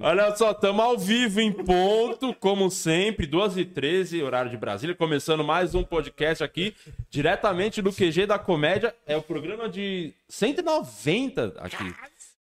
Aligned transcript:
Olha 0.00 0.34
só, 0.36 0.50
estamos 0.52 0.84
ao 0.84 0.98
vivo 0.98 1.40
em 1.40 1.52
ponto, 1.52 2.34
como 2.34 2.70
sempre, 2.70 3.26
2h13, 3.26 4.22
horário 4.22 4.50
de 4.50 4.56
Brasília, 4.56 4.94
começando 4.94 5.44
mais 5.44 5.74
um 5.74 5.82
podcast 5.82 6.42
aqui, 6.42 6.74
diretamente 7.10 7.80
do 7.82 7.92
QG 7.92 8.26
da 8.26 8.38
Comédia. 8.38 8.94
É 9.06 9.16
o 9.16 9.22
programa 9.22 9.68
de 9.68 10.12
190 10.28 11.54
aqui. 11.58 11.94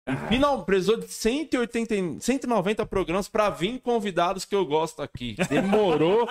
E 0.07 0.17
final, 0.29 0.65
precisou 0.65 0.97
de 0.97 1.07
180, 1.09 1.95
e- 1.95 2.21
190 2.21 2.87
programas 2.87 3.29
pra 3.29 3.51
vir 3.51 3.79
convidados 3.81 4.45
que 4.45 4.55
eu 4.55 4.65
gosto 4.65 5.03
aqui. 5.03 5.37
Demorou, 5.51 6.27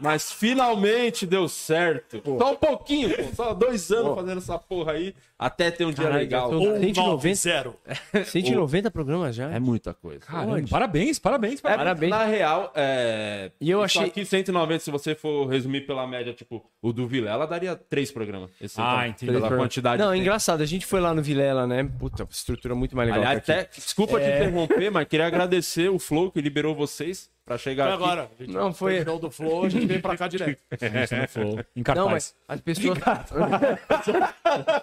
mas 0.00 0.30
finalmente 0.30 1.26
deu 1.26 1.48
certo. 1.48 2.22
Só 2.24 2.52
um 2.52 2.56
pouquinho, 2.56 3.14
pô, 3.16 3.22
só 3.34 3.52
dois 3.54 3.90
anos 3.90 4.14
fazendo 4.14 4.38
essa 4.38 4.58
porra 4.58 4.92
aí, 4.92 5.14
até 5.38 5.70
ter 5.70 5.84
um 5.84 5.90
dia 5.92 6.04
Caralho, 6.04 6.20
legal. 6.20 6.50
tô- 6.50 6.78
190? 6.78 7.34
zero. 7.34 7.76
190 8.24 8.90
programas 8.90 9.34
já? 9.34 9.50
É 9.50 9.58
muita 9.58 9.92
coisa. 9.94 10.20
Caramba, 10.20 10.62
parabéns, 10.68 11.18
parabéns. 11.18 11.58
É, 11.58 11.62
parabéns. 11.62 12.10
Parabéns. 12.10 12.10
Na 12.10 12.24
real, 12.24 12.72
é. 12.74 13.50
E 13.60 13.70
eu 13.70 13.78
isso 13.84 13.98
achei- 13.98 14.10
aqui 14.10 14.24
190, 14.24 14.78
se 14.84 14.90
você 14.90 15.14
for 15.14 15.46
resumir 15.46 15.82
pela 15.86 16.06
média, 16.06 16.32
tipo, 16.32 16.64
o 16.82 16.92
do 16.92 17.06
Vilela 17.06 17.46
daria 17.46 17.74
três 17.74 18.10
programas. 18.12 18.50
Esse 18.60 18.80
Ah, 18.80 19.08
então, 19.08 19.26
entendi. 19.26 19.32
Pela 19.32 19.56
quantidade. 19.56 20.02
Não, 20.02 20.12
é 20.12 20.16
engraçado. 20.16 20.62
A 20.62 20.66
gente 20.66 20.86
foi 20.86 21.00
lá 21.00 21.12
no 21.14 21.22
Vilela, 21.22 21.66
né? 21.66 21.88
Puta, 21.98 22.26
estrutura 22.30 22.74
muito 22.74 22.94
mais 22.96 23.08
legal. 23.08 23.22
Aliás, 23.24 23.38
até, 23.38 23.68
desculpa 23.74 24.20
te 24.20 24.26
interromper, 24.26 24.90
mas 24.90 25.08
queria 25.08 25.26
agradecer 25.26 25.88
o 25.90 25.98
Flow 25.98 26.30
que 26.30 26.40
liberou 26.40 26.74
vocês 26.74 27.28
pra 27.50 27.58
chegar 27.58 27.84
Foi 27.86 27.94
aqui. 27.94 28.02
agora. 28.04 28.30
A 28.38 28.42
gente 28.44 28.54
Não, 28.54 28.72
foi- 28.72 28.92
terminou 28.94 29.18
do 29.18 29.28
Flow, 29.30 29.64
a 29.64 29.68
gente 29.68 29.84
veio 29.86 30.00
pra 30.00 30.16
cá 30.16 30.28
direto. 30.28 30.62
É, 30.80 31.20
no 31.22 31.28
Flow. 31.28 31.58
Em 31.74 31.78
Não, 31.78 31.82
cartaz. 31.82 32.06
mas 32.08 32.34
as 32.48 32.60
pessoas. 32.60 32.98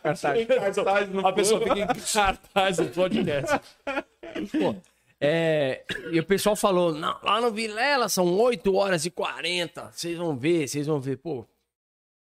Cartaz 0.04 1.10
no 1.10 1.26
A 1.26 1.32
pessoa 1.34 1.62
fica 1.62 1.80
em 1.80 1.88
cartaz 2.14 2.78
do 2.78 2.86
podcast. 2.88 3.60
Pô, 4.60 4.76
é, 5.20 5.84
e 6.12 6.20
o 6.20 6.24
pessoal 6.26 6.56
falou, 6.56 6.94
não, 6.94 7.18
lá 7.24 7.40
no 7.42 7.52
Vilela 7.52 8.10
são 8.10 8.26
8 8.38 8.76
horas 8.76 9.06
e 9.06 9.10
40. 9.10 9.90
Vocês 9.92 10.18
vão 10.18 10.36
ver, 10.38 10.68
vocês 10.68 10.86
vão 10.88 11.00
ver. 11.00 11.18
Pô, 11.18 11.46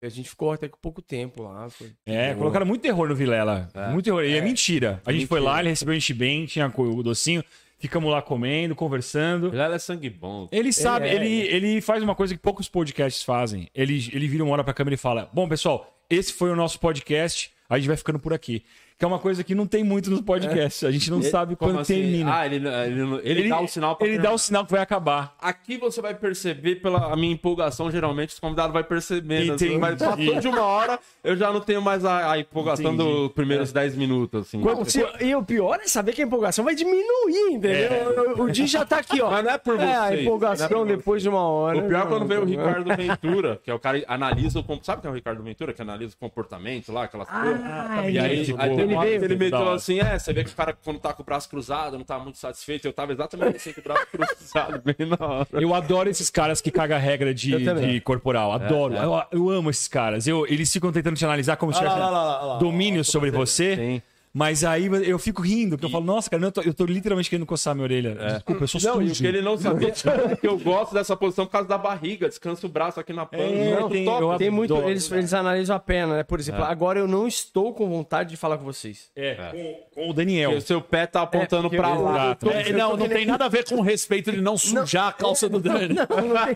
a 0.04 0.10
gente 0.10 0.30
ficou 0.30 0.52
até 0.52 0.68
com 0.68 0.78
pouco 0.78 1.02
tempo 1.02 1.44
lá. 1.44 1.70
Foi... 1.70 1.92
É, 2.06 2.34
colocaram 2.36 2.66
muito 2.66 2.82
terror 2.82 3.08
no 3.08 3.16
Vilela. 3.16 3.70
Muito 3.92 4.06
terror. 4.06 4.24
E 4.26 4.36
é 4.38 4.42
mentira. 4.42 5.02
A 5.06 5.12
gente 5.14 5.26
foi 5.26 5.40
lá, 5.40 5.60
ele 5.62 5.70
recebeu 5.70 5.94
a 5.94 5.98
gente 5.98 6.14
bem, 6.14 6.46
tinha 6.46 6.72
o 6.76 7.02
docinho. 7.02 7.44
Ficamos 7.84 8.10
lá 8.10 8.22
comendo, 8.22 8.74
conversando. 8.74 9.52
Vilela 9.52 9.76
é 9.76 9.78
sangue 9.78 10.10
bom. 10.10 10.48
Ele 10.54 10.72
sabe, 10.72 11.10
é. 11.10 11.16
ele, 11.16 11.42
ele 11.42 11.82
faz 11.82 12.02
uma 12.02 12.16
coisa 12.16 12.34
que 12.34 12.40
poucos 12.40 12.70
podcasts 12.70 13.24
fazem. 13.24 13.68
Ele, 13.76 14.10
ele 14.14 14.26
vira 14.26 14.42
uma 14.42 14.54
hora 14.54 14.64
pra 14.64 14.74
câmera 14.74 14.96
e 14.96 14.98
fala: 14.98 15.30
Bom, 15.34 15.50
pessoal, 15.50 15.94
esse 16.10 16.32
foi 16.32 16.50
o 16.50 16.56
nosso 16.56 16.80
podcast, 16.80 17.52
a 17.68 17.78
gente 17.78 17.90
vai 17.90 17.98
ficando 17.98 18.20
por 18.20 18.34
aqui. 18.34 18.64
Que 19.04 19.06
é 19.06 19.08
uma 19.10 19.20
coisa 19.20 19.44
que 19.44 19.54
não 19.54 19.68
tem 19.68 19.84
muito 19.84 20.10
nos 20.10 20.22
podcasts. 20.22 20.82
A 20.86 20.90
gente 20.90 21.12
não 21.12 21.22
sabe 21.22 21.58
Como 21.58 21.72
quando 21.74 21.82
assim? 21.82 21.96
termina. 21.96 22.38
Ah, 22.40 22.46
ele, 22.46 22.56
ele, 22.66 23.20
ele, 23.22 23.50
dá 23.50 23.60
o 23.60 23.68
sinal 23.68 23.98
pra 23.98 24.08
Ele 24.08 24.18
dá 24.18 24.32
o 24.32 24.38
sinal 24.38 24.66
que 24.66 24.72
vai 24.72 24.80
acabar. 24.82 25.36
Aqui 25.42 25.78
você 25.78 26.02
vai 26.02 26.14
perceber, 26.14 26.76
pela 26.76 27.14
minha 27.18 27.34
empolgação, 27.34 27.92
geralmente 27.92 28.30
os 28.30 28.40
convidados 28.40 28.72
vai 28.72 28.82
percebendo. 28.82 29.56
Entendi. 29.56 29.72
Assim, 29.72 29.78
mas 29.78 30.00
passou 30.00 30.40
de 30.40 30.48
uma 30.48 30.62
hora, 30.62 30.98
eu 31.22 31.36
já 31.36 31.52
não 31.52 31.60
tenho 31.60 31.82
mais 31.82 32.06
a, 32.06 32.32
a 32.32 32.40
empolgação 32.40 32.94
Entendi. 32.94 33.10
dos 33.12 33.32
primeiros 33.34 33.74
10 33.74 33.98
minutos, 33.98 34.48
assim. 34.48 34.62
Quando- 34.62 34.90
se- 34.90 35.06
e 35.20 35.36
o 35.36 35.44
pior 35.44 35.82
é 35.84 35.88
saber 35.90 36.14
que 36.14 36.22
a 36.22 36.26
empolgação 36.26 36.64
vai 36.64 36.74
diminuir, 36.74 37.52
entendeu? 37.52 38.36
O, 38.38 38.44
o 38.44 38.52
Di 38.52 38.68
já 38.68 38.86
tá 38.86 39.00
aqui, 39.00 39.22
ó. 39.22 39.30
Mas 39.30 39.44
não 39.44 39.52
é 39.52 39.58
por 39.58 39.78
É, 39.82 39.96
a 39.98 40.16
empolgação 40.22 40.66
é 40.66 40.70
por 40.70 40.88
depois 40.88 41.22
de 41.22 41.28
uma 41.28 41.46
hora. 41.46 41.78
O 41.78 41.88
pior 41.90 42.04
é 42.04 42.06
quando 42.08 42.26
veio 42.26 42.44
o. 42.44 42.46
Ricardo 42.46 42.96
Ventura, 42.96 43.60
que 43.62 43.70
é 43.70 43.74
o 43.74 43.80
cara 43.80 44.00
que 44.00 44.06
analisa 44.08 44.60
o... 44.62 44.80
Sabe 44.82 45.02
quem 45.02 45.10
é 45.10 45.12
o 45.12 45.14
Ricardo 45.16 45.44
Ventura? 45.44 45.74
Que 45.74 45.82
analisa 45.82 46.14
o 46.16 46.18
comportamento 46.18 46.90
lá, 46.94 47.04
aquelas 47.04 47.28
coisas. 47.28 47.60
E 48.10 48.18
aí, 48.18 48.56
aí 48.58 48.76
tem 48.78 48.93
Ele 49.02 49.26
ele 49.26 49.36
veio. 49.36 49.52
Da 49.52 49.60
meteu 49.60 49.74
assim, 49.74 50.00
é, 50.00 50.18
você 50.20 50.34
vê 50.34 50.44
que 50.44 50.52
o 50.52 50.56
cara 50.56 50.78
quando 50.84 51.00
tá 51.00 51.14
com 51.14 51.22
o 51.22 51.26
braço 51.26 51.50
cruzado 51.50 51.98
não 51.98 52.06
tá 52.06 52.20
muito 52.20 52.38
satisfeito. 52.38 52.86
Eu 52.88 52.94
tava 52.94 53.12
exatamente 53.12 53.58
assim 53.58 53.74
com 53.74 53.82
o 53.82 53.84
braço 53.84 54.08
cruzado, 54.12 54.82
bem 54.84 55.08
na 55.08 55.26
hora. 55.26 55.48
Eu 55.54 55.74
adoro 55.74 56.10
esses 56.10 56.30
caras 56.30 56.62
que 56.62 56.72
cagam 56.72 56.98
a 56.98 57.00
regra 57.00 57.34
de, 57.34 57.52
de 57.58 58.02
corporal. 58.02 58.52
Adoro. 58.52 58.96
é. 58.96 59.04
Eu, 59.04 59.24
eu 59.32 59.50
amo 59.50 59.70
esses 59.70 59.88
caras. 59.88 60.28
Eu, 60.28 60.46
eles 60.48 60.72
ficam 60.72 60.92
tentando 60.92 61.16
te 61.16 61.26
analisar 61.26 61.58
como 61.58 61.74
se 61.74 61.80
tivesse 61.80 61.98
domínio 62.60 63.04
sobre 63.04 63.32
você. 63.32 63.76
Sim. 63.76 64.02
Mas 64.36 64.64
aí 64.64 64.88
eu 65.08 65.20
fico 65.20 65.44
rindo, 65.44 65.72
porque 65.78 65.86
eu 65.86 65.92
falo, 65.92 66.06
nossa, 66.06 66.28
cara, 66.28 66.42
eu 66.44 66.52
tô, 66.52 66.62
eu 66.62 66.74
tô 66.74 66.86
literalmente 66.86 67.30
querendo 67.30 67.46
coçar 67.46 67.76
minha 67.76 67.84
orelha. 67.84 68.16
Desculpa, 68.16 68.64
eu 68.64 68.68
sou 68.68 68.82
Não, 68.82 69.00
e 69.02 69.06
o 69.06 69.08
sujo. 69.10 69.22
que 69.22 69.28
ele 69.28 69.42
não 69.44 69.56
sabia 69.58 69.90
é 69.90 70.36
que 70.36 70.48
eu 70.48 70.58
gosto 70.58 70.92
dessa 70.92 71.16
posição 71.16 71.46
por 71.46 71.52
causa 71.52 71.68
da 71.68 71.78
barriga. 71.78 72.28
Descansa 72.28 72.66
o 72.66 72.70
braço 72.70 73.00
aqui 73.00 73.14
na 73.14 73.28
pança. 73.28 73.44
É, 73.44 73.80
Não, 73.80 73.90
tem- 73.90 74.06
top. 74.06 74.22
eu 74.24 74.38
Tem 74.40 74.50
muito. 74.50 74.76
Eles, 74.90 75.12
eles 75.12 75.36
analisam 75.36 75.76
a 75.76 75.80
perna, 75.80 76.16
né? 76.18 76.24
Por 76.24 76.40
exemplo, 76.40 76.64
agora 76.64 76.98
eu 76.98 77.08
não 77.08 77.28
estou 77.28 77.74
com 77.76 77.88
vontade 77.88 78.32
de 78.32 78.38
falar 78.38 78.58
com 78.58 78.64
vocês. 78.64 79.12
É, 79.16 79.36
com, 79.36 80.02
com 80.02 80.10
o 80.10 80.14
Daniel. 80.14 80.50
Porque 80.50 80.64
o 80.64 80.68
seu 80.68 80.82
pé 80.82 81.06
tá 81.06 81.22
apontando 81.22 81.64
porque 81.70 81.78
pra 81.78 81.90
eu- 81.92 82.02
lá. 82.02 82.36
É, 82.66 82.74
não, 82.74 82.98
não 82.98 83.08
tem 83.08 83.28
nada 83.28 83.46
a 83.46 83.50
ver 83.50 83.64
com 83.70 83.76
o 83.76 83.82
respeito 83.82 84.32
de 84.32 84.42
não 84.42 84.58
sujar 84.58 85.10
a 85.10 85.14
calça 85.14 85.48
do 85.48 85.60
Dani. 85.60 85.94
Não, 85.94 86.08
não, 86.28 86.46
tem... 86.46 86.56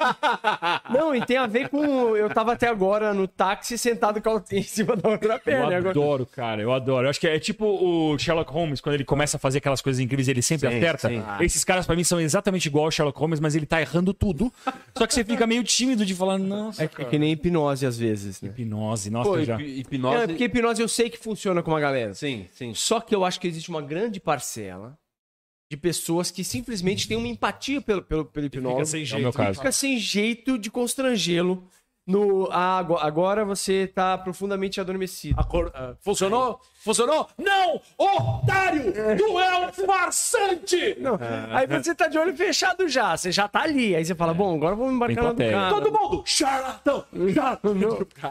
não, 1.00 1.16
e 1.16 1.24
tem 1.24 1.38
a 1.38 1.46
ver 1.46 1.70
com. 1.70 2.18
Eu 2.18 2.28
tava 2.32 2.54
até 2.54 2.68
agora 2.68 3.14
no 3.14 3.28
táxi 3.28 3.78
sentado 3.78 4.20
com 4.20 4.32
a- 4.36 4.44
em 4.52 4.64
cima 4.64 4.96
da 4.96 5.10
outra 5.10 5.38
perna. 5.38 5.74
Eu 5.74 5.78
Agora... 5.78 5.90
adoro, 5.92 6.26
cara, 6.26 6.60
eu 6.62 6.74
adoro. 6.74 7.06
Eu 7.06 7.10
acho 7.12 7.20
que 7.20 7.28
é 7.28 7.38
tipo 7.38 7.67
o 7.68 8.18
Sherlock 8.20 8.52
Holmes, 8.52 8.82
quando 8.82 8.96
ele 8.96 9.04
começa 9.06 9.38
a 9.38 9.40
fazer 9.40 9.60
aquelas 9.60 9.82
coisas 9.82 10.00
incríveis, 10.00 10.28
ele 10.28 10.42
sempre 10.42 10.70
Sim, 10.70 10.78
acerta. 10.78 11.10
sim. 11.10 11.22
Esses 11.44 11.64
caras, 11.64 11.86
pra 11.86 11.96
mim, 11.96 12.04
são 12.04 12.20
exatamente 12.20 12.66
igual 12.68 12.86
ao 12.86 12.92
Sherlock 12.92 13.18
Holmes, 13.20 13.40
mas 13.40 13.56
ele 13.56 13.66
tá 13.66 13.80
errando 13.82 14.14
tudo. 14.14 14.52
Só 14.98 15.06
que 15.08 15.14
você 15.14 15.24
fica 15.24 15.46
meio 15.48 15.64
tímido 15.64 16.06
de 16.06 16.14
falar, 16.16 16.38
nossa, 16.38 16.84
É, 16.84 16.86
é 16.86 17.06
que 17.06 17.18
nem 17.20 17.32
hipnose 17.32 17.86
às 17.86 17.98
vezes, 17.98 18.42
né? 18.42 18.50
hipnose, 18.50 19.10
nossa, 19.10 19.30
Pô, 19.30 19.44
já... 19.44 19.56
hip- 19.60 19.80
hipnose. 19.82 20.18
É, 20.24 20.28
porque 20.28 20.44
hipnose 20.46 20.82
eu 20.82 20.88
sei 20.88 21.10
que 21.10 21.18
funciona 21.18 21.62
com 21.64 21.72
uma 21.72 21.80
galera. 21.80 22.14
Sim, 22.14 22.46
sim. 22.54 22.74
Só 22.74 23.00
que 23.00 23.14
eu 23.14 23.24
acho 23.26 23.40
que 23.40 23.48
existe 23.48 23.70
uma 23.70 23.82
grande 23.82 24.20
parcela 24.20 24.98
de 25.70 25.76
pessoas 25.76 26.32
que 26.32 26.44
simplesmente 26.44 27.08
têm 27.08 27.18
uma 27.18 27.28
empatia 27.28 27.82
pelo, 27.82 28.02
pelo, 28.02 28.26
pelo 28.26 28.46
hipnose. 28.46 28.92
sem 28.92 29.02
É 29.02 29.04
o 29.04 29.06
jeito. 29.06 29.22
meu 29.22 29.32
e 29.32 29.34
caso. 29.34 29.60
fica 29.60 29.72
sem 29.72 29.98
jeito 30.00 30.58
de 30.58 30.72
constrangê-lo. 30.72 31.68
No, 32.08 32.48
ah, 32.52 32.78
ago- 32.80 32.96
agora 32.98 33.44
você 33.44 33.86
tá 33.86 34.18
profundamente 34.18 34.80
adormecido. 34.80 35.38
Acor- 35.38 35.70
ah, 35.76 35.94
Funcionou? 36.00 36.62
Funcionou? 36.76 37.28
Não! 37.38 37.82
Otário! 37.98 38.94
Tu 39.18 39.40
é 39.40 39.68
um 39.68 39.74
farsante! 39.74 40.96
Não, 41.00 41.20
Aí 41.52 41.68
você 41.68 41.94
tá 41.94 42.08
de 42.08 42.18
olho 42.18 42.34
fechado 42.36 42.88
já, 42.88 43.18
você 43.18 43.30
já 43.32 43.48
tá 43.48 43.64
ali. 43.64 43.94
Aí 43.94 44.06
você 44.06 44.16
fala, 44.16 44.34
bom, 44.34 44.56
agora 44.56 44.74
vamos 44.76 44.94
embarcar 44.94 45.24
na 45.24 45.32
do 45.34 45.38
cara. 45.38 45.70
Todo 45.70 45.92
mundo! 45.92 46.24
Charlatão! 46.26 47.04
Charlatão! 47.34 47.74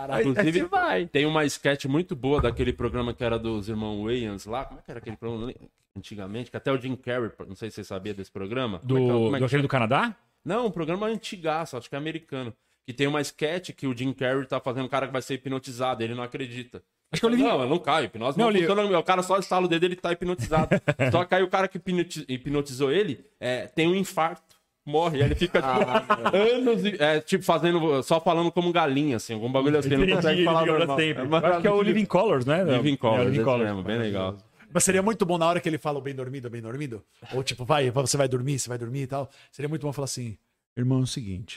Aí, 0.08 0.10
aí 0.10 0.26
Inclusive, 0.26 0.60
você 0.60 0.66
vai. 0.66 1.06
Tem 1.06 1.26
uma 1.26 1.44
sketch 1.44 1.84
muito 1.84 2.16
boa 2.16 2.40
daquele 2.40 2.72
programa 2.72 3.12
que 3.12 3.22
era 3.22 3.38
dos 3.38 3.68
irmãos 3.68 4.02
Wayans 4.04 4.46
lá. 4.46 4.64
Como 4.64 4.80
é 4.80 4.82
que 4.82 4.90
era 4.90 4.98
aquele 5.00 5.16
programa 5.18 5.52
antigamente? 5.96 6.50
Que 6.50 6.56
até 6.56 6.72
o 6.72 6.80
Jim 6.80 6.96
Carrey, 6.96 7.30
não 7.46 7.54
sei 7.54 7.68
se 7.70 7.76
você 7.76 7.84
sabia 7.84 8.14
desse 8.14 8.30
programa. 8.32 8.80
Do, 8.82 8.94
Como 8.94 9.04
é 9.04 9.04
que 9.04 9.10
é- 9.10 9.12
como 9.12 9.26
é 9.26 9.30
do 9.30 9.38
que 9.38 9.44
aquele 9.44 9.62
do 9.62 9.68
Canadá? 9.68 10.16
Não, 10.44 10.66
um 10.66 10.70
programa 10.70 11.06
antigaço, 11.08 11.76
acho 11.76 11.88
que 11.90 11.94
é 11.94 11.98
americano. 11.98 12.54
Que 12.86 12.92
tem 12.92 13.06
uma 13.06 13.20
sketch 13.20 13.70
que 13.72 13.86
o 13.86 13.96
Jim 13.96 14.12
Carrey 14.12 14.46
tá 14.46 14.60
fazendo 14.60 14.84
um 14.86 14.88
cara 14.88 15.06
que 15.06 15.12
vai 15.12 15.20
ser 15.22 15.34
hipnotizado, 15.34 16.02
ele 16.04 16.14
não 16.14 16.22
acredita. 16.22 16.82
Acho 17.10 17.20
que 17.20 17.26
eu 17.26 17.30
li. 17.30 17.36
Não, 17.42 17.60
eu 17.62 17.68
não 17.68 17.78
caio, 17.78 18.06
hipnose 18.06 18.38
Não, 18.38 18.46
não, 18.50 18.58
funciona. 18.58 18.98
O 18.98 19.02
cara 19.02 19.22
só 19.22 19.38
estala 19.38 19.66
o 19.66 19.68
dedo 19.68 19.84
ele 19.84 19.96
tá 19.96 20.12
hipnotizado. 20.12 20.70
só 21.10 21.24
que 21.24 21.34
aí 21.34 21.42
o 21.42 21.48
cara 21.48 21.66
que 21.68 21.78
hipnoti- 21.78 22.24
hipnotizou 22.28 22.90
ele 22.92 23.24
é, 23.40 23.66
tem 23.66 23.88
um 23.88 23.94
infarto. 23.94 24.56
Morre, 24.84 25.16
aí 25.18 25.24
ele 25.24 25.34
fica 25.34 25.60
tipo, 25.60 26.36
anos, 26.36 26.84
e- 26.84 26.96
é, 27.02 27.18
tipo, 27.20 27.42
fazendo, 27.44 28.00
só 28.04 28.20
falando 28.20 28.52
como 28.52 28.72
galinha, 28.72 29.16
assim, 29.16 29.34
algum 29.34 29.50
bagulho 29.50 29.76
assim, 29.76 29.92
ele 29.92 30.06
não 30.06 30.14
consegue 30.16 30.44
falar 30.44 30.64
normal. 30.64 30.96
sempre. 30.96 31.24
É 31.24 31.46
acho 31.48 31.60
que 31.60 31.66
é 31.66 31.72
o 31.72 31.82
Living 31.82 32.04
Colors, 32.04 32.46
né? 32.46 32.62
Living 32.62 32.92
É, 32.92 32.96
Colors, 32.96 33.26
o 33.26 33.30
Living 33.30 33.42
Colors. 33.44 33.64
mesmo, 33.68 33.82
bem 33.82 33.98
legal. 33.98 34.36
Mas 34.72 34.84
seria 34.84 35.02
muito 35.02 35.26
bom 35.26 35.38
na 35.38 35.46
hora 35.48 35.58
que 35.60 35.68
ele 35.68 35.78
fala 35.78 35.98
o 35.98 36.02
bem 36.02 36.14
dormido, 36.14 36.48
bem 36.48 36.62
dormido. 36.62 37.02
Ou 37.34 37.42
tipo, 37.42 37.64
vai, 37.64 37.90
você 37.90 38.16
vai 38.16 38.28
dormir, 38.28 38.60
você 38.60 38.68
vai 38.68 38.78
dormir 38.78 39.02
e 39.02 39.06
tal. 39.08 39.28
Seria 39.50 39.68
muito 39.68 39.82
bom 39.84 39.92
falar 39.92 40.04
assim: 40.04 40.36
irmão, 40.76 41.00
é 41.00 41.02
o 41.02 41.06
seguinte. 41.06 41.56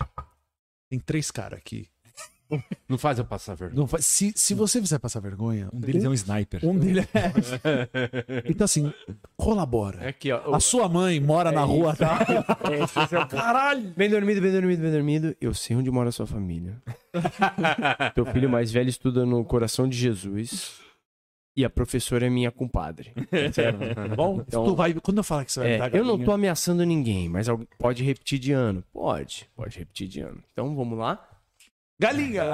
Tem 0.89 1.00
três 1.00 1.30
caras 1.31 1.59
aqui. 1.59 1.88
Não 2.88 2.97
faz 2.97 3.19
eu 3.19 3.25
passar 3.25 3.53
vergonha. 3.53 3.80
Não 3.80 3.86
faz- 3.88 4.07
se, 4.07 4.33
se 4.36 4.56
você 4.56 4.81
fizer 4.81 4.97
passar 4.97 5.19
vergonha, 5.19 5.69
Um 5.71 5.80
deles 5.80 6.03
é 6.03 6.09
um 6.09 6.13
sniper. 6.15 6.65
um 6.65 6.75
deles 6.80 7.06
é. 7.13 8.41
Então, 8.50 8.65
assim, 8.65 8.91
colabora. 9.38 10.09
Aqui, 10.09 10.31
ó. 10.31 10.56
A 10.56 10.59
sua 10.59 10.89
mãe 10.89 11.19
mora 11.19 11.51
na 11.51 11.62
rua, 11.63 11.95
tá? 11.95 12.18
Caralho! 13.30 13.94
Bem 13.95 14.09
dormido, 14.09 14.41
bem 14.41 14.51
dormido, 14.51 14.81
bem 14.81 14.91
dormido. 14.91 15.36
Eu 15.39 15.53
sei 15.53 15.75
onde 15.75 15.91
mora 15.91 16.09
a 16.09 16.12
sua 16.12 16.25
família. 16.25 16.81
Teu 18.15 18.25
filho 18.25 18.50
mais 18.50 18.71
velho 18.71 18.89
estuda 18.89 19.27
no 19.27 19.45
coração 19.45 19.88
de 19.88 19.95
Jesus. 19.95 20.80
E 21.59 21.65
a 21.65 21.69
professora 21.69 22.25
é 22.25 22.29
minha 22.29 22.51
compadre. 22.51 23.11
Tá 23.53 24.15
bom? 24.15 24.41
Então- 24.47 24.63
Tu 24.63 24.75
vai, 24.75 24.94
quando 24.94 25.17
eu 25.17 25.23
falar 25.25 25.44
que 25.44 25.51
você 25.51 25.59
vai 25.59 25.69
É, 25.69 25.73
me 25.73 25.79
dar 25.79 25.94
eu 25.97 26.03
não 26.06 26.11
galinha- 26.11 26.25
tô 26.25 26.31
ameaçando 26.31 26.85
ninguém, 26.85 27.27
mas 27.27 27.50
alguém 27.50 27.67
pode 27.77 28.01
repetir 28.01 28.39
de 28.39 28.53
ano. 28.53 28.81
Pode, 28.94 29.50
pode 29.57 29.77
repetir 29.77 30.07
de 30.07 30.21
ano. 30.21 30.41
Então 30.53 30.73
vamos 30.73 30.97
lá. 30.97 31.21
Galinha! 32.00 32.45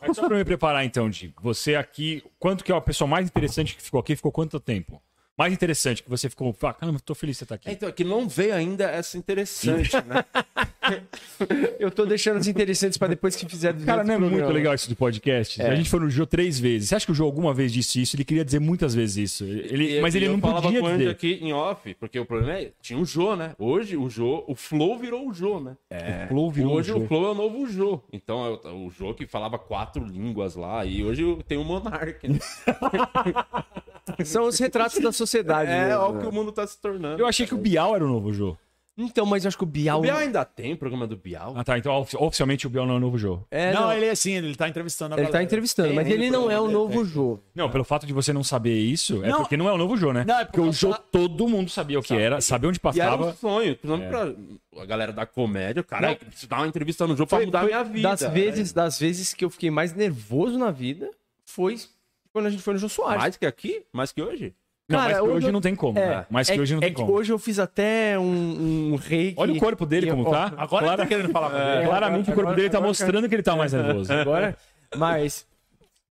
Mas 0.00 0.16
só 0.16 0.26
pra 0.26 0.38
me 0.38 0.44
preparar 0.46 0.82
então, 0.82 1.10
Di. 1.10 1.34
Você 1.42 1.74
aqui, 1.74 2.22
quanto 2.38 2.64
que 2.64 2.72
é 2.72 2.74
a 2.74 2.80
pessoa 2.80 3.06
mais 3.06 3.26
interessante 3.28 3.76
que 3.76 3.82
ficou 3.82 4.00
aqui? 4.00 4.16
Ficou 4.16 4.32
quanto 4.32 4.58
tempo? 4.58 5.02
Mais 5.40 5.52
interessante? 5.52 6.02
Que 6.02 6.10
você 6.10 6.28
ficou, 6.28 6.54
ah, 6.62 6.72
caramba, 6.74 7.00
tô 7.00 7.14
feliz 7.14 7.36
de 7.36 7.38
você 7.38 7.44
estar 7.44 7.54
aqui. 7.56 7.68
É, 7.68 7.72
Então, 7.72 7.88
é 7.88 7.92
que 7.92 8.04
não 8.04 8.28
veio 8.28 8.54
ainda 8.54 8.84
essa 8.84 9.16
interessante, 9.18 9.92
né? 10.06 10.24
Eu 11.78 11.90
tô 11.90 12.04
deixando 12.04 12.36
as 12.38 12.46
interessantes 12.46 12.98
pra 12.98 13.08
depois 13.08 13.36
que 13.36 13.46
fizer 13.48 13.72
Cara, 13.84 14.02
não 14.04 14.14
é 14.14 14.16
outros 14.16 14.32
muito 14.32 14.52
legal 14.52 14.74
isso 14.74 14.88
de 14.88 14.94
podcast? 14.96 15.62
A 15.62 15.74
gente 15.74 15.88
foi 15.88 16.00
no 16.00 16.10
Jô 16.10 16.26
três 16.26 16.58
vezes. 16.58 16.88
Você 16.88 16.94
acha 16.96 17.06
que 17.06 17.12
o 17.12 17.14
Jô 17.14 17.24
alguma 17.24 17.54
vez 17.54 17.72
disse 17.72 18.02
isso? 18.02 18.16
Ele 18.16 18.24
queria 18.24 18.44
dizer 18.44 18.58
muitas 18.58 18.94
vezes 18.94 19.16
isso. 19.16 19.44
Ele, 19.44 19.98
E- 19.98 20.00
mas 20.00 20.14
ele 20.14 20.26
e 20.26 20.28
eu 20.28 20.32
não 20.32 20.40
falava 20.40 20.62
podia 20.62 20.80
com 20.80 20.96
dizer. 20.96 21.08
aqui 21.10 21.38
em 21.40 21.52
off, 21.52 21.94
porque 21.94 22.18
o 22.18 22.26
problema 22.26 22.58
é, 22.58 22.72
tinha 22.82 22.98
o 22.98 23.04
Jô, 23.04 23.36
né? 23.36 23.54
Hoje 23.58 23.96
o 23.96 24.10
Jô, 24.10 24.44
o 24.48 24.54
Flow 24.54 24.98
virou 24.98 25.28
o 25.28 25.32
Jô, 25.32 25.60
né? 25.60 25.76
O 25.90 26.28
Flow 26.28 26.50
virou 26.50 26.74
hoje 26.74 26.90
o 26.92 26.96
Jô. 26.98 27.04
o 27.04 27.06
Flow 27.08 27.26
é 27.26 27.30
o 27.30 27.34
novo 27.34 27.66
Jô. 27.68 28.02
Então 28.12 28.44
é 28.44 28.68
o, 28.68 28.86
o 28.86 28.90
Jô 28.90 29.14
que 29.14 29.26
falava 29.26 29.58
quatro 29.58 30.04
línguas 30.04 30.56
lá. 30.56 30.84
E 30.84 31.02
hoje 31.04 31.24
tem 31.46 31.56
o 31.56 31.64
Monark. 31.64 32.28
Né? 32.28 32.38
São 34.24 34.46
os 34.46 34.58
retratos 34.58 34.98
da 35.00 35.12
sociedade. 35.12 35.70
É, 35.70 35.86
mesmo, 35.88 36.00
olha 36.02 36.10
o 36.10 36.14
né? 36.14 36.20
que 36.22 36.26
o 36.26 36.32
mundo 36.32 36.52
tá 36.52 36.66
se 36.66 36.78
tornando. 36.80 37.20
Eu 37.20 37.26
achei 37.26 37.46
que 37.46 37.54
o 37.54 37.58
Bial 37.58 37.94
era 37.94 38.04
o 38.04 38.08
novo 38.08 38.32
Jô. 38.32 38.56
Então, 38.98 39.24
mas 39.24 39.44
eu 39.44 39.48
acho 39.48 39.56
que 39.56 39.62
o 39.62 39.66
Bial. 39.66 40.00
O 40.00 40.02
Bial 40.02 40.18
ainda 40.18 40.44
tem 40.44 40.76
programa 40.76 41.06
do 41.06 41.16
Bial? 41.16 41.54
Ah, 41.56 41.64
tá. 41.64 41.78
Então 41.78 41.90
ofi- 41.94 42.18
oficialmente 42.18 42.66
o 42.66 42.70
Bial 42.70 42.84
não 42.86 42.94
é 42.94 42.96
o 42.98 43.00
novo 43.00 43.16
Jô. 43.16 43.40
É, 43.50 43.72
não, 43.72 43.82
não, 43.82 43.92
ele 43.94 44.04
é 44.04 44.10
assim, 44.10 44.32
ele 44.32 44.54
tá 44.54 44.68
entrevistando 44.68 45.14
a 45.14 45.16
ele 45.16 45.26
tá 45.26 45.32
galera. 45.32 45.44
entrevistando, 45.44 45.88
Tem 45.88 45.96
mas 45.96 46.06
aí 46.06 46.12
ele 46.12 46.28
não 46.30 46.50
é 46.50 46.60
o 46.60 46.68
novo 46.70 47.02
Jô. 47.02 47.38
Não, 47.54 47.70
pelo 47.70 47.82
fato 47.82 48.04
de 48.06 48.12
você 48.12 48.30
não 48.30 48.44
saber 48.44 48.78
isso, 48.78 49.24
é 49.24 49.28
Não. 49.28 49.38
porque 49.38 49.56
não 49.56 49.68
é 49.70 49.72
o 49.72 49.78
novo 49.78 49.96
Jô, 49.96 50.12
né? 50.12 50.24
Não, 50.26 50.34
é 50.40 50.44
porque 50.44 50.58
porque 50.58 50.68
o 50.68 50.72
Jô 50.72 50.90
fa- 50.92 50.98
todo 51.10 51.48
mundo 51.48 51.70
sabia 51.70 51.98
o 51.98 52.02
que 52.02 52.12
era, 52.12 52.42
sabia 52.42 52.68
onde 52.68 52.78
E 52.78 53.00
era 53.00 53.14
um 53.14 53.18
passava. 53.18 53.32
sonho, 53.36 53.76
principalmente 53.76 54.10
pra 54.70 54.82
a 54.82 54.84
galera 54.86 55.12
da 55.14 55.24
comédia. 55.24 55.82
Cara, 55.82 56.14
preciso 56.16 56.48
dar 56.48 56.58
uma 56.58 56.66
entrevista 56.68 57.06
no 57.06 57.16
jogo 57.16 57.28
pra 57.28 57.38
Foi- 57.38 57.46
mudar 57.46 57.60
a 57.60 57.62
foi 57.62 57.70
minha 57.70 57.84
vida. 57.84 58.08
Das 58.08 58.20
vezes, 58.32 58.72
das 58.72 58.98
vezes 58.98 59.32
que 59.32 59.44
eu 59.46 59.48
fiquei 59.48 59.70
mais 59.70 59.94
nervoso 59.94 60.58
na 60.58 60.70
vida 60.70 61.08
foi 61.46 61.78
quando 62.32 62.46
a 62.46 62.50
gente 62.50 62.62
foi 62.62 62.74
no 62.74 62.80
Jô 62.80 62.88
Soares. 62.88 63.22
Mais 63.22 63.36
que 63.36 63.46
aqui? 63.46 63.82
Mais 63.92 64.12
que 64.12 64.22
hoje? 64.22 64.54
Não, 64.88 64.98
Cara, 64.98 65.12
mas 65.12 65.22
que 65.22 65.28
hoje 65.28 65.46
eu- 65.46 65.52
não 65.52 65.60
tem 65.60 65.74
como. 65.76 65.96
É, 65.98 66.08
né? 66.08 66.26
Mas 66.28 66.50
que 66.50 66.56
é, 66.58 66.60
hoje 66.60 66.74
não 66.74 66.78
é 66.78 66.86
tem 66.86 66.90
que 66.94 67.00
como. 67.00 67.12
hoje 67.12 67.32
eu 67.32 67.38
fiz 67.38 67.58
até 67.60 68.18
um, 68.18 68.92
um 68.92 68.96
reiki. 68.96 69.34
Olha 69.38 69.52
o 69.52 69.58
corpo 69.58 69.86
dele 69.86 70.10
como 70.10 70.26
ó, 70.26 70.30
tá. 70.32 70.52
Agora 70.58 70.86
ele 70.88 70.96
tá 70.96 71.06
querendo 71.06 71.28
falar 71.30 71.56
É, 71.82 71.84
claramente 71.86 72.22
o 72.24 72.34
corpo 72.34 72.40
agora- 72.40 72.56
dele 72.56 72.70
tá 72.70 72.78
agora- 72.78 72.88
mostrando 72.88 73.28
que 73.28 73.34
ele 73.36 73.42
tá 73.42 73.54
mais 73.54 73.72
nervoso. 73.72 74.12
Agora, 74.12 74.56
mas 74.96 75.46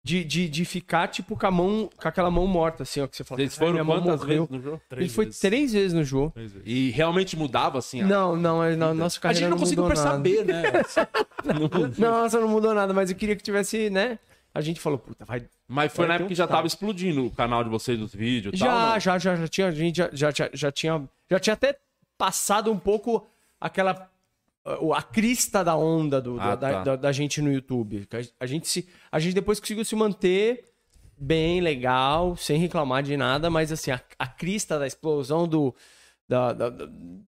de, 0.01 0.23
de, 0.23 0.47
de 0.47 0.63
ficar, 0.63 1.09
tipo, 1.09 1.35
com 1.35 1.45
a 1.45 1.51
mão, 1.51 1.89
com 2.01 2.07
aquela 2.07 2.31
mão 2.31 2.47
morta, 2.47 2.83
assim, 2.83 3.01
ó, 3.01 3.07
que 3.07 3.17
você 3.17 3.23
fala. 3.25 3.41
Vocês 3.41 3.57
"Ai, 3.61 3.67
foram 3.67 3.85
quantas 3.85 4.21
morreu." 4.21 4.45
vezes 4.45 4.49
no 4.49 4.61
jogo? 4.61 4.81
Ele 4.95 5.09
foi 5.09 5.25
vezes. 5.25 5.39
três 5.41 5.73
vezes 5.73 5.93
no 5.93 6.03
jogo. 6.05 6.31
Três 6.33 6.51
vezes. 6.53 6.65
E 6.65 6.89
realmente 6.91 7.35
mudava 7.35 7.79
assim? 7.79 8.01
a- 8.01 8.05
Não, 8.07 8.37
não, 8.37 8.61
a 8.61 8.73
nossa 8.93 9.17
A 9.17 9.21
carreira 9.21 9.41
gente 9.47 9.49
não 9.51 9.57
conseguiu 9.57 9.83
mudou 9.83 10.01
nada. 10.03 10.21
perceber, 10.23 10.45
né? 10.45 10.63
Nossa, 11.97 12.39
não 12.39 12.47
mudou 12.47 12.73
nada, 12.73 12.93
mas 12.93 13.09
eu 13.09 13.15
queria 13.17 13.35
que 13.35 13.43
tivesse, 13.43 13.89
né? 13.89 14.17
A 14.53 14.61
gente 14.61 14.79
falou, 14.79 14.97
puta, 14.97 15.25
vai. 15.25 15.43
Mas 15.67 15.91
foi 15.93 16.03
Vai 16.03 16.07
na 16.09 16.13
época 16.15 16.25
um 16.25 16.27
que 16.29 16.35
já 16.35 16.47
tava 16.47 16.65
explodindo 16.67 17.25
o 17.25 17.29
canal 17.31 17.63
de 17.63 17.69
vocês 17.69 17.97
dos 17.99 18.13
vídeos 18.13 18.53
e 18.53 18.57
Já, 18.57 18.65
tal. 18.65 18.99
já, 18.99 19.19
já, 19.19 19.35
já 19.35 19.47
tinha, 19.47 19.67
a 19.67 19.71
gente 19.71 19.95
já, 19.97 20.09
já, 20.11 20.31
já, 20.31 20.49
já 20.53 20.71
tinha, 20.71 21.09
já 21.29 21.39
tinha 21.39 21.53
até 21.53 21.77
passado 22.17 22.71
um 22.71 22.77
pouco 22.79 23.25
aquela 23.61 24.09
a, 24.95 25.01
crista 25.03 25.63
da 25.63 25.75
onda 25.75 26.19
do, 26.21 26.39
Ah, 26.39 26.55
da, 26.55 26.71
tá. 26.71 26.83
da, 26.83 26.95
da 26.95 27.11
gente 27.11 27.41
no 27.41 27.51
YouTube. 27.51 28.07
A, 28.11 28.43
a 28.43 28.45
gente 28.47 28.67
se, 28.67 28.87
a 29.11 29.19
gente 29.19 29.33
depois 29.35 29.59
conseguiu 29.59 29.85
se 29.85 29.95
manter 29.95 30.65
bem, 31.17 31.61
legal, 31.61 32.35
sem 32.35 32.57
reclamar 32.59 33.03
de 33.03 33.15
nada, 33.17 33.49
mas 33.49 33.71
assim, 33.71 33.91
a, 33.91 34.01
a 34.17 34.25
crista 34.27 34.79
da 34.79 34.87
explosão 34.87 35.47
do, 35.47 35.75
da, 36.27 36.53
da- 36.53 36.69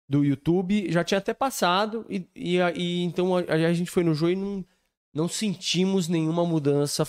do 0.09 0.25
YouTube 0.25 0.91
já 0.91 1.03
tinha 1.03 1.19
até 1.19 1.33
passado 1.35 2.05
e, 2.09 2.27
e, 2.35 2.59
e 2.77 3.03
então 3.05 3.37
a, 3.37 3.41
a 3.41 3.73
gente 3.73 3.91
foi 3.91 4.05
no 4.05 4.15
jogo 4.15 4.33
e 4.33 4.37
não, 4.37 4.65
não 5.17 5.29
sentimos 5.29 6.07
nenhuma 6.09 6.45
mudança 6.45 7.05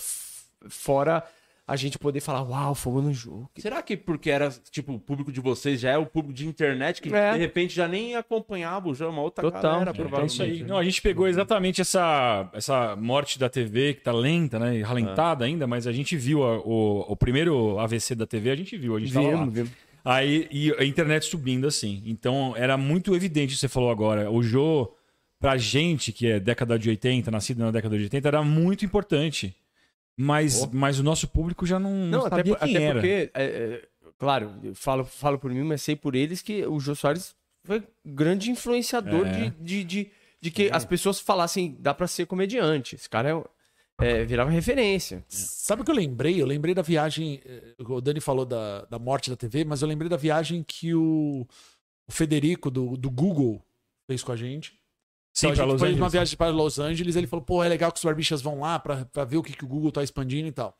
fora 0.68 1.22
a 1.66 1.76
gente 1.76 1.98
poder 1.98 2.20
falar, 2.20 2.42
uau, 2.42 2.74
fomos 2.74 3.04
no 3.04 3.12
jogo. 3.12 3.50
Será 3.58 3.82
que 3.82 3.94
porque 3.94 4.30
era, 4.30 4.48
tipo, 4.70 4.94
o 4.94 4.98
público 4.98 5.30
de 5.30 5.38
vocês 5.38 5.78
já 5.78 5.90
é 5.90 5.98
o 5.98 6.06
público 6.06 6.32
de 6.32 6.46
internet 6.48 7.02
que 7.02 7.14
É. 7.14 7.32
de 7.34 7.38
repente 7.38 7.74
já 7.76 7.86
nem 7.86 8.16
acompanhava 8.16 8.88
o 8.88 8.94
jogo, 8.94 9.12
uma 9.12 9.20
outra 9.20 9.42
Total. 9.42 9.60
galera, 9.72 9.90
É, 9.90 9.92
provavelmente. 9.92 10.32
isso 10.32 10.42
aí. 10.42 10.62
Não, 10.62 10.78
a 10.78 10.82
gente 10.84 11.02
pegou 11.02 11.28
exatamente 11.28 11.82
essa, 11.82 12.48
essa 12.54 12.96
morte 12.96 13.38
da 13.38 13.50
TV, 13.50 13.92
que 13.92 14.00
tá 14.00 14.12
lenta, 14.12 14.58
né? 14.58 14.78
e 14.78 14.82
Ralentada 14.82 15.44
ainda, 15.44 15.66
mas 15.66 15.86
a 15.86 15.92
gente 15.92 16.16
viu 16.16 16.42
a- 16.42 16.56
o, 16.60 17.04
o 17.06 17.14
primeiro 17.14 17.78
AVC 17.78 18.14
da 18.14 18.26
TV, 18.26 18.50
a 18.50 18.56
gente 18.56 18.74
viu, 18.78 18.96
a 18.96 19.00
gente 19.00 19.12
tava 19.12 19.26
lá. 19.28 19.36
Vimos, 19.40 19.52
vimos. 19.54 19.70
Aí 20.02 20.48
e 20.50 20.72
a 20.78 20.84
internet 20.86 21.26
subindo 21.26 21.66
assim. 21.66 22.02
Então 22.06 22.54
era 22.56 22.78
muito 22.78 23.14
evidente 23.14 23.52
o 23.52 23.54
que 23.56 23.60
você 23.60 23.68
falou 23.68 23.90
agora. 23.90 24.30
O 24.30 24.42
Jô, 24.42 24.90
pra 25.40 25.56
gente, 25.56 26.12
que 26.12 26.26
é 26.26 26.40
década 26.40 26.78
de 26.78 26.88
80, 26.88 27.30
nascido 27.30 27.58
na 27.60 27.70
década 27.70 27.96
de 27.96 28.04
80, 28.04 28.28
era 28.28 28.42
muito 28.42 28.84
importante. 28.84 29.54
Mas, 30.16 30.66
mas 30.72 30.98
o 30.98 31.02
nosso 31.04 31.28
público 31.28 31.64
já 31.64 31.78
não, 31.78 31.92
não 32.06 32.26
até, 32.26 32.36
sabia 32.38 32.56
por- 32.56 32.64
quem 32.66 32.76
até 32.76 32.84
era. 32.84 32.94
porque, 32.94 33.30
é, 33.34 33.44
é, 33.44 33.88
claro, 34.18 34.52
eu 34.64 34.74
falo, 34.74 35.04
falo 35.04 35.38
por 35.38 35.50
mim, 35.52 35.62
mas 35.62 35.80
sei 35.82 35.94
por 35.94 36.16
eles 36.16 36.42
que 36.42 36.66
o 36.66 36.80
Jô 36.80 36.94
Soares 36.96 37.36
foi 37.64 37.82
grande 38.04 38.50
influenciador 38.50 39.26
É. 39.26 39.32
de, 39.32 39.50
de, 39.60 39.84
de, 39.84 40.10
de 40.40 40.50
que 40.50 40.70
as 40.72 40.84
pessoas 40.84 41.20
falassem, 41.20 41.76
dá 41.78 41.94
pra 41.94 42.08
ser 42.08 42.26
comediante. 42.26 42.96
Esse 42.96 43.08
cara 43.08 43.44
é, 44.00 44.10
é, 44.22 44.24
virava 44.24 44.50
referência. 44.50 45.24
Sabe 45.28 45.82
o 45.82 45.84
que 45.84 45.90
eu 45.92 45.94
lembrei? 45.94 46.42
Eu 46.42 46.46
lembrei 46.46 46.74
da 46.74 46.82
viagem. 46.82 47.40
eh, 47.46 47.74
O 47.78 48.00
Dani 48.00 48.20
falou 48.20 48.44
da, 48.44 48.86
da 48.86 48.98
morte 48.98 49.30
da 49.30 49.36
TV, 49.36 49.64
mas 49.64 49.82
eu 49.82 49.88
lembrei 49.88 50.08
da 50.08 50.16
viagem 50.16 50.64
que 50.66 50.94
o, 50.96 51.46
o 52.08 52.12
Federico 52.12 52.72
do, 52.72 52.96
do 52.96 53.08
Google 53.08 53.64
fez 54.08 54.20
com 54.24 54.32
a 54.32 54.36
gente. 54.36 54.76
Sim, 55.40 55.46
Então, 55.48 55.64
a 55.64 55.68
gente 55.68 55.78
foi 55.78 55.88
numa 56.00 56.08
viagem 56.08 56.36
para 56.36 56.50
Los 56.50 56.78
Angeles, 56.78 57.14
ele 57.16 57.26
falou, 57.26 57.44
pô, 57.44 57.62
é 57.62 57.68
legal 57.68 57.92
que 57.92 57.98
os 57.98 58.04
barbichas 58.04 58.42
vão 58.42 58.60
lá 58.60 58.78
pra, 58.78 59.04
pra 59.04 59.24
ver 59.24 59.36
o 59.36 59.42
que, 59.42 59.52
que 59.52 59.64
o 59.64 59.68
Google 59.68 59.92
tá 59.92 60.02
expandindo 60.02 60.48
e 60.48 60.52
tal. 60.52 60.76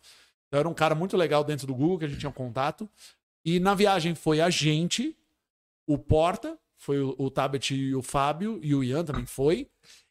Então 0.48 0.60
era 0.60 0.68
um 0.68 0.74
cara 0.74 0.94
muito 0.94 1.16
legal 1.16 1.44
dentro 1.44 1.66
do 1.66 1.74
Google, 1.74 1.98
que 1.98 2.04
a 2.04 2.08
gente 2.08 2.18
tinha 2.20 2.30
um 2.30 2.32
contato. 2.32 2.88
E 3.44 3.60
na 3.60 3.74
viagem 3.74 4.14
foi 4.14 4.40
a 4.40 4.50
gente, 4.50 5.16
o 5.86 5.96
Porta, 5.96 6.58
foi 6.76 7.00
o, 7.00 7.14
o 7.18 7.30
Tabet 7.30 7.74
e 7.74 7.94
o 7.94 8.02
Fábio, 8.02 8.58
e 8.62 8.74
o 8.74 8.82
Ian 8.82 9.04
também 9.04 9.26
foi. 9.26 9.68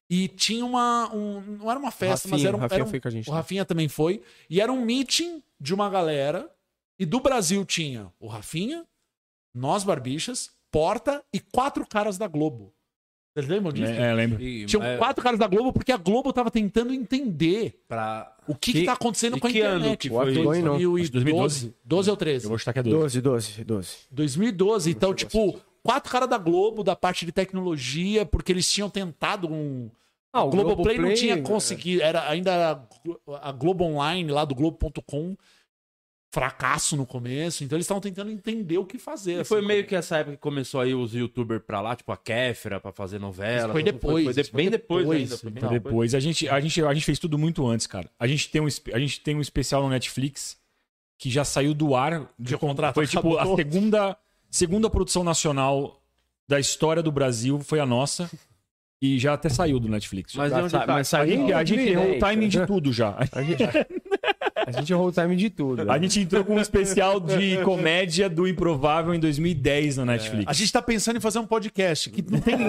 E 0.09 0.27
tinha 0.29 0.65
uma. 0.65 1.13
um- 1.13 1.41
não 1.57 1.69
era 1.69 1.77
uma 1.79 1.91
festa, 1.91 2.29
mas 2.29 2.41
Rafinha, 2.41 2.47
era 2.47 2.57
um. 2.57 2.59
Rafinha 2.61 2.75
era 2.77 2.83
um- 2.85 2.89
foi 2.89 2.99
com 3.01 3.07
a 3.07 3.11
gente. 3.11 3.29
o 3.29 3.33
Rafinha 3.33 3.65
também 3.65 3.87
foi. 3.89 4.21
E 4.49 4.61
era 4.61 4.71
um 4.71 4.85
meeting 4.85 5.43
de 5.59 5.73
uma 5.73 5.89
galera. 5.89 6.49
E 6.97 7.05
do 7.05 7.19
Brasil 7.19 7.65
tinha 7.65 8.11
o 8.19 8.27
Rafinha, 8.27 8.85
nós 9.53 9.83
barbichas, 9.83 10.51
Porta 10.71 11.23
e 11.33 11.39
quatro 11.39 11.85
caras 11.87 12.17
da 12.17 12.27
Globo. 12.27 12.73
Vocês 13.37 13.47
lembram 13.47 13.71
disso? 13.71 13.91
É, 13.91 14.09
é, 14.09 14.13
lembro. 14.15 14.41
E, 14.41 14.65
Tinham 14.65 14.83
é, 14.83 14.97
quatro 14.97 15.23
caras 15.23 15.37
da 15.37 15.45
Globo 15.45 15.71
porque 15.71 15.91
a 15.91 15.97
Globo 15.97 16.33
tava 16.33 16.49
tentando 16.49 16.91
entender 16.91 17.83
pra... 17.87 18.35
o 18.47 18.55
que, 18.55 18.73
Que- 18.73 18.79
que 18.79 18.85
tá 18.85 18.93
acontecendo 18.93 19.37
e 19.37 19.39
com 19.39 19.45
a 19.45 19.51
que 19.51 19.61
ano 19.61 19.77
internet. 19.77 19.99
que 19.99 20.09
foi 20.09 20.31
isso? 20.31 20.43
2012. 20.43 21.11
2012? 21.11 21.75
12 21.85 22.09
ou 22.09 22.17
13? 22.17 22.45
Eu 22.45 22.49
vou 22.49 22.57
chutar 22.57 22.73
que 22.73 22.79
é 22.79 22.83
12. 22.83 23.21
12, 23.21 23.21
12, 23.21 23.63
12. 23.63 23.95
2012. 24.09 24.89
Então, 24.89 25.13
tipo, 25.13 25.59
quatro 25.83 26.11
caras 26.11 26.27
da 26.27 26.39
Globo, 26.39 26.83
da 26.83 26.95
parte 26.95 27.27
de 27.27 27.31
tecnologia, 27.31 28.25
porque 28.25 28.51
eles 28.51 28.67
tinham 28.71 28.89
tentado 28.89 29.47
um. 29.47 29.87
Ah, 30.33 30.43
o 30.43 30.49
Globoplay 30.49 30.97
não 30.97 31.13
tinha 31.13 31.35
é. 31.35 31.41
conseguido. 31.41 32.01
Era, 32.01 32.27
ainda 32.27 32.81
a 33.39 33.51
Globo 33.51 33.83
Online 33.83 34.31
lá 34.31 34.45
do 34.45 34.55
Globo.com. 34.55 35.37
Fracasso 36.29 36.97
no 36.97 37.05
começo. 37.05 37.63
Então 37.63 37.77
eles 37.77 37.85
estavam 37.85 38.01
tentando 38.01 38.29
entender 38.29 38.77
o 38.77 38.85
que 38.85 38.97
fazer. 38.97 39.41
E 39.41 39.43
foi 39.45 39.59
assim. 39.59 39.67
meio 39.67 39.85
que 39.87 39.95
essa 39.95 40.17
época 40.17 40.35
que 40.35 40.41
começou 40.41 40.81
aí 40.81 40.93
os 40.93 41.13
youtubers 41.13 41.61
pra 41.65 41.79
lá, 41.81 41.95
tipo 41.95 42.11
a 42.11 42.17
Kéfera, 42.17 42.79
pra 42.79 42.91
fazer 42.91 43.17
novela. 43.19 43.71
Foi 43.71 43.81
depois, 43.81 44.25
Foi, 44.25 44.33
de- 44.33 44.41
isso 44.41 44.51
foi 44.51 44.57
bem 44.61 44.69
depois, 44.69 45.03
depois, 45.03 45.21
ainda. 45.21 45.37
Foi 45.37 45.49
bem 45.51 45.57
então. 45.59 45.69
depois. 45.73 45.91
Depois 45.93 46.15
a 46.15 46.19
gente, 46.19 46.49
a, 46.49 46.59
gente, 46.59 46.83
a 46.83 46.93
gente 46.93 47.05
fez 47.05 47.17
tudo 47.17 47.37
muito 47.37 47.65
antes, 47.65 47.87
cara. 47.87 48.09
A 48.19 48.27
gente 48.27 48.49
tem 48.49 48.61
um, 48.61 48.67
a 48.93 48.99
gente 48.99 49.21
tem 49.21 49.35
um 49.35 49.41
especial 49.41 49.81
no 49.83 49.89
Netflix 49.89 50.57
que 51.17 51.29
já 51.29 51.43
saiu 51.45 51.73
do 51.73 51.95
ar. 51.95 52.29
De 52.37 52.57
contrato 52.57 52.95
Foi 52.95 53.07
tipo 53.07 53.37
a 53.37 53.55
segunda, 53.55 54.17
segunda 54.51 54.89
produção 54.89 55.23
nacional 55.23 56.01
da 56.47 56.59
história 56.59 57.01
do 57.01 57.11
Brasil, 57.11 57.59
foi 57.59 57.79
a 57.79 57.85
nossa. 57.85 58.29
E 59.01 59.19
já 59.19 59.33
até 59.33 59.47
saiu 59.47 59.79
do 59.79 59.87
Netflix. 59.87 60.33
Mas 60.33 60.49
Já 60.49 60.57
de 60.57 60.63
onde 60.63 60.71
tá? 60.71 60.85
mas 60.87 61.07
a 61.13 61.17
saiu 61.19 61.37
gente, 61.37 61.53
a 61.53 61.63
gente 61.63 61.81
errou 61.81 62.03
o 62.03 62.07
2010, 62.07 62.19
timing 62.19 62.47
de 62.49 62.59
né? 62.59 62.65
tudo 62.65 62.91
já. 62.91 63.15
A 63.31 63.41
gente, 63.43 63.63
a 64.67 64.71
gente 64.71 64.91
errou 64.91 65.07
o 65.07 65.11
time 65.13 65.35
de 65.37 65.49
tudo. 65.49 65.89
A 65.89 65.97
gente 65.97 66.19
entrou 66.19 66.43
com 66.43 66.55
um 66.55 66.59
especial 66.61 67.19
de 67.21 67.57
comédia 67.63 68.29
do 68.29 68.45
Improvável 68.47 69.13
em 69.13 69.19
2010 69.19 69.95
na 69.97 70.05
Netflix. 70.05 70.43
A 70.45 70.51
gente 70.53 70.71
tá 70.73 70.81
pensando 70.81 71.15
em 71.15 71.21
fazer 71.21 71.39
um 71.39 71.45
podcast 71.45 72.09
que 72.09 72.21
não 72.29 72.41
tem. 72.41 72.57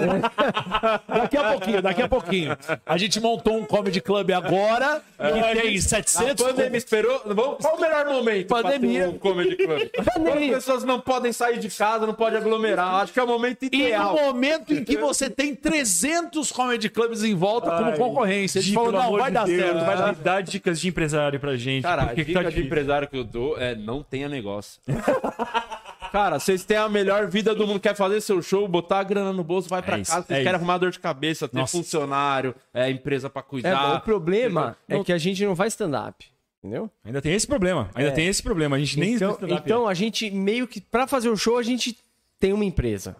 daqui 1.07 1.37
a 1.37 1.51
pouquinho, 1.51 1.81
daqui 1.81 2.01
a 2.01 2.07
pouquinho. 2.07 2.57
A 2.85 2.97
gente 2.97 3.19
montou 3.19 3.57
um 3.57 3.65
comedy 3.65 3.99
club 3.99 4.31
agora 4.31 5.01
que 5.17 5.61
tem 5.61 5.75
A 5.77 5.81
700. 5.81 6.45
pandemia 6.45 6.77
esperou. 6.77 7.21
Vamos- 7.25 7.57
Qual 7.59 7.75
o 7.75 7.81
melhor 7.81 8.05
momento 8.07 8.47
Pandemia. 8.47 8.99
pra 9.01 9.09
ter 9.09 9.15
um 9.15 9.19
comedy 9.19 9.55
club? 9.57 9.89
Quando 10.13 10.27
as 10.29 10.49
pessoas 10.49 10.83
não 10.85 10.99
podem 11.01 11.33
sair 11.33 11.59
de 11.59 11.69
casa, 11.69 12.07
não 12.07 12.13
podem 12.13 12.39
aglomerar. 12.39 13.01
Acho 13.03 13.11
que 13.11 13.19
é 13.19 13.23
o 13.23 13.27
momento 13.27 13.63
E 13.63 13.67
ideal. 13.67 14.15
no 14.15 14.21
momento 14.21 14.73
em 14.73 14.85
que 14.85 14.97
você 14.97 15.29
tem 15.29 15.53
300 15.53 16.49
comedy 16.51 16.87
clubs 16.89 17.23
em 17.23 17.35
volta 17.35 17.69
como 17.71 17.89
Ai, 17.89 17.97
concorrência, 17.97 18.59
a 18.59 18.61
gente 18.63 18.73
falou, 18.73 18.91
não, 18.93 19.11
vai 19.11 19.25
de 19.29 19.33
dar 19.33 19.45
Deus, 19.45 19.61
certo, 19.61 19.85
vai 19.85 19.97
dar 19.97 20.15
Dá 20.15 20.41
dicas 20.41 20.79
de 20.79 20.87
empresário 20.87 21.39
pra 21.39 21.55
gente. 21.57 21.83
Cara, 21.97 22.11
a 22.11 22.15
que 22.15 22.23
dica 22.25 22.43
tá 22.43 22.49
de 22.49 22.61
empresário 22.61 23.07
que 23.07 23.17
eu 23.17 23.23
dou 23.23 23.57
é 23.57 23.75
não 23.75 24.01
tenha 24.03 24.27
negócio. 24.29 24.81
Cara, 26.11 26.39
vocês 26.39 26.65
têm 26.65 26.77
a 26.77 26.89
melhor 26.89 27.27
vida 27.27 27.53
do 27.53 27.67
mundo, 27.67 27.79
quer 27.79 27.95
fazer 27.95 28.19
seu 28.21 28.41
show, 28.41 28.67
botar 28.67 28.99
a 28.99 29.03
grana 29.03 29.31
no 29.31 29.43
bolso, 29.43 29.69
vai 29.69 29.81
pra 29.81 29.99
isso, 29.99 30.09
casa, 30.11 30.25
vocês 30.25 30.39
é 30.39 30.41
querem 30.41 30.49
isso. 30.53 30.55
arrumar 30.55 30.77
dor 30.79 30.89
de 30.91 30.99
cabeça, 30.99 31.47
ter 31.47 31.57
Nossa. 31.57 31.77
funcionário, 31.77 32.55
é, 32.73 32.89
empresa 32.89 33.29
pra 33.29 33.41
É, 33.41 33.45
cuidar. 33.45 33.97
o 33.97 34.01
problema 34.01 34.75
Não- 34.87 35.01
é 35.01 35.03
que 35.03 35.13
a 35.13 35.17
gente 35.19 35.45
não 35.45 35.55
faz 35.55 35.73
stand-up. 35.73 36.25
Entendeu? 36.63 36.89
Ainda 37.05 37.21
tem 37.21 37.33
esse 37.33 37.45
problema. 37.47 37.89
Ainda 37.93 38.09
É. 38.09 38.13
tem 38.13 38.27
esse 38.27 38.41
problema. 38.43 38.75
A 38.75 38.79
gente 38.79 38.99
nem 38.99 39.13
então, 39.13 39.37
então 39.41 39.87
a 39.87 39.93
gente 39.93 40.29
meio 40.31 40.67
que 40.67 40.81
pra 40.81 41.05
fazer 41.07 41.29
o 41.29 41.37
show 41.37 41.57
a 41.57 41.63
gente 41.63 41.95
tem 42.39 42.51
uma 42.53 42.65
empresa. 42.65 43.15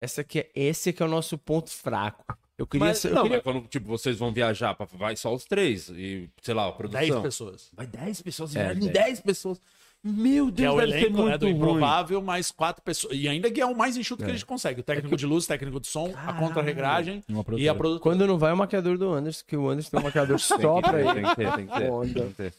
Essa 0.00 0.20
aqui 0.22 0.38
é 0.38 0.48
esse 0.54 0.92
que 0.92 1.02
é 1.02 1.06
o 1.06 1.08
nosso 1.08 1.36
ponto 1.36 1.68
fraco. 1.70 2.24
Eu 2.58 2.66
queria, 2.66 2.88
Mas, 2.88 3.04
eu 3.04 3.14
não, 3.14 3.22
queria- 3.22 3.36
mas 3.36 3.44
quando 3.44 3.68
tipo, 3.68 3.86
vocês 3.86 4.18
vão 4.18 4.32
viajar, 4.32 4.74
pra, 4.74 4.84
vai 4.94 5.14
só 5.16 5.32
os 5.32 5.44
três. 5.44 5.88
E, 5.90 6.28
sei 6.42 6.52
lá, 6.54 6.66
a 6.68 6.72
produção. 6.72 7.00
10 7.00 7.16
pessoas. 7.22 7.70
Vai 7.72 7.86
10 7.86 8.20
pessoas, 8.20 8.56
É, 8.56 8.64
viagem 8.64 8.80
dez. 8.82 8.92
10 8.92 9.20
pessoas. 9.20 9.60
Meu 10.02 10.46
Que 10.46 10.62
é 10.62 10.64
Deus, 10.66 10.74
o 10.74 10.78
deve 10.80 10.92
ser 10.92 10.98
elenco 10.98 11.16
né, 11.16 11.22
muito 11.22 11.38
do 11.38 11.46
ruim. 11.46 11.54
improvável, 11.56 12.22
mais 12.22 12.50
quatro 12.52 12.82
pessoas. 12.82 13.16
E 13.16 13.28
ainda 13.28 13.50
que 13.50 13.60
é 13.60 13.66
o 13.66 13.76
mais 13.76 13.96
enxuto 13.96 14.22
É. 14.22 14.26
que 14.26 14.30
a 14.30 14.34
gente 14.34 14.46
consegue. 14.46 14.80
O 14.80 14.82
técnico 14.84 15.16
de 15.16 15.26
luz, 15.26 15.44
o 15.44 15.48
técnico 15.48 15.80
de 15.80 15.86
som, 15.88 16.12
a 16.16 16.32
contra-regragem 16.34 17.22
e 17.28 17.32
a 17.38 17.42
produtora. 17.44 17.74
produção. 17.74 18.00
Quando 18.02 18.26
não 18.26 18.38
vai 18.38 18.50
é 18.50 18.54
o 18.54 18.56
maquiador 18.56 18.96
do 18.98 19.12
Anderson, 19.12 19.44
que 19.46 19.56
o 19.56 19.68
Anderson 19.68 19.90
tem 19.90 20.00
um 20.00 20.02
maquiador 20.04 20.38
só 20.40 20.80
pra 20.80 21.00
ele. 21.00 21.14
Tem 21.14 21.24
que 21.24 21.36
ter, 21.36 21.52
tem 21.52 21.66
que 21.66 21.72
ter. 21.74 22.12
Tem 22.14 22.28
que 22.28 22.34
ter. 22.34 22.54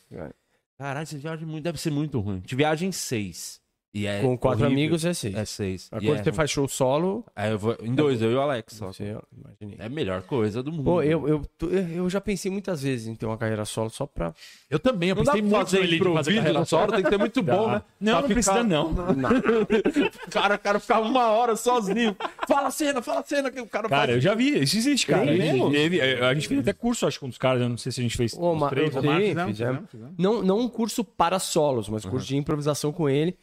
Caralho, 0.77 1.07
você 1.07 1.17
viaja 1.17 1.45
muito, 1.45 1.63
deve 1.63 1.77
ser 1.79 1.91
muito 1.91 2.19
ruim. 2.19 2.39
De 2.45 2.55
viagem 2.55 2.91
seis. 2.91 3.59
E 3.91 4.05
é 4.05 4.21
Com 4.21 4.37
quatro 4.37 4.65
horrível. 4.65 4.83
amigos 4.83 5.03
é 5.03 5.13
seis. 5.15 5.35
É 5.35 5.45
seis. 5.45 5.89
Mas 5.91 6.03
quando 6.03 6.13
é 6.13 6.17
você 6.23 6.29
ruim. 6.29 6.35
faz 6.35 6.51
show 6.51 6.67
solo, 6.67 7.25
Aí 7.35 7.49
eu 7.49 7.57
vou, 7.57 7.75
em 7.81 7.95
dois, 7.95 8.21
eu 8.21 8.31
e 8.31 8.35
o 8.35 8.39
Alex 8.39 8.75
só. 8.75 8.93
você, 8.93 9.17
imaginei. 9.35 9.77
É 9.79 9.85
a 9.87 9.89
melhor 9.89 10.21
coisa 10.21 10.61
do 10.61 10.71
mundo. 10.71 10.83
Pô, 10.83 11.01
eu, 11.01 11.27
eu, 11.27 11.41
tô- 11.57 11.69
eu 11.69 12.07
já 12.07 12.21
pensei 12.21 12.51
muitas 12.51 12.83
vezes 12.83 13.07
em 13.07 13.15
ter 13.15 13.25
uma 13.25 13.35
carreira 13.35 13.65
solo 13.65 13.89
só 13.89 14.05
pra. 14.05 14.31
Eu 14.69 14.77
também, 14.77 15.09
eu 15.09 15.15
Não 15.15 15.23
pensei 15.23 15.41
muito 15.41 15.55
fazer 15.55 15.79
Elite 15.79 16.03
fazer 16.13 16.35
carreira 16.35 16.65
solo, 16.65 16.91
tem 16.91 17.01
que 17.03 17.09
ser 17.09 17.17
muito 17.17 17.41
bom, 17.43 17.67
né? 17.71 17.81
Não, 17.99 18.11
Pra 18.13 18.21
não 18.21 18.27
ficar- 18.27 18.33
precisa 18.35 18.63
não. 18.63 18.93
O 20.27 20.31
cara, 20.31 20.55
o 20.55 20.59
cara 20.59 20.79
ficava 20.79 21.07
uma 21.07 21.27
hora 21.31 21.55
sozinho. 21.55 22.15
Fala 22.47 22.67
a 22.67 22.71
cena, 22.71 23.01
fala 23.01 23.21
a 23.21 23.23
cena 23.23 23.49
que 23.49 23.59
o 23.59 23.65
cara, 23.65 23.89
Cara, 23.89 24.11
eu 24.11 24.15
faz. 24.15 24.23
já 24.23 24.35
vi. 24.35 24.61
Isso 24.61 24.77
existe, 24.77 25.07
cara. 25.07 25.25
Mesmo? 25.25 25.71
teve- 25.71 25.99
é, 25.99 26.23
a 26.25 26.33
gente 26.35 26.47
fez 26.47 26.59
até 26.59 26.73
curso, 26.73 27.07
acho 27.07 27.17
que 27.17 27.25
com 27.25 27.29
os 27.29 27.37
caras. 27.37 27.61
Eu 27.61 27.69
não 27.69 27.77
sei 27.77 27.91
se 27.91 27.99
a 27.99 28.03
gente 28.03 28.15
fez 28.15 28.33
Ô, 28.37 28.55
três. 28.69 28.95
eu 28.95 29.01
fizemos, 29.01 29.89
fizemos. 29.89 30.13
Não, 30.17 30.43
não 30.43 30.59
um 30.59 30.69
curso 30.69 31.03
para 31.03 31.39
solos, 31.39 31.89
mas 31.89 32.05
curso 32.05 32.27
de 32.27 32.37
improvisação 32.37 32.91
com 32.91 33.09
ele. 33.09 33.35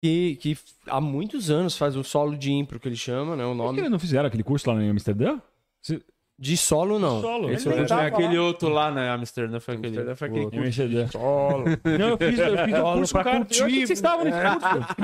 Que, 0.00 0.36
que 0.36 0.56
há 0.86 1.00
muitos 1.00 1.50
anos 1.50 1.76
faz 1.76 1.96
o 1.96 2.04
solo 2.04 2.36
de 2.36 2.52
impro, 2.52 2.78
que 2.78 2.86
ele 2.88 2.94
chama, 2.96 3.34
né? 3.34 3.44
O 3.44 3.48
Por 3.48 3.56
que 3.56 3.62
nome. 3.62 3.78
eles 3.80 3.90
não 3.90 3.98
fizeram 3.98 4.28
aquele 4.28 4.44
curso 4.44 4.70
lá 4.70 4.80
em 4.82 4.90
Amsterdã? 4.90 5.40
Se- 5.82 6.02
De 6.40 6.56
solo, 6.56 7.00
não. 7.00 7.20
Solo. 7.20 7.50
Esse 7.50 7.68
Ele 7.68 7.80
é 7.80 7.94
o 7.94 7.98
aquele 7.98 8.38
outro 8.38 8.68
lá, 8.68 8.92
né? 8.92 9.10
Amsterdã 9.10 9.58
foi 9.58 9.74
aquele. 9.74 9.88
Amsterdã 9.88 10.14
foi 10.14 10.28
aquele 10.28 10.66
Amsterdã. 10.66 11.06
solo. 11.08 11.64
Não, 11.98 12.08
eu 12.10 12.16
fiz, 12.18 12.38
eu 12.38 12.58
fiz 12.64 12.76
Solo 12.76 12.96
curso 12.98 13.12
pra 13.12 13.24
com 13.24 13.30
o 13.30 13.32
cara. 13.32 13.38
Eu 13.38 13.44
curtir. 13.44 13.62
achei 13.64 13.80
que 13.80 13.86
vocês 13.88 13.98
estavam 13.98 14.24
nesse 14.24 14.38
curso. 14.38 14.96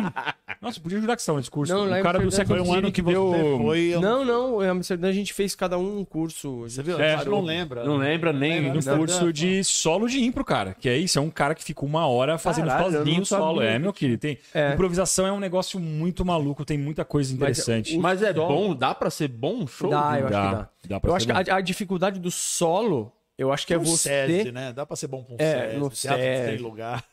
Nossa, 0.62 0.80
podia 0.80 0.98
ajudar 0.98 1.16
que 1.16 1.20
estavam 1.22 1.38
nesse 1.40 1.50
curso. 1.50 1.74
Não, 1.74 1.86
o 1.98 2.02
cara 2.02 2.18
do 2.20 2.30
século 2.30 2.64
Foi 2.64 2.68
um 2.68 2.78
ano 2.78 2.92
que 2.92 3.02
deu... 3.02 3.26
você 3.32 3.56
foi. 3.64 3.80
eu- 3.94 4.00
Não, 4.00 4.24
não. 4.24 4.62
Em 4.62 4.68
Amsterdã 4.68 5.08
a 5.08 5.12
gente 5.12 5.32
fez 5.32 5.56
cada 5.56 5.76
um 5.76 5.98
um 5.98 6.04
curso. 6.04 6.60
Você 6.60 6.82
viu? 6.84 7.00
É, 7.00 7.24
não 7.24 7.40
lembra. 7.40 7.84
Não 7.84 7.96
lembra 7.96 8.32
nem. 8.32 8.70
Lembra, 8.70 8.94
Um 8.94 8.98
curso 8.98 9.32
de 9.32 9.64
solo 9.64 10.08
de 10.08 10.22
impro, 10.22 10.44
cara. 10.44 10.74
Que 10.78 10.88
é 10.88 10.96
isso, 10.96 11.18
é 11.18 11.22
um 11.22 11.30
cara 11.30 11.54
que 11.56 11.64
fica 11.64 11.84
uma 11.84 12.06
hora 12.06 12.38
fazendo 12.38 12.70
eu 12.70 12.78
sozinho 12.92 13.26
solo. 13.26 13.60
É, 13.60 13.76
meu 13.76 13.92
querido. 13.92 14.20
Tem... 14.20 14.38
É. 14.54 14.72
Improvisação 14.74 15.26
é 15.26 15.32
um 15.32 15.40
negócio 15.40 15.80
muito 15.80 16.24
maluco, 16.24 16.64
tem 16.64 16.78
muita 16.78 17.04
coisa 17.04 17.34
interessante. 17.34 17.96
o- 17.96 18.00
Mas 18.00 18.22
é 18.22 18.32
Solo- 18.32 18.46
bom, 18.68 18.74
dá 18.74 18.94
pra 18.94 19.10
ser 19.10 19.26
bom 19.28 19.62
um 19.62 19.66
show? 19.66 19.90
Dá, 19.90 20.16
eu 20.20 20.26
acho 20.28 20.50
que 20.50 20.54
dá, 20.56 20.68
Eu 20.88 21.14
acho 21.14 21.26
ser 21.26 21.34
que 21.34 21.44
bom. 21.44 21.52
a, 21.52 21.56
a 21.56 21.60
dificuldade 21.60 22.20
do 22.20 22.30
solo, 22.30 23.12
eu 23.36 23.52
acho 23.52 23.66
que 23.66 23.74
é 23.74 23.78
um 23.78 23.82
você. 23.84 24.26
SESI, 24.28 24.52
né? 24.52 24.72
Dá 24.72 24.86
pra 24.86 24.94
ser 24.96 25.08
bom 25.08 25.24
com 25.24 25.34
É, 25.38 25.66
SESI. 25.68 25.76
no 25.78 25.90
teatro 25.90 26.22
SESI. 26.22 26.46
sem 26.50 26.56
lugar. 26.58 27.04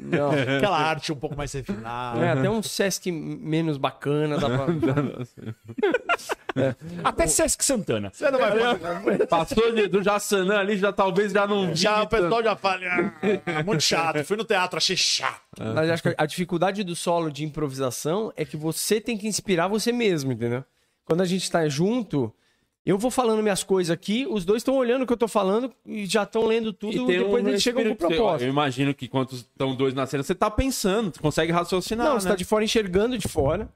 Não. 0.00 0.30
Aquela 0.56 0.78
arte 0.78 1.12
um 1.12 1.16
pouco 1.16 1.36
mais 1.36 1.52
refinada. 1.52 2.20
É, 2.24 2.30
até 2.30 2.48
um 2.50 2.62
Sesc 2.62 3.12
menos 3.12 3.76
bacana, 3.76 4.38
dá 4.38 4.48
pra. 4.48 4.66
Até 7.04 7.26
Sesc 7.26 7.62
Santana. 7.62 8.10
Você 8.12 8.30
não 8.30 8.38
vai 8.38 9.26
Passou 9.28 9.72
de- 9.74 9.88
do 9.88 10.02
Jassanã 10.02 10.58
ali, 10.58 10.78
já 10.78 10.90
talvez 10.92 11.32
já 11.32 11.46
não 11.46 11.74
Já 11.74 12.02
o 12.02 12.06
tanto. 12.06 12.22
pessoal 12.22 12.42
já 12.42 12.56
fala, 12.56 12.80
ah, 13.46 13.62
muito 13.62 13.82
chato. 13.82 14.24
Fui 14.24 14.36
no 14.38 14.44
teatro, 14.44 14.78
achei 14.78 14.96
chato. 14.96 15.42
Mas 15.74 15.90
acho 15.90 16.02
que 16.02 16.14
a 16.16 16.24
dificuldade 16.26 16.82
do 16.82 16.96
solo 16.96 17.30
de 17.30 17.44
improvisação 17.44 18.32
é 18.36 18.44
que 18.44 18.56
você 18.56 18.98
tem 19.00 19.18
que 19.18 19.28
inspirar 19.28 19.68
você 19.68 19.92
mesmo, 19.92 20.32
entendeu? 20.32 20.64
Quando 21.04 21.20
a 21.20 21.26
gente 21.26 21.48
tá 21.50 21.68
junto, 21.68 22.32
eu 22.86 22.96
vou 22.96 23.10
falando 23.10 23.42
minhas 23.42 23.64
coisas 23.64 23.90
aqui, 23.90 24.26
os 24.30 24.44
dois 24.44 24.60
estão 24.60 24.76
olhando 24.76 25.02
o 25.02 25.06
que 25.06 25.12
eu 25.12 25.16
tô 25.16 25.26
falando 25.26 25.72
e 25.84 26.06
já 26.06 26.22
estão 26.22 26.46
lendo 26.46 26.72
tudo, 26.72 27.10
E 27.12 27.18
depois 27.18 27.44
um 27.44 27.48
eles 27.48 27.60
chegam 27.60 27.84
com 27.84 27.96
proposta. 27.96 28.44
Eu 28.44 28.48
imagino 28.48 28.94
que 28.94 29.08
quando 29.08 29.32
estão 29.32 29.74
dois 29.74 29.92
na 29.92 30.06
cena, 30.06 30.22
você 30.22 30.36
tá 30.36 30.48
pensando, 30.48 31.12
você 31.12 31.20
consegue 31.20 31.50
raciocinar. 31.50 32.06
Não, 32.06 32.14
né? 32.14 32.20
você 32.20 32.28
tá 32.28 32.36
de 32.36 32.44
fora 32.44 32.62
enxergando 32.62 33.18
de 33.18 33.26
fora, 33.26 33.68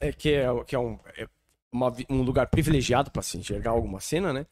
é, 0.00 0.10
que 0.10 0.30
é, 0.30 0.46
que 0.66 0.74
é 0.74 0.78
um, 0.78 0.98
é 1.18 1.28
uma 1.70 1.94
um 2.08 2.22
lugar 2.22 2.46
privilegiado 2.46 3.10
pra 3.10 3.20
se 3.20 3.36
enxergar 3.36 3.72
alguma 3.72 4.00
cena, 4.00 4.32
né? 4.32 4.46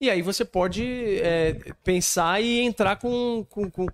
E 0.00 0.10
aí 0.10 0.20
você 0.20 0.44
pode 0.44 0.84
é, 1.20 1.54
pensar 1.82 2.40
e 2.42 2.60
entrar 2.60 2.96
com, 2.96 3.44
com, 3.48 3.70
com- 3.70 3.86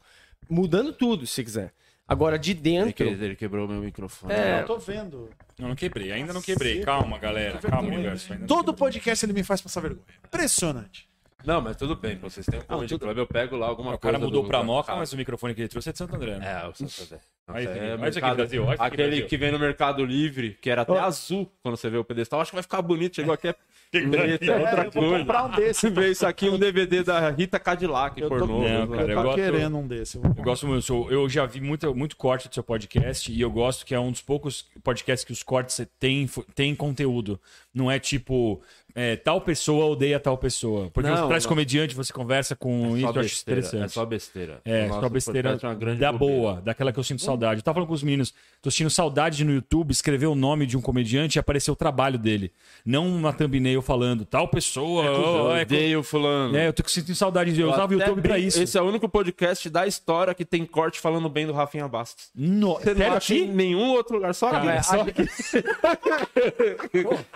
mudando 0.50 0.92
tudo, 0.92 1.26
se 1.26 1.42
quiser. 1.44 1.72
Agora, 2.06 2.38
de 2.38 2.50
Ele, 2.50 2.60
dentro... 2.60 2.92
que- 2.92 3.02
ele 3.02 3.34
quebrou 3.36 3.66
meu 3.66 3.80
microfone. 3.80 4.32
É, 4.34 4.60
Eu 4.60 4.66
tô 4.66 4.78
vendo. 4.78 5.30
Não, 5.58 5.68
não 5.68 5.74
quebrei. 5.76 6.12
Ainda 6.12 6.32
não 6.34 6.42
quebrei. 6.42 6.80
Calma, 6.82 7.18
galera. 7.18 7.58
Calma, 7.58 7.88
universo. 7.88 8.32
Ainda 8.32 8.46
Todo 8.46 8.74
podcast 8.74 9.24
ele 9.24 9.32
me 9.32 9.42
faz 9.42 9.60
passar 9.62 9.80
vergonha. 9.80 10.04
Impressionante. 10.26 11.08
Não, 11.46 11.60
mas 11.60 11.76
tudo 11.76 11.94
bem, 11.96 12.16
vocês 12.18 12.44
têm 12.46 12.58
um 12.58 12.62
Comedy 12.62 12.98
Club, 12.98 13.18
eu 13.18 13.26
pego 13.26 13.54
lá 13.56 13.66
alguma 13.66 13.94
O 13.94 13.98
coisa. 13.98 14.12
cara 14.12 14.18
mudou 14.18 14.42
do- 14.42 14.48
pra 14.48 14.62
Moca, 14.62 14.94
mas 14.96 15.12
o 15.12 15.16
microfone 15.16 15.54
que 15.54 15.60
ele 15.60 15.68
trouxe 15.68 15.90
é 15.90 15.92
de 15.92 15.98
Santo 15.98 16.16
André. 16.16 16.38
né? 16.38 16.46
É, 16.62 16.66
o 16.66 16.74
Santander. 16.74 17.20
Nossa, 17.20 17.33
Aqui, 17.46 17.58
é 17.58 17.62
isso 17.62 17.70
aqui, 17.72 18.00
mercado- 18.00 18.36
Brasil, 18.36 18.70
aqui, 18.70 18.82
Aquele 18.82 19.06
Brasil. 19.08 19.26
que 19.26 19.36
vem 19.36 19.52
no 19.52 19.58
Mercado 19.58 20.04
Livre, 20.04 20.56
que 20.62 20.70
era 20.70 20.80
até 20.82 20.98
azul 20.98 21.50
quando 21.62 21.76
você 21.76 21.90
vê 21.90 21.98
o 21.98 22.04
pedestal. 22.04 22.40
Acho 22.40 22.50
que 22.50 22.56
vai 22.56 22.62
ficar 22.62 22.80
bonito. 22.80 23.16
Chegou 23.16 23.34
aqui, 23.34 23.48
é 23.48 23.54
preto, 23.92 24.50
é 24.50 24.56
outra 24.56 24.84
eu 24.86 24.90
vou 24.90 25.02
coisa. 25.02 25.18
comprar 25.18 25.44
um 25.44 25.50
desse. 25.50 25.88
Veio 25.90 26.10
isso 26.12 26.26
aqui, 26.26 26.48
um 26.48 26.58
DVD 26.58 27.02
da 27.02 27.28
Rita 27.30 27.58
Cadillac, 27.60 28.18
Eu 28.18 28.30
tô, 28.30 28.38
pornô. 28.38 28.66
Não, 28.66 28.88
cara, 28.88 29.02
eu 29.02 29.08
eu 29.10 29.16
tô 29.16 29.22
gosto- 29.24 29.36
querendo 29.36 29.76
um 29.76 29.86
desse. 29.86 30.16
eu 30.16 30.22
vou 30.22 30.32
Eu 30.38 30.42
gosto 30.42 30.66
muito. 30.66 31.06
Eu 31.10 31.28
já 31.28 31.44
vi 31.44 31.60
muito, 31.60 31.94
muito 31.94 32.16
corte 32.16 32.48
do 32.48 32.54
seu 32.54 32.62
podcast 32.64 33.30
e 33.30 33.38
eu 33.40 33.50
gosto 33.50 33.84
que 33.84 33.94
é 33.94 34.00
um 34.00 34.10
dos 34.10 34.22
poucos 34.22 34.64
podcasts 34.82 35.22
que 35.24 35.32
os 35.32 35.42
cortes 35.42 35.86
têm, 36.00 36.26
têm 36.54 36.74
conteúdo. 36.74 37.38
Não 37.74 37.90
é 37.90 37.98
tipo, 37.98 38.62
é, 38.94 39.16
tal 39.16 39.40
pessoa 39.40 39.86
odeia 39.86 40.20
tal 40.20 40.38
pessoa. 40.38 40.88
Porque 40.90 41.08
Não, 41.08 41.16
você 41.16 41.26
traz 41.26 41.44
não. 41.44 41.48
comediante, 41.48 41.94
você 41.94 42.12
conversa 42.12 42.54
com 42.54 42.94
É 42.96 42.98
isso, 42.98 43.06
eu 43.06 43.08
acho 43.10 43.20
besteira, 43.20 43.60
interessante. 43.60 43.84
É 43.84 43.88
só 43.88 44.04
besteira. 44.06 44.60
É, 44.64 44.86
Nossa, 44.86 45.00
só 45.00 45.08
besteira 45.08 45.50
é 45.50 45.94
da 45.96 46.12
bobeira. 46.12 46.12
boa, 46.12 46.60
daquela 46.60 46.92
que 46.92 46.98
eu 46.98 47.04
sinto 47.04 47.20
saudade. 47.22 47.58
Eu 47.58 47.64
tava 47.64 47.74
falando 47.74 47.88
com 47.88 47.94
os 47.94 48.02
meninos, 48.02 48.32
tô 48.62 48.70
sentindo 48.70 48.90
saudade 48.90 49.44
no 49.44 49.52
YouTube, 49.52 49.90
escrever 49.90 50.26
o 50.26 50.34
nome 50.36 50.64
de 50.66 50.76
um 50.76 50.80
comediante 50.80 51.36
e 51.36 51.40
aparecer 51.40 51.70
o 51.70 51.76
trabalho 51.76 52.18
dele. 52.18 52.52
Não 52.86 53.08
uma 53.08 53.32
thumbnail 53.32 53.82
falando, 53.82 54.24
tal 54.24 54.46
pessoa. 54.46 55.04
Eu 55.04 55.12
oh, 55.46 55.56
é, 55.56 55.64
co- 55.64 55.74
odeio 55.74 56.02
fulano. 56.04 56.56
é, 56.56 56.68
eu 56.68 56.72
tô 56.72 56.86
sentindo 56.88 57.16
saudade 57.16 57.52
de. 57.52 57.60
Eu 57.60 57.70
usava 57.72 57.92
o 57.92 57.98
YouTube 57.98 58.22
pra 58.22 58.38
isso. 58.38 58.62
Esse 58.62 58.78
é 58.78 58.80
o 58.80 58.84
único 58.84 59.08
podcast 59.08 59.68
da 59.68 59.86
história 59.86 60.32
que 60.34 60.44
tem 60.44 60.64
corte 60.64 61.00
falando 61.00 61.28
bem 61.28 61.46
do 61.46 61.52
Rafinha 61.52 61.88
Bastos. 61.88 62.28
No... 62.34 62.74
Você 62.74 62.90
não 62.94 62.96
Sério 62.96 63.12
em 63.12 63.16
aqui? 63.16 63.46
nenhum 63.46 63.90
outro 63.90 64.14
lugar, 64.16 64.34
só 64.34 64.50
aqui. 64.50 64.66
Cara, 64.66 64.82
só 64.82 65.00
aqui. 65.02 65.22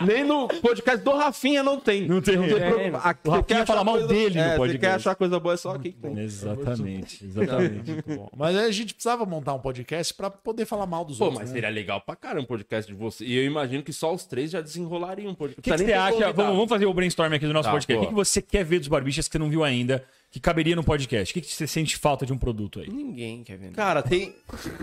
Nem 0.04 0.24
no 0.24 0.46
podcast 0.48 1.02
do 1.04 1.10
Rafinha 1.12 1.47
não 1.62 1.78
tem. 1.80 2.06
Não 2.06 2.20
tem. 2.20 2.36
Você 2.36 2.54
É, 2.58 2.90
pro- 3.14 3.30
o 3.30 3.34
Rafinha 3.34 3.64
fala 3.66 3.82
mal 3.84 3.94
coisa- 3.94 4.08
dele 4.08 4.34
no 4.36 4.40
é, 4.40 4.50
Você 4.50 4.56
podcast. 4.56 4.78
quer 4.80 4.92
achar 4.94 5.14
coisa 5.14 5.40
boa, 5.40 5.54
é 5.54 5.56
só 5.56 5.70
aqui. 5.74 5.92
que 5.92 5.98
tem. 5.98 6.18
Exatamente, 6.18 7.24
exatamente. 7.26 8.04
Mas 8.36 8.56
aí 8.56 8.64
a 8.66 8.70
gente 8.70 8.94
precisava 8.94 9.24
montar 9.24 9.54
um 9.54 9.58
podcast 9.58 10.12
pra 10.14 10.30
poder 10.30 10.64
falar 10.66 10.86
mal 10.86 11.04
dos 11.04 11.18
Pô, 11.18 11.24
outros. 11.24 11.40
mas 11.40 11.50
né? 11.50 11.54
seria 11.54 11.70
legal 11.70 12.00
pra 12.00 12.14
caramba 12.16 12.42
um 12.42 12.46
podcast 12.46 12.90
de 12.90 12.98
você. 12.98 13.24
E 13.24 13.36
eu 13.36 13.44
imagino 13.44 13.82
que 13.82 13.92
só 13.92 14.12
os 14.14 14.24
três 14.24 14.50
já 14.50 14.60
desenrolariam 14.60 15.30
um 15.30 15.34
podcast. 15.34 15.60
O 15.60 15.62
que, 15.62 15.70
que 15.70 15.86
você 15.86 15.92
acha? 15.92 16.32
Vamos, 16.32 16.52
vamos 16.54 16.68
fazer 16.68 16.86
o 16.86 16.94
brainstorm 16.94 17.32
aqui 17.32 17.46
do 17.46 17.52
nosso 17.52 17.68
Tá, 17.68 17.72
podcast. 17.72 17.98
O 17.98 18.00
que, 18.02 18.08
que 18.08 18.14
você 18.14 18.42
quer 18.42 18.64
ver 18.64 18.78
dos 18.78 18.88
barbichas 18.88 19.26
que 19.28 19.32
você 19.32 19.38
não 19.38 19.48
viu 19.50 19.64
ainda, 19.64 20.04
que 20.30 20.38
caberia 20.38 20.76
no 20.76 20.84
podcast? 20.84 21.32
O 21.32 21.34
que, 21.34 21.40
que 21.40 21.52
você 21.52 21.66
sente 21.66 21.96
falta 21.96 22.26
de 22.26 22.32
um 22.32 22.38
produto 22.38 22.80
aí? 22.80 22.88
Ninguém 22.88 23.42
quer 23.42 23.56
ver. 23.56 23.72
Cara, 23.72 24.02
tem 24.02 24.34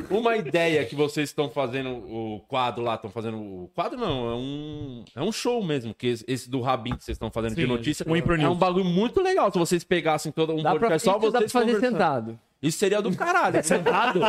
uma 0.09 0.35
ideia 0.35 0.83
que 0.85 0.95
vocês 0.95 1.29
estão 1.29 1.49
fazendo 1.49 1.89
o 1.89 2.39
quadro 2.47 2.83
lá, 2.83 2.95
estão 2.95 3.11
fazendo 3.11 3.37
o 3.37 3.69
quadro 3.75 3.99
não, 3.99 4.31
é 4.31 4.35
um 4.35 5.05
é 5.15 5.21
um 5.21 5.31
show 5.31 5.63
mesmo, 5.63 5.93
que 5.93 6.07
esse, 6.07 6.25
esse 6.27 6.49
do 6.49 6.61
Rabin 6.61 6.95
que 6.95 7.03
vocês 7.03 7.15
estão 7.15 7.29
fazendo 7.29 7.55
de 7.55 7.61
Sim, 7.61 7.67
notícia. 7.67 8.05
o 8.09 8.15
Impro 8.17 8.41
é 8.41 8.49
um 8.49 8.55
bagulho 8.55 8.85
muito 8.85 9.21
legal 9.21 9.51
se 9.51 9.59
vocês 9.59 9.83
pegassem 9.83 10.31
todo 10.31 10.53
um 10.53 10.63
Dá 10.63 10.71
pra, 10.71 10.79
podcast 10.79 11.05
só 11.05 11.17
isso 11.17 11.31
dá 11.31 11.39
pra 11.39 11.47
vocês 11.47 11.51
fazer 11.51 11.79
sentado. 11.79 12.39
Isso 12.67 12.77
seria 12.79 13.01
do 13.01 13.15
caralho. 13.15 13.63
Sentado? 13.63 14.19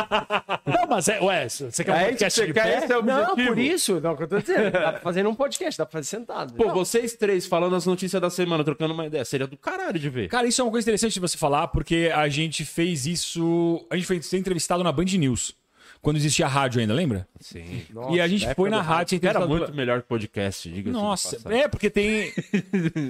não, 0.65 0.87
mas 0.89 1.07
é, 1.07 1.19
ué, 1.21 1.47
você 1.49 1.83
quer 1.83 1.91
um 1.91 1.95
É 1.95 1.99
que 1.99 2.05
podcast 2.11 2.39
você 2.39 2.47
de 2.47 2.53
quer, 2.53 2.63
pé? 2.63 2.77
esse 2.85 2.93
é 2.93 2.97
o 2.97 3.01
Não, 3.03 3.21
objetivo. 3.31 3.47
por 3.47 3.57
isso, 3.59 3.99
não, 4.01 4.09
é 4.09 4.13
o 4.13 4.17
que 4.17 4.23
eu 4.23 4.27
tô 4.27 4.39
dizendo. 4.39 4.71
Dá 4.71 4.91
pra 4.93 4.99
fazer 5.01 5.23
num 5.23 5.35
podcast, 5.35 5.77
dá 5.77 5.85
pra 5.85 5.93
fazer 5.93 6.07
sentado. 6.07 6.53
Pô, 6.53 6.71
vocês 6.73 7.13
três 7.13 7.45
falando 7.45 7.75
as 7.75 7.85
notícias 7.85 8.21
da 8.21 8.29
semana, 8.29 8.63
trocando 8.63 8.93
uma 8.93 9.05
ideia, 9.05 9.25
seria 9.25 9.47
do 9.47 9.57
caralho 9.57 9.99
de 9.99 10.09
ver. 10.09 10.27
Cara, 10.29 10.47
isso 10.47 10.61
é 10.61 10.63
uma 10.63 10.71
coisa 10.71 10.85
interessante 10.85 11.13
de 11.13 11.19
você 11.19 11.37
falar, 11.37 11.67
porque 11.69 12.11
a 12.13 12.27
gente 12.29 12.63
fez 12.65 13.05
isso. 13.05 13.85
A 13.89 13.95
gente 13.95 14.05
foi 14.05 14.21
ser 14.21 14.37
entrevistado 14.37 14.83
na 14.83 14.91
Band 14.91 15.05
News. 15.05 15.55
Quando 15.99 16.17
existia 16.17 16.45
a 16.45 16.49
rádio 16.49 16.79
ainda, 16.79 16.93
lembra? 16.93 17.27
Sim. 17.39 17.81
e 18.11 18.21
a 18.21 18.27
gente 18.27 18.53
foi 18.53 18.69
na 18.69 18.81
rádio 18.83 19.19
Era 19.23 19.45
muito 19.47 19.65
pela- 19.65 19.75
melhor 19.75 20.01
que 20.03 20.07
podcast, 20.07 20.69
diga 20.69 20.91
Nossa, 20.91 21.37
é 21.49 21.67
porque 21.67 21.89
tem. 21.89 22.31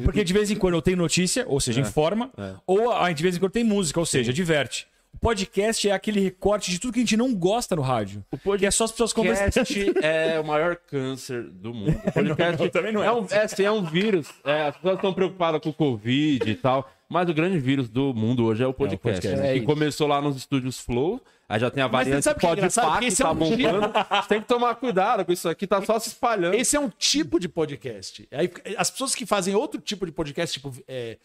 Porque 0.06 0.24
de 0.24 0.32
vez 0.34 0.50
em 0.50 0.56
quando 0.56 0.76
eu 0.76 0.82
tenho 0.82 0.96
notícia, 0.98 1.44
ou 1.48 1.60
seja, 1.60 1.82
informa, 1.82 2.32
ou 2.66 2.92
a- 2.94 3.12
de 3.12 3.22
vez 3.22 3.36
em 3.36 3.40
quando 3.40 3.52
tem 3.52 3.64
música, 3.64 4.00
ou 4.00 4.06
seja, 4.06 4.32
diverte. 4.32 4.88
O 5.18 5.20
podcast 5.20 5.90
é 5.90 5.92
aquele 5.92 6.20
recorte 6.20 6.70
de 6.70 6.80
tudo 6.80 6.94
que 6.94 7.00
a 7.00 7.02
gente 7.02 7.18
não 7.18 7.34
gosta 7.34 7.76
no 7.76 7.82
rádio. 7.82 8.24
O 8.32 8.58
Que 8.58 8.68
é 8.68 8.72
só 8.72 8.84
as 8.84 8.92
pessoas 8.92 9.12
conversando. 9.12 9.52
podcast 9.52 9.94
é 10.04 10.40
o 10.40 10.46
maior 10.46 10.76
câncer 10.76 11.42
do 11.50 11.74
mundo. 11.74 12.00
O 12.08 12.12
podcast 12.12 12.62
não, 12.62 12.70
também 12.70 12.94
não 12.94 13.04
é. 13.04 13.08
é. 13.08 13.12
um, 13.12 13.26
é, 13.32 13.42
assim, 13.42 13.64
é 13.64 13.72
um 13.72 13.84
vírus. 13.84 14.30
É, 14.46 14.68
as 14.68 14.76
pessoas 14.76 14.96
estão 14.96 15.12
preocupadas 15.16 15.60
com 15.60 15.70
o 15.70 15.74
Covid 15.74 16.48
e 16.48 16.56
tal. 16.56 16.88
Mas 17.10 17.28
o 17.28 17.34
grande 17.34 17.58
vírus 17.58 17.90
do 17.90 18.14
mundo 18.14 18.46
hoje 18.46 18.64
é 18.64 18.68
o 18.68 18.74
podcast. 18.74 19.22
podcast. 19.22 19.42
né? 19.42 19.50
É 19.50 19.54
que 19.54 19.58
isso. 19.60 19.66
começou 19.66 20.08
lá 20.08 20.22
nos 20.22 20.38
estúdios 20.38 20.80
Flow. 20.80 21.20
Aí 21.50 21.60
já 21.60 21.72
tem 21.72 21.82
a 21.82 21.88
variante 21.88 22.24
sabe 22.24 22.38
o 22.38 22.40
que 22.40 22.46
é 22.46 22.50
pode 22.50 22.60
engraçado? 22.60 22.86
pá 22.86 23.00
que 23.00 23.06
esse 23.06 23.22
é 23.22 23.26
tá 23.26 23.32
um 23.32 23.36
bombando. 23.36 23.94
Você 24.22 24.28
tem 24.28 24.42
que 24.42 24.48
tomar 24.48 24.76
cuidado 24.76 25.26
com 25.26 25.32
isso 25.32 25.50
aqui, 25.50 25.66
tá 25.66 25.82
só 25.82 25.98
se 25.98 26.10
espalhando. 26.10 26.54
Esse 26.54 26.76
é 26.76 26.80
um 26.80 26.90
tipo 26.90 27.40
de 27.40 27.50
podcast. 27.50 28.28
Aí, 28.32 28.52
as 28.78 28.92
pessoas 28.92 29.16
que 29.16 29.26
fazem 29.26 29.56
outro 29.56 29.82
tipo 29.82 30.06
de 30.06 30.12
podcast, 30.12 30.60
tipo. 30.60 30.76
é, 30.88 31.18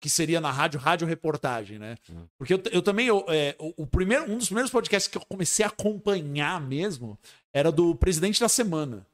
que 0.00 0.08
seria 0.08 0.40
na 0.40 0.50
rádio, 0.50 0.78
rádio 0.78 1.06
reportagem, 1.06 1.78
né? 1.78 1.96
Porque 2.38 2.54
eu, 2.54 2.62
eu 2.70 2.82
também. 2.82 3.06
eu, 3.06 3.24
é, 3.28 3.56
o, 3.58 3.82
o 3.82 3.86
primeiro, 3.86 4.30
um 4.30 4.38
dos 4.38 4.46
primeiros 4.46 4.70
podcasts 4.70 5.10
que 5.10 5.18
eu 5.18 5.22
comecei 5.28 5.64
a 5.64 5.68
acompanhar 5.68 6.60
mesmo 6.60 7.18
era 7.52 7.72
do 7.72 7.94
Presidente 7.94 8.40
da 8.40 8.48
Semana. 8.48 9.06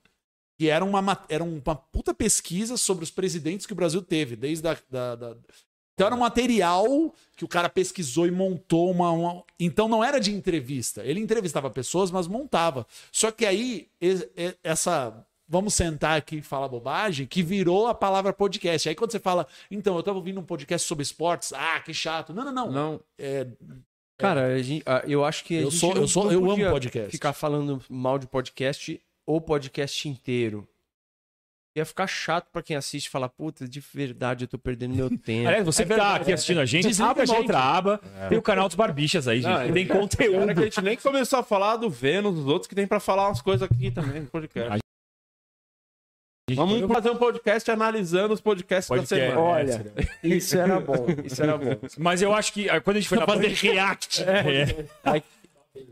Que 0.58 0.68
era 0.68 0.84
uma, 0.84 1.02
ma- 1.02 1.24
era 1.28 1.42
uma 1.42 1.74
puta 1.74 2.14
pesquisa 2.14 2.76
sobre 2.76 3.02
os 3.02 3.10
presidentes 3.10 3.66
que 3.66 3.72
o 3.72 3.76
Brasil 3.76 4.00
teve, 4.02 4.36
desde 4.36 4.68
a. 4.68 4.76
Da, 4.88 5.16
da- 5.16 5.36
Então 5.94 6.06
era 6.06 6.14
um 6.14 6.20
material 6.20 6.86
que 7.36 7.44
o 7.44 7.48
cara 7.48 7.68
pesquisou 7.68 8.26
e 8.26 8.30
montou 8.30 8.90
uma, 8.90 9.10
uma- 9.10 9.44
Então 9.58 9.88
não 9.88 10.04
era 10.04 10.20
de 10.20 10.32
entrevista. 10.32 11.02
Ele 11.04 11.18
entrevistava 11.18 11.70
pessoas, 11.70 12.10
mas 12.10 12.26
montava. 12.28 12.86
Só 13.10 13.30
que 13.32 13.44
aí, 13.44 13.88
essa. 14.62 15.26
Vamos 15.46 15.74
sentar 15.74 16.16
aqui 16.16 16.36
e 16.36 16.42
falar 16.42 16.68
bobagem, 16.68 17.26
que 17.26 17.42
virou 17.42 17.86
a 17.86 17.94
palavra 17.94 18.32
podcast. 18.32 18.88
Aí 18.88 18.94
quando 18.94 19.10
você 19.12 19.20
fala, 19.20 19.46
então, 19.70 19.94
eu 19.96 20.02
tava 20.02 20.16
ouvindo 20.18 20.40
um 20.40 20.44
podcast 20.44 20.88
sobre 20.88 21.02
esportes, 21.02 21.52
ah, 21.52 21.80
que 21.80 21.92
chato. 21.92 22.32
Não, 22.32 22.44
não, 22.46 22.52
não. 22.52 22.70
Não, 22.72 23.00
É, 23.18 23.46
Cara, 24.16 24.46
a 24.54 24.62
gente- 24.62 24.82
ah, 24.86 25.02
eu 25.06 25.24
acho 25.24 25.44
que 25.44 25.56
a 25.58 25.60
Eu 25.62 25.70
gente 25.70 25.80
sou- 25.80 25.94
não- 25.94 26.02
eu 26.02 26.08
sou- 26.08 26.24
não 26.26 26.32
eu 26.32 26.50
amo 26.50 26.70
podcast. 26.70 27.10
Ficar 27.10 27.32
falando 27.32 27.82
mal 27.90 28.18
de 28.18 28.26
podcast 28.28 29.00
ou 29.26 29.40
podcast 29.40 30.08
inteiro. 30.08 30.66
Ia 31.76 31.84
ficar 31.84 32.06
chato 32.06 32.48
pra 32.52 32.62
quem 32.62 32.76
assiste 32.76 33.06
e 33.06 33.10
falar, 33.10 33.28
puta, 33.28 33.66
de 33.66 33.80
verdade, 33.80 34.44
eu 34.44 34.48
tô 34.48 34.56
perdendo 34.56 34.94
meu 34.94 35.08
tempo. 35.18 35.48
Aliás, 35.48 35.66
você 35.66 35.82
É 35.82 35.86
que 35.86 35.96
tá 35.96 36.14
aqui 36.14 36.30
é. 36.30 36.34
assistindo 36.34 36.60
a 36.60 36.64
gente, 36.64 36.86
Desliga 36.86 37.10
abre 37.10 37.22
a 37.22 37.24
uma 37.26 37.34
gente. 37.34 37.42
outra 37.42 37.58
aba. 37.58 38.00
Tem 38.28 38.38
o 38.38 38.42
canal 38.42 38.68
dos 38.68 38.76
Barbichas 38.76 39.26
aí, 39.26 39.42
gente. 39.42 39.50
Não, 39.52 39.66
que 39.66 39.72
tem 39.72 39.86
Cara, 39.88 40.00
conteúdo. 40.00 40.54
que 40.54 40.60
a 40.60 40.64
gente 40.64 40.80
nem 40.80 40.96
começou 40.96 41.40
a 41.40 41.42
falar 41.42 41.76
do 41.76 41.90
Vênus, 41.90 42.36
dos 42.36 42.46
outros 42.46 42.68
que 42.68 42.74
tem 42.76 42.86
pra 42.86 43.00
falar 43.00 43.26
umas 43.26 43.42
coisas 43.42 43.68
aqui 43.68 43.90
também 43.90 44.20
no 44.22 44.28
podcast. 44.28 44.78
Vamos 46.52 46.92
fazer 46.92 47.10
um 47.10 47.16
podcast 47.16 47.70
analisando 47.70 48.34
os 48.34 48.40
podcasts 48.40 48.86
Podcast. 48.86 49.14
da 49.14 49.30
semana. 49.30 49.40
Olha, 49.40 49.92
isso 50.22 50.58
era 50.58 50.78
bom, 50.78 51.06
isso 51.24 51.42
era 51.42 51.56
bom. 51.56 51.76
Mas 51.96 52.20
eu 52.20 52.34
acho 52.34 52.52
que 52.52 52.68
ah, 52.68 52.82
quando 52.82 52.98
a 52.98 53.00
gente 53.00 53.08
foi 53.08 53.18
na 53.18 53.24
fazer 53.24 53.48
react. 53.48 54.22
É. 54.22 55.22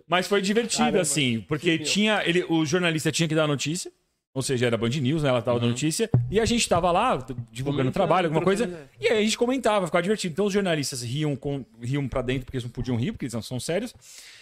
Mas 0.07 0.27
foi 0.27 0.43
divertido, 0.43 0.85
Caramba, 0.85 1.01
assim, 1.01 1.41
porque 1.49 1.79
tinha. 1.79 2.23
Ele, 2.27 2.45
o 2.51 2.67
jornalista 2.67 3.11
tinha 3.11 3.27
que 3.27 3.35
dar 3.35 3.45
a 3.45 3.49
notícia. 3.49 3.91
Ou 4.35 4.43
seja, 4.43 4.67
era 4.67 4.77
Band 4.77 4.91
News, 4.91 5.23
né? 5.23 5.31
Ela 5.31 5.43
tava 5.43 5.59
dando 5.59 5.71
notícia. 5.71 6.11
E 6.31 6.39
a 6.39 6.45
gente 6.45 6.67
tava 6.67 6.91
lá, 6.91 7.17
divulgando 7.51 7.85
Comentando, 7.85 7.93
trabalho, 7.93 8.27
alguma 8.27 8.43
coisa. 8.43 8.89
E 9.01 9.09
aí 9.09 9.19
a 9.19 9.23
gente 9.23 9.37
comentava, 9.37 9.87
ficava 9.87 10.03
divertido. 10.03 10.33
Então 10.33 10.47
os 10.47 10.53
jornalistas 10.53 11.03
riam, 11.03 11.35
com, 11.35 11.65
riam 11.81 12.07
pra 12.09 12.23
dentro, 12.23 12.45
porque 12.45 12.57
eles 12.57 12.65
não 12.65 12.71
podiam 12.71 12.97
rir, 12.97 13.13
porque 13.13 13.25
eles 13.25 13.35
não 13.35 13.43
são 13.43 13.59
sérios. 13.59 13.95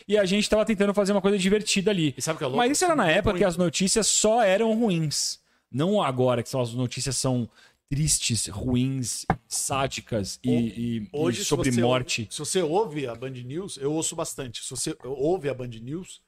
E 0.07 0.17
a 0.19 0.25
gente 0.25 0.49
tava 0.51 0.65
tentando 0.65 0.95
fazer 0.95 1.13
uma 1.13 1.21
coisa 1.21 1.39
divertida 1.39 1.91
ali. 1.91 2.15
E 2.17 2.23
sabe 2.23 2.37
o 2.37 2.39
que 2.39 2.45
é 2.45 2.47
louco? 2.47 2.59
Mas 2.59 2.73
isso 2.73 2.85
era 2.85 2.95
na 2.95 3.11
época 3.11 3.39
que 3.39 3.45
as 3.45 3.57
notícias 3.57 4.07
só 4.07 4.43
eram 4.43 4.73
ruins. 4.75 5.41
Não 5.73 6.03
agora, 6.03 6.43
que 6.43 6.49
são, 6.49 6.61
as 6.61 6.73
notícias 6.75 7.17
são 7.17 7.49
tristes, 7.89 8.47
ruins, 8.47 9.27
sádicas 9.49 10.39
e, 10.45 10.51
e- 10.51 11.09
Hoje, 11.13 11.41
e 11.41 11.45
se 11.45 11.49
sobre 11.49 11.73
você 11.73 11.81
morte. 11.81 12.23
ouve- 12.23 12.33
se 12.33 12.39
você 12.39 12.63
ouve 12.63 13.07
a 13.07 13.15
Band 13.15 13.31
News, 13.31 13.77
eu 13.79 13.93
ouço 13.93 14.15
bastante. 14.15 14.63
Se 14.63 14.71
você 14.71 14.97
ouve 15.05 15.49
a 15.49 15.55
Band 15.55 15.67
News, 15.69 16.21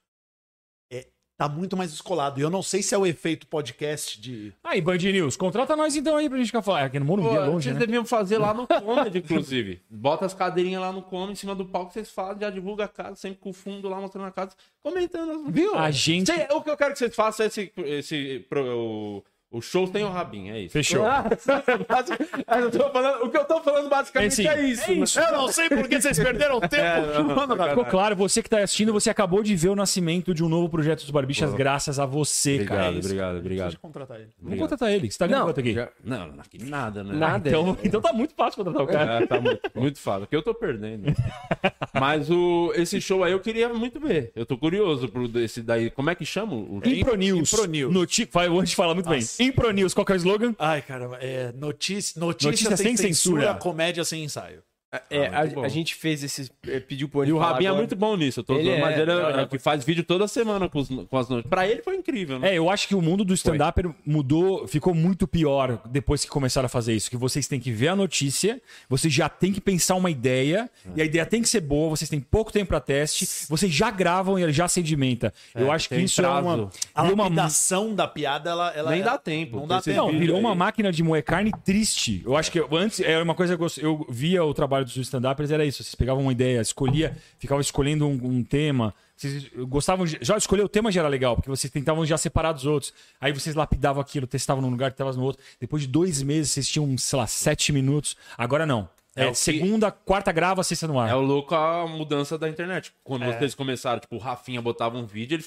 é, 0.93 1.07
tá 1.39 1.49
muito 1.49 1.77
mais 1.77 1.93
descolado. 1.93 2.41
E 2.41 2.43
eu 2.43 2.51
não 2.51 2.63
sei 2.65 2.83
se 2.83 2.95
é 2.95 2.99
o 2.99 3.07
efeito 3.07 3.47
podcast 3.47 4.21
de. 4.21 4.53
Aí, 4.65 4.81
Band 4.81 4.97
News, 4.99 5.37
contrata 5.37 5.77
nós 5.77 5.95
então 5.95 6.17
aí 6.17 6.29
pra 6.29 6.37
gente 6.39 6.49
ficar 6.49 6.63
falando. 6.63 6.83
Aqui 6.87 6.99
no 6.99 7.05
Morumbi 7.05 7.29
Pô, 7.29 7.35
é 7.37 7.47
longe, 7.47 7.65
vocês 7.65 7.75
né? 7.75 7.81
deviam 7.81 8.05
fazer 8.05 8.39
lá 8.39 8.53
no 8.53 8.67
Comedy, 8.67 9.19
inclusive. 9.19 9.81
Bota 9.89 10.27
as 10.27 10.35
cadeirinhas 10.35 10.81
lá 10.81 10.93
no 10.93 11.03
Comedy, 11.03 11.33
em 11.33 11.37
cima 11.37 11.55
do 11.55 11.65
palco, 11.65 11.93
vocês 11.93 12.11
falam, 12.11 12.39
já 12.41 12.51
divulga 12.51 12.85
a 12.87 12.89
casa, 12.89 13.15
sempre 13.17 13.39
com 13.41 13.51
o 13.51 13.55
fundo 13.55 13.89
lá, 13.89 14.01
mostrando 14.01 14.27
a 14.27 14.33
casa, 14.33 14.53
comentando. 14.83 15.49
Viu? 15.51 15.77
A 15.77 15.93
gente- 15.93 16.27
Cê- 16.27 16.49
o 16.51 16.61
que 16.61 16.71
eu 16.71 16.77
quero 16.77 16.93
que 16.93 16.99
vocês 16.99 17.15
façam 17.15 17.45
é 17.45 17.47
esse... 17.47 17.73
esse 17.77 18.47
pro- 18.49 18.79
o, 18.79 19.25
o 19.53 19.61
show 19.61 19.87
tem 19.87 20.03
o 20.05 20.09
rabinho, 20.09 20.55
é 20.55 20.61
isso. 20.61 20.73
Fechou. 20.73 21.05
Ah, 21.07 21.25
eu 22.59 22.71
tô 22.71 22.88
falando- 22.91 23.25
o 23.25 23.31
que 23.31 23.37
eu 23.37 23.45
tô 23.45 23.61
falando 23.61 23.88
basicamente 23.88 24.47
É 24.47 24.55
é, 24.55 24.62
isso. 24.62 25.21
né? 25.21 25.27
Eu 25.29 25.33
não 25.33 25.49
sei 25.49 25.69
por 25.69 25.87
que 25.88 26.01
vocês 26.01 26.19
perderam 26.19 26.59
tempo. 26.69 26.75
É, 26.77 27.19
não, 27.19 27.25
Mano, 27.37 27.57
cara. 27.57 27.71
Ficou 27.71 27.85
claro, 27.85 28.17
você 28.17 28.43
que 28.43 28.49
tá 28.49 28.59
assistindo, 28.59 28.93
você 28.93 29.11
acabou 29.11 29.43
de 29.43 29.55
ver 29.55 29.69
o 29.69 29.77
nascimento 29.77 30.35
de 30.35 30.43
um 30.43 30.49
novo 30.49 30.69
projeto 30.69 31.01
dos 31.03 31.11
Barbichas, 31.11 31.53
graças 31.55 31.99
a 31.99 32.07
você, 32.07 32.65
cara. 32.65 32.88
Obrigado, 32.88 33.05
obrigado, 33.05 33.38
obrigado. 33.38 33.67
Precisa 33.67 33.81
contratar 33.83 34.21
ele. 34.21 34.29
Vamos 34.41 34.59
contratar 34.59 34.93
ele. 34.93 35.11
Você 35.11 35.19
tá 35.19 35.27
ganhando 35.27 35.41
Não, 35.41 35.49
quanto 35.49 35.61
aqui? 35.61 35.73
já- 35.75 35.88
Não, 36.05 36.27
não, 36.29 36.41
aqui 36.41 36.65
nada, 36.65 37.05
né? 37.05 37.15
Nada. 37.15 37.49
Então, 37.49 37.79
então 37.85 38.01
tá 38.01 38.12
muito 38.12 38.35
fácil 38.35 38.65
contratar 38.65 38.83
o 38.83 38.87
cara. 38.87 39.23
É, 39.23 39.27
tá 39.27 39.41
muito, 39.41 39.61
muito 39.75 39.99
fácil, 39.99 40.21
porque 40.23 40.37
eu 40.37 40.43
tô 40.43 40.55
perdendo. 40.55 41.12
Mas 41.93 42.31
o, 42.31 42.73
esse 42.75 43.01
show 43.01 43.23
aí 43.23 43.33
eu 43.33 43.41
queria 43.41 43.69
muito 43.69 44.01
ver. 44.01 44.33
Eu 44.35 44.47
tô 44.47 44.57
curioso 44.57 45.09
pro 45.09 45.29
desse 45.29 45.62
daí. 45.62 45.91
Como 45.91 46.09
é 46.11 46.15
que 46.15 46.25
chama? 46.25 46.55
O... 46.55 46.81
Impro 46.85 47.15
News. 47.17 47.53
Impro 47.53 47.67
News. 47.67 47.93
Noti... 47.93 48.29
Vai, 48.33 48.49
Hoje 48.49 48.59
a 48.62 48.65
gente 48.65 48.77
fala 48.77 48.95
muito 48.95 49.07
Nossa. 49.09 49.38
bem. 49.38 49.42
Impro 49.43 49.71
News, 49.73 49.95
qual 49.95 50.05
que 50.05 50.13
é 50.13 50.15
o 50.15 50.17
slogan? 50.17 50.55
Ai, 50.59 50.83
caramba. 50.83 51.17
É 51.21 51.53
notícia, 51.53 52.19
notícia, 52.21 52.51
Notícia 52.51 52.77
sem, 52.77 52.97
sem 52.97 53.09
censura, 53.09 53.43
censura. 53.43 53.59
comédia 53.59 54.05
sem 54.05 54.25
ensaio. 54.25 54.63
É, 55.09 55.27
Ah, 55.29 55.41
muito 55.41 55.53
a, 55.53 55.55
bom. 55.61 55.65
a 55.65 55.69
gente 55.69 55.95
fez 55.95 56.23
esse. 56.23 56.51
é, 56.69 56.79
Pediu 56.79 57.09
pro 57.09 57.25
E 57.25 57.33
o 57.33 57.39
Rabinho 57.39 57.71
é 57.73 57.77
muito 57.77 57.97
bom 57.97 58.15
nisso, 58.15 58.41
eu 58.41 58.45
tô 58.45 58.55
Ele 58.55 58.79
mas 58.79 58.99
é, 58.99 59.01
ele 59.01 59.11
é, 59.11 59.41
é 59.43 59.47
que 59.47 59.59
faz 59.59 59.83
vídeo 59.85 60.05
toda 60.05 60.29
semana 60.29 60.69
com, 60.69 60.79
os, 60.81 60.89
com 60.89 61.17
as 61.19 61.29
notícias. 61.31 61.49
Pra 61.49 61.67
ele 61.67 61.81
foi 61.83 61.97
incrível, 61.97 62.39
né? 62.39 62.51
É, 62.53 62.59
eu 62.59 62.69
acho 62.69 62.87
que 62.87 62.95
o 62.95 63.01
mundo 63.01 63.25
do 63.25 63.33
stand-up 63.33 63.83
mudou, 64.05 64.69
ficou 64.69 64.95
muito 64.95 65.27
pior 65.27 65.81
depois 65.87 66.23
que 66.25 66.31
começaram 66.31 66.67
a 66.67 66.69
fazer 66.69 66.95
isso. 66.95 67.09
Que 67.09 67.17
vocês 67.17 67.49
têm 67.49 67.59
que 67.59 67.71
ver 67.73 67.89
a 67.89 67.97
notícia, 67.97 68.61
vocês 68.89 69.13
já 69.13 69.29
têm 69.31 69.51
que 69.53 69.61
pensar 69.63 69.95
uma 69.95 70.11
ideia, 70.11 70.69
e 70.95 71.01
a 71.01 71.05
ideia 71.07 71.25
tem 71.25 71.41
que 71.41 71.49
ser 71.49 71.61
boa, 71.63 71.89
vocês 71.89 72.11
têm 72.11 72.21
pouco 72.21 72.53
tempo 72.53 72.69
pra 72.69 72.81
teste, 72.81 73.27
vocês 73.49 73.73
já 73.73 73.91
gravam 73.91 74.39
e 74.39 74.43
ele 74.43 74.53
já 74.53 74.69
sedimenta. 74.69 75.33
eu 75.55 75.73
acho 75.73 75.89
que 75.89 75.97
isso 75.97 76.21
é 76.21 76.29
uma. 76.29 76.43
prazo. 76.43 76.71
A 76.95 77.03
virou 77.03 77.15
uma 77.15 77.25
lapidação 77.25 77.95
da 77.95 78.07
piada, 78.07 78.51
ela, 78.51 78.71
ela 78.77 78.91
Nem 78.91 79.01
é- 79.01 79.05
dá 79.05 79.17
tempo. 79.17 79.57
Não 79.57 79.67
dá 79.67 79.81
tempo. 79.81 79.97
Não, 79.97 80.19
virou 80.19 80.37
aí. 80.37 80.43
uma 80.43 80.55
máquina 80.55 80.93
de 80.93 81.03
moer 81.03 81.25
carne 81.25 81.51
triste. 81.65 82.23
Eu 82.27 82.37
acho 82.37 82.53
que 82.53 82.61
eu- 82.61 82.69
antes 82.77 83.01
era 83.01 83.23
uma 83.25 83.35
coisa 83.35 83.57
que 83.57 83.63
eu, 83.63 83.69
eu 83.79 84.07
via 84.11 84.45
o 84.45 84.53
trabalho 84.53 84.82
dos 84.85 84.97
stand-uppers, 84.97 85.51
era 85.51 85.64
isso. 85.64 85.83
Vocês 85.83 85.95
pegavam 85.95 86.23
uma 86.23 86.33
ideia, 86.33 86.61
escolhia, 86.61 87.16
ficavam 87.38 87.61
escolhendo 87.61 88.07
um, 88.07 88.18
um 88.23 88.42
tema. 88.45 88.95
Vocês 89.16 89.49
gostavam 89.68 90.05
de, 90.05 90.18
Já 90.21 90.37
escolher 90.37 90.62
o 90.64 90.68
tema 90.68 90.90
já 90.90 91.01
era 91.01 91.09
legal, 91.09 91.37
porque 91.37 91.49
vocês 91.51 91.71
tentavam 91.71 92.05
já 92.05 92.16
separar 92.18 92.53
dos 92.53 92.66
outros. 92.66 92.92
Aí 93.21 93.33
vocês 93.33 93.55
lapidavam 93.55 94.01
aquilo, 94.01 94.27
testavam 94.27 94.62
num 94.62 94.71
lugar, 94.71 94.90
testavam 94.90 95.12
no 95.14 95.23
outro. 95.23 95.42
Depois 95.61 95.83
de 95.83 95.88
dois 95.88 96.23
meses, 96.23 96.51
vocês 96.53 96.68
tinham, 96.68 96.97
sei 96.99 97.18
lá, 97.18 97.27
sete 97.27 97.73
minutos. 97.73 98.16
Agora 98.37 98.66
não. 98.66 98.88
É 99.14 99.25
É, 99.25 99.27
o 99.27 99.33
que- 99.33 99.37
segunda, 99.38 99.90
quarta 99.90 100.33
grava, 100.33 100.64
sexta 100.64 100.88
no 100.88 100.99
ar. 100.99 101.11
É 101.11 101.14
o 101.14 101.21
louco 101.21 101.55
a 101.55 101.87
mudança 101.87 102.38
da 102.38 102.49
internet. 102.49 102.92
Quando 103.05 103.25
É. 103.25 103.38
vocês 103.38 103.55
começaram, 103.55 104.01
tipo, 104.01 104.16
o 104.16 104.18
Rafinha 104.18 104.62
botava 104.62 104.97
um 104.97 105.05
vídeo, 105.05 105.35
ele, 105.37 105.45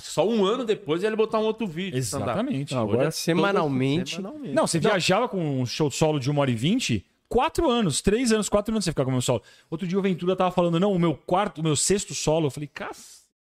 só 0.00 0.28
um 0.28 0.44
ano 0.44 0.64
depois 0.64 1.04
ele 1.04 1.14
botar 1.14 1.38
um 1.38 1.44
outro 1.44 1.64
vídeo. 1.64 1.96
Exatamente. 1.96 2.74
Não, 2.74 2.82
agora 2.82 3.06
é 3.06 3.10
semanalmente. 3.12 4.16
todo- 4.16 4.22
semanalmente. 4.24 4.54
Não, 4.54 4.66
você 4.66 4.80
viajava 4.80 5.28
com 5.28 5.60
um 5.60 5.64
show 5.64 5.90
solo 5.92 6.18
de 6.18 6.28
uma 6.28 6.40
hora 6.40 6.50
e 6.50 6.56
vinte, 6.56 7.06
quatro 7.34 7.68
anos, 7.68 8.00
três 8.00 8.30
anos, 8.30 8.48
quatro 8.48 8.72
anos 8.72 8.84
você 8.84 8.92
ficava 8.92 9.06
com 9.06 9.10
o 9.10 9.14
meu 9.14 9.20
solo. 9.20 9.42
Outro 9.68 9.88
dia 9.88 9.98
o 9.98 10.02
Ventura 10.02 10.36
tava 10.36 10.52
falando, 10.52 10.78
não, 10.78 10.92
o 10.92 10.98
meu 11.00 11.16
quarto, 11.16 11.60
o 11.60 11.64
meu 11.64 11.74
sexto 11.74 12.14
solo. 12.14 12.46
Eu 12.46 12.50
falei, 12.50 12.68
cara, 12.72 12.92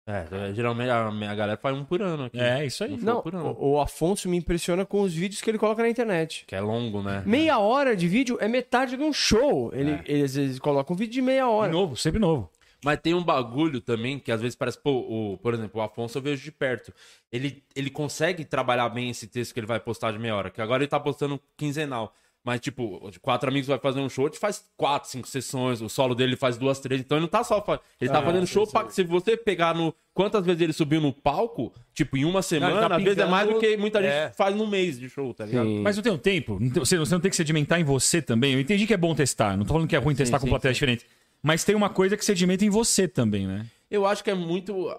É, 0.06 0.26
é, 0.32 0.54
geralmente 0.54 0.88
a 0.90 1.10
minha 1.12 1.34
galera 1.34 1.58
faz 1.60 1.76
um 1.76 1.84
por 1.84 2.00
ano 2.00 2.24
aqui. 2.24 2.40
é 2.40 2.64
isso 2.64 2.82
aí. 2.82 2.94
Um 2.94 2.96
Não, 2.96 3.20
por 3.20 3.34
ano. 3.34 3.54
o, 3.60 3.72
o 3.74 3.80
Afonso 3.80 4.28
me 4.30 4.36
impressiona 4.38 4.86
com 4.86 5.02
os 5.02 5.12
vídeos 5.12 5.42
que 5.42 5.50
ele 5.50 5.58
coloca 5.58 5.82
na 5.82 5.90
internet. 5.90 6.44
Que 6.46 6.56
é 6.56 6.60
longo, 6.60 7.02
né? 7.02 7.22
Meia 7.26 7.58
hora 7.58 7.94
de 7.94 8.08
vídeo 8.08 8.38
é 8.40 8.48
metade 8.48 8.96
de 8.96 9.02
um 9.02 9.12
show. 9.12 9.70
Ele, 9.74 10.00
ele 10.06 10.22
às 10.24 10.34
vezes 10.34 10.58
coloca 10.58 10.90
um 10.90 10.96
vídeo 10.96 11.12
de 11.12 11.22
meia 11.22 11.46
hora. 11.46 11.70
Novo, 11.70 11.94
sempre 11.94 12.18
novo. 12.18 12.50
Mas 12.84 12.98
tem 12.98 13.14
um 13.14 13.22
bagulho 13.22 13.80
também 13.80 14.18
que 14.18 14.32
às 14.32 14.40
vezes 14.40 14.56
parece, 14.56 14.76
pô, 14.76 14.90
o, 14.90 15.38
por 15.38 15.54
exemplo, 15.54 15.80
o 15.80 15.84
Afonso 15.84 16.18
eu 16.18 16.22
vejo 16.22 16.42
de 16.42 16.50
perto. 16.50 16.92
Ele, 17.30 17.62
ele 17.76 17.90
consegue 17.90 18.44
trabalhar 18.44 18.88
bem 18.88 19.10
esse 19.10 19.28
texto 19.28 19.52
que 19.54 19.60
ele 19.60 19.68
vai 19.68 19.78
postar 19.78 20.10
de 20.12 20.18
meia 20.18 20.34
hora, 20.34 20.50
que 20.50 20.60
agora 20.60 20.82
ele 20.82 20.88
tá 20.88 20.98
postando 20.98 21.38
quinzenal. 21.56 22.12
Mas, 22.44 22.60
tipo, 22.60 23.08
de 23.08 23.20
quatro 23.20 23.48
amigos 23.48 23.68
vai 23.68 23.78
fazer 23.78 24.00
um 24.00 24.08
show, 24.08 24.26
ele 24.26 24.34
faz 24.36 24.64
quatro, 24.76 25.08
cinco 25.08 25.28
sessões, 25.28 25.80
o 25.80 25.88
solo 25.88 26.12
dele 26.12 26.34
faz 26.34 26.56
duas, 26.56 26.80
três, 26.80 27.00
então 27.00 27.16
ele 27.16 27.22
não 27.22 27.28
tá 27.28 27.44
só. 27.44 27.62
fa- 27.62 27.78
Ele 28.00 28.10
tá 28.10 28.18
Ah, 28.18 28.22
fazendo 28.22 28.46
sim, 28.48 28.52
show 28.52 28.66
sim. 28.66 28.72
pra. 28.72 28.90
Se 28.90 29.04
você 29.04 29.36
pegar 29.36 29.74
no. 29.76 29.94
Quantas 30.12 30.44
vezes 30.44 30.60
ele 30.60 30.72
subiu 30.72 31.00
no 31.00 31.12
palco, 31.12 31.72
tipo, 31.94 32.16
em 32.16 32.24
uma 32.24 32.42
semana, 32.42 32.88
tá 32.88 32.96
às 32.96 33.02
vezes 33.02 33.18
é 33.18 33.26
mais 33.26 33.48
do 33.48 33.58
que 33.60 33.76
muita 33.76 34.02
gente 34.02 34.12
é. 34.12 34.30
faz 34.36 34.54
no 34.56 34.66
mês 34.66 34.98
de 34.98 35.08
show, 35.08 35.32
tá 35.32 35.46
ligado? 35.46 35.66
Sim. 35.66 35.80
Mas 35.82 35.94
não 35.96 36.02
tem 36.02 36.12
um 36.12 36.18
tempo? 36.18 36.58
Não 36.60 36.68
tem- 36.70 36.80
Você 36.84 36.96
não 36.98 37.20
tem 37.20 37.30
que 37.30 37.36
sedimentar 37.36 37.80
em 37.80 37.84
você 37.84 38.20
também. 38.20 38.54
Eu 38.54 38.60
entendi 38.60 38.86
que 38.88 38.92
é 38.92 38.96
bom 38.96 39.14
testar. 39.14 39.56
Não 39.56 39.64
tô 39.64 39.72
falando 39.72 39.88
que 39.88 39.94
é 39.94 39.98
ruim 40.00 40.14
testar 40.14 40.38
com 40.40 40.46
sim, 40.46 40.50
plateia 40.50 40.74
sim. 40.74 40.78
diferente. 40.78 41.06
Mas 41.42 41.62
tem 41.64 41.74
uma 41.76 41.88
coisa 41.88 42.16
que 42.16 42.24
sedimenta 42.24 42.64
em 42.64 42.70
você 42.70 43.06
também, 43.08 43.46
né? 43.46 43.66
Eu 43.90 44.04
acho 44.04 44.22
que 44.24 44.30
é 44.30 44.34
muito 44.34 44.92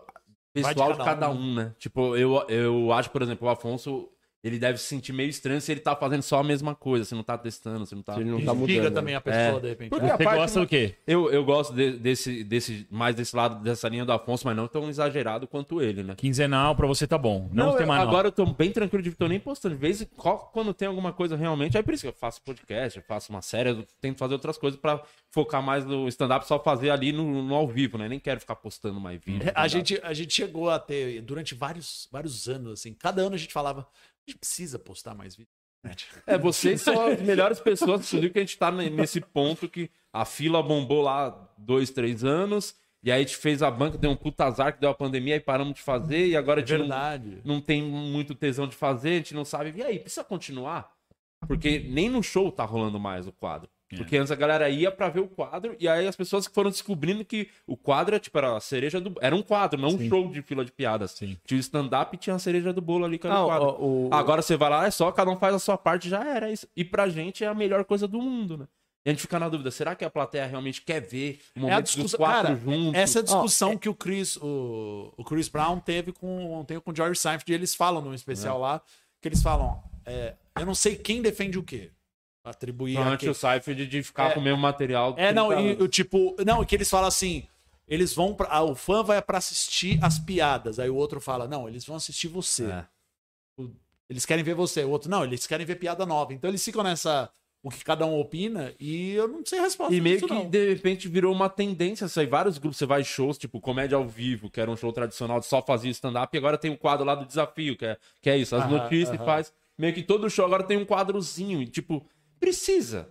pessoal 0.54 0.94
de 0.94 0.98
cada, 1.00 1.30
um, 1.30 1.54
né? 1.56 1.74
Tipo, 1.78 2.16
eu, 2.16 2.44
eu 2.48 2.92
acho, 2.94 3.10
por 3.10 3.22
exemplo, 3.22 3.48
o 3.48 3.52
Afonso, 3.52 4.08
ele 4.44 4.60
deve 4.60 4.78
se 4.78 4.86
sentir 4.86 5.14
meio 5.14 5.30
estranho 5.30 5.62
se 5.62 5.72
ele 5.72 5.80
tá 5.80 5.96
fazendo 5.96 6.22
só 6.22 6.40
a 6.40 6.44
mesma 6.44 6.76
coisa, 6.76 7.06
se 7.06 7.16
não 7.16 7.24
tá 7.24 7.38
testando, 7.38 7.86
se 7.86 7.96
não 7.96 8.02
tá. 8.04 8.16
Se 8.16 8.20
ele 8.20 8.30
não 8.32 8.44
tá 8.44 8.54
mudando. 8.54 8.94
também 8.94 9.16
a 9.16 9.22
pessoa, 9.22 9.58
É. 9.58 9.60
de 9.62 9.70
repente. 9.70 9.90
Porque 9.90 10.06
né? 10.06 10.12
a 10.12 10.18
Você 10.18 10.24
parte 10.24 10.38
gosta 10.40 10.60
do 10.60 10.68
quê? 10.68 10.96
Eu, 11.08 11.32
eu 11.32 11.46
gosto 11.46 11.74
de- 11.74 11.94
desse, 11.94 12.44
desse, 12.44 12.86
mais 12.92 13.16
desse 13.16 13.34
lado, 13.36 13.64
dessa 13.64 13.88
linha 13.88 14.04
do 14.04 14.12
Afonso, 14.12 14.46
mas 14.46 14.56
não 14.56 14.68
tão 14.68 14.90
exagerado 14.90 15.48
quanto 15.48 15.82
ele, 15.82 16.04
né? 16.04 16.16
Quinzenal 16.16 16.76
pra 16.76 16.86
você 16.86 17.08
tá 17.08 17.18
bom. 17.18 17.50
Não, 17.54 17.72
eu- 17.72 17.78
semanal. 17.78 18.08
agora 18.08 18.28
eu 18.28 18.32
tô 18.34 18.46
bem 18.46 18.72
tranquilo 18.72 19.02
de 19.02 19.12
tô 19.12 19.28
nem 19.28 19.40
postando. 19.40 19.76
De 19.76 19.80
vez 19.82 20.02
em 20.02 20.08
quando, 20.52 20.74
tem 20.74 20.88
alguma 20.90 21.14
coisa 21.14 21.38
realmente, 21.38 21.78
aí 21.78 21.84
por 21.84 21.94
isso 21.94 22.04
que 22.04 22.10
eu 22.10 22.14
faço 22.14 22.42
podcast, 22.42 22.98
eu 23.00 23.06
faço 23.08 23.32
uma 23.32 23.42
série, 23.42 23.70
eu 23.70 23.88
tento 24.02 24.18
fazer 24.18 24.34
outras 24.34 24.58
coisas 24.58 24.78
pra 24.80 25.02
focar 25.32 25.64
mais 25.64 25.86
no 25.86 26.08
stand-up, 26.10 26.46
só 26.46 26.60
fazer 26.60 26.90
ali 26.90 27.12
no, 27.14 27.42
no 27.44 27.56
ao 27.56 27.68
vivo, 27.68 27.98
né? 27.98 28.10
Nem 28.10 28.20
quero 28.20 28.40
ficar 28.42 28.56
postando 28.58 29.00
mais 29.00 29.20
vídeo. 29.24 29.52
A 29.56 29.68
gente, 29.68 30.00
a 30.04 30.14
gente 30.14 30.34
chegou 30.34 30.70
a 30.70 30.78
ter, 30.78 31.22
durante 31.22 31.56
vários, 31.56 32.08
vários 32.12 32.48
anos, 32.50 32.74
assim, 32.74 32.94
cada 32.94 33.22
ano 33.22 33.36
a 33.36 33.38
gente 33.38 33.52
falava, 33.54 33.88
a 34.28 34.32
gente 34.32 34.40
precisa 34.40 34.80
postar 34.80 35.14
mais 35.14 35.36
vídeo. 35.36 35.52
É, 36.26 36.38
vocês 36.38 36.82
são 36.82 37.08
as 37.08 37.22
melhores 37.22 37.60
pessoas, 37.60 38.06
inclusive 38.08 38.32
que 38.32 38.40
a 38.40 38.42
gente 38.42 38.58
tá 38.58 38.72
ne- 38.72 38.90
nesse 38.90 39.20
ponto 39.20 39.68
que 39.68 39.90
a 40.14 40.24
fila 40.24 40.64
bombou 40.64 41.02
lá 41.02 41.30
dois, 41.58 41.90
três 41.90 42.24
anos, 42.24 42.74
e 43.04 43.12
aí 43.12 43.18
a 43.22 43.26
gente 43.26 43.36
fez 43.36 43.62
a 43.62 43.70
banca, 43.70 43.98
deu 43.98 44.10
um 44.10 44.16
puta 44.16 44.46
azar 44.46 44.74
que 44.74 44.80
deu 44.80 44.90
a 44.90 44.94
pandemia, 44.96 45.34
aí 45.34 45.40
paramos 45.42 45.74
de 45.74 45.82
fazer, 45.82 46.28
e 46.28 46.38
agora 46.38 46.62
a 46.62 46.66
gente 46.66 46.72
não, 46.80 46.88
Verdade. 46.88 47.42
não 47.44 47.60
tem 47.60 47.84
muito 47.84 48.34
tesão 48.34 48.66
de 48.66 48.76
fazer, 48.78 49.10
a 49.10 49.16
gente 49.16 49.34
não 49.34 49.44
sabe. 49.44 49.74
E 49.76 49.84
aí, 49.84 50.00
precisa 50.00 50.24
continuar? 50.24 50.90
Porque 51.46 51.80
nem 51.80 52.08
no 52.08 52.24
show 52.24 52.50
tá 52.50 52.64
rolando 52.64 52.98
mais 52.98 53.28
o 53.28 53.34
quadro. 53.34 53.70
É. 53.94 53.98
Porque 53.98 54.18
antes 54.18 54.32
a 54.32 54.36
galera 54.36 54.70
ia 54.70 54.92
pra 54.92 55.10
ver 55.10 55.20
o 55.22 55.28
quadro, 55.28 55.76
e 55.80 55.88
aí 55.88 56.08
as 56.08 56.16
pessoas 56.16 56.46
foram 56.48 56.70
descobrindo 56.70 57.24
que 57.24 57.48
o 57.68 57.76
quadro 57.78 58.16
é 58.16 58.20
tipo, 58.20 58.38
era 58.38 58.56
a 58.56 58.60
cereja 58.60 59.00
do. 59.02 59.14
Era 59.22 59.36
um 59.36 59.42
quadro, 59.42 59.80
não 59.80 59.90
um 59.90 59.98
Sim. 59.98 60.10
show 60.10 60.28
de 60.30 60.42
fila 60.42 60.64
de 60.66 60.72
piadas. 60.72 61.12
Sim. 61.12 61.38
Tinha 61.46 61.58
o 61.58 61.60
stand-up 61.60 62.16
e 62.16 62.20
tinha 62.20 62.36
a 62.36 62.40
cereja 62.40 62.72
do 62.74 62.82
bolo 62.82 63.06
ali, 63.06 63.18
que 63.18 63.28
era 63.28 63.36
Ah, 63.36 63.44
o 63.44 63.48
quadro. 63.48 63.68
o- 63.80 64.08
o- 64.10 64.14
Agora 64.14 64.42
você 64.42 64.58
vai 64.58 64.70
lá, 64.70 64.86
é 64.86 64.92
só, 64.92 65.12
cada 65.12 65.30
um 65.32 65.38
faz 65.38 65.56
a 65.56 65.60
sua 65.60 65.78
parte, 65.78 66.10
já 66.10 66.24
era 66.24 66.52
isso. 66.52 66.68
E 66.76 66.84
pra 66.84 67.08
gente 67.10 67.44
é 67.44 67.48
a 67.48 67.54
melhor 67.54 67.84
coisa 67.86 68.08
do 68.08 68.22
mundo, 68.22 68.58
né? 68.58 68.68
E 69.06 69.10
a 69.10 69.14
gente 69.14 69.22
fica 69.22 69.38
na 69.38 69.50
dúvida, 69.50 69.70
será 69.70 69.96
que 69.96 70.06
a 70.06 70.10
plateia 70.10 70.46
realmente 70.46 70.82
quer 70.82 71.02
ver 71.02 71.40
o 71.56 71.60
É 71.60 71.60
a 71.60 71.62
momento 71.64 71.82
dos 71.84 71.92
discussão, 71.94 72.18
quatro 72.20 72.44
cara, 72.44 72.56
juntos? 72.56 72.94
essa 72.94 73.20
é 73.20 73.22
a 73.22 73.24
discussão 73.24 73.78
que 73.78 73.90
o 73.90 73.94
Chris, 73.94 74.38
o, 74.38 75.14
o 75.18 75.24
Chris 75.26 75.50
Brown 75.50 75.78
teve 75.80 76.14
com, 76.14 76.54
ontem 76.54 76.80
com 76.80 76.92
o 76.92 76.96
George 76.96 77.20
Seinfeld, 77.20 77.52
e 77.52 77.54
eles 77.56 77.76
falam 77.76 78.02
num 78.02 78.14
especial 78.14 78.58
lá, 78.60 78.82
que 79.22 79.28
eles 79.28 79.44
falam, 79.44 79.84
é, 80.06 80.36
eu 80.58 80.66
não 80.66 80.74
sei 80.74 80.96
quem 80.96 81.22
defende 81.22 81.60
o 81.60 81.64
quê. 81.64 81.92
Atribuir 82.44 82.94
a 82.94 82.96
Provavelmente 82.96 83.20
quem. 83.22 83.30
o 83.30 83.34
Seinfeld 83.34 83.88
de 83.88 84.04
ficar 84.04 84.32
É. 84.32 84.34
com 84.34 84.40
o 84.40 84.44
mesmo 84.44 84.60
material. 84.60 85.16
É, 85.18 85.32
não, 85.32 85.48
30 85.50 85.82
e 85.82 85.86
o 85.86 85.88
tipo, 85.88 86.36
não, 86.46 86.64
que 86.66 86.76
eles 86.76 86.90
falam 86.90 87.08
assim, 87.08 87.48
eles 87.88 88.14
vão 88.14 88.34
pra, 88.34 88.48
ah, 88.52 88.64
o 88.64 88.76
fã 88.76 89.02
vai 89.02 89.22
pra 89.22 89.38
assistir 89.38 89.98
as 90.04 90.20
piadas, 90.20 90.78
aí 90.78 90.90
o 90.90 90.96
outro 90.96 91.22
fala, 91.22 91.48
não, 91.48 91.70
eles 91.70 91.86
vão 91.86 91.96
assistir 91.96 92.28
você. 92.28 92.66
É. 92.66 92.86
Eles 94.10 94.26
querem 94.26 94.44
ver 94.44 94.54
você, 94.56 94.84
o 94.84 94.90
outro 94.90 95.10
não, 95.10 95.24
eles 95.24 95.48
querem 95.48 95.66
ver 95.66 95.76
piada 95.78 96.06
nova. 96.06 96.34
Então 96.34 96.50
eles 96.50 96.64
ficam 96.64 96.84
nessa 96.84 97.30
o 97.64 97.70
que 97.70 97.82
cada 97.82 98.06
um 98.06 98.20
opina 98.20 98.74
e 98.78 99.14
eu 99.14 99.26
não 99.26 99.42
sei 99.46 99.60
a 99.60 99.62
resposta 99.62 99.96
E 99.96 100.02
meio 100.02 100.18
disso, 100.18 100.28
que 100.28 100.34
não. 100.34 100.50
de 100.50 100.74
repente 100.74 101.08
virou 101.08 101.34
uma 101.34 101.48
tendência. 101.50 102.04
Isso 102.06 102.20
aí, 102.20 102.26
vários 102.26 102.58
grupos, 102.58 102.78
você 102.78 102.86
vai 102.86 103.00
em 103.02 103.06
shows, 103.06 103.38
tipo 103.38 103.62
Comédia 103.62 103.98
ao 103.98 104.06
Vivo, 104.06 104.50
que 104.50 104.60
era 104.60 104.70
um 104.70 104.76
show 104.76 104.92
tradicional 104.92 105.40
de 105.40 105.46
só 105.46 105.62
fazia 105.62 105.90
stand-up, 105.92 106.36
e 106.36 106.38
agora 106.38 106.58
tem 106.58 106.70
o 106.72 106.78
quadro 106.78 107.06
lá 107.06 107.16
do 107.16 107.26
desafio, 107.26 107.78
que 107.78 107.86
é, 107.86 107.98
que 108.22 108.30
é 108.30 108.38
isso, 108.38 108.54
as 108.54 108.70
notícias 108.70 109.16
aham. 109.16 109.26
faz. 109.26 109.54
Meio 109.78 109.94
que 109.94 110.04
todo 110.04 110.30
show 110.30 110.46
agora 110.46 110.64
tem 110.64 110.76
um 110.78 110.86
quadrozinho, 110.86 111.62
e 111.62 111.66
tipo, 111.66 112.06
precisa. 112.44 113.08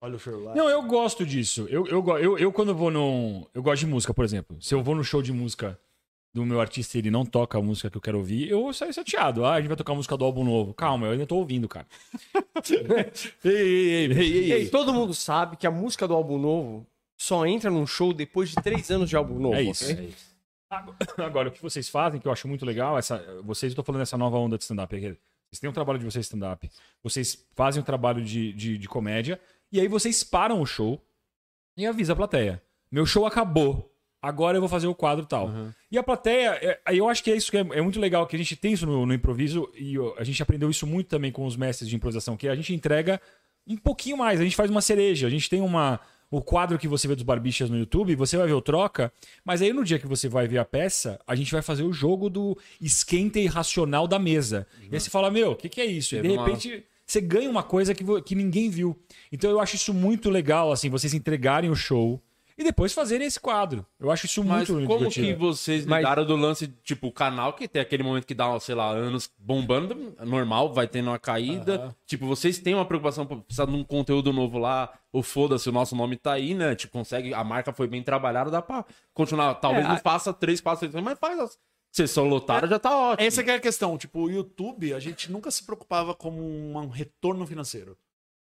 Olha 0.00 0.14
o 0.14 0.18
Sherlock. 0.18 0.56
Não, 0.56 0.68
eu 0.68 0.82
gosto 0.82 1.26
disso. 1.26 1.66
Eu, 1.68 1.84
eu, 1.88 2.04
eu, 2.18 2.38
eu, 2.38 2.52
quando 2.52 2.72
vou 2.74 2.90
num. 2.90 3.44
Eu 3.52 3.62
gosto 3.62 3.80
de 3.80 3.86
música, 3.86 4.14
por 4.14 4.24
exemplo. 4.24 4.56
Se 4.60 4.72
eu 4.72 4.82
vou 4.82 4.94
no 4.94 5.02
show 5.02 5.20
de 5.20 5.32
música 5.32 5.78
do 6.32 6.46
meu 6.46 6.60
artista 6.60 6.96
e 6.96 7.00
ele 7.00 7.10
não 7.10 7.26
toca 7.26 7.58
a 7.58 7.62
música 7.62 7.90
que 7.90 7.96
eu 7.96 8.00
quero 8.00 8.18
ouvir, 8.18 8.48
eu 8.48 8.72
saio 8.72 8.92
chateado. 8.92 9.44
Ah, 9.44 9.54
a 9.54 9.60
gente 9.60 9.66
vai 9.68 9.76
tocar 9.76 9.92
a 9.92 9.96
música 9.96 10.16
do 10.16 10.24
álbum 10.24 10.44
novo. 10.44 10.72
Calma, 10.72 11.06
eu 11.06 11.12
ainda 11.12 11.26
tô 11.26 11.36
ouvindo, 11.36 11.68
cara. 11.68 11.86
Ei, 13.44 13.52
ei, 13.52 14.12
ei, 14.12 14.52
ei, 14.52 14.68
todo 14.68 14.92
mundo 14.92 15.14
sabe 15.14 15.56
que 15.56 15.66
a 15.66 15.70
música 15.70 16.06
do 16.06 16.14
álbum 16.14 16.38
novo 16.38 16.86
só 17.16 17.46
entra 17.46 17.70
num 17.70 17.86
show 17.86 18.12
depois 18.12 18.50
de 18.50 18.56
três 18.56 18.90
anos 18.90 19.08
de 19.08 19.16
álbum 19.16 19.38
novo. 19.38 19.54
É 19.54 19.62
isso. 19.62 19.84
ok? 19.90 20.14
Agora, 21.18 21.48
o 21.48 21.52
que 21.52 21.62
vocês 21.62 21.88
fazem, 21.88 22.20
que 22.20 22.28
eu 22.28 22.32
acho 22.32 22.46
muito 22.46 22.66
legal, 22.66 22.98
essa, 22.98 23.18
vocês, 23.42 23.72
eu 23.72 23.76
tô 23.76 23.82
falando 23.82 24.02
dessa 24.02 24.18
nova 24.18 24.36
onda 24.36 24.58
de 24.58 24.64
stand-up. 24.64 25.18
Vocês 25.50 25.60
têm 25.60 25.70
um 25.70 25.72
trabalho 25.72 25.98
de 25.98 26.04
vocês 26.04 26.26
stand-up, 26.26 26.70
vocês 27.02 27.46
fazem 27.54 27.80
um 27.80 27.84
trabalho 27.84 28.22
de, 28.22 28.52
de, 28.52 28.76
de 28.76 28.88
comédia, 28.88 29.40
e 29.72 29.80
aí 29.80 29.88
vocês 29.88 30.22
param 30.22 30.60
o 30.60 30.66
show 30.66 31.02
e 31.76 31.86
avisam 31.86 32.12
a 32.12 32.16
plateia. 32.16 32.62
Meu 32.90 33.06
show 33.06 33.26
acabou. 33.26 33.94
Agora 34.20 34.56
eu 34.56 34.60
vou 34.60 34.68
fazer 34.68 34.88
o 34.88 34.94
quadro 34.94 35.24
tal. 35.24 35.48
E 35.90 35.96
a 35.96 36.02
plateia, 36.02 36.58
é, 36.60 36.80
eu 36.92 37.08
acho 37.08 37.22
que 37.22 37.30
é 37.30 37.36
isso 37.36 37.50
que 37.50 37.56
é, 37.56 37.60
é 37.60 37.80
muito 37.80 38.00
legal, 38.00 38.26
que 38.26 38.34
a 38.34 38.38
gente 38.38 38.56
tem 38.56 38.72
isso 38.72 38.84
no, 38.84 39.06
no 39.06 39.14
improviso, 39.14 39.70
e 39.74 39.94
a 40.18 40.24
gente 40.24 40.42
aprendeu 40.42 40.68
isso 40.68 40.86
muito 40.86 41.08
também 41.08 41.30
com 41.30 41.46
os 41.46 41.56
mestres 41.56 41.88
de 41.88 41.96
improvisação, 41.96 42.36
que 42.36 42.48
a 42.48 42.54
gente 42.54 42.74
entrega 42.74 43.20
um 43.66 43.76
pouquinho 43.76 44.16
mais, 44.16 44.40
a 44.40 44.44
gente 44.44 44.56
faz 44.56 44.70
uma 44.70 44.80
cereja, 44.80 45.26
a 45.26 45.30
gente 45.30 45.48
tem 45.48 45.60
uma. 45.60 46.00
O 46.30 46.42
quadro 46.42 46.78
que 46.78 46.86
você 46.86 47.08
vê 47.08 47.14
dos 47.14 47.24
barbichas 47.24 47.70
no 47.70 47.78
YouTube, 47.78 48.14
você 48.14 48.36
vai 48.36 48.46
ver 48.46 48.52
o 48.52 48.60
troca, 48.60 49.10
mas 49.44 49.62
aí 49.62 49.72
no 49.72 49.82
dia 49.84 49.98
que 49.98 50.06
você 50.06 50.28
vai 50.28 50.46
ver 50.46 50.58
a 50.58 50.64
peça, 50.64 51.18
a 51.26 51.34
gente 51.34 51.50
vai 51.50 51.62
fazer 51.62 51.84
o 51.84 51.92
jogo 51.92 52.28
do 52.28 52.56
esquenta 52.80 53.38
irracional 53.40 54.06
da 54.06 54.18
mesa. 54.18 54.66
E 54.90 54.94
aí 54.94 55.00
você 55.00 55.08
fala, 55.08 55.30
meu, 55.30 55.52
o 55.52 55.56
que, 55.56 55.68
que 55.68 55.80
é 55.80 55.86
isso? 55.86 56.14
E 56.14 56.18
de 56.18 56.22
Teve 56.22 56.34
uma- 56.34 56.44
repente 56.46 56.84
você 57.06 57.22
ganha 57.22 57.48
uma 57.48 57.62
coisa 57.62 57.94
que, 57.94 58.04
que 58.22 58.34
ninguém 58.34 58.68
viu. 58.68 58.94
Então 59.32 59.50
eu 59.50 59.58
acho 59.58 59.76
isso 59.76 59.94
muito 59.94 60.28
legal, 60.28 60.70
assim, 60.70 60.90
vocês 60.90 61.14
entregarem 61.14 61.70
o 61.70 61.74
show 61.74 62.22
e 62.58 62.64
depois 62.64 62.92
fazerem 62.92 63.26
esse 63.26 63.38
quadro. 63.38 63.86
Eu 64.00 64.10
acho 64.10 64.26
isso 64.26 64.42
Mas 64.44 64.68
muito 64.68 64.86
como 64.88 64.98
divertido. 65.08 65.26
que 65.28 65.34
vocês 65.34 65.86
Mas- 65.86 65.98
lidaram 66.00 66.26
do 66.26 66.34
lance, 66.34 66.66
tipo, 66.82 67.06
o 67.06 67.12
canal 67.12 67.52
que 67.52 67.68
tem 67.68 67.80
aquele 67.80 68.02
momento 68.02 68.26
que 68.26 68.34
dá, 68.34 68.58
sei 68.58 68.74
lá, 68.74 68.90
anos 68.90 69.30
bombando, 69.38 70.14
normal, 70.26 70.74
vai 70.74 70.88
tendo 70.88 71.08
uma 71.10 71.18
caída. 71.18 71.94
Tipo, 72.04 72.26
vocês 72.26 72.58
têm 72.58 72.74
uma 72.74 72.84
preocupação, 72.84 73.24
pô, 73.24 73.36
precisa 73.36 73.66
de 73.66 73.72
um 73.72 73.84
conteúdo 73.84 74.32
novo 74.32 74.58
lá, 74.58 74.92
ou 75.12 75.22
foda-se, 75.22 75.68
o 75.68 75.72
nosso 75.72 75.94
nome 75.94 76.16
tá 76.16 76.32
aí, 76.32 76.52
né? 76.52 76.74
Tipo, 76.74 76.92
consegue, 76.94 77.32
a 77.32 77.44
marca 77.44 77.72
foi 77.72 77.86
bem 77.86 78.02
trabalhada, 78.02 78.50
dá 78.50 78.60
pra 78.60 78.84
continuar. 79.14 79.54
Talvez 79.54 79.84
É, 79.84 79.88
não 79.88 79.94
a- 79.94 80.00
faça 80.00 80.32
três, 80.32 80.60
quatro, 80.60 80.90
seis, 80.90 81.04
mas 81.04 81.18
faz 81.18 81.38
as 81.38 81.58
sessão 81.90 82.28
lotada, 82.28 82.66
já 82.66 82.78
tá 82.78 82.94
ótimo. 82.96 83.26
Essa 83.26 83.42
que 83.42 83.50
é 83.50 83.54
a 83.54 83.60
questão. 83.60 83.96
Tipo, 83.96 84.20
o 84.24 84.30
YouTube, 84.30 84.92
a 84.92 85.00
gente 85.00 85.32
nunca 85.32 85.50
se 85.50 85.64
preocupava 85.64 86.14
com 86.14 86.30
um 86.30 86.88
retorno 86.88 87.46
financeiro. 87.46 87.96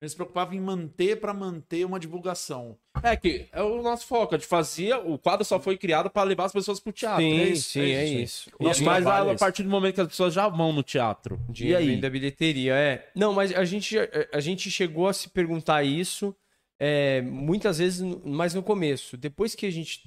A 0.04 0.06
gente 0.06 0.10
se 0.10 0.16
preocupava 0.16 0.54
em 0.54 0.60
manter 0.60 1.18
para 1.18 1.32
manter 1.32 1.86
uma 1.86 1.98
divulgação. 1.98 2.76
É 3.02 3.16
que 3.16 3.48
é 3.50 3.62
o 3.62 3.80
nosso 3.82 4.06
foco, 4.06 4.34
a 4.34 4.38
gente 4.38 4.46
fazia, 4.46 4.98
o 4.98 5.18
quadro 5.18 5.44
só 5.46 5.58
foi 5.58 5.78
criado 5.78 6.10
pra 6.10 6.22
levar 6.22 6.44
as 6.44 6.52
pessoas 6.52 6.78
pro 6.78 6.92
teatro. 6.92 7.22
Sim, 7.24 7.40
é 7.40 7.48
isso, 7.48 7.70
sim, 7.70 7.80
é 7.80 8.04
isso. 8.04 8.50
E- 8.60 8.64
Nosso 8.64 8.84
mas 8.84 9.06
a, 9.06 9.18
é 9.18 9.20
a 9.22 9.26
esse. 9.32 9.38
partir 9.38 9.62
do 9.62 9.70
momento 9.70 9.94
que 9.94 10.00
as 10.02 10.08
pessoas 10.08 10.34
já 10.34 10.46
vão 10.46 10.74
no 10.74 10.82
teatro. 10.82 11.40
e 11.48 11.52
Dinheiro 11.52 11.78
aí? 11.80 11.96
da 12.00 12.10
bilheteria, 12.10 12.74
é. 12.74 13.10
Não, 13.16 13.32
mas 13.32 13.50
a 13.54 13.64
gente, 13.64 13.98
a, 13.98 14.06
a 14.34 14.40
gente 14.40 14.70
chegou 14.70 15.08
a 15.08 15.12
se 15.14 15.30
perguntar 15.30 15.82
isso 15.84 16.36
é, 16.78 17.22
muitas 17.22 17.78
vezes, 17.78 18.02
mas 18.24 18.52
no 18.52 18.62
começo. 18.62 19.16
Depois 19.16 19.54
que 19.54 19.64
a 19.64 19.72
gente 19.72 20.02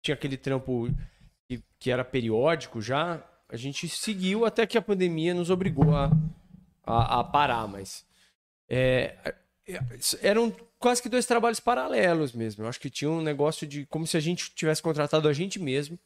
tinha 0.00 0.14
aquele 0.14 0.36
trampo 0.36 0.88
que, 1.48 1.60
que 1.80 1.90
era 1.90 2.04
periódico 2.04 2.80
já, 2.80 3.20
a 3.48 3.56
gente 3.56 3.88
seguiu 3.88 4.44
até 4.44 4.64
que 4.64 4.78
a 4.78 4.82
pandemia 4.82 5.34
nos 5.34 5.50
obrigou 5.50 5.92
a, 5.96 6.10
a, 6.86 7.18
a 7.20 7.24
parar, 7.24 7.66
mas... 7.66 8.06
é, 8.68 9.34
é, 9.66 9.80
eram 10.22 10.54
quase 10.78 11.02
que 11.02 11.08
dois 11.08 11.26
trabalhos 11.26 11.60
paralelos 11.60 12.32
mesmo. 12.32 12.64
Eu 12.64 12.68
acho 12.68 12.80
que 12.80 12.90
tinha 12.90 13.10
um 13.10 13.20
negócio 13.22 13.66
de 13.66 13.86
como 13.86 14.06
se 14.06 14.16
a 14.16 14.20
gente 14.20 14.54
tivesse 14.54 14.82
contratado 14.82 15.28
a 15.28 15.32
gente 15.32 15.58
mesmo 15.58 15.98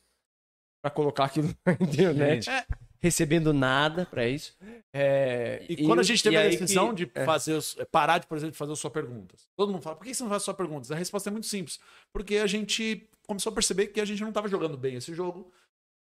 para 0.83 0.90
colocar 0.90 1.25
aquilo 1.25 1.55
na 1.66 1.73
internet, 1.81 2.49
É. 2.49 2.64
recebendo 3.01 3.53
nada 3.53 4.07
para 4.07 4.29
isso. 4.29 4.57
É, 4.92 5.64
E, 5.68 5.85
quando 5.85 5.99
a 6.01 6.05
gente 6.05 6.23
teve 6.23 6.37
a 6.37 6.44
decisão 6.49 6.94
que- 6.94 7.05
de 7.07 7.11
é. 7.14 7.25
fazer 7.25 7.55
os- 7.55 7.75
parar, 7.90 8.18
de, 8.18 8.27
por 8.29 8.37
exemplo, 8.37 8.53
de 8.53 8.59
fazer 8.59 8.73
as 8.73 8.79
suas 8.79 8.92
perguntas. 8.92 9.49
Todo 9.57 9.73
mundo 9.73 9.83
fala, 9.83 9.97
por 9.97 10.05
que 10.05 10.14
você 10.14 10.23
não 10.23 10.31
faz 10.31 10.42
suas 10.44 10.57
perguntas? 10.57 10.92
A 10.92 10.97
resposta 10.97 11.29
é 11.29 11.33
muito 11.33 11.47
simples. 11.49 11.81
Porque 12.12 12.37
a 12.37 12.47
gente 12.47 13.09
começou 13.27 13.51
a 13.51 13.55
perceber 13.55 13.88
que 13.88 14.01
a 14.01 14.05
gente 14.05 14.21
não 14.21 14.29
estava 14.29 14.49
jogando 14.49 14.77
bem 14.77 14.94
esse 14.97 15.12
jogo. 15.12 15.53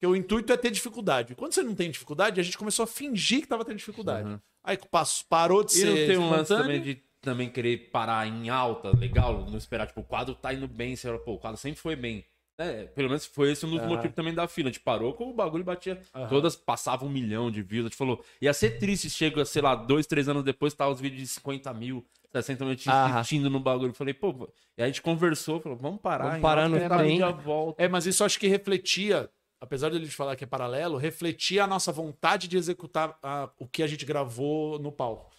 Que 0.03 0.07
o 0.09 0.17
intuito 0.17 0.53
é 0.53 0.57
ter 0.57 0.73
dificuldade. 0.73 1.37
Quando 1.37 1.53
você 1.53 1.63
não 1.63 1.77
tem 1.77 1.89
dificuldade, 1.89 2.41
a 2.41 2.43
gente 2.43 2.59
começou 2.59 2.83
a 2.83 2.89
fingir 2.89 3.39
que 3.39 3.45
estava 3.45 3.65
tendo 3.65 3.77
dificuldade. 3.77 4.29
Uhum. 4.31 4.41
Aí 4.65 4.77
passo, 4.91 5.25
parou 5.27 5.63
de 5.63 5.71
E 5.71 5.77
ser. 5.77 5.87
não 5.87 5.95
tem 5.95 6.19
um 6.19 6.29
lance 6.29 6.49
também 6.57 6.83
de 6.83 7.01
também 7.21 7.49
querer 7.49 7.89
parar 7.93 8.27
em 8.27 8.49
alta, 8.51 8.91
legal, 8.99 9.47
não 9.49 9.57
esperar, 9.57 9.87
tipo, 9.87 10.01
o 10.01 10.05
quadro 10.05 10.35
tá 10.35 10.53
indo 10.53 10.67
bem, 10.67 10.97
você 10.97 11.07
fala, 11.07 11.21
pô, 11.21 11.35
o 11.35 11.39
quadro 11.39 11.57
sempre 11.57 11.81
foi 11.81 11.95
bem. 11.95 12.25
É, 12.59 12.83
pelo 12.83 13.07
menos 13.11 13.25
foi 13.27 13.53
esse 13.53 13.65
um 13.65 13.71
dos 13.71 13.79
Aham. 13.79 13.89
motivos 13.91 14.17
também 14.17 14.35
da 14.35 14.49
fila. 14.49 14.71
A 14.71 14.73
gente 14.73 14.83
parou 14.83 15.15
com 15.15 15.31
o 15.31 15.33
bagulho 15.33 15.63
batia. 15.63 16.03
Aham. 16.13 16.27
Todas 16.27 16.57
passavam 16.57 17.09
um 17.09 17.13
milhão 17.13 17.49
de 17.49 17.63
views. 17.63 17.87
A 17.87 17.89
gente 17.89 17.97
falou, 17.97 18.25
ia 18.41 18.53
ser 18.53 18.81
triste, 18.81 19.09
chega, 19.09 19.45
sei 19.45 19.63
lá, 19.63 19.77
dois, 19.77 20.05
três 20.05 20.29
anos 20.29 20.43
depois, 20.43 20.75
tá 20.75 20.89
os 20.89 21.01
vídeos 21.01 21.21
de 21.23 21.29
50 21.29 21.73
mil, 21.75 22.05
60 22.33 22.65
mil, 22.65 22.73
a 22.73 22.77
gente 22.77 22.91
Aham. 22.91 23.21
insistindo 23.21 23.49
no 23.49 23.61
bagulho. 23.61 23.91
Eu 23.91 23.95
Falei, 23.95 24.15
pô, 24.15 24.53
e 24.77 24.83
a 24.83 24.87
gente 24.87 25.01
conversou, 25.01 25.61
falou, 25.61 25.79
vamos 25.79 26.01
parar. 26.01 26.25
Vamos 26.27 26.41
parar 26.43 26.69
no 26.69 26.77
dia 26.77 27.31
volta. 27.31 27.81
É, 27.81 27.87
mas 27.87 28.05
isso 28.05 28.25
acho 28.25 28.37
que 28.41 28.49
refletia, 28.49 29.31
apesar 29.63 29.89
de 29.91 29.97
ele 29.97 30.09
falar 30.09 30.35
que 30.37 30.45
é 30.45 30.47
paralelo, 30.47 30.97
refletia 30.99 31.65
a 31.65 31.67
nossa 31.67 31.93
vontade 31.93 32.49
de 32.49 32.57
executar 32.57 33.17
a- 33.23 33.49
o 33.59 33.67
que 33.67 33.83
a 33.83 33.87
gente 33.87 34.05
gravou 34.05 34.79
no 34.79 34.91
palco. 34.93 35.31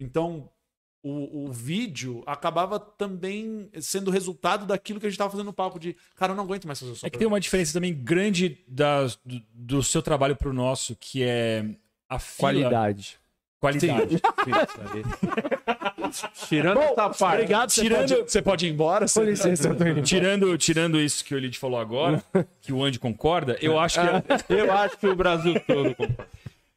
Então, 0.00 0.48
o, 1.04 1.46
o 1.48 1.52
vídeo 1.52 2.22
acabava 2.26 2.78
também 2.78 3.68
sendo 3.80 4.08
resultado 4.10 4.64
daquilo 4.66 5.00
que 5.00 5.06
a 5.06 5.08
gente 5.08 5.14
estava 5.16 5.30
fazendo 5.32 5.46
no 5.46 5.52
palco, 5.52 5.78
de, 5.80 5.96
cara, 6.14 6.32
eu 6.32 6.36
não 6.36 6.44
aguento 6.44 6.64
mais 6.66 6.78
fazer 6.78 6.92
o 6.92 7.06
É 7.06 7.10
que 7.10 7.18
tem 7.18 7.26
uma 7.26 7.40
diferença 7.40 7.72
também 7.72 7.92
grande 7.92 8.64
das- 8.68 9.16
do, 9.24 9.42
do 9.52 9.82
seu 9.82 10.00
trabalho 10.00 10.36
pro 10.36 10.52
nosso, 10.52 10.94
que 10.94 11.24
é 11.24 11.64
a 12.08 12.18
fila. 12.20 12.52
Qualidade. 12.52 13.18
Qualidade. 13.62 14.20
Tirando 16.48 16.80
essa 16.80 16.94
parte. 17.10 17.22
Obrigado, 17.22 17.70
você, 17.70 17.82
Tirando- 17.82 18.08
pode, 18.16 18.30
você 18.32 18.42
pode 18.42 18.66
ir 18.66 18.72
embora. 18.72 19.06
Com 19.08 19.22
licença, 19.22 19.68
eu 19.68 19.76
tô 19.76 19.86
indo. 19.86 20.02
tirando, 20.02 20.58
tirando 20.58 21.00
isso 21.00 21.24
que 21.24 21.32
o 21.32 21.38
Elite 21.38 21.60
falou 21.60 21.78
agora, 21.78 22.20
que 22.60 22.72
o 22.72 22.82
Andy 22.82 22.98
concorda, 22.98 23.56
eu 23.60 23.78
acho 23.78 24.00
que. 24.00 24.06
Eu 24.52 24.72
acho 24.72 24.98
que 24.98 25.06
o 25.06 25.14
Brasil 25.14 25.54
todo. 25.64 25.94
concorda. 25.94 26.26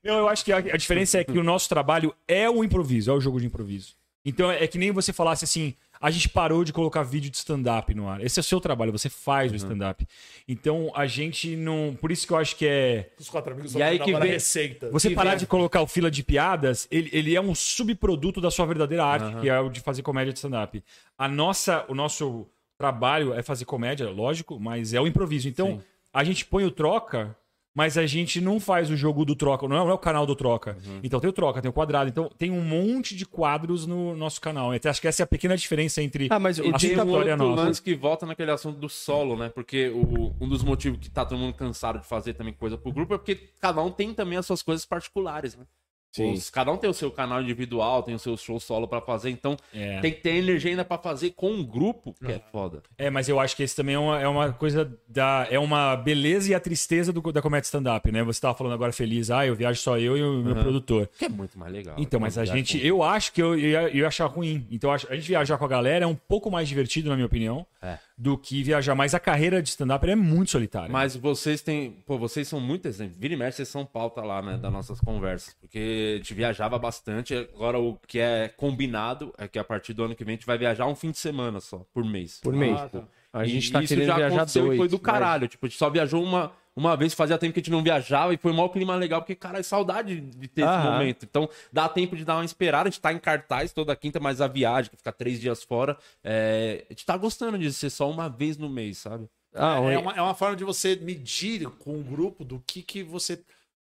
Não, 0.03 0.19
eu 0.19 0.29
acho 0.29 0.45
que 0.45 0.53
a, 0.53 0.57
a 0.57 0.77
diferença 0.77 1.17
é 1.17 1.23
que 1.23 1.39
o 1.39 1.43
nosso 1.43 1.67
trabalho 1.67 2.13
é 2.27 2.47
o 2.47 2.63
improviso, 2.63 3.09
é 3.09 3.13
o 3.15 3.19
jogo 3.19 3.39
de 3.39 3.47
improviso. 3.47 3.95
Então 4.23 4.51
é 4.51 4.67
que 4.67 4.77
nem 4.77 4.91
você 4.91 5.11
falasse 5.11 5.43
assim: 5.43 5.73
a 5.99 6.11
gente 6.11 6.29
parou 6.29 6.63
de 6.63 6.71
colocar 6.73 7.03
vídeo 7.03 7.29
de 7.31 7.37
stand-up 7.37 7.93
no 7.93 8.07
ar. 8.07 8.23
Esse 8.23 8.39
é 8.39 8.41
o 8.41 8.43
seu 8.43 8.59
trabalho, 8.59 8.91
você 8.91 9.09
faz 9.09 9.51
o 9.51 9.55
stand-up. 9.55 10.07
Então 10.47 10.91
a 10.95 11.05
gente 11.07 11.55
não. 11.55 11.97
Por 11.99 12.11
isso 12.11 12.25
que 12.27 12.33
eu 12.33 12.37
acho 12.37 12.55
que 12.55 12.65
é. 12.67 13.11
Os 13.19 13.29
quatro 13.29 13.53
amigos 13.53 13.73
E 13.75 13.81
aí 13.81 13.99
que 13.99 14.13
vem- 14.13 14.31
receita. 14.31 14.89
Você 14.91 15.09
Que 15.09 15.15
parar 15.15 15.31
vem- 15.31 15.39
de 15.39 15.47
colocar 15.47 15.81
o 15.81 15.87
fila 15.87 16.09
de 16.11 16.23
piadas, 16.23 16.87
ele, 16.91 17.09
ele 17.13 17.35
é 17.35 17.41
um 17.41 17.53
subproduto 17.55 18.39
da 18.41 18.51
sua 18.51 18.65
verdadeira 18.65 19.03
arte, 19.05 19.39
que 19.41 19.49
é 19.49 19.59
o 19.59 19.69
de 19.69 19.79
fazer 19.79 20.01
comédia 20.01 20.31
de 20.33 20.39
stand-up. 20.39 20.83
A 21.17 21.27
nossa, 21.27 21.85
o 21.87 21.95
nosso 21.95 22.47
trabalho 22.77 23.33
é 23.33 23.41
fazer 23.41 23.65
comédia, 23.65 24.09
lógico, 24.09 24.59
mas 24.59 24.93
é 24.93 24.99
o 24.99 25.07
improviso. 25.07 25.47
Então, 25.47 25.81
a 26.13 26.23
gente 26.23 26.45
põe 26.45 26.65
o 26.65 26.71
troca, 26.71 27.35
mas 27.75 27.97
a 27.97 28.05
gente 28.07 28.39
não 28.39 28.57
faz 28.59 28.89
o 28.89 28.95
jogo 28.95 29.25
do 29.25 29.35
troca, 29.35 29.67
não 29.67 29.75
é, 29.75 29.79
não 29.79 29.89
é 29.89 29.93
o 29.93 29.97
canal 29.97 30.25
do 30.25 30.33
troca. 30.35 30.77
Então 31.03 31.19
tem 31.19 31.29
o 31.29 31.33
troca, 31.33 31.61
tem 31.61 31.69
o 31.69 31.73
quadrado. 31.73 32.09
Então 32.09 32.29
tem 32.37 32.49
um 32.49 32.61
monte 32.61 33.13
de 33.15 33.25
quadros 33.25 33.85
no 33.85 34.15
nosso 34.15 34.39
canal. 34.39 34.73
Então, 34.73 34.89
acho 34.89 35.01
que 35.01 35.07
essa 35.09 35.21
é 35.21 35.25
a 35.25 35.27
pequena 35.27 35.57
diferença 35.57 36.01
entre 36.01 36.29
Ah, 36.31 36.39
mas 36.39 36.57
a 36.57 36.63
tem 36.77 36.97
um 36.97 37.09
outro 37.09 37.35
nossa. 37.37 37.61
lance 37.61 37.81
que 37.81 37.93
volta 37.93 38.25
naquele 38.25 38.49
assunto 38.51 38.79
do 38.79 38.87
solo, 38.87 39.35
né? 39.35 39.49
Porque 39.49 39.89
o- 39.89 40.33
um 40.39 40.47
dos 40.47 40.63
motivos 40.63 40.97
que 40.99 41.09
tá 41.09 41.25
todo 41.25 41.37
mundo 41.37 41.53
cansado 41.53 41.99
de 41.99 42.07
fazer 42.07 42.33
também 42.33 42.53
coisa 42.53 42.77
pro 42.77 42.93
grupo 42.93 43.13
é 43.13 43.17
porque 43.17 43.35
cada 43.59 43.83
um 43.83 43.91
tem 43.91 44.13
também 44.13 44.37
as 44.37 44.45
suas 44.45 44.63
coisas 44.63 44.85
particulares, 44.85 45.57
né? 45.57 45.65
Sim. 46.15 46.31
Os- 46.33 46.49
cada 46.49 46.71
um 46.71 46.77
tem 46.77 46.89
o 46.89 46.93
seu 46.93 47.11
canal 47.11 47.41
individual, 47.41 48.01
tem 48.01 48.15
o 48.15 48.19
seu 48.19 48.37
show 48.37 48.59
solo 48.59 48.87
pra 48.87 49.01
fazer, 49.01 49.29
então 49.29 49.57
É. 49.73 49.99
tem 49.99 50.11
que 50.13 50.21
ter 50.21 50.35
energia 50.35 50.71
ainda 50.71 50.85
pra 50.85 50.97
fazer 50.97 51.31
com 51.31 51.51
um 51.51 51.63
grupo, 51.63 52.13
que 52.23 52.31
é 52.31 52.39
foda. 52.51 52.81
É, 52.97 53.09
mas 53.09 53.27
eu 53.27 53.39
acho 53.39 53.55
que 53.55 53.63
esse 53.63 53.75
também 53.75 53.95
é 53.95 53.99
uma, 53.99 54.21
é 54.21 54.27
uma 54.27 54.53
coisa 54.53 54.89
da. 55.07 55.45
É 55.51 55.59
uma 55.59 55.95
beleza 55.97 56.51
e 56.51 56.55
a 56.55 56.59
tristeza 56.59 57.11
do, 57.11 57.31
da 57.31 57.41
comédia 57.41 57.65
stand-up, 57.65 58.09
né? 58.11 58.23
Você 58.23 58.39
tava 58.39 58.57
falando 58.57 58.73
agora 58.73 58.93
feliz, 58.93 59.29
ah, 59.29 59.45
eu 59.45 59.55
viajo 59.55 59.79
só 59.81 59.97
eu 59.97 60.17
e 60.17 60.23
o 60.23 60.41
meu 60.43 60.55
produtor. 60.55 61.09
Que 61.17 61.25
é 61.25 61.29
muito 61.29 61.59
mais 61.59 61.71
legal. 61.73 61.95
Então, 61.99 62.19
mas 62.19 62.37
a 62.37 62.45
gente. 62.45 62.79
com- 62.79 62.85
Eu 62.85 63.03
acho 63.03 63.33
que 63.33 63.41
eu 63.41 63.57
ia, 63.59 63.81
eu 63.89 63.95
ia 63.95 64.07
achar 64.07 64.25
ruim. 64.27 64.65
Então, 64.71 64.89
eu 64.89 64.95
a 64.95 65.15
gente 65.15 65.27
viajar 65.27 65.57
com 65.57 65.65
a 65.65 65.67
galera 65.67 66.05
é 66.05 66.07
um 66.07 66.15
pouco 66.15 66.49
mais 66.49 66.67
divertido, 66.69 67.09
na 67.09 67.15
minha 67.15 67.25
opinião, 67.25 67.65
É. 67.81 67.97
do 68.17 68.37
que 68.37 68.63
viajar. 68.63 68.95
Mas 68.95 69.13
a 69.13 69.19
carreira 69.19 69.61
de 69.61 69.69
stand-up 69.69 70.09
é 70.09 70.15
muito 70.15 70.51
solitária. 70.51 70.89
Mas 70.89 71.15
vocês 71.15 71.61
têm. 71.61 71.91
Pô, 72.05 72.17
vocês 72.17 72.47
são 72.47 72.59
muito 72.59 72.87
exemplo. 72.87 73.15
Vira 73.19 73.33
e 73.33 73.37
mexe, 73.37 73.57
vocês 73.57 73.67
são 73.67 73.85
pauta 73.85 74.21
lá, 74.21 74.41
né? 74.41 74.57
Das 74.57 74.71
nossas 74.71 74.99
conversas. 75.01 75.53
Porque 75.59 76.13
a 76.15 76.17
gente 76.17 76.33
viajava 76.33 76.79
bastante. 76.79 77.35
Agora 77.35 77.77
o 77.79 77.97
que 78.07 78.19
é 78.19 78.47
combinado 78.55 79.33
é 79.37 79.47
que 79.47 79.59
a 79.59 79.63
partir 79.63 79.93
do 79.93 80.03
ano 80.03 80.15
que 80.15 80.23
vem 80.23 80.33
a 80.33 80.37
gente 80.37 80.45
vai 80.47 80.57
viajar 80.57 80.85
um 80.87 80.95
fim 80.95 81.11
de 81.11 81.17
semana 81.19 81.59
só, 81.59 81.85
por 81.93 82.05
mês. 82.05 82.39
Por 82.41 82.53
mês. 82.53 82.79
Ah, 82.79 82.89
tá. 82.89 83.03
A 83.33 83.45
E 83.45 83.49
gente 83.49 83.69
tá 83.71 83.83
isso 83.83 83.93
querendo 83.93 84.07
já 84.07 84.15
viajar 84.15 84.35
aconteceu 84.37 84.63
dois. 84.65 84.75
e 84.75 84.77
foi 84.77 84.87
do 84.87 84.93
mas- 84.97 85.01
caralho. 85.01 85.47
Tipo, 85.49 85.65
a 85.65 85.69
gente 85.69 85.77
só 85.77 85.89
viajou 85.89 86.23
uma, 86.23 86.53
uma 86.75 86.97
vez, 86.97 87.13
fazia 87.13 87.37
tempo 87.37 87.53
que 87.53 87.59
a 87.59 87.63
gente 87.63 87.71
não 87.71 87.81
viajava 87.81 88.33
e 88.33 88.37
foi 88.37 88.51
um 88.51 88.55
maior 88.55 88.67
clima 88.67 88.95
legal, 88.95 89.21
porque, 89.21 89.33
cara, 89.33 89.59
é 89.59 89.63
saudade 89.63 90.19
de 90.19 90.47
ter 90.47 90.63
esse 90.63 90.77
momento. 90.83 91.23
Então, 91.23 91.49
dá 91.71 91.87
tempo 91.87 92.17
de 92.17 92.25
dar 92.25 92.35
uma 92.35 92.43
esperada. 92.43 92.89
A 92.89 92.91
gente 92.91 92.99
tá 92.99 93.13
em 93.13 93.19
cartaz 93.19 93.71
toda 93.71 93.95
quinta, 93.95 94.19
mas 94.19 94.41
a 94.41 94.47
viagem, 94.47 94.91
que 94.91 94.97
fica 94.97 95.11
três 95.11 95.39
dias 95.39 95.63
fora, 95.63 95.97
é... 96.21 96.83
a 96.89 96.93
gente 96.93 97.05
tá 97.05 97.15
gostando 97.15 97.57
de 97.57 97.71
ser 97.71 97.89
só 97.89 98.09
uma 98.09 98.27
vez 98.27 98.57
no 98.57 98.69
mês, 98.69 98.97
sabe? 98.97 99.29
Ah, 99.53 99.77
é, 99.77 99.79
oi. 99.79 99.95
uma, 99.95 100.11
é 100.11 100.21
uma 100.21 100.35
forma 100.35 100.55
de 100.55 100.65
você 100.65 100.97
medir 100.97 101.69
com 101.79 101.97
o 101.97 102.03
grupo 102.03 102.43
do 102.43 102.61
que, 102.67 102.81
que 102.81 103.01
você. 103.01 103.41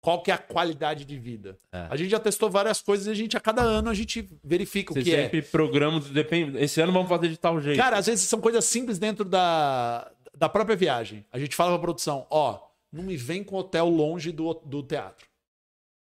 Qual 0.01 0.21
que 0.21 0.29
é 0.29 0.35
a 0.35 0.37
qualidade 0.37 1.03
de 1.03 1.17
vida. 1.17 1.57
É. 1.71 1.87
A 1.89 1.95
gente 1.95 2.11
já 2.11 2.19
testou 2.19 2.47
várias 2.47 2.79
coisas 2.79 3.07
e 3.07 3.09
a 3.09 3.13
gente, 3.15 3.35
a 3.35 3.39
cada 3.39 3.63
ano, 3.63 3.89
a 3.89 3.93
gente 3.93 4.29
verifica 4.43 4.91
o 4.91 4.93
Vocês 4.93 5.05
que 5.05 5.15
é. 5.15 5.23
sempre 5.23 5.41
programam, 5.41 5.99
depende. 5.99 6.59
Esse 6.59 6.79
ano 6.79 6.91
vamos 6.91 7.09
fazer 7.09 7.27
de 7.29 7.37
tal 7.37 7.59
jeito. 7.59 7.77
Cara, 7.77 7.97
às 7.97 8.05
vezes 8.05 8.27
são 8.27 8.39
coisas 8.39 8.63
simples 8.65 8.99
dentro 8.99 9.25
da, 9.25 10.11
da 10.37 10.49
própria 10.49 10.75
viagem. 10.75 11.25
A 11.31 11.39
gente 11.39 11.55
fala 11.55 11.71
pra 11.71 11.79
produção, 11.79 12.25
ó, 12.29 12.59
não 12.91 13.03
me 13.03 13.17
vem 13.17 13.43
com 13.43 13.55
hotel 13.55 13.89
longe 13.89 14.31
do, 14.31 14.53
do 14.65 14.83
teatro. 14.83 15.27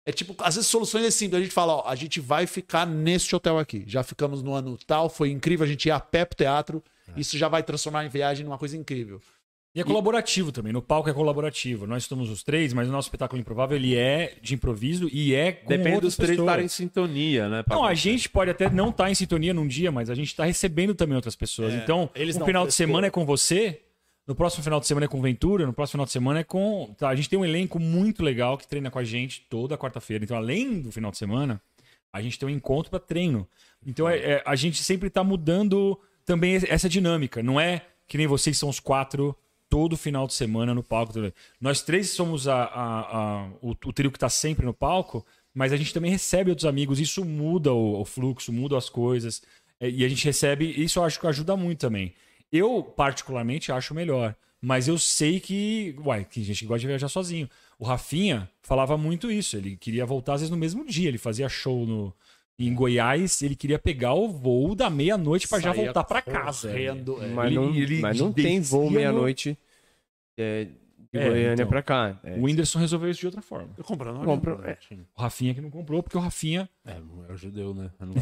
É 0.05 0.11
tipo, 0.11 0.35
às 0.39 0.55
vezes 0.55 0.69
soluções 0.69 1.03
é 1.03 1.11
simples. 1.11 1.39
A 1.39 1.43
gente 1.43 1.53
fala, 1.53 1.77
ó, 1.77 1.87
a 1.87 1.95
gente 1.95 2.19
vai 2.19 2.45
ficar 2.45 2.85
neste 2.85 3.35
hotel 3.35 3.57
aqui. 3.57 3.83
Já 3.87 4.03
ficamos 4.03 4.43
no 4.43 4.53
ano 4.53 4.77
tal, 4.85 5.09
foi 5.09 5.31
incrível, 5.31 5.65
a 5.65 5.67
gente 5.67 5.87
ia 5.87 5.95
a 5.95 5.99
pé 5.99 6.23
pro 6.23 6.37
teatro. 6.37 6.83
É. 7.07 7.19
Isso 7.19 7.37
já 7.37 7.47
vai 7.47 7.63
transformar 7.63 8.05
em 8.05 8.09
viagem 8.09 8.45
numa 8.45 8.57
coisa 8.57 8.77
incrível. 8.77 9.19
E 9.75 9.81
é 9.81 9.83
colaborativo 9.83 10.53
também. 10.53 10.71
No 10.71 10.81
palco 10.81 11.09
é 11.09 11.13
colaborativo. 11.13 11.85
Nós 11.85 12.03
estamos 12.03 12.29
os 12.29 12.41
três, 12.41 12.71
mas 12.71 12.87
o 12.87 12.91
nosso 12.93 13.07
espetáculo 13.07 13.41
improvável 13.41 13.75
ele 13.75 13.93
é 13.93 14.37
de 14.41 14.53
improviso 14.53 15.09
e 15.11 15.35
é 15.35 15.51
com 15.51 15.67
Depende 15.67 15.99
dos 15.99 16.15
três 16.15 16.29
pessoas. 16.29 16.47
estarem 16.47 16.65
em 16.65 16.69
sintonia, 16.69 17.49
né? 17.49 17.63
Não, 17.69 17.83
a 17.83 17.93
gente 17.93 18.29
pode 18.29 18.49
até 18.49 18.69
não 18.69 18.89
estar 18.89 19.11
em 19.11 19.15
sintonia 19.15 19.53
num 19.53 19.67
dia, 19.67 19.91
mas 19.91 20.09
a 20.09 20.15
gente 20.15 20.27
está 20.27 20.45
recebendo 20.45 20.95
também 20.95 21.17
outras 21.17 21.35
pessoas. 21.35 21.73
É, 21.73 21.77
então, 21.77 22.09
eles 22.15 22.35
no 22.35 22.39
não 22.39 22.45
final 22.45 22.65
de 22.65 22.73
semana 22.73 23.07
é 23.07 23.09
com 23.09 23.25
você, 23.25 23.81
no 24.27 24.33
próximo 24.35 24.63
final 24.63 24.79
de 24.79 24.87
semana 24.87 25.05
é 25.05 25.07
com 25.09 25.21
Ventura, 25.21 25.65
no 25.65 25.73
próximo 25.73 25.93
final 25.93 26.05
de 26.05 26.11
semana 26.11 26.39
é 26.39 26.43
com. 26.43 26.93
Tá, 26.97 27.09
a 27.09 27.15
gente 27.15 27.29
tem 27.29 27.37
um 27.37 27.45
elenco 27.45 27.79
muito 27.79 28.23
legal 28.23 28.57
que 28.57 28.67
treina 28.67 28.89
com 28.89 28.99
a 28.99 29.03
gente 29.03 29.45
toda 29.49 29.77
quarta-feira. 29.77 30.23
Então, 30.23 30.35
além 30.35 30.81
do 30.81 30.91
final 30.91 31.11
de 31.11 31.17
semana, 31.17 31.61
a 32.11 32.21
gente 32.21 32.39
tem 32.39 32.47
um 32.47 32.51
encontro 32.51 32.89
para 32.89 32.99
treino. 32.99 33.47
Então, 33.85 34.09
é- 34.09 34.17
é- 34.17 34.43
a 34.45 34.55
gente 34.55 34.83
sempre 34.83 35.07
está 35.09 35.23
mudando 35.23 35.99
também 36.25 36.55
essa 36.67 36.89
dinâmica. 36.89 37.43
Não 37.43 37.59
é 37.59 37.85
que 38.07 38.17
nem 38.17 38.25
vocês 38.27 38.57
são 38.57 38.69
os 38.69 38.79
quatro 38.79 39.35
todo 39.69 39.97
final 39.97 40.25
de 40.27 40.33
semana 40.33 40.73
no 40.73 40.81
palco. 40.83 41.13
Nós 41.59 41.81
três 41.81 42.09
somos 42.11 42.47
a, 42.47 42.63
a- 42.63 43.17
a- 43.17 43.49
o, 43.61 43.71
o 43.71 43.93
trio 43.93 44.11
que 44.11 44.17
está 44.17 44.29
sempre 44.29 44.65
no 44.65 44.73
palco, 44.73 45.25
mas 45.53 45.71
a 45.71 45.77
gente 45.77 45.93
também 45.93 46.09
recebe 46.11 46.49
outros 46.49 46.65
amigos. 46.65 46.99
Isso 46.99 47.23
muda 47.25 47.73
o, 47.73 48.01
o 48.01 48.05
fluxo, 48.05 48.51
muda 48.51 48.77
as 48.77 48.89
coisas. 48.89 49.41
É, 49.79 49.89
E 49.89 50.03
a 50.03 50.09
gente 50.09 50.25
recebe. 50.25 50.65
Isso 50.65 50.97
eu 50.99 51.03
acho 51.03 51.19
que 51.19 51.27
ajuda 51.27 51.55
muito 51.55 51.79
também. 51.79 52.13
Eu, 52.57 52.83
particularmente, 52.83 53.71
acho 53.71 53.93
melhor. 53.93 54.35
Mas 54.61 54.87
eu 54.87 54.97
sei 54.97 55.39
que. 55.39 55.95
Uai, 56.03 56.25
que 56.25 56.43
gente 56.43 56.59
que 56.59 56.65
gosta 56.65 56.79
de 56.81 56.87
viajar 56.87 57.07
sozinho. 57.09 57.49
O 57.77 57.85
Rafinha 57.85 58.49
falava 58.63 58.97
muito 58.97 59.29
isso. 59.29 59.57
Ele 59.57 59.75
queria 59.75 60.05
voltar, 60.05 60.33
às 60.35 60.41
vezes, 60.41 60.49
no 60.51 60.57
mesmo 60.57 60.85
dia. 60.85 61.07
Ele 61.09 61.17
fazia 61.17 61.47
show 61.49 61.85
no, 61.85 62.13
em 62.57 62.73
Goiás. 62.73 63.41
Ele 63.41 63.55
queria 63.55 63.77
pegar 63.77 64.13
o 64.13 64.29
voo 64.29 64.73
da 64.73 64.89
meia-noite 64.89 65.47
para 65.47 65.59
já 65.59 65.71
voltar 65.73 66.03
para 66.03 66.21
casa. 66.21 66.69
correndo, 66.69 67.21
é. 67.21 67.27
Mas 67.27 67.45
Ele- 67.47 67.55
não, 67.55 67.75
ele 67.75 67.99
mas 68.01 68.17
não 68.19 68.31
tem 68.33 68.59
voo 68.61 68.85
no- 68.85 68.91
meia-noite 68.91 69.57
é, 70.37 70.65
de 71.13 71.19
É, 71.19 71.29
Goiânia 71.29 71.53
então. 71.53 71.67
pra 71.67 71.83
cá. 71.83 72.19
É, 72.23 72.33
O 72.35 72.43
Whindersson 72.43 72.79
resolveu 72.79 73.11
isso 73.11 73.19
de 73.19 73.25
outra 73.27 73.41
forma. 73.41 73.69
Eu 73.77 73.83
comprando. 73.83 74.23
compra- 74.23 74.79
é. 74.91 74.95
O 75.15 75.21
Rafinha 75.21 75.53
que 75.53 75.61
não 75.61 75.69
comprou, 75.69 76.01
porque 76.01 76.17
o 76.17 76.21
Rafinha. 76.21 76.67
É, 76.85 76.93
é 77.29 77.33
o 77.33 77.37
judeu, 77.37 77.73
né? 77.73 77.91
Eu 77.99 78.07
não- 78.07 78.15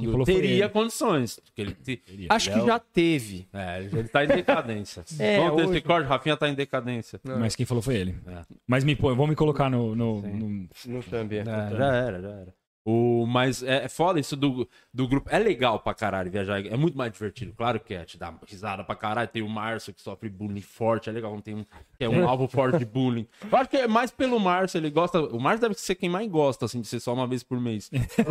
Foi 0.00 0.24
teria 0.24 0.64
ele. 0.64 0.68
condições. 0.68 1.40
Ele, 1.56 1.72
te- 1.74 2.02
Acho 2.28 2.52
que 2.52 2.66
já 2.66 2.78
teve. 2.78 3.46
é, 3.52 3.80
ele 3.80 4.08
tá 4.08 4.24
em 4.24 4.28
decadência. 4.28 5.04
É, 5.18 5.38
Vamos 5.38 5.56
ter 5.56 5.62
hoje- 5.62 5.72
esse 5.72 5.80
corte, 5.82 6.06
Rafinha 6.06 6.36
tá 6.36 6.48
em 6.48 6.54
decadência. 6.54 7.20
Mas 7.24 7.54
quem 7.56 7.66
falou 7.66 7.82
foi 7.82 7.96
ele. 7.96 8.16
É. 8.26 8.42
Mas 8.66 8.84
me 8.84 8.96
põe, 8.96 9.14
vou 9.14 9.26
me 9.26 9.34
colocar 9.36 9.68
no. 9.70 9.94
no, 9.94 10.22
no- 10.22 10.68
No 10.86 11.02
thumb. 11.02 11.36
é. 11.36 11.44
já 11.44 11.94
era, 11.94 12.20
já 12.22 12.28
era. 12.28 12.54
O, 12.84 13.24
mas 13.28 13.62
é, 13.62 13.84
é 13.84 13.88
foda 13.88 14.18
isso 14.18 14.34
do, 14.34 14.68
do 14.92 15.06
grupo. 15.06 15.28
É 15.30 15.38
legal 15.38 15.78
pra 15.78 15.94
caralho 15.94 16.28
viajar. 16.28 16.66
É 16.66 16.76
muito 16.76 16.98
mais 16.98 17.12
divertido. 17.12 17.52
Claro 17.56 17.78
que 17.78 17.94
é. 17.94 18.04
Te 18.04 18.18
dá 18.18 18.34
risada 18.44 18.82
pra 18.82 18.96
caralho. 18.96 19.28
Tem 19.28 19.40
o 19.40 19.48
Márcio 19.48 19.94
que 19.94 20.02
sofre 20.02 20.28
bullying 20.28 20.60
forte. 20.62 21.08
É 21.08 21.12
legal. 21.12 21.32
Não 21.32 21.40
tem 21.40 21.54
um, 21.54 21.62
que 21.96 22.04
é 22.04 22.08
um 22.08 22.26
alvo 22.28 22.48
forte 22.48 22.78
de 22.80 22.84
bullying. 22.84 23.24
Eu 23.48 23.56
acho 23.56 23.70
que 23.70 23.76
é 23.76 23.86
mais 23.86 24.10
pelo 24.10 24.40
Márcio. 24.40 24.78
Ele 24.78 24.90
gosta. 24.90 25.20
O 25.20 25.38
Márcio 25.38 25.60
deve 25.68 25.74
ser 25.80 25.94
quem 25.94 26.08
mais 26.10 26.28
gosta, 26.28 26.64
assim, 26.64 26.80
de 26.80 26.88
ser 26.88 26.98
só 26.98 27.14
uma 27.14 27.24
vez 27.28 27.44
por 27.44 27.60
mês. 27.60 27.88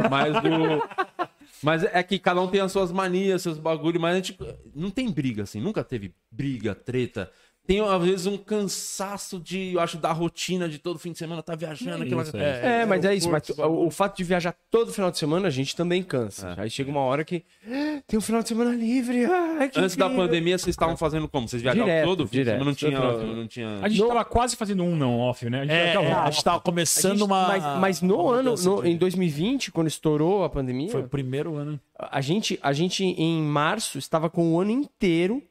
Mas 0.10 0.36
o. 0.36 1.21
Mas 1.64 1.84
é 1.84 2.02
que 2.02 2.18
cada 2.18 2.42
um 2.42 2.48
tem 2.48 2.62
as 2.62 2.72
suas 2.72 2.92
manias, 2.92 3.42
seus 3.42 3.58
bagulhos, 3.58 4.02
mas 4.02 4.14
a 4.14 4.16
gente 4.18 4.38
não 4.74 4.90
tem 4.90 5.12
briga, 5.12 5.44
assim, 5.44 5.62
nunca 5.62 5.84
teve 5.84 6.14
briga, 6.32 6.74
treta. 6.74 7.32
Tem, 7.72 7.80
às 7.80 8.04
vezes, 8.04 8.26
um 8.26 8.38
cansaço 8.38 9.40
de, 9.40 9.74
eu 9.74 9.80
acho, 9.80 9.98
da 9.98 10.12
rotina 10.12 10.68
de 10.68 10.78
todo 10.78 11.00
fim 11.00 11.12
de 11.12 11.18
semana 11.18 11.42
tá 11.42 11.56
viajando. 11.56 12.04
É 12.04 12.06
aquela... 12.06 12.24
isso, 12.24 12.36
é. 12.38 12.82
É, 12.82 12.86
mas 12.86 13.06
é 13.06 13.16
isso. 13.16 13.30
Mas 13.32 13.50
o, 13.50 13.86
o 13.88 13.90
fato 13.92 14.18
de 14.18 14.24
viajar 14.24 14.54
todo 14.70 14.92
final 14.92 15.10
de 15.12 15.18
semana, 15.18 15.48
a 15.48 15.52
gente 15.52 15.76
também 15.76 16.04
cansa. 16.04 16.54
Aí 16.58 16.70
chega 16.70 16.90
uma 16.92 17.00
hora 17.02 17.24
que 17.24 17.44
"Ah, 17.66 18.02
tem 18.06 18.18
um 18.18 18.22
final 18.22 18.42
de 18.42 18.50
semana 18.50 18.76
livre. 18.76 19.26
ai, 19.26 19.70
que 19.70 19.80
Antes 19.80 19.96
da 19.96 20.06
incrível." 20.08 20.26
pandemia, 20.28 20.58
vocês 20.58 20.74
estavam 20.74 20.98
fazendo 20.98 21.28
como? 21.30 21.48
Vocês 21.48 21.62
viajavam 21.62 21.86
Direto, 21.88 22.06
todo 22.06 22.28
fim 22.28 22.38
de 22.40 22.44
semana? 22.46 22.66
Não 22.66 22.72
direto. 22.74 23.20
tinha... 23.20 23.34
Não 23.36 23.48
tinha... 23.48 23.80
A 23.82 23.88
gente 23.90 24.06
tava 24.08 24.26
quase 24.26 24.56
fazendo 24.56 24.84
um 24.84 24.96
não 24.96 25.20
off, 25.20 25.50
né? 25.50 25.60
A 25.62 25.66
gente 25.66 25.74
É, 25.74 25.94
tava- 25.94 26.06
é, 26.06 26.14
a 26.14 26.30
gente 26.32 26.44
tava 26.44 26.58
A 26.58 26.62
começando 26.62 27.12
gente- 27.14 27.24
uma. 27.24 27.48
mas, 27.48 27.64
mas 27.80 28.02
no 28.02 28.22
uma 28.22 28.36
ano, 28.36 28.56
no- 28.56 28.82
de- 28.84 28.90
em 28.90 28.98
2020, 28.98 29.72
quando 29.72 29.88
estourou 29.88 30.44
a 30.44 30.50
pandemia, 30.50 30.90
Foi 30.92 31.02
o 31.02 31.08
primeiro 31.08 31.56
ano 31.56 31.80
a 31.98 32.20
gente, 32.20 32.60
a 32.62 32.74
gente 32.74 33.04
em 33.06 33.42
março 33.42 33.98
estava 33.98 34.30
com 34.30 34.54
o 34.56 34.60
ano 34.60 34.72
inteiro 34.72 35.42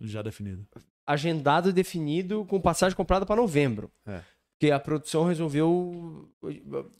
já 0.00 0.20
definido. 0.22 0.66
Agendado 1.12 1.70
e 1.70 1.72
definido 1.72 2.44
com 2.44 2.60
passagem 2.60 2.96
comprada 2.96 3.26
para 3.26 3.36
novembro. 3.36 3.90
É. 4.06 4.20
Porque 4.58 4.70
a 4.72 4.78
produção 4.78 5.24
resolveu 5.24 6.28
uh, 6.42 6.90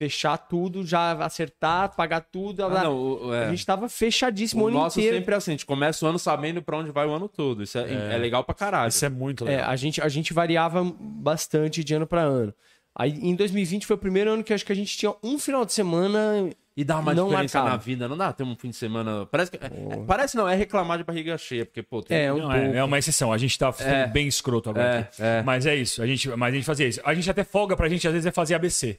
fechar 0.00 0.36
tudo, 0.36 0.86
já 0.86 1.12
acertar, 1.24 1.94
pagar 1.96 2.20
tudo. 2.20 2.64
Ah, 2.64 2.84
não, 2.84 2.96
o, 2.96 3.34
é. 3.34 3.46
A 3.46 3.50
gente 3.50 3.66
tava 3.66 3.88
fechadíssimo 3.88 4.62
o, 4.62 4.64
o 4.66 4.68
ano 4.68 4.78
nosso 4.78 5.00
inteiro. 5.00 5.16
sempre 5.16 5.34
é 5.34 5.36
assim, 5.36 5.50
a 5.50 5.54
gente 5.54 5.66
começa 5.66 6.06
o 6.06 6.08
ano 6.08 6.18
sabendo 6.18 6.62
pra 6.62 6.78
onde 6.78 6.92
vai 6.92 7.06
o 7.06 7.12
ano 7.12 7.28
todo. 7.28 7.64
Isso 7.64 7.76
é, 7.78 8.14
é. 8.14 8.16
legal 8.16 8.44
pra 8.44 8.54
caralho. 8.54 8.88
Isso 8.88 9.04
é 9.04 9.08
muito 9.08 9.44
É, 9.44 9.56
legal. 9.56 9.70
a 9.70 9.76
gente, 9.76 10.00
a 10.00 10.08
gente 10.08 10.32
variava 10.32 10.84
bastante 11.00 11.82
de 11.82 11.94
ano 11.94 12.06
para 12.06 12.22
ano. 12.22 12.54
Aí 12.98 13.12
em 13.22 13.34
2020 13.36 13.86
foi 13.86 13.94
o 13.94 13.98
primeiro 13.98 14.32
ano 14.32 14.42
que 14.44 14.52
acho 14.52 14.66
que 14.66 14.72
a 14.72 14.76
gente 14.76 14.96
tinha 14.98 15.14
um 15.22 15.38
final 15.38 15.64
de 15.64 15.72
semana. 15.72 16.50
E 16.76 16.84
dá 16.84 16.98
uma 16.98 17.12
Não 17.14 17.28
diferença 17.28 17.58
marcava. 17.58 17.76
na 17.76 17.82
vida, 17.82 18.06
não 18.08 18.16
dá 18.16 18.32
ter 18.32 18.44
um 18.44 18.54
fim 18.54 18.70
de 18.70 18.76
semana. 18.76 19.26
Parece 19.26 19.50
que. 19.50 19.56
é- 19.56 19.70
parece 20.06 20.36
não, 20.36 20.48
é 20.48 20.54
reclamar 20.54 20.96
de 20.98 21.02
barriga 21.04 21.36
cheia, 21.36 21.64
porque, 21.66 21.82
pô, 21.82 22.00
tem 22.02 22.16
É, 22.16 22.32
um 22.32 22.36
Não, 22.38 22.42
pouco. 22.50 22.56
é, 22.56 22.76
é 22.76 22.84
uma 22.84 22.98
exceção. 22.98 23.32
A 23.32 23.38
gente 23.38 23.58
tá 23.58 23.72
ficando 23.72 23.94
É. 23.94 24.06
bem 24.06 24.28
escroto 24.28 24.70
agora. 24.70 24.86
É, 24.86 24.98
aqui. 25.00 25.22
é. 25.22 25.42
Mas 25.42 25.66
é 25.66 25.74
isso. 25.74 26.00
A 26.02 26.06
gente, 26.06 26.28
mas 26.30 26.52
a 26.52 26.56
gente 26.56 26.64
fazia 26.64 26.86
isso. 26.86 27.00
A 27.04 27.14
gente 27.14 27.28
até 27.30 27.42
folga 27.42 27.76
pra 27.76 27.88
gente, 27.88 28.06
às 28.06 28.12
vezes, 28.12 28.26
é 28.26 28.30
fazer 28.30 28.54
ABC. 28.54 28.98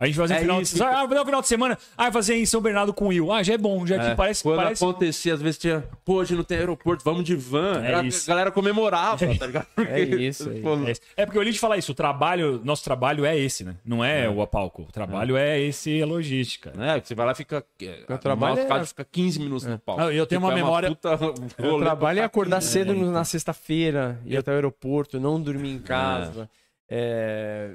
A 0.00 0.06
gente 0.06 0.16
fazia 0.16 0.36
É 0.36 0.38
um 0.38 0.42
final, 0.42 0.62
isso. 0.62 0.76
de, 0.76 0.82
ah, 0.82 1.04
vou 1.04 1.14
dar 1.14 1.20
um 1.20 1.24
final 1.26 1.42
de 1.42 1.46
semana. 1.46 1.78
Ah, 1.94 2.10
fazer 2.10 2.34
em 2.34 2.46
São 2.46 2.60
Bernardo 2.62 2.94
com 2.94 3.04
o 3.04 3.08
Will. 3.08 3.30
Ah, 3.30 3.42
já 3.42 3.52
é 3.52 3.58
bom. 3.58 3.86
Já 3.86 3.96
É, 3.96 4.10
que 4.10 4.16
parece. 4.16 4.42
Quando 4.42 4.56
parece... 4.56 4.82
acontecia, 4.82 5.34
às 5.34 5.42
vezes 5.42 5.58
tinha, 5.58 5.84
pô, 6.06 6.14
hoje 6.14 6.34
não 6.34 6.42
tem 6.42 6.56
aeroporto, 6.56 7.04
vamos 7.04 7.22
de 7.22 7.36
van. 7.36 7.82
É 7.84 7.88
Era- 7.88 8.02
isso. 8.02 8.28
A 8.28 8.32
galera 8.32 8.50
comemorava, 8.50 9.18
tá 9.36 9.46
ligado? 9.46 9.66
É 9.76 10.00
isso 10.00 10.48
aí. 10.48 10.60
Pô, 10.62 10.74
É, 10.86 10.94
é 11.22 11.26
porque 11.26 11.36
eu 11.38 11.42
li 11.42 11.52
de 11.52 11.58
falar 11.58 11.76
isso. 11.76 11.92
O 11.92 11.94
trabalho, 11.94 12.60
nosso 12.64 12.82
trabalho 12.82 13.26
é 13.26 13.38
esse, 13.38 13.62
né? 13.62 13.74
Não 13.84 14.02
é, 14.02 14.26
o 14.28 14.40
apalco. 14.40 14.82
O 14.88 14.92
trabalho 14.92 15.36
é, 15.36 15.60
esse 15.60 16.00
a 16.02 16.06
logística. 16.06 16.72
né? 16.74 16.98
Você 17.04 17.14
vai 17.14 17.26
lá 17.26 17.32
e 17.32 17.34
fica. 17.34 17.62
O 18.08 18.16
trabalho 18.18 18.58
é- 18.58 18.64
caso 18.64 18.86
fica 18.86 19.04
15 19.04 19.38
minutos 19.38 19.66
no 19.66 19.78
palco. 19.78 20.00
Ah, 20.02 20.10
e 20.12 20.16
eu 20.16 20.26
tenho 20.26 20.40
uma 20.40 20.52
é 20.52 20.54
memória- 20.54 20.88
puta 20.88 21.10
O 21.62 21.78
trabalho 21.78 22.20
é 22.20 22.24
acordar 22.24 22.62
cedo 22.62 22.94
15 22.94 23.04
no- 23.04 23.12
na 23.12 23.24
sexta-feira, 23.24 24.18
ir 24.24 24.36
até 24.38 24.50
o 24.50 24.54
aeroporto, 24.54 25.20
não 25.20 25.38
dormir 25.40 25.72
em 25.72 25.78
casa. 25.78 26.48
É... 26.92 27.70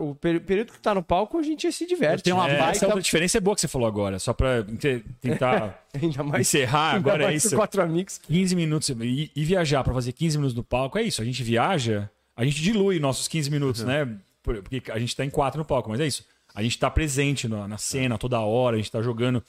O 0.00 0.16
período 0.16 0.72
que 0.72 0.80
tá 0.80 0.92
no 0.92 1.02
palco 1.02 1.38
a 1.38 1.42
gente 1.44 1.70
se 1.70 1.86
diverte. 1.86 2.24
Tem 2.24 2.32
uma 2.32 2.50
é, 2.50 2.58
baita... 2.58 2.84
Essa 2.84 2.98
é 2.98 3.00
diferença 3.00 3.38
é 3.38 3.40
boa 3.40 3.54
que 3.54 3.60
você 3.60 3.68
falou 3.68 3.86
agora, 3.86 4.18
só 4.18 4.32
pra 4.32 4.64
tentar 5.20 5.80
mais, 6.24 6.40
encerrar 6.40 6.96
agora 6.96 7.32
é 7.32 7.36
isso. 7.36 7.54
Quatro 7.54 7.80
amigos. 7.82 8.18
15 8.18 8.56
minutos 8.56 8.88
e, 8.88 9.30
e, 9.34 9.44
viajar 9.44 9.84
pra 9.84 9.94
fazer 9.94 10.12
15 10.12 10.38
minutos 10.38 10.56
no 10.56 10.64
palco, 10.64 10.98
é 10.98 11.02
isso. 11.04 11.22
A 11.22 11.24
gente 11.24 11.40
viaja, 11.44 12.10
a 12.36 12.44
gente 12.44 12.60
dilui 12.60 12.98
nossos 12.98 13.28
15 13.28 13.48
minutos, 13.48 13.82
uhum. 13.82 13.86
né? 13.86 14.08
Porque 14.42 14.90
a 14.90 14.98
gente 14.98 15.14
tá 15.14 15.24
em 15.24 15.30
quatro 15.30 15.58
no 15.58 15.64
palco, 15.64 15.88
mas 15.88 16.00
é 16.00 16.08
isso. 16.08 16.26
A 16.52 16.64
gente 16.64 16.76
tá 16.80 16.90
presente 16.90 17.46
na, 17.46 17.68
na 17.68 17.78
cena 17.78 18.18
toda 18.18 18.40
hora, 18.40 18.74
a 18.74 18.78
gente 18.78 18.90
tá 18.90 19.00
jogando. 19.00 19.40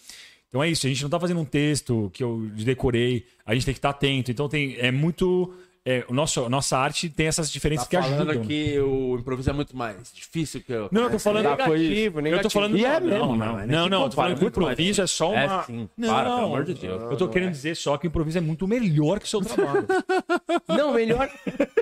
Então 0.49 0.61
é 0.61 0.69
isso, 0.69 0.85
a 0.85 0.89
gente 0.89 1.01
não 1.01 1.09
tá 1.09 1.19
fazendo 1.19 1.39
um 1.39 1.45
texto 1.45 2.11
que 2.13 2.21
eu 2.21 2.47
decorei, 2.53 3.25
a 3.43 3.55
gente 3.55 3.65
tem 3.65 3.73
que 3.73 3.79
estar 3.79 3.93
tá 3.93 3.97
atento. 3.97 4.29
Então 4.29 4.47
tem, 4.47 4.75
é 4.77 4.91
muito 4.91 5.51
é, 5.83 6.05
o 6.07 6.13
nosso 6.13 6.47
nossa 6.47 6.77
arte 6.77 7.09
tem 7.09 7.25
essas 7.25 7.51
diferenças 7.51 7.87
que 7.87 7.97
Tá 7.97 8.03
falando 8.03 8.29
ajudam. 8.29 8.47
que 8.47 8.79
o 8.79 9.17
improviso 9.17 9.49
é 9.49 9.53
muito 9.53 9.75
mais 9.75 10.13
difícil 10.13 10.61
que 10.61 10.71
o. 10.73 10.87
Não, 10.91 11.03
eu 11.03 11.09
tô 11.11 11.17
falando 11.19 11.45
isso. 11.47 11.57
Negativo, 11.57 12.19
Eu 12.19 12.23
negativo. 12.23 12.43
tô 12.43 12.49
falando. 12.51 12.77
E 12.77 12.85
é 12.85 12.99
não, 12.99 13.07
mesmo. 13.07 13.19
não, 13.19 13.35
não, 13.35 13.45
não, 13.57 13.65
não, 13.67 13.83
se 13.85 13.89
não, 13.89 14.09
tô 14.09 14.15
falando 14.15 14.33
que 14.35 14.39
o 14.39 14.43
muito 14.43 14.61
mais 14.61 14.73
improviso 14.73 15.01
é 15.01 15.07
só 15.07 15.33
É 15.33 15.45
uma. 15.47 15.63
sim, 15.63 15.89
Não, 15.97 16.09
para, 16.13 16.29
pelo 16.29 16.45
amor 16.45 16.63
de 16.65 16.73
Deus. 16.75 17.01
Eu 17.01 17.17
tô 17.17 17.27
querendo 17.27 17.51
dizer 17.51 17.75
só 17.75 17.97
que 17.97 18.05
o 18.05 18.09
improviso 18.09 18.37
é 18.37 18.41
muito 18.41 18.67
melhor 18.67 19.19
que 19.19 19.25
o 19.25 19.27
seu 19.27 19.41
trabalho. 19.41 19.87
Não, 20.69 20.93
melhor, 20.93 21.29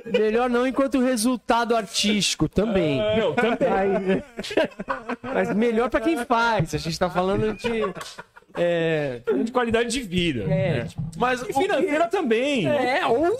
melhor 0.05 0.49
não 0.49 0.65
enquanto 0.65 0.99
resultado 0.99 1.75
artístico 1.75 2.47
também. 2.47 2.97
Não, 3.17 3.33
também. 3.33 4.23
Mas, 4.39 4.55
mas 5.49 5.55
melhor 5.55 5.89
pra 5.89 5.99
quem 5.99 6.23
faz. 6.25 6.73
A 6.73 6.77
gente 6.77 6.97
tá 6.97 7.09
falando 7.09 7.53
de. 7.53 7.69
É. 8.55 9.21
de 9.43 9.51
qualidade 9.51 9.89
de 9.89 10.01
vida. 10.01 10.43
É, 10.51 10.87
Mas, 11.17 11.41
E 11.41 11.51
o, 11.51 11.53
financeira 11.53 12.07
também. 12.07 12.65
é 12.67 13.05
ou. 13.05 13.35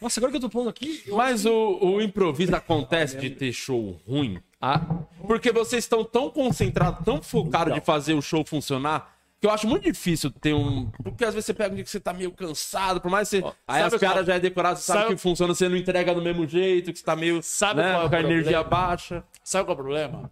Nossa, 0.00 0.20
agora 0.20 0.30
que 0.30 0.36
eu 0.36 0.40
tô 0.42 0.50
pondo 0.50 0.68
aqui. 0.68 1.02
eu- 1.06 1.16
mas 1.16 1.46
o, 1.46 1.78
o 1.80 2.00
improviso 2.00 2.54
acontece 2.54 3.16
de 3.16 3.30
ter 3.30 3.52
show 3.52 3.98
ruim. 4.06 4.38
Ah, 4.60 4.80
Porque 5.26 5.50
vocês 5.52 5.84
estão 5.84 6.04
tão 6.04 6.30
concentrados, 6.30 7.04
tão 7.04 7.20
focados 7.22 7.72
de 7.74 7.80
fazer 7.80 8.14
o 8.14 8.22
show 8.22 8.44
funcionar, 8.46 9.14
que 9.40 9.46
eu 9.46 9.50
acho 9.50 9.66
muito 9.66 9.84
difícil 9.84 10.30
ter 10.30 10.54
um. 10.54 10.90
Porque 11.02 11.24
às 11.24 11.34
vezes 11.34 11.46
você 11.46 11.54
pega 11.54 11.72
um 11.72 11.74
dia 11.74 11.84
que 11.84 11.90
você 11.90 12.00
tá 12.00 12.12
meio 12.14 12.30
cansado, 12.32 13.00
por 13.00 13.10
mais 13.10 13.28
que 13.28 13.40
você. 13.40 13.46
aí 13.68 13.82
sabe 13.82 13.94
as 13.96 14.00
qual- 14.02 14.24
já 14.24 14.34
é 14.34 14.40
decorado, 14.40 14.78
você 14.78 14.84
sabe, 14.86 15.00
sabe- 15.02 15.14
que 15.14 15.20
funciona, 15.20 15.54
você 15.54 15.68
não 15.68 15.76
entrega 15.76 16.14
do 16.14 16.22
mesmo 16.22 16.46
jeito, 16.46 16.92
que 16.92 16.98
você 16.98 17.04
tá 17.04 17.14
meio. 17.16 17.42
Sabe 17.42 17.80
né, 17.82 17.92
qual 17.92 18.02
é 18.02 18.06
o 18.06 18.10
com 18.10 18.16
a 18.16 18.20
energia 18.20 18.62
baixa. 18.62 19.24
Sabe 19.42 19.64
qual 19.66 19.76
é 19.76 19.80
o 19.80 19.82
problema? 19.82 20.30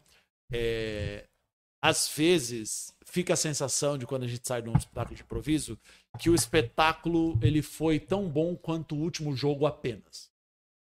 É, 0.53 1.25
Às 1.81 2.11
vezes 2.17 2.92
fica 3.13 3.35
a 3.35 3.37
sensação 3.37 3.99
de 3.99 4.07
quando 4.07 4.23
a 4.23 4.27
gente 4.27 4.49
sai 4.49 4.63
de 4.63 4.71
um 4.71 4.77
espetáculo 4.77 5.15
de 5.15 5.23
improviso 5.23 5.79
que 6.19 6.31
o 6.31 6.35
espetáculo 6.35 7.39
ele 7.43 7.61
foi 7.61 7.99
tão 7.99 8.27
bom 8.27 8.57
quanto 8.57 8.95
o 8.95 8.99
último 8.99 9.37
jogo 9.37 9.67
apenas. 9.67 10.31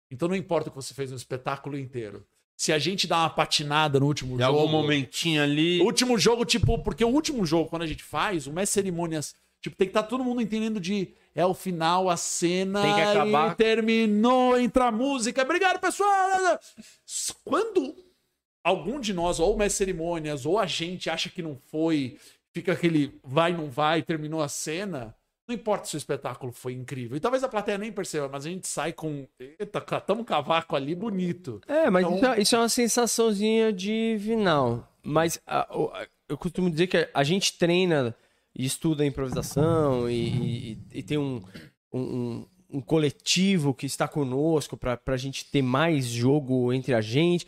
Então 0.09 0.29
não 0.29 0.35
importa 0.35 0.69
o 0.69 0.71
que 0.71 0.77
você 0.77 0.93
fez 0.93 1.11
no 1.11 1.17
espetáculo 1.17 1.77
inteiro. 1.77 2.25
Se 2.55 2.71
a 2.71 2.79
gente 2.79 3.05
dá 3.05 3.17
uma 3.17 3.29
patinada 3.29 3.99
no 3.99 4.05
último 4.05 4.35
Em 4.35 4.39
jogo, 4.39 4.59
algum 4.59 4.71
momentinho 4.71 5.43
ali. 5.43 5.81
último 5.81 6.17
jogo 6.17 6.45
tipo, 6.45 6.81
porque 6.81 7.03
o 7.03 7.09
último 7.09 7.45
jogo 7.45 7.69
quando 7.69 7.81
a 7.81 7.87
gente 7.87 8.01
faz, 8.01 8.47
uma 8.47 8.65
cerimônias, 8.65 9.35
tipo, 9.61 9.75
tem 9.75 9.85
que 9.85 9.89
estar 9.89 10.03
todo 10.03 10.23
mundo 10.23 10.39
entendendo 10.39 10.79
de 10.79 11.13
é 11.35 11.45
o 11.45 11.53
final, 11.53 12.09
a 12.09 12.15
cena 12.15 12.81
Tem 12.81 12.95
que 12.95 13.01
acabar. 13.01 13.55
terminou, 13.57 14.57
entra 14.57 14.85
a 14.85 14.91
música. 14.91 15.41
Obrigado, 15.41 15.81
pessoal. 15.81 16.61
Quando 17.43 17.93
algum 18.65 18.99
de 18.99 19.13
nós, 19.13 19.39
ou 19.39 19.53
o 19.53 19.57
mestre 19.57 19.85
cerimônias, 19.85 20.45
ou 20.45 20.57
a 20.57 20.65
gente 20.65 21.09
acha 21.09 21.29
que 21.29 21.41
não 21.41 21.55
foi, 21.67 22.17
fica 22.51 22.73
aquele 22.73 23.17
vai, 23.23 23.53
não 23.53 23.69
vai, 23.69 24.01
terminou 24.01 24.41
a 24.41 24.47
cena. 24.49 25.15
Não 25.47 25.53
importa 25.53 25.85
se 25.85 25.95
o 25.95 25.99
espetáculo 25.99 26.51
foi 26.51 26.73
incrível. 26.73 27.15
E 27.15 27.19
talvez 27.19 27.43
a 27.43 27.47
plateia 27.47 27.77
nem 27.77 27.91
perceba, 27.91 28.27
mas 28.27 28.47
a 28.47 28.49
gente 28.49 28.67
sai 28.67 28.91
com. 28.91 29.27
Eita, 29.39 29.79
catamos 29.79 30.23
um 30.23 30.25
cavaco 30.25 30.75
ali 30.75 30.95
bonito. 30.95 31.61
É, 31.67 31.87
mas 31.91 32.03
Então- 32.03 32.15
isso, 32.17 32.25
é- 32.25 32.41
isso 32.41 32.55
é 32.55 32.59
uma 32.59 32.69
sensaçãozinha 32.69 33.71
de 33.71 34.17
final. 34.19 34.91
Mas 35.03 35.39
a- 35.45 35.67
a- 35.71 36.07
eu 36.27 36.35
costumo 36.35 36.67
dizer 36.67 36.87
que 36.87 37.07
a 37.13 37.23
gente 37.23 37.59
treina 37.59 38.15
e 38.55 38.65
estuda 38.65 39.05
improvisação 39.05 40.09
e, 40.09 40.71
e- 40.71 40.77
e 40.95 41.03
tem 41.03 41.19
um, 41.19 41.43
um, 41.93 41.99
um- 42.01 42.45
um 42.77 42.81
coletivo 42.81 43.71
que 43.71 43.85
está 43.85 44.07
conosco 44.07 44.75
para 44.75 44.99
a 45.05 45.17
gente 45.17 45.45
ter 45.45 45.61
mais 45.61 46.07
jogo 46.07 46.73
entre 46.73 46.95
a 46.95 47.01
gente 47.01 47.45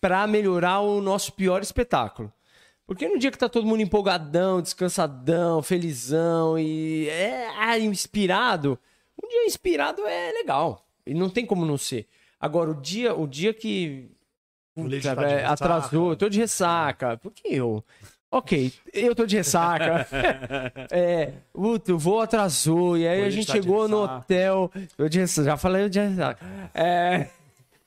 para 0.00 0.26
melhorar 0.26 0.80
o 0.80 1.00
nosso 1.00 1.32
pior 1.32 1.62
espetáculo. 1.62 2.32
Porque 2.86 3.08
no 3.08 3.18
dia 3.18 3.30
que 3.30 3.38
tá 3.38 3.48
todo 3.48 3.66
mundo 3.66 3.82
empolgadão, 3.82 4.60
descansadão, 4.60 5.62
felizão 5.62 6.58
e 6.58 7.08
é 7.08 7.48
ah, 7.56 7.78
inspirado, 7.78 8.76
um 9.22 9.28
dia 9.28 9.46
inspirado 9.46 10.02
é 10.06 10.32
legal. 10.32 10.84
E 11.06 11.14
não 11.14 11.30
tem 11.30 11.46
como 11.46 11.64
não 11.64 11.78
ser. 11.78 12.08
Agora, 12.40 12.70
o 12.70 12.74
dia, 12.74 13.14
o 13.14 13.28
dia 13.28 13.54
que 13.54 14.10
puta, 14.74 15.14
tá 15.14 15.22
é, 15.28 15.44
atrasou, 15.44 16.10
eu 16.10 16.16
tô 16.16 16.28
de 16.28 16.40
ressaca. 16.40 17.16
Por 17.18 17.30
que 17.30 17.54
eu? 17.54 17.84
Ok, 18.30 18.72
eu 18.92 19.14
tô 19.14 19.26
de 19.26 19.36
ressaca. 19.36 20.06
é, 20.90 21.32
puta, 21.52 21.92
o 21.92 21.98
voo 21.98 22.20
atrasou, 22.20 22.96
e 22.96 23.06
aí 23.06 23.24
a 23.24 23.30
gente 23.30 23.46
tá 23.46 23.52
chegou 23.52 23.88
no 23.88 24.02
hotel. 24.02 24.70
Eu 24.96 25.08
de 25.08 25.20
ressaca, 25.20 25.50
já 25.50 25.56
falei 25.56 25.88
de 25.88 26.00
ressaca. 26.00 26.44
É, 26.72 27.28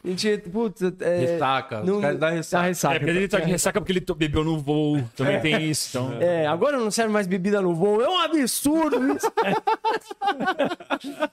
a 0.05 0.07
gente, 0.09 0.37
puta, 0.49 0.93
é, 0.99 1.19
Ressaca. 1.19 1.81
não- 1.81 1.95
Os 1.95 2.01
caras 2.01 2.19
dá 2.19 2.29
dá 2.29 2.35
ressaca. 2.35 2.67
ressaca. 2.67 2.95
É, 2.95 2.99
porque 2.99 3.11
ele 3.11 3.27
tá 3.27 3.39
de 3.39 3.49
ressaca 3.51 3.79
porque 3.79 3.91
ele 3.93 4.05
bebeu 4.17 4.43
no 4.43 4.59
voo. 4.59 5.01
Também 5.15 5.39
tem 5.39 5.69
isso. 5.69 5.97
Então... 5.97 6.21
É, 6.21 6.45
agora 6.45 6.77
não 6.77 6.91
serve 6.91 7.11
mais 7.13 7.25
bebida 7.25 7.61
no 7.61 7.73
voo. 7.73 8.01
É 8.01 8.09
um 8.09 8.19
absurdo 8.19 8.97
isso. 9.15 9.31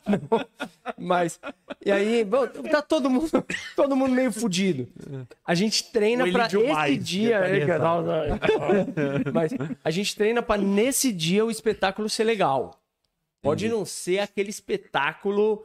Não, 0.06 0.46
mas, 0.98 1.40
e 1.84 1.90
aí, 1.90 2.24
bom, 2.24 2.46
tá 2.46 2.82
todo 2.82 3.08
mundo, 3.08 3.30
todo 3.76 3.96
mundo 3.96 4.12
meio 4.12 4.32
fudido. 4.32 4.88
A 5.46 5.54
gente 5.54 5.84
treina 5.90 6.30
pra 6.30 6.46
esse 6.46 6.96
dia. 6.98 7.40
tá 7.40 7.46
é, 7.46 9.30
mas 9.32 9.52
a 9.84 9.90
gente 9.90 10.14
treina 10.16 10.42
pra 10.42 10.56
nesse 10.56 11.12
dia 11.12 11.44
o 11.44 11.50
espetáculo 11.50 12.08
ser 12.08 12.24
legal. 12.24 12.78
Pode 13.42 13.68
não 13.68 13.84
ser 13.84 14.18
aquele 14.20 14.50
espetáculo. 14.50 15.64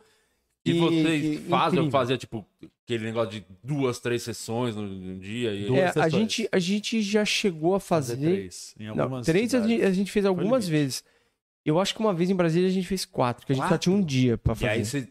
E 0.63 0.73
que- 0.73 0.79
vocês 0.79 1.21
que- 1.21 1.37
fazem 1.49 1.79
ou 1.79 1.85
incrível. 1.85 1.91
fazia, 1.91 2.17
tipo, 2.17 2.45
aquele 2.85 3.03
negócio 3.03 3.31
de 3.31 3.45
duas, 3.63 3.99
três 3.99 4.23
sessões 4.23 4.75
no, 4.75 4.83
no 4.83 5.19
dia? 5.19 5.51
E... 5.53 5.75
É, 5.75 5.91
a, 5.99 6.07
gente, 6.07 6.47
a 6.51 6.59
gente 6.59 7.01
já 7.01 7.25
chegou 7.25 7.75
a 7.75 7.79
fazer. 7.79 8.17
três. 8.17 8.73
Em 8.79 8.85
Não, 8.85 9.03
algumas 9.03 9.25
três 9.25 9.53
a 9.53 9.67
gente, 9.67 9.83
a 9.83 9.91
gente 9.91 10.11
fez 10.11 10.25
algumas 10.25 10.67
vezes. 10.67 11.03
Eu 11.65 11.79
acho 11.79 11.95
que 11.95 11.99
uma 11.99 12.13
vez 12.13 12.29
em 12.29 12.35
Brasília 12.35 12.67
a 12.69 12.71
gente 12.71 12.87
fez 12.87 13.05
quatro, 13.05 13.41
porque 13.41 13.53
a 13.53 13.55
gente 13.55 13.67
só 13.67 13.77
tinha 13.77 13.95
um 13.95 14.03
dia 14.03 14.37
pra 14.37 14.53
E 14.53 14.55
fazer. 14.55 14.69
aí 14.71 14.85
vocês 14.85 15.07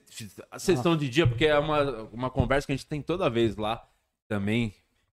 vocês 0.52 0.78
estão 0.78 0.96
de 0.96 1.08
dia, 1.08 1.26
porque 1.26 1.46
é 1.46 1.58
uma, 1.58 2.04
uma 2.12 2.30
conversa 2.30 2.64
que 2.64 2.72
a 2.72 2.76
gente 2.76 2.86
tem 2.86 3.02
toda 3.02 3.28
vez 3.28 3.56
lá 3.56 3.84
também, 4.28 4.72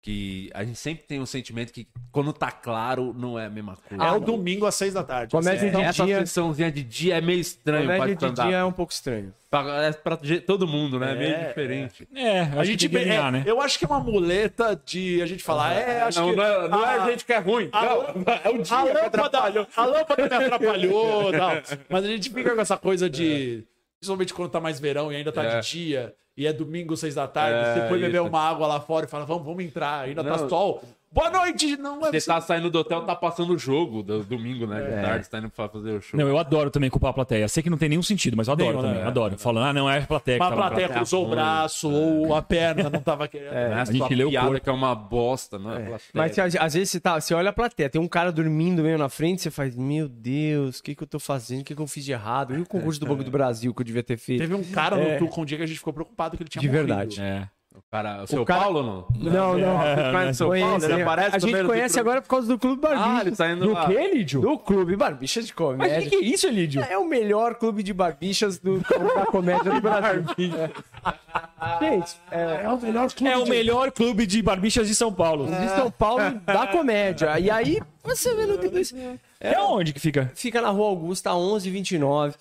que 0.09 0.51
a 0.55 0.65
gente 0.65 0.79
sempre 0.79 1.05
tem 1.05 1.21
um 1.21 1.27
sentimento 1.27 1.71
que 1.71 1.87
quando 2.11 2.33
tá 2.33 2.51
claro, 2.51 3.15
não 3.15 3.39
é 3.39 3.45
a 3.45 3.51
mesma 3.51 3.77
coisa. 3.77 4.03
É 4.03 4.11
o 4.13 4.19
domingo 4.19 4.65
às 4.65 4.75
seis 4.75 4.95
da 4.95 5.05
tarde. 5.05 5.33
Comédia 5.33 5.69
Assim, 5.69 5.77
de 5.77 5.83
Essa 5.85 6.05
dia- 6.07 6.19
sessãozinha 6.21 6.73
de 6.73 6.83
dia 6.83 7.19
é 7.19 7.21
meio 7.21 7.39
estranho 7.41 7.85
pra 7.85 7.99
Comédia 7.99 8.31
de 8.31 8.43
dia 8.49 8.57
é 8.57 8.65
um 8.65 8.73
pouco 8.73 8.91
estranho. 8.91 9.35
Pra, 9.51 9.85
é 9.85 9.93
pra 9.93 10.19
todo 10.47 10.67
mundo, 10.67 10.99
né? 10.99 11.13
É 11.13 11.15
meio 11.15 11.35
É, 11.35 11.49
diferente. 11.49 12.09
É, 12.15 12.41
A 12.41 12.65
gente 12.65 12.89
que 12.89 12.95
ganhar, 12.99 13.29
é, 13.29 13.31
né? 13.33 13.43
Eu 13.45 13.61
acho 13.61 13.79
que 13.79 13.85
é 13.85 13.89
uma 13.89 14.01
muleta 14.01 14.81
de 14.83 15.21
a 15.21 15.27
gente 15.27 15.43
falar, 15.43 15.75
é, 15.75 16.01
acho 16.03 16.21
Não, 16.21 16.31
que 16.31 16.37
não 16.37 16.45
é, 16.45 16.69
não 16.69 16.85
é 16.87 16.89
a- 16.99 17.03
a 17.05 17.11
gente 17.11 17.25
que 17.27 17.33
é 17.35 17.39
ruim. 17.39 17.69
a- 17.71 17.85
não, 17.85 18.03
é 18.45 18.49
o 18.49 18.63
dia 18.63 18.77
a 18.79 18.83
que 18.83 18.89
lâmpada, 18.93 19.07
atrapalhou. 19.07 19.67
a 19.77 19.85
lâmpada 19.85 20.23
me 20.29 20.35
atrapalhou, 20.47 21.33
tal. 21.33 21.51
Mas 21.91 22.05
a 22.05 22.09
gente 22.09 22.31
fica 22.31 22.55
com 22.55 22.61
essa 22.63 22.79
coisa 22.79 23.11
de 23.11 23.63
principalmente 24.01 24.33
quando 24.33 24.51
tá 24.51 24.61
mais 24.61 24.79
verão 24.81 25.13
e 25.13 25.17
ainda 25.17 25.33
tá 25.33 25.43
É. 25.45 25.61
de 25.61 25.69
dia 25.71 26.15
e 26.37 26.47
é 26.47 26.53
domingo, 26.53 26.97
seis 26.97 27.15
da 27.17 27.27
tarde, 27.27 27.59
É, 27.59 27.75
você 27.83 27.89
foi 27.89 27.99
beber 27.99 28.23
uma 28.23 28.41
água 28.41 28.67
lá 28.67 28.81
fora 28.81 29.07
e 29.07 29.09
fala, 29.09 29.25
vamos, 29.27 29.45
vamos 29.45 29.65
entrar, 29.65 30.03
ainda 30.05 30.23
tá 30.23 30.37
Não. 30.37 30.49
sol. 30.49 30.83
Boa 31.11 31.31
noite! 31.31 31.77
Não 31.79 32.05
é 32.07 32.13
Você 32.13 32.27
tá 32.27 32.39
saindo 32.39 32.71
do 32.71 32.79
hotel, 32.81 33.01
tá 33.03 33.17
passando 33.17 33.55
o 33.55 33.59
jogo 33.59 34.03
do 34.03 34.23
domingo, 34.23 34.67
né? 34.67 34.79
É. 34.83 34.97
De 34.97 35.03
tarde, 35.03 35.25
você 35.25 35.31
tá 35.31 35.39
indo 35.39 35.49
pra 35.49 35.67
fazer 35.69 35.91
o 35.93 36.03
show. 36.03 36.21
Não, 36.21 36.29
eu 36.29 36.39
adoro 36.39 36.71
também 36.71 36.91
culpar 36.91 37.11
a 37.11 37.15
plateia. 37.15 37.49
Sei 37.49 37.63
que 37.63 37.71
não 37.71 37.79
tem 37.79 37.89
nenhum 37.89 38.03
sentido, 38.03 38.37
mas 38.37 38.47
eu 38.47 38.53
adoro 38.53 38.71
Nenhum, 38.73 38.83
também. 38.83 38.99
né? 39.01 39.07
Adoro. 39.07 39.39
Falando, 39.39 39.65
ah, 39.67 39.73
não, 39.73 39.89
é 39.91 39.99
a 39.99 40.07
plateia 40.07 40.37
que 40.39 40.43
Uma 40.45 40.51
tava 40.51 40.61
na 40.63 40.69
plateia 40.69 40.89
cruzou 40.91 41.27
o 41.27 41.31
braço 41.31 41.91
ou 41.91 42.35
a 42.35 42.43
perna 42.43 42.91
não 42.91 43.01
tava 43.01 43.27
querendo. 43.27 43.55
É 43.55 43.73
a 43.73 43.83
a 43.83 43.85
gente 43.87 43.97
sua 43.99 44.09
lê 44.11 44.25
o 44.25 44.29
piada 44.31 44.47
corpo. 44.49 44.63
que 44.65 44.69
é 44.69 44.73
uma 44.73 44.95
bosta, 44.95 45.59
não 45.59 45.73
é? 45.73 45.81
plateia. 45.87 46.01
Mas 46.13 46.57
às 46.57 46.75
vezes 46.75 46.91
você, 46.91 47.01
tá, 47.01 47.19
você 47.19 47.33
olha 47.33 47.49
a 47.51 47.55
plateia, 47.55 47.89
tem 47.89 48.01
um 48.01 48.09
cara 48.09 48.31
dormindo 48.31 48.83
meio 48.83 48.99
na 48.99 49.09
frente, 49.09 49.41
você 49.41 49.51
faz, 49.51 49.75
meu 49.75 50.09
Deus, 50.09 50.79
o 50.79 50.83
que, 50.83 50.95
que 50.95 51.03
eu 51.03 51.07
tô 51.09 51.19
fazendo? 51.19 51.63
O 51.63 51.65
que, 51.65 51.75
que 51.75 51.81
eu 51.81 51.87
fiz 51.87 52.05
de 52.05 52.13
errado? 52.13 52.55
E 52.55 52.61
o 52.61 52.67
concurso 52.67 53.01
do 53.01 53.07
Banco 53.07 53.25
do 53.25 53.31
Brasil 53.31 53.73
que 53.75 53.81
eu 53.81 53.85
devia 53.87 54.03
ter 54.03 54.19
feito? 54.19 54.41
Teve 54.41 54.55
um 54.55 54.63
cara 54.63 54.97
no 54.97 55.03
É. 55.03 55.17
Tuca 55.17 55.41
um 55.41 55.45
dia 55.47 55.57
que 55.57 55.65
a 55.65 55.67
gente 55.67 55.79
ficou 55.79 55.93
preocupado 55.93 56.37
que 56.37 56.43
ele 56.43 56.51
tinha 56.51 56.61
De 56.61 56.69
morrido. 56.69 56.87
verdade. 56.87 57.21
É. 57.21 57.49
Cara, 57.91 58.23
o 58.23 58.27
seu 58.27 58.45
cara- 58.45 58.61
Paulo 58.65 58.83
não? 58.83 59.07
Não, 59.33 59.57
não. 59.57 59.79
Você 59.79 60.13
conhece 60.13 60.31
o 60.31 60.35
São 60.35 60.49
Paulo? 60.61 60.85
Ele 60.85 60.95
né? 60.97 61.03
aparece 61.03 61.37
a 61.37 61.39
no 61.39 61.47
gente 61.49 61.63
do 61.63 61.67
conhece 61.69 61.95
clube. 61.95 62.01
agora 62.11 62.21
por 62.23 62.29
causa 62.29 62.47
do 62.49 62.59
Clube 62.59 62.83
Barbicha. 62.83 63.09
Ah, 63.17 63.21
ele 63.23 63.35
tá 63.37 63.51
indo 63.51 63.73
lá. 63.73 63.87
Lídio? 63.89 64.41
Do 64.43 64.59
Clube 64.59 64.95
Barbichas 64.95 65.47
de 65.47 65.53
Mas 65.53 65.59
o 65.59 65.65
Comédia. 65.65 66.03
que, 66.03 66.11
que 66.11 66.17
é 66.17 66.29
isso, 66.29 66.49
Lídio? 66.51 66.83
É 66.83 66.99
o 66.99 67.07
melhor 67.09 67.55
clube 67.55 67.83
de 67.83 67.95
barbichas 67.95 68.59
do, 68.59 68.79
da 68.81 69.25
comédia 69.27 69.73
do 69.73 69.81
Brasil. 69.81 70.25
Gente, 71.81 72.17
é, 72.31 72.61
é 72.65 72.69
o 72.69 72.79
melhor 72.81 73.11
clube 73.13 73.33
É 73.33 73.37
o 73.39 73.45
de, 73.45 73.51
melhor 73.51 73.91
clube 73.91 74.27
de 74.27 74.43
barbichas 74.43 74.87
de 74.87 74.95
São 74.95 75.13
Paulo. 75.13 75.47
de 75.47 75.69
São 75.71 75.91
Paulo 75.91 76.23
da 76.45 76.67
comédia. 76.67 77.39
E 77.39 77.51
aí, 77.51 77.81
você 78.05 78.35
vendo 78.35 78.59
tudo 78.59 78.79
isso. 78.79 78.95
É 79.41 79.59
onde 79.61 79.93
que 79.93 80.01
fica? 80.01 80.31
Fica 80.35 80.61
na 80.61 80.69
Rua 80.69 80.89
Augusta, 80.89 81.31
1129. 81.35 82.35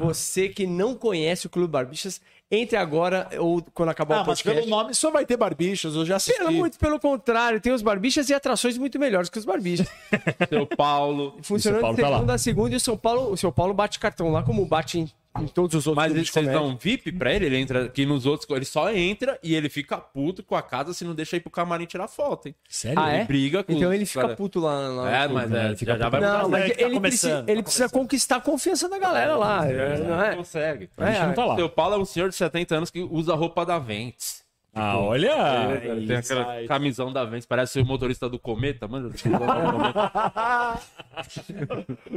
Você 0.00 0.48
que 0.48 0.66
não 0.66 0.94
conhece 0.94 1.46
o 1.46 1.50
Clube 1.50 1.70
Barbichas, 1.70 2.20
entre 2.54 2.76
agora 2.76 3.28
ou 3.38 3.62
quando 3.74 3.88
acabar 3.90 4.16
Ah, 4.18 4.22
o 4.22 4.26
mas 4.26 4.40
podcast. 4.40 4.62
pelo 4.64 4.70
nome 4.76 4.94
só 4.94 5.10
vai 5.10 5.26
ter 5.26 5.36
barbichas, 5.36 5.94
eu 5.94 6.04
já 6.06 6.16
assisti. 6.16 6.38
Pelo, 6.38 6.52
muito 6.52 6.78
pelo 6.78 6.98
contrário, 7.00 7.60
tem 7.60 7.72
os 7.72 7.82
barbichas 7.82 8.28
e 8.28 8.34
atrações 8.34 8.78
muito 8.78 8.98
melhores 8.98 9.28
que 9.28 9.38
os 9.38 9.44
barbichas. 9.44 9.86
Seu 10.48 10.66
Paulo. 10.66 11.36
Funcionando 11.42 11.80
Paulo 11.80 11.96
de 11.96 12.02
tá 12.02 12.08
lá. 12.08 12.16
segunda 12.16 12.34
a 12.34 12.38
segunda 12.38 12.74
e 12.74 12.76
o 12.76 12.80
São 12.80 12.96
Paulo, 12.96 13.32
o 13.32 13.36
São 13.36 13.52
Paulo 13.52 13.74
bate 13.74 13.98
cartão 13.98 14.30
lá 14.30 14.42
como 14.42 14.64
bate 14.64 15.00
em, 15.00 15.10
em 15.40 15.46
todos 15.48 15.74
os 15.74 15.86
outros 15.86 16.04
Mas 16.04 16.14
eles, 16.14 16.28
vocês 16.30 16.46
dão 16.46 16.66
um 16.68 16.76
VIP 16.76 17.10
pra 17.12 17.32
ele? 17.32 17.46
Ele 17.46 17.56
entra 17.58 17.84
aqui 17.86 18.06
nos 18.06 18.24
outros. 18.26 18.48
Ele 18.50 18.64
só 18.64 18.92
entra 18.92 19.38
e 19.42 19.54
ele 19.54 19.68
fica 19.68 19.98
puto 19.98 20.42
com 20.42 20.54
a 20.54 20.62
casa 20.62 20.92
se 20.94 21.04
não 21.04 21.14
deixa 21.14 21.36
ir 21.36 21.40
pro 21.40 21.50
camarim 21.50 21.86
tirar 21.86 22.06
foto, 22.08 22.46
hein? 22.48 22.54
Sério? 22.68 22.98
Ah, 23.00 23.12
é? 23.12 23.16
Ele 23.16 23.24
briga 23.24 23.64
com 23.64 23.72
Então 23.72 23.92
ele 23.92 24.06
fica 24.06 24.20
cara- 24.22 24.36
puto 24.36 24.60
lá. 24.60 24.88
lá 24.88 25.10
É, 25.24 25.28
mas 25.28 25.50
é, 25.50 25.54
né? 25.70 25.74
já, 25.76 25.98
já 25.98 26.08
vai 26.08 26.20
Não, 26.20 26.36
mudar. 26.44 26.48
mas 26.48 26.64
é 26.64 26.68
que 26.70 26.74
tá 26.76 26.82
ele, 26.84 26.94
começando, 26.94 27.02
precisa, 27.02 27.42
tá 27.42 27.52
ele 27.52 27.62
precisa 27.62 27.88
conquistar 27.88 28.36
a 28.36 28.40
confiança 28.40 28.88
da 28.88 28.98
galera 28.98 29.36
lá. 29.36 29.66
é, 29.66 29.98
Não 29.98 30.06
Não 30.08 30.22
é? 30.22 30.36
consegue. 30.36 30.88
A 30.96 31.06
gente 31.10 31.20
É, 31.22 31.26
não 31.26 31.34
tá 31.34 31.44
lá. 31.44 31.56
Seu 31.56 31.68
Paulo 31.68 31.94
é 31.94 31.98
um 31.98 32.04
senhor 32.04 32.28
de 32.28 32.34
70 32.36 32.76
anos 32.76 32.90
que 32.90 33.00
usa 33.02 33.34
roupa 33.34 33.64
da 33.66 33.78
Ventes. 33.78 34.42
Ah, 34.76 34.98
olha. 34.98 35.30
Ele 35.84 36.04
tem 36.06 36.16
aquela 36.16 36.66
camisão 36.66 37.12
da 37.12 37.24
Ventes, 37.24 37.46
parece 37.46 37.80
o 37.80 37.86
motorista 37.86 38.28
do 38.28 38.40
Cometa, 38.40 38.88
mano. 38.88 39.12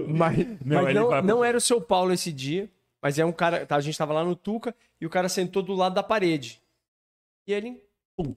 Mas, 0.07 0.37
Não, 0.65 0.81
mas 0.81 0.87
ele 0.89 0.93
não, 0.99 1.21
não 1.21 1.43
era 1.45 1.57
o 1.57 1.61
seu 1.61 1.79
Paulo 1.79 2.11
esse 2.13 2.31
dia, 2.31 2.69
mas 3.07 3.17
é 3.17 3.23
um 3.23 3.31
cara. 3.31 3.65
tá, 3.65 3.77
a 3.77 3.79
gente 3.79 3.97
tava 3.97 4.11
lá 4.11 4.21
no 4.21 4.35
Tuca 4.35 4.75
e 4.99 5.05
o 5.05 5.09
cara 5.09 5.29
sentou 5.29 5.63
do 5.63 5.73
lado 5.73 5.95
da 5.95 6.03
parede. 6.03 6.61
E 7.47 7.53
ele 7.53 7.81
pum, 8.17 8.35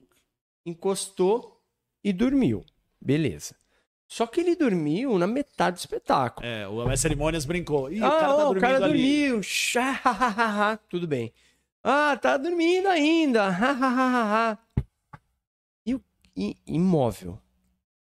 encostou 0.64 1.60
e 2.04 2.12
dormiu. 2.12 2.64
Beleza. 3.00 3.56
Só 4.06 4.28
que 4.28 4.40
ele 4.40 4.54
dormiu 4.54 5.18
na 5.18 5.26
metade 5.26 5.74
do 5.74 5.80
espetáculo. 5.80 6.46
É, 6.46 6.68
o 6.68 6.76
Mestre 6.86 6.98
Cerimônias 6.98 7.44
brincou. 7.44 7.90
Ih, 7.90 8.00
ah, 8.00 8.06
o 8.06 8.10
cara 8.10 8.20
tá 8.20 8.34
ó, 8.34 8.36
dormindo 8.44 8.58
o 8.58 8.60
cara 8.60 8.80
dormiu. 8.80 9.40
Tudo 10.88 11.08
bem. 11.08 11.32
Ah, 11.82 12.16
tá 12.16 12.36
dormindo 12.36 12.86
ainda. 12.86 13.48
e 15.84 16.00
e- 16.36 16.56
imóvel. 16.64 17.40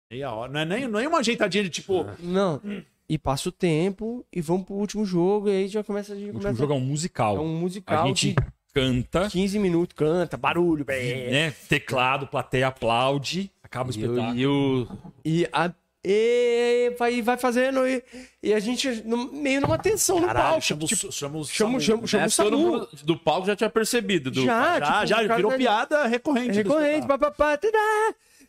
Meia 0.09 0.31
hora. 0.31 0.53
Não 0.53 0.59
é 0.61 0.65
nem, 0.65 0.87
não 0.87 0.99
é 1.01 1.07
uma 1.07 1.19
ajeitadinha 1.19 1.65
de 1.65 1.69
tipo. 1.69 2.05
Não. 2.19 2.61
E 3.07 3.17
passa 3.19 3.49
o 3.49 3.51
tempo 3.51 4.25
e 4.33 4.41
vamos 4.41 4.65
pro 4.65 4.73
último 4.75 5.05
jogo. 5.05 5.47
E 5.47 5.51
aí 5.51 5.67
já 5.67 5.83
começa 5.83 6.13
a. 6.13 6.15
O 6.15 6.19
último 6.19 6.39
Começa, 6.39 6.57
jogo 6.57 6.73
é 6.73 6.75
um 6.75 6.79
musical. 6.81 7.37
é 7.37 7.39
um 7.39 7.55
musical 7.59 8.03
A 8.03 8.07
gente 8.07 8.33
de 8.33 8.35
canta, 8.73 9.29
15 9.29 9.59
minutos, 9.59 9.95
canta, 9.95 10.35
barulho. 10.37 10.83
bé. 10.83 11.29
né? 11.29 11.51
Teclado, 11.69 12.25
plateia 12.27 12.67
aplaude, 12.67 13.51
acaba 13.61 13.89
o 13.89 13.93
E, 13.93 13.95
espetáculo. 13.95 14.35
e 14.35 14.47
o. 14.47 14.87
E, 15.23 15.47
a, 15.53 15.71
e 16.03 16.95
vai, 16.97 17.21
vai 17.21 17.37
fazendo. 17.37 17.87
E, 17.87 18.03
e 18.41 18.53
a 18.55 18.59
gente 18.59 18.89
no- 19.07 19.31
meio 19.31 19.61
numa 19.61 19.77
tensão 19.77 20.19
no 20.19 20.25
Caralho, 20.25 20.47
palco. 20.49 20.61
chama 20.63 20.83
o 20.83 20.87
tipo, 20.87 21.11
chama 21.11 21.37
o 21.37 21.45
chama, 21.45 21.79
chama, 21.79 22.07
chama 22.07 22.25
o 22.25 22.31
Samu. 22.31 22.57
mundo 22.57 22.89
do 23.03 23.15
palco 23.17 23.45
já 23.45 23.55
tinha 23.55 23.69
percebido. 23.69 24.31
Do... 24.31 24.43
Já, 24.43 24.79
Já, 24.79 24.85
tipo, 24.95 25.05
já, 25.07 25.15
cara 25.27 25.35
virou 25.35 25.51
tá- 25.51 25.57
piada 25.57 26.07
recorrente. 26.07 26.49
É 26.49 26.53
recorrente, 26.63 26.99
espetáculo. 27.01 27.19
papapá, 27.19 27.59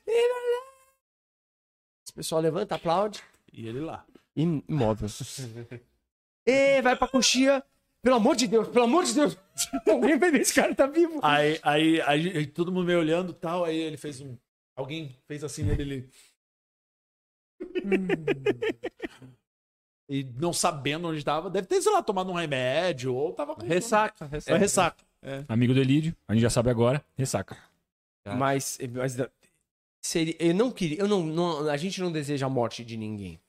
e. 0.09 0.37
Esse 2.05 2.13
pessoal 2.15 2.41
levanta, 2.41 2.75
aplaude. 2.75 3.21
E 3.53 3.67
ele 3.69 3.81
lá. 3.81 4.05
Im- 4.37 4.63
Imóvel. 4.69 5.09
e 6.47 6.83
vai 6.83 6.95
pra 6.97 7.09
coxinha. 7.09 7.63
Pelo 8.03 8.17
amor 8.17 8.37
de 8.37 8.47
Deus, 8.47 8.69
pelo 8.69 8.85
amor 8.85 9.05
de 9.05 9.15
Deus. 9.15 9.37
Alguém 9.89 10.17
vai 10.19 10.31
ver 10.31 10.43
esse 10.43 10.55
cara 10.55 10.73
tá 10.75 10.87
vivo. 10.87 11.19
Aí, 11.23 11.59
aí, 11.63 12.01
aí, 12.03 12.37
aí 12.39 12.47
todo 12.47 12.71
mundo 12.71 12.87
meio 12.87 13.01
olhando 13.01 13.33
e 13.33 13.35
tal. 13.35 13.65
Aí 13.65 13.77
ele 13.77 13.97
fez 13.97 14.21
um. 14.21 14.37
Alguém 14.77 15.17
fez 15.27 15.43
assim 15.43 15.65
nele. 15.65 15.83
Ele... 15.83 16.11
e 20.09 20.25
não 20.39 20.53
sabendo 20.53 21.09
onde 21.09 21.25
tava. 21.25 21.51
Deve 21.51 21.67
ter, 21.67 21.81
sei 21.83 21.91
lá, 21.93 22.03
tomado 22.03 22.31
um 22.31 22.35
remédio. 22.35 23.15
Ou 23.15 23.33
tava 23.33 23.57
com. 23.57 23.67
Ressaca, 23.67 24.27
É 24.27 24.29
ressaca. 24.29 24.59
ressaca. 24.59 25.05
É. 25.23 25.45
Amigo 25.49 25.75
do 25.75 25.81
Elídio, 25.81 26.15
a 26.29 26.33
gente 26.35 26.43
já 26.43 26.51
sabe 26.51 26.71
agora, 26.71 27.05
ressaca. 27.17 27.57
Mas, 28.39 28.79
mas 28.93 29.17
seria, 30.01 30.37
eu 30.39 30.55
não 30.55 30.71
queria, 30.71 30.99
eu 30.99 31.09
não, 31.09 31.25
não- 31.25 31.69
a 31.69 31.77
gente 31.77 32.01
não 32.01 32.11
deseja 32.13 32.47
a 32.47 32.51
morte 32.51 32.85
de 32.85 32.97
ninguém. 32.97 33.41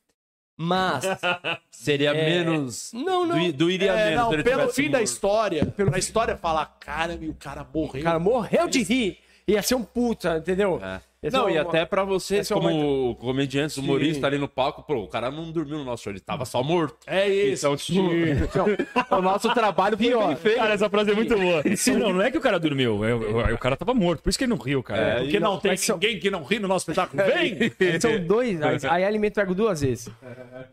Mas, 0.57 1.03
Seria 1.69 2.09
É. 2.11 2.25
menos. 2.25 2.91
não, 2.93 3.25
não. 3.27 3.37
Do, 3.47 3.53
doiria 3.53 3.91
É, 3.91 4.09
menos. 4.09 4.23
não, 4.35 4.43
pelo 4.43 4.69
fim 4.69 4.85
da 4.89 4.97
morto. 4.97 5.03
história, 5.03 5.65
pela 5.67 5.99
história 5.99 6.35
falar, 6.35 6.65
cara, 6.79 7.17
e 7.21 7.29
o 7.29 7.35
cara 7.35 7.65
morreu. 7.71 8.01
O 8.01 8.03
cara 8.03 8.17
morreu 8.19 8.67
de 8.67 8.81
rir. 8.81 9.19
Ia 9.47 9.61
ser 9.61 9.75
um 9.75 9.83
puta, 9.83 10.37
entendeu? 10.37 10.81
É. 10.83 10.99
Ser 11.29 11.37
Não, 11.37 11.43
uma- 11.45 11.51
e 11.51 11.57
até 11.57 11.85
pra 11.85 12.03
você, 12.03 12.37
Essa 12.37 12.53
é 12.53 12.57
como 12.57 13.15
comediante, 13.15 13.79
humorista 13.79 14.21
Sim. 14.21 14.25
ali 14.25 14.37
no 14.37 14.47
palco, 14.47 14.83
pô, 14.83 14.95
o 15.03 15.07
cara 15.07 15.29
não 15.31 15.51
dormiu 15.51 15.77
no 15.77 15.83
nosso 15.85 16.03
show, 16.03 16.11
ele 16.11 16.19
tava 16.19 16.45
só 16.45 16.63
morto. 16.63 16.97
É 17.07 17.27
isso. 17.29 17.65
Então, 17.65 17.75
tipo, 17.77 17.99
o 19.15 19.21
nosso 19.21 19.53
trabalho 19.53 19.97
foi 19.97 20.09
bem 20.15 20.35
feito. 20.35 20.57
Cara, 20.57 20.73
essa 20.73 20.89
frase 20.89 21.11
é 21.11 21.15
muito 21.15 21.35
boa. 21.37 21.63
Não, 21.97 22.13
não 22.13 22.21
é 22.21 22.29
que 22.31 22.37
o 22.37 22.41
cara 22.41 22.59
dormiu, 22.59 23.03
é, 23.03 23.13
o, 23.13 23.53
o 23.55 23.57
cara 23.57 23.75
tava 23.75 23.93
morto, 23.93 24.21
por 24.21 24.29
isso 24.29 24.37
que 24.37 24.43
ele 24.45 24.49
não 24.51 24.57
riu, 24.57 24.81
cara. 24.83 25.01
É, 25.01 25.19
Porque 25.21 25.39
não 25.39 25.57
tem 25.59 25.71
mas 25.71 25.81
são- 25.81 25.95
ninguém 25.97 26.19
que 26.19 26.29
não 26.29 26.43
ri 26.43 26.59
no 26.59 26.67
nosso 26.67 26.83
espetáculo. 26.89 27.23
Vem! 27.23 27.57
São 27.99 28.19
dois. 28.25 28.59
Aí, 28.85 29.03
alimento 29.03 29.35
pego 29.35 29.53
duas 29.55 29.81
vezes. 29.81 30.09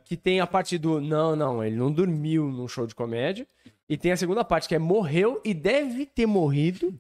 Que 0.05 0.17
tem 0.17 0.41
a 0.41 0.47
parte 0.47 0.77
do. 0.79 1.01
Não, 1.01 1.35
não, 1.37 1.65
ele 1.65 1.77
não 1.77 1.91
dormiu 1.91 2.45
num 2.51 2.69
show 2.69 2.87
de 2.87 2.95
comédia. 2.95 3.47
E 3.89 3.97
tem 3.97 4.13
a 4.13 4.17
segunda 4.17 4.45
parte, 4.45 4.67
que 4.69 4.75
é 4.75 4.79
morreu 4.79 5.41
e 5.45 5.53
deve 5.55 6.07
ter 6.07 6.27
morrido 6.27 6.93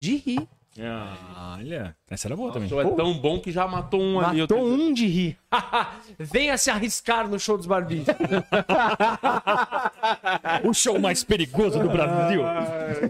de 0.00 0.16
rir. 0.16 0.48
Ah, 0.78 1.56
olha, 1.58 1.96
essa 2.08 2.28
era 2.28 2.36
boa 2.36 2.50
O 2.50 2.52
também. 2.52 2.68
show 2.68 2.80
é 2.80 2.88
tão 2.94 3.12
bom 3.18 3.40
que 3.40 3.50
já 3.50 3.66
matou 3.66 4.00
um 4.00 4.20
ali. 4.20 4.40
Matou 4.40 4.64
um 4.64 4.92
de 4.92 5.06
rir. 5.06 5.38
Venha 6.18 6.56
se 6.56 6.70
arriscar 6.70 7.28
no 7.28 7.38
show 7.40 7.56
dos 7.56 7.66
barbichos. 7.66 8.06
O 10.64 10.72
show 10.72 10.98
mais 10.98 11.24
perigoso 11.24 11.78
do 11.78 11.88
Brasil. 11.88 12.42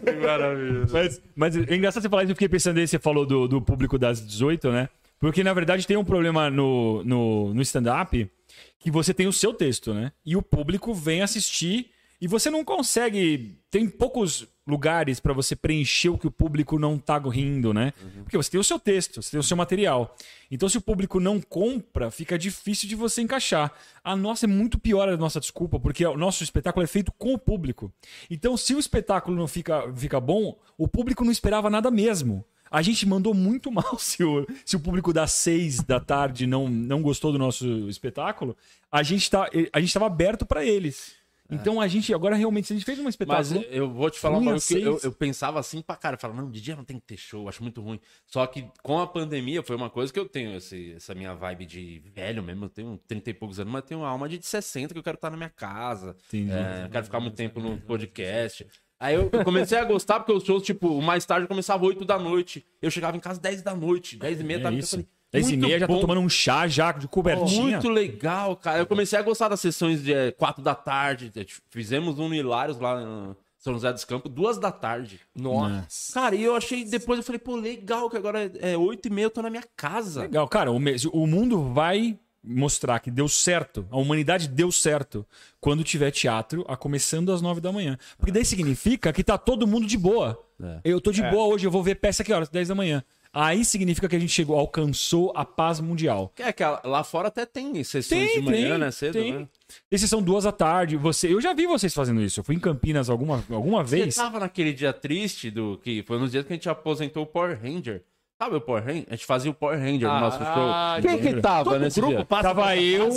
Que 0.04 0.12
maravilha. 0.26 0.86
Mas, 0.90 1.22
mas 1.34 1.56
é 1.56 1.74
engraçado 1.74 2.02
você 2.02 2.08
falar 2.08 2.22
isso, 2.22 2.32
eu 2.32 2.36
fiquei 2.36 2.48
pensando 2.48 2.78
aí, 2.78 2.86
você 2.86 2.98
falou 2.98 3.26
do, 3.26 3.46
do 3.48 3.60
público 3.60 3.98
das 3.98 4.24
18, 4.24 4.70
né? 4.70 4.88
Porque, 5.18 5.44
na 5.44 5.52
verdade, 5.52 5.86
tem 5.86 5.96
um 5.96 6.04
problema 6.04 6.48
no, 6.50 7.04
no, 7.04 7.52
no 7.54 7.62
stand-up 7.62 8.30
que 8.78 8.90
você 8.90 9.12
tem 9.12 9.26
o 9.26 9.32
seu 9.32 9.52
texto, 9.52 9.92
né? 9.92 10.12
E 10.24 10.36
o 10.36 10.42
público 10.42 10.94
vem 10.94 11.22
assistir 11.22 11.90
e 12.20 12.26
você 12.26 12.50
não 12.50 12.64
consegue... 12.64 13.58
Tem 13.70 13.88
poucos 13.88 14.46
lugares 14.66 15.18
pra 15.18 15.32
você 15.32 15.56
preencher 15.56 16.08
o 16.08 16.18
que 16.18 16.26
o 16.26 16.30
público 16.30 16.78
não 16.78 16.98
tá 16.98 17.18
rindo, 17.18 17.74
né? 17.74 17.92
Porque 18.22 18.36
você 18.36 18.50
tem 18.50 18.60
o 18.60 18.64
seu 18.64 18.78
texto, 18.78 19.20
você 19.20 19.32
tem 19.32 19.40
o 19.40 19.42
seu 19.42 19.56
material. 19.56 20.16
Então, 20.50 20.68
se 20.68 20.78
o 20.78 20.80
público 20.80 21.18
não 21.18 21.40
compra, 21.40 22.10
fica 22.10 22.38
difícil 22.38 22.88
de 22.88 22.94
você 22.94 23.20
encaixar. 23.22 23.72
A 24.02 24.14
nossa 24.14 24.46
é 24.46 24.48
muito 24.48 24.78
pior 24.78 25.08
a 25.08 25.16
nossa 25.16 25.40
desculpa, 25.40 25.78
porque 25.78 26.06
o 26.06 26.16
nosso 26.16 26.44
espetáculo 26.44 26.84
é 26.84 26.86
feito 26.86 27.12
com 27.12 27.34
o 27.34 27.38
público. 27.38 27.92
Então, 28.30 28.56
se 28.56 28.74
o 28.74 28.78
espetáculo 28.78 29.36
não 29.36 29.48
fica, 29.48 29.92
fica 29.94 30.20
bom, 30.20 30.58
o 30.78 30.86
público 30.86 31.24
não 31.24 31.32
esperava 31.32 31.68
nada 31.68 31.90
mesmo. 31.90 32.44
A 32.70 32.82
gente 32.82 33.04
mandou 33.04 33.34
muito 33.34 33.70
mal 33.72 33.98
se 33.98 34.22
o, 34.22 34.46
se 34.64 34.76
o 34.76 34.80
público 34.80 35.12
das 35.12 35.32
seis 35.32 35.82
da 35.82 35.98
tarde 35.98 36.46
não, 36.46 36.68
não 36.68 37.02
gostou 37.02 37.32
do 37.32 37.38
nosso 37.38 37.88
espetáculo. 37.88 38.56
A 38.90 39.02
gente 39.02 39.28
tá, 39.28 39.48
a 39.72 39.80
gente 39.80 39.88
estava 39.88 40.06
aberto 40.06 40.46
para 40.46 40.64
eles. 40.64 41.19
Então 41.50 41.80
a 41.80 41.88
gente 41.88 42.12
agora 42.14 42.36
realmente 42.36 42.66
se 42.68 42.72
a 42.72 42.76
gente 42.76 42.84
fez 42.84 42.98
um 42.98 43.04
Mas 43.04 43.14
espetáculo. 43.14 43.62
eu 43.70 43.90
vou 43.90 44.08
te 44.10 44.18
falar 44.20 44.38
uma 44.38 44.52
coisa 44.52 44.66
que 44.66 44.80
eu, 44.82 45.00
eu 45.02 45.12
pensava 45.12 45.58
assim 45.58 45.82
pra 45.82 45.96
cara. 45.96 46.16
Eu 46.16 46.20
falava, 46.20 46.40
não, 46.40 46.50
de 46.50 46.60
dia 46.60 46.76
não 46.76 46.84
tem 46.84 46.98
que 46.98 47.06
ter 47.06 47.16
show, 47.16 47.48
acho 47.48 47.62
muito 47.62 47.80
ruim. 47.82 48.00
Só 48.26 48.46
que 48.46 48.66
com 48.82 48.98
a 49.00 49.06
pandemia 49.06 49.62
foi 49.62 49.74
uma 49.76 49.90
coisa 49.90 50.12
que 50.12 50.18
eu 50.18 50.28
tenho, 50.28 50.56
esse- 50.56 50.92
essa 50.92 51.14
minha 51.14 51.34
vibe 51.34 51.66
de 51.66 52.02
velho 52.14 52.42
mesmo. 52.42 52.66
Eu 52.66 52.70
tenho 52.70 53.00
30 53.06 53.30
e 53.30 53.34
poucos 53.34 53.58
anos, 53.60 53.72
mas 53.72 53.82
tenho 53.84 54.00
uma 54.00 54.08
alma 54.08 54.28
de 54.28 54.40
60 54.44 54.92
que 54.94 54.98
eu 54.98 55.02
quero 55.02 55.16
estar 55.16 55.30
na 55.30 55.36
minha 55.36 55.50
casa. 55.50 56.16
Entendi. 56.28 56.52
É, 56.52 56.84
eu 56.84 56.90
quero 56.90 57.04
ficar 57.04 57.20
muito 57.20 57.34
tempo 57.34 57.60
no 57.60 57.78
podcast. 57.80 58.66
Aí 58.98 59.14
eu 59.14 59.30
eu 59.32 59.44
comecei 59.44 59.78
a 59.78 59.84
gostar, 59.84 60.20
porque 60.20 60.32
os 60.32 60.44
shows, 60.44 60.62
tipo, 60.62 61.00
mais 61.00 61.24
tarde 61.24 61.46
começava 61.48 61.84
8 61.84 62.04
da 62.04 62.18
noite. 62.18 62.66
Eu 62.82 62.90
chegava 62.90 63.16
em 63.16 63.20
casa 63.20 63.40
10 63.40 63.62
da 63.62 63.74
noite, 63.74 64.16
10 64.18 64.40
e 64.40 64.44
meia, 64.44 64.58
É 64.58 64.62
tava 64.62 64.74
isso. 64.76 64.96
eu 64.96 65.00
falei, 65.00 65.08
10 65.32 65.50
e 65.50 65.56
meia 65.56 65.78
já 65.78 65.86
bom, 65.86 66.00
tomando 66.00 66.20
um 66.20 66.28
chá 66.28 66.66
já 66.66 66.90
de 66.90 67.06
cobertinha. 67.06 67.62
Muito 67.62 67.88
legal, 67.88 68.56
cara. 68.56 68.78
Eu 68.78 68.86
comecei 68.86 69.18
a 69.18 69.22
gostar 69.22 69.48
das 69.48 69.60
sessões 69.60 70.02
de 70.02 70.12
é, 70.12 70.32
4 70.32 70.62
da 70.62 70.74
tarde. 70.74 71.30
É, 71.36 71.44
tipo, 71.44 71.62
Fizemos 71.70 72.18
um 72.18 72.28
no 72.28 72.34
Hilários 72.34 72.80
lá 72.80 73.00
em 73.00 73.36
São 73.56 73.72
José 73.72 73.92
dos 73.92 74.04
Campos, 74.04 74.32
2 74.32 74.58
da 74.58 74.72
tarde. 74.72 75.20
Nossa. 75.34 76.12
Cara, 76.12 76.34
e 76.34 76.42
eu 76.42 76.56
achei, 76.56 76.84
depois 76.84 77.18
eu 77.18 77.24
falei, 77.24 77.38
pô, 77.38 77.54
legal, 77.54 78.10
que 78.10 78.16
agora 78.16 78.50
é 78.60 78.76
8 78.76 79.06
e 79.06 79.10
meia, 79.10 79.26
eu 79.26 79.30
tô 79.30 79.40
na 79.40 79.50
minha 79.50 79.64
casa. 79.76 80.22
Legal, 80.22 80.48
cara, 80.48 80.72
o, 80.72 81.26
mundo 81.26 81.72
vai 81.72 82.18
mostrar 82.42 82.98
que 82.98 83.10
deu 83.10 83.28
certo, 83.28 83.86
a 83.90 83.98
humanidade 83.98 84.48
deu 84.48 84.72
certo 84.72 85.26
quando 85.60 85.84
tiver 85.84 86.10
teatro 86.10 86.64
a 86.66 86.76
começando 86.76 87.30
às 87.30 87.40
nove 87.40 87.60
da 87.60 87.70
manhã. 87.70 87.96
Porque 88.18 88.32
daí 88.32 88.44
significa 88.44 89.12
que 89.12 89.22
tá 89.22 89.38
todo 89.38 89.66
mundo 89.66 89.86
de 89.86 89.96
boa. 89.96 90.42
É. 90.60 90.80
Eu 90.84 91.00
tô 91.00 91.12
de 91.12 91.22
boa 91.22 91.54
hoje, 91.54 91.66
eu 91.66 91.70
vou 91.70 91.82
ver 91.82 91.96
peça 91.96 92.24
que 92.24 92.32
horas? 92.32 92.48
10 92.48 92.68
da 92.68 92.74
manhã. 92.74 93.04
Aí 93.32 93.64
significa 93.64 94.08
que 94.08 94.16
a 94.16 94.18
gente 94.18 94.32
chegou, 94.32 94.58
alcançou 94.58 95.32
a 95.36 95.44
paz 95.44 95.78
mundial. 95.78 96.32
É 96.36 96.52
que 96.52 96.64
lá 96.64 97.04
fora 97.04 97.28
até 97.28 97.46
tem 97.46 97.82
sessões 97.84 98.32
de 98.32 98.40
manhã, 98.40 98.76
né? 98.76 98.90
Cedo, 98.90 99.12
tem. 99.12 99.32
né? 99.32 99.48
Esses 99.88 100.10
são 100.10 100.20
duas 100.20 100.44
da 100.44 100.52
tarde. 100.52 100.96
Você, 100.96 101.32
eu 101.32 101.40
já 101.40 101.52
vi 101.52 101.64
vocês 101.66 101.94
fazendo 101.94 102.20
isso. 102.20 102.40
Eu 102.40 102.44
fui 102.44 102.56
em 102.56 102.60
Campinas 102.60 103.08
alguma, 103.08 103.44
alguma 103.48 103.84
vez. 103.84 104.14
Você 104.14 104.20
tava 104.20 104.40
naquele 104.40 104.72
dia 104.72 104.92
triste 104.92 105.48
do 105.48 105.78
que 105.78 106.02
foi 106.02 106.18
nos 106.18 106.32
dias 106.32 106.44
que 106.44 106.52
a 106.52 106.56
gente 106.56 106.68
aposentou 106.68 107.22
o 107.22 107.26
Power 107.26 107.56
Ranger. 107.60 108.02
Sabe 108.42 108.56
o 108.56 108.60
Power 108.62 108.82
Ranger? 108.82 109.04
A 109.08 109.16
gente 109.16 109.26
fazia 109.26 109.50
o 109.50 109.54
Power 109.54 109.78
Ranger 109.78 110.08
no 110.08 110.18
nosso 110.20 110.38
Ah, 110.40 110.98
show. 110.98 111.10
Quem 111.10 111.20
que 111.20 111.40
tava 111.42 111.78
nesse 111.78 112.00
dia? 112.00 112.24
Tava 112.24 112.74
eu. 112.74 113.10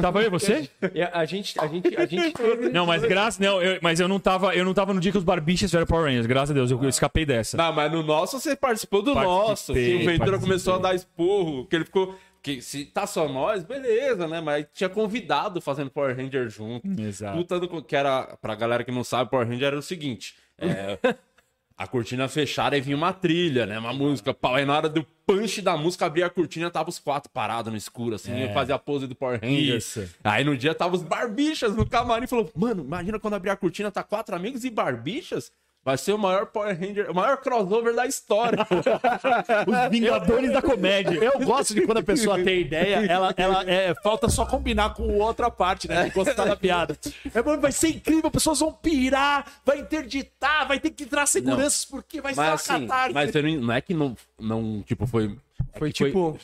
Tava 0.00 0.22
eu 0.22 0.28
e 0.28 0.30
você? 0.30 0.70
E 0.94 1.02
a, 1.02 1.10
a 1.12 1.24
gente, 1.26 1.60
a 1.60 1.66
gente, 1.66 1.94
a 1.94 2.06
gente. 2.06 2.34
Não, 2.72 2.86
mas 2.86 3.02
graças. 3.02 3.38
Não, 3.38 3.60
eu, 3.60 3.78
mas 3.82 4.00
eu 4.00 4.08
não 4.08 4.18
tava. 4.18 4.54
Eu 4.54 4.64
não 4.64 4.72
tava 4.72 4.94
no 4.94 5.00
dia 5.00 5.12
que 5.12 5.18
os 5.18 5.24
barbichas 5.24 5.70
fizeram 5.70 5.86
Power 5.86 6.06
Rangers. 6.06 6.24
Graças 6.24 6.52
a 6.52 6.54
Deus, 6.54 6.70
eu, 6.70 6.82
eu 6.82 6.88
escapei 6.88 7.26
dessa. 7.26 7.58
Não, 7.58 7.70
mas 7.70 7.92
no 7.92 8.02
nosso 8.02 8.40
você 8.40 8.56
participou 8.56 9.02
do 9.02 9.12
Participei, 9.12 9.48
nosso. 9.48 9.72
Que 9.74 9.80
o 9.80 9.98
Ventura 9.98 10.16
participei. 10.16 10.38
começou 10.40 10.74
a 10.74 10.78
dar 10.78 10.94
esporro, 10.94 11.66
que 11.66 11.76
ele 11.76 11.84
ficou. 11.84 12.14
Que 12.42 12.62
se 12.62 12.86
tá 12.86 13.06
só 13.06 13.28
nós, 13.28 13.62
beleza, 13.62 14.26
né? 14.26 14.40
Mas 14.40 14.64
tinha 14.72 14.88
convidado 14.88 15.60
fazendo 15.60 15.90
Power 15.90 16.16
Ranger 16.16 16.48
junto. 16.48 16.88
Exato. 16.98 17.36
Lutando 17.36 17.68
com. 17.68 17.82
Que 17.82 17.94
era, 17.94 18.38
pra 18.40 18.54
galera 18.54 18.82
que 18.84 18.90
não 18.92 19.04
sabe, 19.04 19.30
Power 19.30 19.46
Ranger 19.46 19.66
era 19.66 19.78
o 19.78 19.82
seguinte: 19.82 20.34
é, 20.58 20.96
a 21.78 21.86
cortina 21.86 22.26
fechada 22.28 22.76
e 22.76 22.80
vinha 22.80 22.96
uma 22.96 23.12
trilha, 23.12 23.66
né? 23.66 23.78
Uma 23.78 23.92
música. 23.92 24.34
Aí 24.54 24.64
na 24.64 24.76
hora 24.76 24.88
do 24.88 25.04
punch 25.26 25.60
da 25.60 25.76
música, 25.76 26.06
abria 26.06 26.26
a 26.26 26.30
cortina, 26.30 26.70
tava 26.70 26.88
os 26.88 26.98
quatro 26.98 27.30
parados 27.30 27.70
no 27.70 27.76
escuro, 27.76 28.14
assim, 28.14 28.32
É. 28.32 28.52
fazia 28.54 28.74
a 28.74 28.78
pose 28.78 29.06
do 29.06 29.14
Power 29.14 29.38
Ranger. 29.42 29.76
Isso. 29.76 30.08
Aí 30.24 30.42
no 30.44 30.56
dia 30.56 30.74
tava 30.74 30.96
os 30.96 31.02
barbichas 31.02 31.74
no 31.76 31.84
camarim 31.84 32.24
e 32.24 32.28
falou: 32.28 32.50
Mano, 32.56 32.82
imagina 32.82 33.18
quando 33.18 33.34
abrir 33.34 33.50
a 33.50 33.56
cortina, 33.56 33.90
tá 33.90 34.02
quatro 34.02 34.34
amigos 34.34 34.64
e 34.64 34.70
barbichas. 34.70 35.52
Vai 35.86 35.96
ser 35.96 36.14
o 36.14 36.18
maior 36.18 36.46
Power 36.46 36.76
Ranger, 36.76 37.08
o 37.08 37.14
maior 37.14 37.36
crossover 37.36 37.94
da 37.94 38.04
história. 38.06 38.58
Os 38.66 39.88
Vingadores 39.88 40.52
da 40.52 40.60
Comédia. 40.60 41.16
Eu 41.22 41.38
gosto 41.46 41.72
de 41.76 41.82
quando 41.82 41.98
a 41.98 42.02
pessoa 42.02 42.42
tem 42.42 42.62
ideia, 42.62 43.06
ela, 43.06 43.32
ela 43.36 43.62
é, 43.70 43.94
falta 44.02 44.28
só 44.28 44.44
combinar 44.44 44.94
com 44.94 45.16
outra 45.20 45.48
parte, 45.48 45.86
né? 45.86 46.08
Encostar 46.08 46.44
na 46.44 46.56
piada. 46.56 46.98
É, 47.32 47.40
bom, 47.40 47.56
vai 47.60 47.70
ser 47.70 47.90
incrível, 47.90 48.28
pessoas 48.32 48.58
vão 48.58 48.72
pirar, 48.72 49.46
vai 49.64 49.78
interditar, 49.78 50.66
vai 50.66 50.80
ter 50.80 50.90
que 50.90 51.04
entrar 51.04 51.24
seguranças, 51.24 51.84
porque 51.84 52.20
vai 52.20 52.34
ser 52.34 52.40
uma 52.40 52.50
Mas 52.50 52.68
assim, 52.68 52.86
catarse. 52.88 53.14
mas 53.14 53.32
não, 53.32 53.66
não 53.66 53.72
é 53.74 53.80
que 53.80 53.94
não, 53.94 54.16
não 54.40 54.82
tipo, 54.82 55.06
foi. 55.06 55.38
é 55.72 55.78
Foi 55.78 55.92
tipo- 55.92 56.36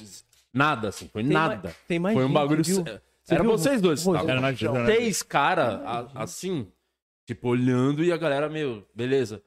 Nada, 0.55 0.91
assim, 0.91 1.11
foi 1.13 1.25
Tem 1.25 1.33
nada. 1.33 1.61
mais- 1.65 1.77
tem 1.89 1.99
mais 1.99 2.15
foi 2.15 2.23
um 2.23 2.29
gente, 2.29 2.35
bagulho. 2.35 2.63
viu? 2.63 2.85
Era 3.29 3.43
viu? 3.43 3.51
vocês 3.51 3.81
dois. 3.81 4.05
Dois, 4.05 4.23
era 4.29 4.41
nós 4.41 4.57
Três 4.87 5.21
caras, 5.21 5.81
assim, 6.15 6.69
tipo, 7.35 7.49
olhando 7.49 8.03
e 8.05 8.13
a 8.13 8.17
galera, 8.17 8.49
meu, 8.49 8.87
beleza. 8.95 9.43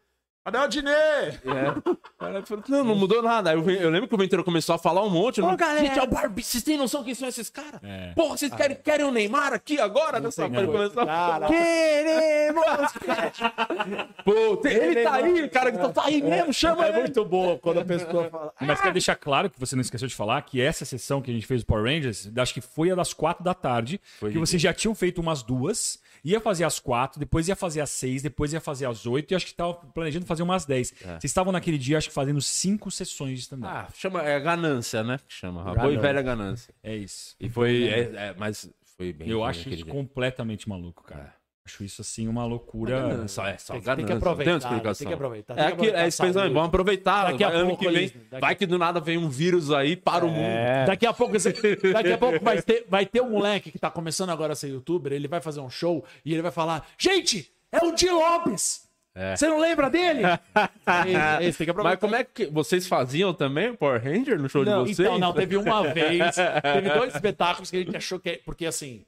Cadê 0.46 0.60
o 0.60 0.62
Adnê? 0.62 0.92
É. 0.92 2.44
Falou, 2.46 2.64
não, 2.70 2.84
não 2.84 2.96
mudou 2.96 3.20
nada. 3.24 3.52
Eu, 3.52 3.68
eu 3.68 3.90
lembro 3.90 4.08
que 4.08 4.14
o 4.14 4.18
Ventura 4.18 4.44
começou 4.44 4.76
a 4.76 4.78
falar 4.78 5.04
um 5.04 5.10
monte. 5.10 5.40
eu 5.40 5.48
não- 5.48 5.56
galera. 5.56 5.84
Gente, 5.84 5.98
é 5.98 6.04
o 6.04 6.08
Barbie, 6.08 6.44
vocês 6.44 6.62
têm 6.62 6.78
noção 6.78 7.04
quem 7.04 7.16
são 7.16 7.28
esses 7.28 7.50
caras? 7.50 7.82
É. 7.84 8.14
Porra, 8.14 8.38
vocês 8.38 8.54
querem, 8.54 8.78
querem 8.78 9.08
o 9.08 9.12
Neymar 9.12 9.54
aqui 9.54 9.80
agora? 9.80 10.20
Nessa 10.20 10.48
não. 10.48 10.60
ele 10.60 10.68
começou 10.72 11.02
a 11.02 11.48
Queremos! 11.48 12.64
Pô, 14.24 14.58
tem- 14.58 14.74
ele 14.74 15.04
tá 15.04 15.14
aí, 15.16 15.50
cara, 15.50 15.72
que 15.72 15.78
tá 15.80 16.04
aí 16.06 16.22
mesmo, 16.22 16.54
chama 16.54 16.86
é 16.86 16.90
ele. 16.90 17.00
muito 17.00 17.26
boa 17.26 17.58
quando 17.58 17.80
a 17.80 17.86
pessoa 17.86 18.30
fala. 18.30 18.54
Mas 18.62 18.80
quero 18.80 18.94
deixar 18.94 19.16
claro 19.16 19.50
que 19.50 19.60
você 19.60 19.76
não 19.76 19.82
esqueceu 19.82 20.08
de 20.08 20.14
falar 20.16 20.40
que 20.44 20.62
essa 20.62 20.86
sessão 20.86 21.24
que 21.24 21.32
a 21.32 21.34
gente 21.34 21.48
fez 21.48 21.64
do 21.64 21.66
Power 21.66 21.86
Rangers, 21.86 22.30
acho 22.38 22.54
que 22.54 22.62
foi 22.62 22.92
a 22.92 22.96
das 22.96 23.14
quatro 23.14 23.44
da 23.44 23.56
tarde, 23.56 24.00
que 24.20 24.38
vocês 24.38 24.62
já 24.62 24.72
tinham 24.74 24.94
feito 24.94 25.20
umas 25.22 25.42
duas, 25.42 26.00
ia 26.26 26.42
fazer 26.42 26.64
as 26.64 26.80
quatro, 26.80 27.20
depois 27.20 27.48
ia 27.48 27.56
fazer 27.56 27.82
as 27.82 27.92
seis, 27.92 28.24
depois 28.24 28.52
ia 28.52 28.60
fazer 28.60 28.88
as 28.88 29.06
oito, 29.06 29.32
e 29.32 29.36
acho 29.36 29.46
que 29.46 29.52
estava 29.52 29.74
planejando 29.74 30.26
fazer 30.26 30.42
umas 30.42 30.66
dez. 30.66 30.92
Vocês 31.00 31.26
estavam 31.26 31.54
naquele 31.54 31.78
dia, 31.78 32.00
acho 32.00 32.10
que 32.10 32.14
fazendo 32.14 32.42
cinco 32.42 32.90
sessões 32.90 33.36
de 33.36 33.42
stand-up. 33.42 33.72
Ah, 33.72 33.88
chama, 33.94 34.24
é 34.24 34.40
ganância, 34.40 35.04
né? 35.04 35.20
Que 35.28 35.34
chama, 35.34 35.62
a 35.62 35.76
boa 35.76 35.94
e 35.94 35.98
velha 35.98 36.24
ganância. 36.24 36.74
É 36.82 36.96
isso. 36.96 37.36
E 37.40 37.48
foi, 37.48 37.88
é, 37.88 38.00
é, 38.00 38.36
mas 38.38 38.68
foi 38.98 39.14
bem. 39.14 39.30
Eu 39.30 39.44
acho 39.44 39.70
isso 39.70 39.86
completamente 39.86 40.68
maluco, 40.68 41.04
cara. 41.04 41.34
Acho 41.68 41.84
isso 41.84 42.02
assim 42.02 42.28
uma 42.28 42.46
loucura. 42.46 42.96
É 43.24 43.28
só 43.28 43.42
Tem 43.44 43.56
que- 43.56 43.86
ganância. 43.86 43.96
tem 43.96 44.06
que 44.06 44.12
aproveitar, 44.14 44.52
Tem 44.52 44.58
explicação. 44.60 44.98
tem 45.00 45.08
que 45.08 45.14
aproveitar, 45.16 45.54
É 45.54 45.56
tem 45.56 45.66
que 45.66 45.72
aquilo, 45.74 45.86
é 45.86 45.90
aproveitar 45.90 46.04
a 46.04 46.08
isso, 46.08 46.54
vamos 46.54 46.68
aproveitar. 46.68 47.32
Daqui 47.32 47.44
a 47.44 47.50
vai- 47.50 47.66
pouco 47.66 47.78
que 47.84 47.90
vem, 47.90 48.08
daqui- 48.08 48.42
vai 48.42 48.56
que 48.56 48.66
do 48.68 48.78
nada 48.78 49.00
vem 49.00 49.18
um 49.18 49.28
vírus 49.30 49.72
aí 49.72 49.96
para 49.96 50.24
o 50.24 50.30
mundo. 50.30 50.46
É. 50.46 50.86
Daqui 50.86 51.08
a 51.08 51.14
pouco, 51.14 51.34
daqui 51.34 52.12
a 52.14 52.18
pouco 52.20 52.44
vai, 52.44 52.62
ter, 52.62 52.86
vai 52.88 53.06
ter 53.08 53.22
um 53.22 53.32
moleque 53.32 53.72
que 53.72 53.80
tá 53.80 53.90
começando 53.90 54.30
agora 54.30 54.54
a 54.54 54.56
ser 54.56 54.68
youtuber, 54.68 55.12
ele 55.12 55.28
vai 55.28 55.42
fazer 55.42 55.60
um 55.60 55.70
show 55.70 56.06
e 56.24 56.34
ele 56.34 56.44
vai 56.44 56.52
falar: 56.52 56.88
Gente, 57.00 57.52
é 57.72 57.80
o 57.84 57.92
Di 57.96 58.10
Lopes! 58.12 58.86
É. 59.16 59.36
Você 59.36 59.48
não 59.48 59.60
lembra 59.60 59.90
dele? 59.90 60.22
é, 60.24 61.44
esse, 61.46 61.58
tem 61.58 61.66
que 61.66 61.72
aproveitar. 61.72 61.96
Mas 61.96 62.00
como 62.00 62.16
é 62.16 62.24
que 62.24 62.46
vocês 62.48 62.86
faziam 62.88 63.34
também 63.34 63.70
o 63.70 63.78
Power 63.78 64.04
Ranger 64.04 64.40
no 64.40 64.48
show 64.50 64.64
Não, 64.64 64.84
de 64.84 64.94
vocês? 64.94 65.00
então, 65.00 65.18
não, 65.18 65.34
teve 65.34 65.56
uma 65.58 65.82
vez, 65.84 66.36
teve 66.62 66.90
dois 66.94 67.16
espetáculos 67.16 67.72
que 67.72 67.78
a 67.78 67.80
gente 67.80 67.96
achou 67.98 68.20
que. 68.20 68.30
é- 68.30 68.42
Porque 68.46 68.66
assim, 68.66 69.06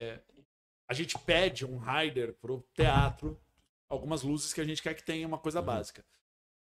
é, 0.00 0.18
a 0.88 0.94
gente 0.94 1.18
pede 1.18 1.64
um 1.64 1.78
rider 1.78 2.34
pro 2.34 2.66
teatro, 2.74 3.40
algumas 3.88 4.22
luzes 4.22 4.52
que 4.52 4.60
a 4.60 4.64
gente 4.64 4.82
quer 4.82 4.94
que 4.94 5.04
tenha 5.04 5.26
uma 5.26 5.38
coisa 5.38 5.60
básica. 5.60 6.04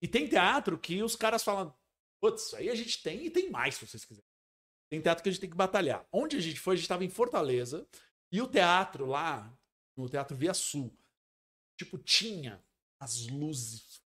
E 0.00 0.08
tem 0.08 0.28
teatro 0.28 0.78
que 0.78 1.02
os 1.02 1.16
caras 1.16 1.42
falam, 1.42 1.74
putz, 2.20 2.54
aí 2.54 2.68
a 2.68 2.74
gente 2.74 3.02
tem 3.02 3.26
e 3.26 3.30
tem 3.30 3.50
mais, 3.50 3.76
se 3.76 3.86
vocês 3.86 4.04
quiserem. 4.04 4.28
Tem 4.90 5.00
teatro 5.00 5.22
que 5.22 5.28
a 5.28 5.32
gente 5.32 5.40
tem 5.40 5.50
que 5.50 5.56
batalhar. 5.56 6.06
Onde 6.12 6.36
a 6.36 6.40
gente 6.40 6.60
foi, 6.60 6.74
a 6.74 6.76
gente 6.76 6.84
estava 6.84 7.04
em 7.04 7.10
Fortaleza, 7.10 7.86
e 8.30 8.40
o 8.40 8.48
teatro 8.48 9.06
lá, 9.06 9.56
no 9.96 10.08
Teatro 10.08 10.36
Via 10.36 10.54
Sul, 10.54 10.96
tipo, 11.76 11.98
tinha 11.98 12.62
as 13.00 13.26
luzes, 13.28 14.02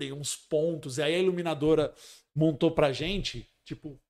e 0.00 0.12
uns 0.12 0.36
pontos, 0.36 0.98
e 0.98 1.02
aí 1.02 1.14
a 1.14 1.18
iluminadora 1.18 1.94
montou 2.34 2.74
pra 2.74 2.92
gente, 2.92 3.48
tipo, 3.64 4.00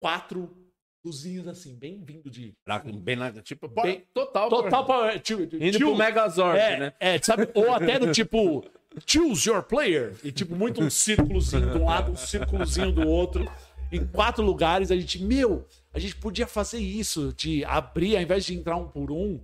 quatro 0.00 0.61
luzinhos 1.04 1.48
assim, 1.48 1.74
bem 1.74 2.02
vindo 2.02 2.30
de. 2.30 2.54
Bem 2.94 3.32
tipo, 3.42 3.68
Bem- 3.68 4.04
total. 4.14 4.48
Total 4.48 4.86
Power. 4.86 5.20
Tio, 5.20 5.38
Ranger. 5.38 5.62
Indo 5.62 5.78
pro 5.78 5.96
Megazord, 5.96 6.58
é, 6.58 6.78
né? 6.78 6.92
é, 7.00 7.18
sabe? 7.20 7.48
Ou 7.54 7.72
até 7.72 7.98
no 7.98 8.12
tipo, 8.12 8.64
choose 9.06 9.48
your 9.48 9.62
player. 9.62 10.14
E 10.22 10.30
tipo, 10.30 10.54
muito 10.54 10.82
um 10.82 10.90
círculozinho 10.90 11.70
de 11.70 11.78
um 11.78 11.84
lado, 11.86 12.12
um 12.12 12.16
círculozinho 12.16 12.92
do 12.92 13.06
outro. 13.06 13.50
Em 13.90 14.06
quatro 14.06 14.42
lugares, 14.42 14.90
a 14.90 14.96
gente, 14.96 15.22
meu, 15.22 15.66
a 15.92 15.98
gente 15.98 16.16
podia 16.16 16.46
fazer 16.46 16.78
isso, 16.78 17.34
de 17.36 17.62
abrir, 17.64 18.16
ao 18.16 18.22
invés 18.22 18.46
de 18.46 18.54
entrar 18.54 18.76
um 18.76 18.88
por 18.88 19.12
um, 19.12 19.38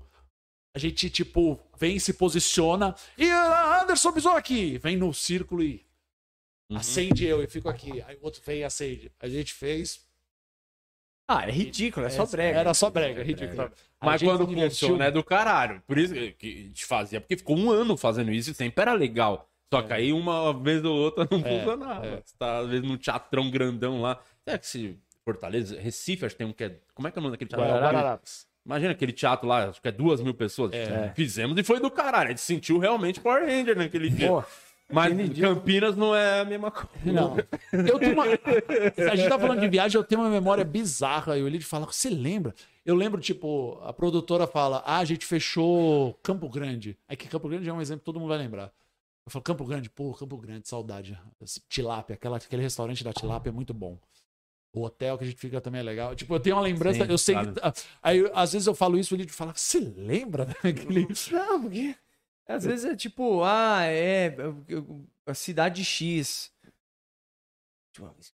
a 0.74 0.78
gente, 0.78 1.10
tipo, 1.10 1.58
vem 1.76 1.96
e 1.96 2.00
se 2.00 2.12
posiciona. 2.12 2.94
E 3.16 3.28
Anderson 3.28 4.12
pisou 4.12 4.32
aqui. 4.32 4.78
Vem 4.78 4.96
no 4.96 5.12
círculo 5.12 5.62
e 5.62 5.84
acende 6.72 7.24
eu 7.24 7.42
e 7.42 7.48
fico 7.48 7.68
aqui. 7.68 8.00
Aí 8.02 8.16
o 8.16 8.24
outro 8.24 8.40
vem 8.44 8.60
e 8.60 8.64
acende. 8.64 9.10
A 9.18 9.28
gente 9.28 9.52
fez. 9.52 10.07
Ah, 11.30 11.46
é 11.46 11.50
ridículo, 11.50 12.06
é 12.06 12.10
só 12.10 12.24
brega. 12.24 12.58
Era 12.58 12.72
só 12.72 12.88
brega, 12.88 13.22
ridículo. 13.22 13.70
A 14.00 14.06
Mas 14.06 14.20
gente 14.20 14.30
quando 14.30 14.40
se 14.48 14.54
divertiu. 14.54 14.88
funciona 14.88 15.04
é 15.04 15.10
do 15.10 15.22
caralho. 15.22 15.82
Por 15.86 15.98
isso 15.98 16.14
que 16.14 16.34
a 16.42 16.62
gente 16.68 16.86
fazia. 16.86 17.20
Porque 17.20 17.36
ficou 17.36 17.56
um 17.58 17.70
ano 17.70 17.96
fazendo 17.98 18.30
isso 18.32 18.50
e 18.50 18.54
sempre 18.54 18.80
era 18.80 18.94
legal. 18.94 19.46
Só 19.72 19.82
que 19.82 19.92
aí 19.92 20.10
uma 20.12 20.54
vez 20.58 20.82
ou 20.82 20.96
outra 20.96 21.28
não 21.30 21.38
É, 21.44 21.58
funcionava. 21.60 22.06
é. 22.06 22.22
Você 22.24 22.34
tá, 22.38 22.58
às 22.60 22.68
vezes, 22.70 22.88
num 22.88 22.96
teatrão 22.96 23.50
grandão 23.50 24.00
lá. 24.00 24.18
É 24.46 24.56
que 24.56 24.66
se 24.66 24.96
Fortaleza, 25.22 25.78
Recife, 25.78 26.24
acho 26.24 26.34
que 26.34 26.38
tem 26.38 26.46
um 26.46 26.52
que 26.54 26.64
é. 26.64 26.76
Como 26.94 27.06
é 27.06 27.10
que 27.10 27.18
é 27.18 27.20
o 27.20 27.22
nome 27.22 27.32
daquele 27.36 27.50
teatro? 27.50 27.66
Guararapes. 27.66 28.46
Imagina 28.64 28.92
aquele 28.92 29.12
teatro 29.12 29.46
lá, 29.46 29.68
acho 29.68 29.80
que 29.82 29.88
é 29.88 29.92
duas 29.92 30.22
mil 30.22 30.32
pessoas. 30.34 30.72
Fizemos 31.14 31.58
e 31.58 31.62
foi 31.62 31.80
do 31.80 31.90
caralho. 31.90 32.28
A 32.28 32.30
gente 32.30 32.40
sentiu 32.40 32.78
realmente 32.78 33.20
Power 33.20 33.44
Ranger 33.44 33.76
naquele 33.76 34.08
dia. 34.08 34.28
Pô, 34.28 34.42
Mas 34.90 35.12
Campinas 35.38 35.96
não 35.96 36.14
é 36.14 36.40
a 36.40 36.44
mesma 36.44 36.70
coisa. 36.70 36.90
Não. 37.04 37.36
Eu 37.72 37.98
tenho 37.98 38.14
uma. 38.14 38.24
A 38.24 39.16
gente 39.16 39.28
tá 39.28 39.38
falando 39.38 39.60
de 39.60 39.68
viagem, 39.68 39.98
eu 39.98 40.04
tenho 40.04 40.22
uma 40.22 40.30
memória 40.30 40.64
bizarra. 40.64 41.36
E 41.36 41.42
o 41.42 41.46
Elide 41.46 41.64
fala, 41.64 41.84
você 41.84 42.08
lembra? 42.08 42.54
Eu 42.86 42.94
lembro, 42.94 43.20
tipo, 43.20 43.78
a 43.82 43.92
produtora 43.92 44.46
fala: 44.46 44.82
ah, 44.86 44.98
a 44.98 45.04
gente 45.04 45.26
fechou 45.26 46.14
Campo 46.22 46.48
Grande. 46.48 46.96
Aí 47.06 47.16
que 47.16 47.28
Campo 47.28 47.48
Grande 47.48 47.68
é 47.68 47.72
um 47.72 47.82
exemplo 47.82 48.00
que 48.00 48.06
todo 48.06 48.18
mundo 48.18 48.30
vai 48.30 48.38
lembrar. 48.38 48.72
Eu 49.26 49.30
falo, 49.30 49.42
Campo 49.42 49.62
Grande, 49.66 49.90
pô, 49.90 50.14
Campo 50.14 50.38
Grande, 50.38 50.66
saudade. 50.66 51.18
Tilápia, 51.68 52.14
aquela, 52.14 52.38
aquele 52.38 52.62
restaurante 52.62 53.04
da 53.04 53.12
Tilápia 53.12 53.50
é 53.50 53.52
muito 53.52 53.74
bom. 53.74 53.98
O 54.72 54.84
hotel 54.84 55.18
que 55.18 55.24
a 55.24 55.26
gente 55.26 55.38
fica 55.38 55.60
também 55.60 55.80
é 55.80 55.84
legal. 55.84 56.14
Tipo, 56.14 56.34
eu 56.34 56.40
tenho 56.40 56.56
uma 56.56 56.62
lembrança, 56.62 57.04
Sim, 57.04 57.10
eu 57.10 57.18
sei 57.18 57.34
claro. 57.34 57.52
que. 57.52 57.60
Aí, 58.02 58.30
às 58.34 58.52
vezes 58.52 58.66
eu 58.66 58.74
falo 58.74 58.98
isso, 58.98 59.14
o 59.14 59.16
Elide 59.18 59.32
fala, 59.32 59.52
você 59.54 59.80
lembra 59.80 60.46
daquele. 60.46 61.06
Não, 61.30 61.60
porque. 61.60 61.94
Às 62.48 62.64
vezes 62.64 62.84
é 62.86 62.96
tipo, 62.96 63.42
ah, 63.44 63.82
é 63.84 64.34
a 65.26 65.34
cidade 65.34 65.84
X. 65.84 66.50
Última 67.90 68.10
vez 68.14 68.32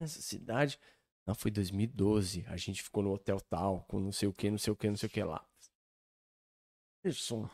Essa 0.00 0.22
cidade. 0.22 0.78
Não, 1.26 1.34
foi 1.34 1.50
2012. 1.50 2.44
A 2.48 2.56
gente 2.56 2.82
ficou 2.82 3.02
no 3.02 3.12
hotel 3.12 3.40
tal, 3.40 3.84
com 3.88 3.98
não 4.00 4.12
sei 4.12 4.28
o 4.28 4.32
que, 4.32 4.50
não 4.50 4.58
sei 4.58 4.72
o 4.72 4.76
que, 4.76 4.88
não 4.88 4.96
sei 4.96 5.08
o 5.08 5.10
que 5.10 5.22
lá. 5.22 5.44
Isso. 7.04 7.48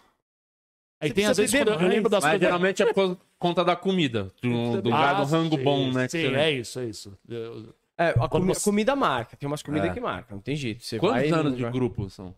Aí 1.01 1.09
Você 1.09 1.15
tem 1.15 1.27
às 1.27 1.37
vezes 1.37 1.55
eu 1.55 1.65
lembro 1.89 2.09
das 2.09 2.23
Mas 2.23 2.33
coisas. 2.33 2.41
geralmente 2.47 2.83
é 2.83 2.93
por 2.93 3.19
conta 3.39 3.65
da 3.65 3.75
comida. 3.77 4.25
Do, 4.43 4.81
do 4.81 4.89
lugar 4.91 5.17
do 5.17 5.25
rango 5.25 5.57
sim, 5.57 5.63
bom, 5.65 5.93
né? 5.93 6.05
que 6.07 6.13
Sim, 6.13 6.35
é 6.35 6.51
isso, 6.53 6.79
é 6.81 6.87
isso. 6.87 7.19
Eu- 7.29 7.75
É, 7.97 8.11
a, 8.11 8.29
comi- 8.29 8.55
você- 8.55 8.65
comida 8.65 8.95
marca. 8.97 9.37
Tem 9.37 9.47
umas 9.47 9.63
comidas 9.63 9.91
É. 9.91 9.95
que 9.95 10.01
marcam, 10.01 10.37
não 10.37 10.43
tem 10.43 10.57
jeito. 10.57 10.83
Você 10.85 10.99
Quantos 10.99 11.31
no 11.31 11.37
anos 11.37 11.57
de 11.57 11.71
grupo 11.71 12.09
são? 12.11 12.35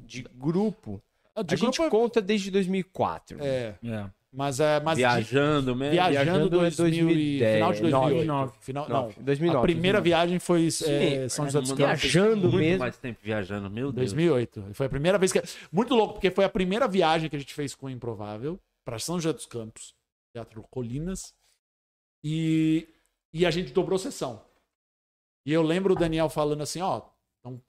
de 0.00 0.22
grupo? 0.22 1.02
Ah, 1.34 1.42
de 1.42 1.54
a 1.54 1.56
gente 1.56 1.76
grupo- 1.78 1.90
conta 1.90 2.20
desde 2.20 2.50
2004. 2.50 3.38
É, 3.40 3.74
É. 3.84 4.10
mas 4.32 4.58
é. 4.60 4.80
Mas 4.80 4.98
Viajando 4.98 5.74
mesmo. 5.76 5.92
viajando 5.92 6.24
viajando 6.24 6.46
em 6.46 6.50
2000 6.50 7.10
e, 7.10 7.14
2010, 7.14 7.54
final 7.54 7.72
de 7.72 7.80
2008. 7.80 8.14
2009. 8.14 8.52
Final, 8.60 8.88
Não, 8.88 9.02
não, 9.02 9.12
2009. 9.24 9.58
a 9.58 9.62
primeira 9.62 9.98
2009. 10.00 10.02
viagem 10.08 10.38
foi 10.38 10.66
é, 10.66 10.70
Sim, 10.70 11.28
São 11.28 11.44
É, 11.44 11.48
José 11.48 11.60
dos 11.60 11.70
Campos. 11.70 11.76
viajando 12.02 12.36
muito 12.48 12.56
mesmo. 12.56 12.78
mais 12.80 12.96
tempo 12.98 13.18
viajando, 13.22 13.70
meu 13.70 13.86
Deus. 13.92 14.12
2008. 14.12 14.64
Foi 14.74 14.86
a 14.86 14.88
primeira 14.90 15.18
vez 15.18 15.32
que. 15.32 15.40
Muito 15.72 15.94
louco, 15.94 16.14
porque 16.14 16.30
foi 16.30 16.44
a 16.44 16.48
primeira 16.48 16.86
viagem 16.88 17.30
que 17.30 17.36
a 17.36 17.38
gente 17.38 17.54
fez 17.54 17.74
com 17.74 17.86
o 17.86 17.90
Improvável 17.90 18.58
para 18.84 18.98
São 18.98 19.20
José 19.20 19.32
dos 19.32 19.46
Campos, 19.46 19.94
Teatro 20.34 20.62
Colinas. 20.70 21.32
E, 22.22 22.86
e 23.32 23.46
a 23.46 23.50
gente 23.50 23.72
dobrou 23.72 23.98
sessão. 23.98 24.42
E 25.46 25.52
eu 25.52 25.62
lembro 25.62 25.94
o 25.94 25.96
Daniel 25.96 26.28
falando 26.28 26.62
assim: 26.62 26.80
ó, 26.80 27.00
tão, 27.42 27.60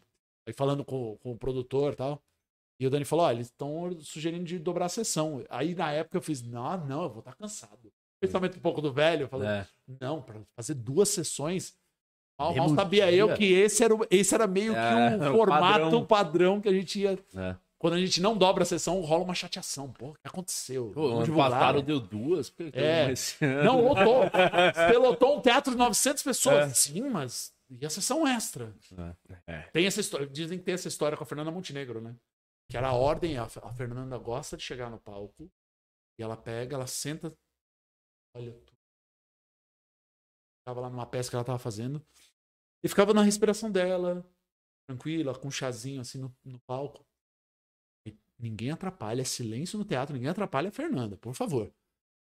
aí 0.45 0.53
falando 0.53 0.83
com, 0.83 1.17
com 1.23 1.31
o 1.31 1.37
produtor 1.37 1.93
e 1.93 1.95
tal. 1.95 2.21
E 2.81 2.87
o 2.87 2.89
Dani 2.89 3.05
falou: 3.05 3.25
ó, 3.25 3.31
eles 3.31 3.45
estão 3.47 3.95
sugerindo 4.01 4.43
de 4.43 4.57
dobrar 4.57 4.85
a 4.87 4.89
sessão. 4.89 5.43
Aí 5.51 5.75
na 5.75 5.91
época 5.91 6.17
eu 6.17 6.21
fiz: 6.21 6.41
não, 6.41 6.75
não, 6.87 7.03
eu 7.03 7.09
vou 7.09 7.19
estar 7.19 7.35
cansado. 7.35 7.93
Pensamento 8.19 8.57
um 8.57 8.61
pouco 8.61 8.81
do 8.81 8.91
velho, 8.91 9.27
falando: 9.27 9.49
É. 9.49 9.67
não, 9.99 10.19
para 10.21 10.39
fazer 10.55 10.73
duas 10.73 11.09
sessões. 11.09 11.75
Mal, 12.39 12.55
mal 12.55 12.69
sabia 12.69 13.05
dia? 13.07 13.15
eu 13.17 13.35
que 13.35 13.45
esse 13.53 13.83
era, 13.83 13.93
o- 13.95 14.07
esse 14.09 14.33
era 14.33 14.47
meio 14.47 14.75
É, 14.75 15.17
que 15.19 15.23
o 15.25 15.29
o 15.29 15.37
formato 15.37 15.79
padrão. 15.83 16.05
padrão. 16.05 16.61
que 16.61 16.69
a 16.69 16.73
gente 16.73 16.99
ia. 16.99 17.19
É. 17.35 17.55
Quando 17.77 17.93
a 17.93 17.99
gente 17.99 18.19
não 18.21 18.35
dobra 18.37 18.63
a 18.63 18.65
sessão, 18.65 18.99
rola 19.01 19.23
uma 19.23 19.33
chateação. 19.35 19.91
Pô, 19.91 20.09
o 20.09 20.13
que 20.13 20.19
aconteceu? 20.27 20.91
Pô, 20.93 21.09
Não 21.09 21.19
ano 21.21 21.35
passado 21.35 21.81
deu 21.83 21.99
duas. 21.99 22.51
É. 22.73 23.11
eu? 23.41 23.63
Não, 23.63 23.81
lotou. 23.87 24.23
Você 24.75 24.97
lotou 24.97 25.37
um 25.37 25.41
teatro 25.41 25.71
de 25.73 25.77
900 25.77 26.23
pessoas. 26.23 26.57
É. 26.57 26.73
Sim, 26.73 27.01
mas. 27.09 27.53
E 27.69 27.85
a 27.85 27.89
sessão 27.89 28.27
extra? 28.27 28.73
É. 29.47 29.61
Tem 29.71 29.85
essa 29.85 29.99
história. 30.01 30.27
Dizem 30.27 30.57
que 30.57 30.63
tem 30.63 30.73
essa 30.73 30.87
história 30.87 31.15
com 31.17 31.23
a 31.23 31.27
Fernanda 31.27 31.51
Montenegro, 31.51 32.01
né? 32.01 32.15
Que 32.71 32.77
era 32.77 32.87
a 32.87 32.93
ordem. 32.93 33.37
A, 33.37 33.43
a 33.43 33.73
Fernanda 33.73 34.17
gosta 34.17 34.55
de 34.55 34.63
chegar 34.63 34.89
no 34.89 34.97
palco. 34.97 35.51
E 36.17 36.23
ela 36.23 36.37
pega, 36.37 36.75
ela 36.75 36.87
senta. 36.87 37.37
Olha 38.33 38.53
tudo. 38.53 38.71
Tava 40.65 40.79
lá 40.79 40.89
numa 40.89 41.05
peça 41.05 41.29
que 41.29 41.35
ela 41.35 41.43
tava 41.43 41.59
fazendo. 41.59 42.01
E 42.83 42.87
ficava 42.87 43.13
na 43.13 43.23
respiração 43.23 43.69
dela, 43.69 44.25
tranquila, 44.87 45.37
com 45.37 45.49
um 45.49 45.51
chazinho 45.51 46.01
assim 46.01 46.19
no, 46.19 46.35
no 46.45 46.59
palco. 46.61 47.05
E 48.07 48.17
ninguém 48.39 48.71
atrapalha, 48.71 49.25
silêncio 49.25 49.77
no 49.77 49.85
teatro, 49.85 50.13
ninguém 50.13 50.29
atrapalha 50.29 50.69
a 50.69 50.71
Fernanda, 50.71 51.17
por 51.17 51.33
favor. 51.33 51.73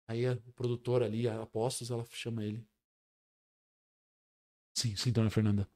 Aí 0.06 0.26
a 0.26 0.36
produtora 0.54 1.04
ali, 1.04 1.28
a 1.28 1.42
Apostos, 1.42 1.90
ela 1.90 2.04
chama 2.10 2.44
ele. 2.44 2.66
Sim, 4.74 4.94
sim, 4.96 5.12
dona 5.12 5.30
Fernanda. 5.30 5.68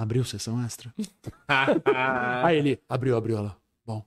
Abriu 0.00 0.24
sessão 0.24 0.64
extra? 0.64 0.90
Aí 2.42 2.56
ele 2.56 2.80
abriu, 2.88 3.14
abriu 3.18 3.36
ela. 3.36 3.54
Bom. 3.84 4.02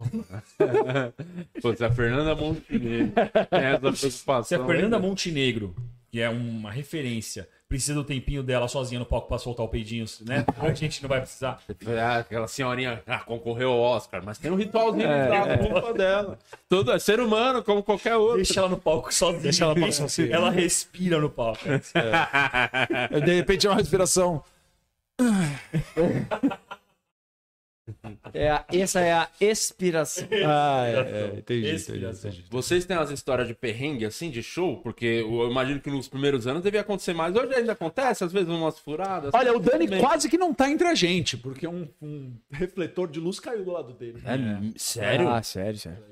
Pô, 1.62 1.76
se 1.76 1.84
a 1.84 1.92
Fernanda 1.92 2.34
Montenegro 2.34 3.12
tem 3.48 3.60
essa 3.60 3.78
preocupação. 3.78 4.42
Se 4.42 4.54
a 4.56 4.66
Fernanda 4.66 4.98
Montenegro, 4.98 5.76
que 6.10 6.20
é 6.20 6.28
uma 6.28 6.72
referência, 6.72 7.48
precisa 7.68 7.94
do 7.94 8.02
tempinho 8.02 8.42
dela 8.42 8.66
sozinha 8.66 8.98
no 8.98 9.06
palco 9.06 9.28
pra 9.28 9.38
soltar 9.38 9.64
o 9.64 9.68
peidinho, 9.68 10.06
né? 10.22 10.44
A 10.58 10.74
gente 10.74 11.00
não 11.00 11.08
vai 11.08 11.20
precisar. 11.20 11.62
Ah, 11.86 12.16
aquela 12.16 12.48
senhorinha 12.48 13.00
ah, 13.06 13.20
concorreu 13.20 13.70
ao 13.70 13.78
Oscar, 13.78 14.24
mas 14.24 14.38
tem 14.38 14.50
um 14.50 14.56
ritualzinho 14.56 15.06
É, 15.06 15.28
é, 15.28 15.52
é. 15.52 15.56
culpa 15.58 15.94
dela. 15.94 16.36
Tudo 16.68 16.90
é 16.90 16.98
ser 16.98 17.20
humano, 17.20 17.62
como 17.62 17.80
qualquer 17.80 18.16
outro. 18.16 18.38
Deixa 18.38 18.58
ela 18.58 18.68
no 18.68 18.76
palco 18.76 19.14
sozinha. 19.14 19.42
Deixa 19.42 19.62
ela 19.62 19.74
passar 19.76 20.06
assim. 20.06 20.28
Ela 20.32 20.50
respira 20.50 21.20
no 21.20 21.30
palco. 21.30 21.62
De 23.24 23.34
repente 23.36 23.68
é 23.68 23.70
uma 23.70 23.76
respiração. 23.76 24.42
É 28.34 28.50
a- 28.50 28.64
essa 28.72 29.00
é 29.00 29.12
a 29.12 29.28
expiração. 29.40 30.26
Ah, 30.44 30.84
é, 30.88 31.38
entendi, 31.38 31.68
Expiração. 31.68 32.32
Vocês 32.50 32.84
têm 32.84 32.96
umas 32.96 33.10
histórias 33.12 33.46
de 33.46 33.54
perrengue, 33.54 34.04
assim, 34.04 34.28
de 34.28 34.42
show? 34.42 34.78
Porque 34.82 35.04
eu 35.06 35.48
imagino 35.48 35.80
que 35.80 35.88
nos 35.90 36.08
primeiros 36.08 36.46
anos 36.48 36.62
devia 36.62 36.80
acontecer 36.80 37.14
mais. 37.14 37.34
Hoje 37.36 37.54
ainda 37.54 37.72
acontece, 37.72 38.24
às 38.24 38.32
vezes 38.32 38.48
umas 38.48 38.78
furadas. 38.80 39.30
Olha, 39.32 39.54
o 39.56 39.60
Dani 39.60 39.84
Também. 39.86 40.00
quase 40.00 40.28
que 40.28 40.36
não 40.36 40.52
tá 40.52 40.68
entre 40.68 40.88
a 40.88 40.94
gente, 40.96 41.36
porque 41.36 41.66
um, 41.68 41.88
um 42.02 42.32
refletor 42.50 43.08
de 43.08 43.20
luz 43.20 43.38
caiu 43.38 43.64
do 43.64 43.70
lado 43.70 43.92
dele. 43.94 44.20
É, 44.24 44.78
sério? 44.78 45.28
Ah, 45.28 45.42
sério, 45.42 45.78
sério. 45.78 46.02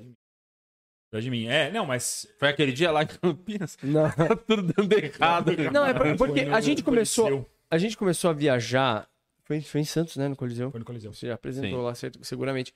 Atrás 1.09 1.25
de 1.25 1.29
mim. 1.29 1.47
É, 1.47 1.69
não, 1.71 1.85
mas. 1.85 2.25
Foi 2.39 2.47
aquele 2.49 2.71
dia 2.71 2.89
lá 2.91 3.03
em 3.03 3.07
Campinas? 3.07 3.77
Não, 3.83 4.09
Tá 4.09 4.35
tudo 4.35 4.63
dando 4.63 4.93
errado. 4.93 5.51
não 5.71 5.85
é 5.85 5.93
por- 5.93 6.15
porque 6.17 6.39
a 6.41 6.59
gente 6.61 6.81
começou. 6.83 7.45
A 7.69 7.77
gente 7.77 7.97
começou 7.97 8.29
a 8.29 8.33
viajar. 8.33 9.09
Foi, 9.43 9.61
foi 9.61 9.81
em 9.81 9.85
Santos, 9.85 10.15
né, 10.17 10.27
no 10.27 10.35
Coliseu. 10.35 10.71
Foi 10.71 10.79
no 10.79 10.85
Coliseu. 10.85 11.13
Você 11.13 11.27
já 11.27 11.35
apresentou 11.35 11.79
Sim. 11.79 11.85
lá, 11.85 11.95
certo- 11.95 12.23
seguramente. 12.23 12.73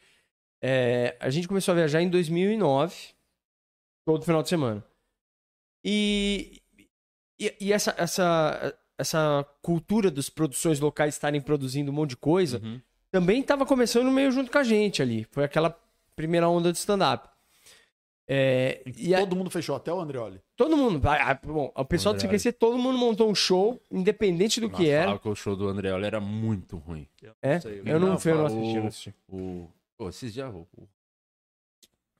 É, 0.62 1.16
a 1.20 1.30
gente 1.30 1.48
começou 1.48 1.72
a 1.72 1.76
viajar 1.76 2.02
em 2.02 2.10
2009, 2.10 2.96
todo 4.06 4.24
final 4.26 4.44
de 4.44 4.50
semana. 4.50 4.84
E, 5.84 6.62
e, 7.40 7.56
e 7.62 7.74
essa, 7.74 7.96
essa, 7.98 8.78
essa 8.98 9.46
cultura 9.62 10.12
das 10.12 10.30
produções 10.30 10.80
locais 10.80 11.16
estarem 11.16 11.42
produzindo 11.42 11.92
um 11.92 11.96
monte 11.96 12.12
de 12.12 12.18
coisa 12.18 12.60
Uhum. 12.64 12.82
também 13.12 13.42
estava 13.42 13.66
começando 13.66 14.12
meio 14.12 14.32
junto 14.32 14.52
com 14.52 14.58
a 14.58 14.64
gente 14.64 15.02
ali. 15.02 15.26
Foi 15.32 15.44
aquela 15.44 15.70
primeira 16.16 16.50
onda 16.50 16.72
de 16.72 16.78
stand-up. 16.78 17.30
É, 18.32 18.84
e 18.96 19.16
a- 19.16 19.22
Todo 19.22 19.36
mundo 19.36 19.50
fechou, 19.50 19.76
até 19.76 19.92
o 19.92 20.00
Andreoli. 20.00 20.40
todo 20.56 20.78
mundo. 20.78 21.02
ah, 21.08 21.32
ah, 21.32 21.40
Bom, 21.44 21.72
o 21.76 21.84
pessoal 21.86 22.14
do 22.14 22.22
CQC, 22.22 22.52
todo 22.54 22.78
mundo 22.78 22.96
montou 22.98 23.28
um 23.28 23.34
show, 23.34 23.82
independente 23.90 24.62
do 24.62 24.68
que 24.70 24.84
Nossa, 24.84 24.88
era. 24.92 25.02
falava 25.06 25.20
que 25.20 25.30
o 25.30 25.36
show 25.36 25.56
do 25.56 25.68
Andreoli 25.68 26.06
era 26.06 26.20
muito 26.22 26.78
ruim. 26.78 27.08
É? 27.42 27.60
sei, 27.60 27.82
Eu 27.84 28.00
não, 28.00 28.10
Não, 28.10 28.20
fui, 28.20 28.32
eu 28.32 28.36
não 28.38 28.44
o- 28.44 28.46
assisti, 28.48 28.76
eu 28.76 28.82
não 28.82 28.88
assisti. 28.88 29.16
O... 29.28 29.68
Pô, 29.98 30.10
esses 30.10 30.32
dias... 30.32 30.54
O... 30.54 30.68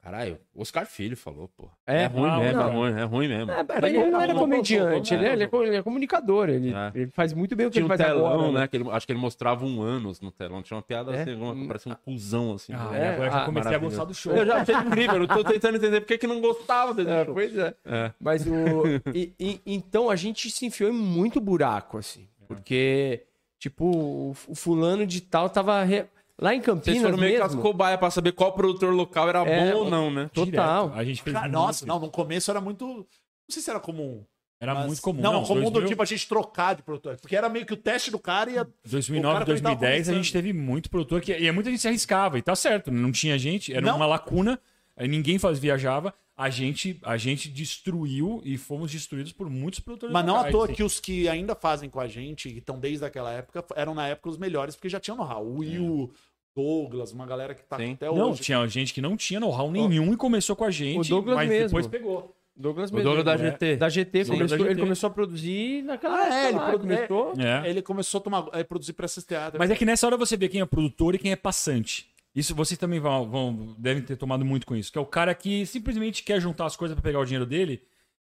Caralho, 0.02 0.38
o 0.54 0.62
Oscar 0.62 0.86
Filho 0.86 1.14
falou, 1.14 1.46
pô. 1.54 1.68
É? 1.86 2.04
É 2.04 2.06
ruim 2.06 2.38
mesmo, 2.40 2.58
não. 2.58 2.68
é 2.68 2.72
ruim, 2.72 3.00
é 3.00 3.04
ruim 3.04 3.28
mesmo. 3.28 3.50
É, 3.52 3.62
mas 3.62 3.92
ele 3.92 4.10
não 4.10 4.20
era 4.22 4.34
comediante, 4.34 5.12
ele 5.12 5.26
é, 5.26 5.32
ele 5.34 5.44
é 5.44 5.46
co- 5.46 5.62
ele 5.62 5.76
é 5.76 5.82
comunicador, 5.82 6.48
ele, 6.48 6.72
É. 6.74 6.90
ele 6.94 7.10
faz 7.10 7.34
muito 7.34 7.54
bem 7.54 7.66
o 7.66 7.68
que 7.70 7.74
Tinha 7.74 7.82
ele 7.84 7.92
um 7.92 7.96
faz 7.98 8.00
telão, 8.10 8.26
agora. 8.46 8.52
né? 8.60 8.66
Que 8.66 8.78
ele, 8.78 8.90
acho 8.90 9.04
que 9.06 9.12
ele 9.12 9.18
mostrava 9.20 9.66
um 9.66 9.82
ânus 9.82 10.18
no 10.22 10.30
telão. 10.30 10.62
Tinha 10.62 10.76
uma 10.78 10.82
piada 10.82 11.14
É? 11.14 11.20
assim, 11.20 11.34
uma, 11.34 11.66
parecia 11.68 11.92
um 11.92 11.94
cuzão, 11.94 12.54
assim. 12.54 12.72
Ah, 12.72 12.90
É, 12.96 13.08
agora 13.10 13.28
eu 13.28 13.32
já 13.32 13.44
comecei 13.44 13.74
a 13.74 13.78
gostar 13.78 14.04
do 14.04 14.14
show. 14.14 14.32
Eu 14.34 14.46
já 14.46 14.56
achei 14.62 14.74
incrível, 14.74 15.16
eu 15.20 15.28
tô 15.28 15.44
tentando 15.44 15.76
entender 15.76 16.00
por 16.00 16.06
que 16.06 16.16
que 16.18 16.26
não 16.26 16.40
gostava 16.40 16.94
desse 16.94 17.10
É, 17.10 17.24
show. 17.26 17.34
pois 17.34 17.58
é. 17.58 17.74
É. 17.84 18.12
Mas 18.18 18.46
o. 18.46 18.52
e- 19.14 19.34
e- 19.38 19.60
então 19.66 20.08
a 20.08 20.16
gente 20.16 20.50
se 20.50 20.64
enfiou 20.64 20.88
em 20.88 20.94
muito 20.94 21.38
buraco, 21.42 21.98
assim. 21.98 22.26
Porque, 22.48 23.24
tipo, 23.58 23.84
o, 23.84 24.30
o 24.48 24.54
fulano 24.54 25.06
de 25.06 25.20
tal 25.20 25.50
tava. 25.50 25.82
re- 25.84 26.06
Lá 26.40 26.54
em 26.54 26.60
Vocês 26.60 26.66
Campinas 26.66 27.02
foram 27.02 27.18
meio 27.18 27.36
que 27.36 27.42
as 27.42 27.54
mesmo. 27.54 27.62
cobaia 27.62 27.98
pra 27.98 28.10
saber 28.10 28.32
qual 28.32 28.52
produtor 28.52 28.92
local 28.94 29.28
era 29.28 29.40
É, 29.46 29.72
bom 29.72 29.78
ou 29.80 29.90
não, 29.90 30.10
né? 30.10 30.30
Total. 30.32 30.84
Direto. 30.86 30.98
A 31.00 31.04
gente 31.04 31.22
fez 31.22 31.34
Cara, 31.34 31.46
muito 31.48 31.54
nossa, 31.58 31.78
isso. 31.80 31.86
não, 31.86 31.98
no 32.00 32.10
começo 32.10 32.50
era 32.50 32.60
muito. 32.60 32.84
Não 32.86 33.06
sei 33.48 33.62
se 33.62 33.68
era 33.70 33.78
comum. 33.80 34.24
Era 34.58 34.74
mas- 34.74 34.86
muito 34.86 35.00
comum. 35.02 35.20
Não, 35.22 35.42
comum 35.44 35.62
2000, 35.62 35.70
do 35.70 35.86
tipo 35.86 36.02
a 36.02 36.04
gente 36.04 36.28
trocar 36.28 36.74
de 36.74 36.82
produtor. 36.82 37.16
Porque 37.20 37.34
era 37.36 37.48
meio 37.48 37.64
que 37.64 37.72
o 37.72 37.76
teste 37.76 38.10
do 38.10 38.18
cara 38.18 38.50
e 38.50 38.54
ia. 38.54 38.68
2009, 38.84 39.28
o 39.28 39.32
cara 39.34 39.44
também 39.46 39.62
tava 39.62 39.74
2010, 39.76 40.08
a 40.08 40.12
gente 40.14 40.32
teve 40.32 40.52
muito 40.52 40.90
produtor 40.90 41.20
que 41.20 41.32
e 41.32 41.50
muita 41.52 41.70
gente 41.70 41.80
se 41.80 41.88
arriscava 41.88 42.38
e 42.38 42.42
tá 42.42 42.54
certo, 42.56 42.90
não 42.90 43.10
tinha 43.12 43.38
gente, 43.38 43.72
era 43.72 43.80
Não. 43.86 43.96
uma 43.96 44.06
lacuna, 44.06 44.58
ninguém 44.98 45.38
faz, 45.38 45.58
viajava, 45.58 46.12
a 46.36 46.48
gente, 46.50 46.98
a 47.02 47.16
gente 47.16 47.48
destruiu 47.50 48.40
e 48.44 48.56
fomos 48.58 48.90
destruídos 48.90 49.32
por 49.32 49.48
muitos 49.48 49.80
produtores 49.80 50.12
Mas 50.12 50.24
não 50.26 50.36
à 50.36 50.50
toa 50.50 50.68
que 50.68 50.82
os 50.82 51.00
que 51.00 51.26
ainda 51.28 51.54
fazem 51.54 51.88
com 51.88 52.00
a 52.00 52.06
gente, 52.08 52.48
e 52.48 52.58
estão 52.58 52.78
desde 52.78 53.04
aquela 53.04 53.30
época, 53.32 53.64
eram 53.76 53.94
na 53.94 54.08
época 54.08 54.28
os 54.30 54.36
melhores, 54.38 54.74
porque 54.76 54.88
já 54.90 55.00
tinham 55.00 55.16
know-how. 55.16 55.42
O 55.44 55.58
Will, 55.58 56.12
Douglas, 56.54 57.12
uma 57.12 57.24
galera 57.26 57.54
que 57.54 57.62
tá 57.62 57.76
Sim. 57.76 57.92
até 57.92 58.06
Não, 58.06 58.30
hoje. 58.32 58.42
tinha 58.42 58.66
gente 58.66 58.92
que 58.92 59.00
não 59.00 59.16
tinha 59.16 59.38
know-how 59.40 59.70
nenhum 59.70 60.12
e 60.12 60.16
começou 60.16 60.54
com 60.56 60.64
a 60.64 60.70
gente, 60.70 60.98
O 61.06 61.08
Douglas 61.08 61.36
mas 61.36 61.48
mesmo. 61.48 61.68
depois 61.68 61.86
pegou. 61.86 62.36
Douglas 62.56 62.90
O 62.90 62.94
mesmo. 62.94 63.04
Douglas 63.08 63.24
da 63.24 63.34
É. 63.34 63.50
GT. 63.50 63.76
Da 63.76 63.88
GT, 63.88 64.24
Sim, 64.24 64.32
começou, 64.32 64.58
da 64.58 64.64
ele 64.64 64.70
GT. 64.74 64.80
começou 64.82 65.06
a 65.06 65.10
produzir 65.10 65.82
naquela 65.84 66.16
Ah, 66.16 66.24
época 66.26 66.34
é, 66.36 66.48
ele 66.48 66.58
lá, 66.58 66.78
começou. 66.78 67.32
É. 67.38 67.70
Ele 67.70 67.82
começou 67.82 68.18
a 68.18 68.22
tomar, 68.22 68.38
a 68.52 68.64
produzir 68.64 68.92
pra 68.92 69.06
esses 69.06 69.24
teatros. 69.24 69.58
Mas 69.58 69.70
é 69.70 69.76
que 69.76 69.84
nessa 69.86 70.06
hora 70.06 70.16
você 70.16 70.36
vê 70.36 70.48
quem 70.48 70.60
é 70.60 70.66
produtor 70.66 71.14
e 71.14 71.18
quem 71.18 71.32
é 71.32 71.36
passante. 71.36 72.10
Isso 72.34 72.54
vocês 72.54 72.76
também 72.78 73.00
vão, 73.00 73.28
vão- 73.30 73.74
devem 73.78 74.02
ter 74.02 74.16
tomado 74.16 74.44
muito 74.44 74.66
com 74.66 74.76
isso. 74.76 74.92
Que 74.92 74.98
é 74.98 75.00
o 75.00 75.06
cara 75.06 75.34
que 75.34 75.64
simplesmente 75.64 76.22
quer 76.22 76.40
juntar 76.40 76.66
as 76.66 76.76
coisas 76.76 76.94
pra 76.94 77.02
pegar 77.02 77.20
o 77.20 77.24
dinheiro 77.24 77.46
dele. 77.46 77.82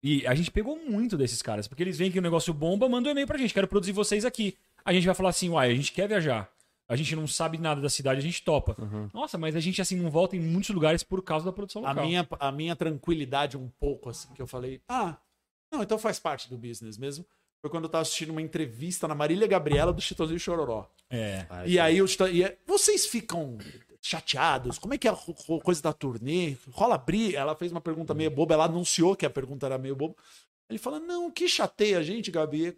E 0.02 0.26
a 0.26 0.34
gente 0.34 0.50
pegou 0.52 0.78
muito 0.78 1.16
desses 1.18 1.42
caras. 1.42 1.68
Porque 1.68 1.84
eles 1.84 1.98
veem 1.98 2.12
que 2.12 2.20
o 2.20 2.22
negócio 2.22 2.54
bomba, 2.54 2.90
mandam 2.90 3.10
um 3.10 3.14
e-mail 3.14 3.28
pra 3.28 3.38
gente. 3.38 3.54
Quero 3.54 3.68
produzir 3.68 3.92
vocês 3.92 4.26
aqui. 4.26 4.56
A 4.84 4.92
gente 4.94 5.06
vai 5.06 5.16
falar 5.16 5.30
assim, 5.30 5.50
uai, 5.50 5.72
a 5.72 5.76
gente 5.76 5.92
quer 5.92 6.08
viajar. 6.08 6.50
A 6.88 6.96
gente 6.96 7.16
não 7.16 7.28
sabe 7.28 7.58
nada 7.58 7.82
da 7.82 7.90
cidade, 7.90 8.20
a 8.20 8.24
gente 8.24 8.44
topa. 8.44 8.76
Nossa, 9.14 9.38
mas 9.38 9.56
a 9.56 9.60
gente 9.60 9.82
assim 9.82 9.96
não 9.96 10.10
volta 10.12 10.36
em 10.36 10.40
muitos 10.40 10.70
lugares 10.70 11.04
por 11.04 11.22
causa 11.24 11.46
da 11.46 11.52
produção 11.52 11.86
A 11.86 11.90
local. 11.90 12.06
minha, 12.06 12.28
a 12.40 12.52
minha 12.52 12.76
tranquilidade 12.76 13.58
um 13.58 13.70
pouco, 13.80 14.10
assim, 14.10 14.28
que 14.34 14.42
eu 14.42 14.48
falei, 14.48 14.82
ah, 14.88 15.18
não, 15.72 15.82
então 15.84 15.98
faz 15.98 16.20
parte 16.20 16.50
do 16.50 16.58
business 16.58 16.98
mesmo. 16.98 17.26
Foi 17.62 17.70
quando 17.72 17.86
eu 17.86 17.90
tava 17.90 18.04
assistindo 18.04 18.30
uma 18.30 18.42
entrevista 18.42 19.08
na 19.08 19.16
Marília 19.16 19.48
Gabriela 19.48 19.92
do 19.92 20.00
Chitãozinho 20.02 20.40
Chororó. 20.40 20.88
É. 21.10 21.46
E 21.66 21.80
aí 21.80 21.98
eu 21.98 22.06
e 22.32 22.44
é- 22.44 22.58
vocês 22.68 23.08
ficam 23.08 23.58
chateados? 24.02 24.78
Como 24.78 24.94
é 24.94 24.98
que 24.98 25.08
é 25.08 25.12
a 25.12 25.18
coisa 25.64 25.82
da 25.82 25.92
turnê? 25.94 26.56
Rola 26.72 26.98
briga? 26.98 27.40
Ela 27.40 27.56
fez 27.56 27.72
uma 27.72 27.82
pergunta 27.82 28.14
meio 28.14 28.30
boba, 28.30 28.54
ela 28.54 28.66
anunciou 28.66 29.16
que 29.16 29.26
a 29.26 29.30
pergunta 29.30 29.66
era 29.66 29.78
meio 29.78 29.96
boba. 29.96 30.16
Ele 30.70 30.80
fala: 30.80 31.00
"Não, 31.00 31.28
o 31.28 31.32
que 31.32 31.48
chateia 31.48 31.98
a 32.00 32.04
gente, 32.04 32.32
Gabi, 32.32 32.68
é- 32.68 32.76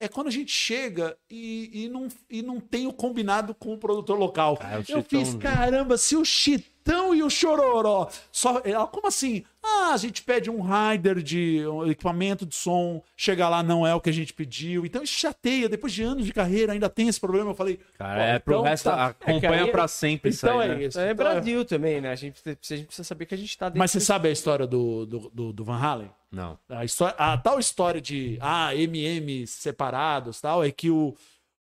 é 0.00 0.08
quando 0.08 0.28
a 0.28 0.30
gente 0.30 0.50
chega 0.50 1.16
e, 1.30 1.84
e, 1.84 1.88
não, 1.88 2.08
e 2.28 2.40
não 2.40 2.58
tem 2.58 2.86
o 2.86 2.92
combinado 2.92 3.54
com 3.54 3.74
o 3.74 3.78
produtor 3.78 4.18
local. 4.18 4.58
Ah, 4.60 4.76
eu 4.76 4.84
Chitão, 4.84 5.04
fiz, 5.04 5.34
caramba, 5.34 5.98
se 5.98 6.16
o 6.16 6.24
Chitão 6.24 6.79
e 7.14 7.22
o 7.22 7.30
Chororó. 7.30 8.08
Só, 8.32 8.60
ela, 8.64 8.86
como 8.86 9.06
assim? 9.06 9.44
Ah, 9.62 9.90
a 9.92 9.96
gente 9.96 10.22
pede 10.22 10.48
um 10.50 10.60
rider 10.62 11.22
de 11.22 11.64
um 11.66 11.86
equipamento 11.90 12.46
de 12.46 12.54
som, 12.54 13.02
chega 13.16 13.48
lá, 13.48 13.62
não 13.62 13.86
é 13.86 13.94
o 13.94 14.00
que 14.00 14.08
a 14.08 14.12
gente 14.12 14.32
pediu. 14.32 14.86
Então 14.86 15.02
isso 15.02 15.12
chateia. 15.18 15.68
Depois 15.68 15.92
de 15.92 16.02
anos 16.02 16.24
de 16.24 16.32
carreira, 16.32 16.72
ainda 16.72 16.88
tem 16.88 17.08
esse 17.08 17.20
problema. 17.20 17.50
Eu 17.50 17.54
falei, 17.54 17.78
Cara, 17.98 18.22
é 18.22 18.38
pro 18.38 18.54
então 18.54 18.64
resto, 18.64 18.84
tá. 18.84 19.06
acompanha 19.06 19.36
É 19.36 19.40
que 19.40 19.46
aí- 19.46 19.70
pra 19.70 19.86
sempre 19.86 20.30
isso 20.30 20.46
Então 20.46 20.58
aí, 20.58 20.70
é 20.70 20.74
né? 20.74 20.84
isso. 20.84 20.98
É 20.98 21.10
Então 21.12 21.26
é- 21.26 21.32
Brasil 21.32 21.64
também, 21.64 22.00
né? 22.00 22.10
A 22.10 22.14
gente, 22.14 22.40
precisa- 22.42 22.74
a 22.74 22.76
gente 22.76 22.86
precisa 22.86 23.04
saber 23.06 23.26
que 23.26 23.34
a 23.34 23.38
gente 23.38 23.56
tá 23.58 23.66
dentro 23.68 23.78
Mas 23.78 23.90
você 23.90 23.98
desse- 23.98 24.06
sabe 24.06 24.28
a 24.28 24.32
história 24.32 24.66
do, 24.66 25.04
do, 25.06 25.30
do, 25.32 25.52
do 25.52 25.64
Van 25.64 25.76
Halen? 25.78 26.10
Não. 26.32 26.58
A, 26.68 26.84
história, 26.84 27.14
a 27.18 27.36
tal 27.36 27.58
história 27.60 28.00
de 28.00 28.38
ah, 28.40 28.74
MM 28.74 29.46
separados 29.46 30.40
tal, 30.40 30.64
é 30.64 30.70
que 30.70 30.88
o, 30.90 31.14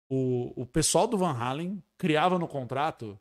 o, 0.08 0.52
o 0.62 0.66
pessoal 0.66 1.06
do 1.06 1.16
Van 1.16 1.32
Halen 1.32 1.82
criava 1.96 2.38
no 2.38 2.46
contrato 2.46 3.18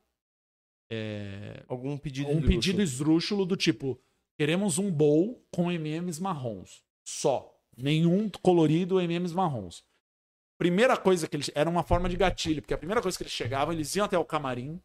é, 0.89 1.63
algum 1.67 1.97
pedido 1.97 2.27
um 2.27 2.31
esdrúxulo. 2.33 2.59
pedido 2.61 2.81
esdrúxulo 2.81 3.45
do 3.45 3.55
tipo: 3.55 3.99
queremos 4.37 4.77
um 4.77 4.91
bowl 4.91 5.43
com 5.51 5.71
MMs 5.71 6.21
marrons. 6.21 6.83
Só. 7.03 7.51
Nenhum 7.77 8.29
colorido 8.41 8.99
MMs 9.01 9.33
marrons. 9.33 9.83
Primeira 10.57 10.95
coisa 10.95 11.27
que 11.27 11.35
eles. 11.35 11.51
Era 11.53 11.69
uma 11.69 11.83
forma 11.83 12.07
de 12.07 12.15
gatilho, 12.15 12.61
porque 12.61 12.73
a 12.73 12.77
primeira 12.77 13.01
coisa 13.01 13.17
que 13.17 13.23
eles 13.23 13.33
chegavam, 13.33 13.73
eles 13.73 13.93
iam 13.95 14.05
até 14.05 14.17
o 14.17 14.23
camarim 14.23 14.79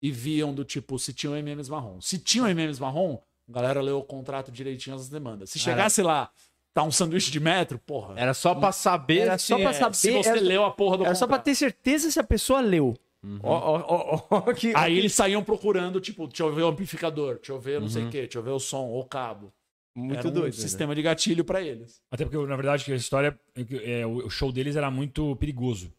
e 0.00 0.12
viam 0.12 0.54
do 0.54 0.64
tipo 0.64 0.98
se 0.98 1.12
tinham 1.12 1.34
MMs 1.36 1.68
marrom. 1.70 2.00
Se 2.00 2.18
tinham 2.18 2.46
MMs 2.48 2.80
marrom, 2.80 3.18
a 3.48 3.52
galera 3.52 3.80
leu 3.80 3.98
o 3.98 4.04
contrato 4.04 4.52
direitinho 4.52 4.94
as 4.94 5.08
demandas. 5.08 5.50
Se 5.50 5.58
chegasse 5.58 6.00
lá, 6.02 6.30
tá 6.72 6.84
um 6.84 6.92
sanduíche 6.92 7.32
de 7.32 7.40
metro, 7.40 7.80
porra. 7.80 8.14
Era 8.16 8.32
só 8.32 8.54
pra 8.54 8.70
saber 8.70 9.22
Era 9.22 9.36
se- 9.38 9.46
só 9.46 9.56
pra 9.56 9.70
é, 9.70 9.72
saber- 9.72 9.96
Se 9.96 10.10
você 10.12 10.28
era- 10.28 10.40
leu 10.40 10.64
a 10.64 10.70
porra 10.70 10.98
do 10.98 11.04
Era 11.04 11.14
só 11.16 11.26
pra 11.26 11.38
contrato. 11.38 11.44
ter 11.46 11.54
certeza 11.56 12.10
se 12.12 12.20
a 12.20 12.24
pessoa 12.24 12.60
leu. 12.60 12.96
Ó, 13.42 13.52
ó, 13.52 13.84
ó, 13.88 14.26
ó, 14.30 14.40
que- 14.54 14.72
Aí 14.76 14.96
eles 14.96 15.12
saíam 15.12 15.42
procurando, 15.42 16.00
tipo, 16.00 16.26
deixa 16.28 16.44
eu 16.44 16.54
ver 16.54 16.62
o 16.62 16.68
amplificador, 16.68 17.36
deixa 17.36 17.52
eu 17.52 17.58
ver 17.60 17.80
não 17.80 17.88
sei 17.88 18.02
Uhum. 18.02 18.08
o 18.08 18.10
quê, 18.12 18.20
deixa 18.22 18.38
eu 18.38 18.42
ver 18.42 18.50
o 18.50 18.60
som, 18.60 18.86
ou 18.86 19.00
o 19.00 19.04
cabo. 19.08 19.52
Muito 19.96 20.18
Era 20.20 20.28
um 20.28 20.32
doido. 20.32 20.54
né? 20.54 20.60
sistema 20.60 20.94
de 20.94 21.02
gatilho 21.02 21.44
pra 21.44 21.60
eles. 21.60 22.00
Até 22.10 22.24
porque, 22.24 22.38
na 22.46 22.54
verdade, 22.54 22.92
a 22.92 22.96
história. 22.96 23.36
é 23.56 23.64
que, 23.64 23.76
é, 23.76 24.06
o 24.06 24.30
show 24.30 24.52
deles 24.52 24.76
era 24.76 24.90
muito 24.90 25.34
perigoso. 25.36 25.92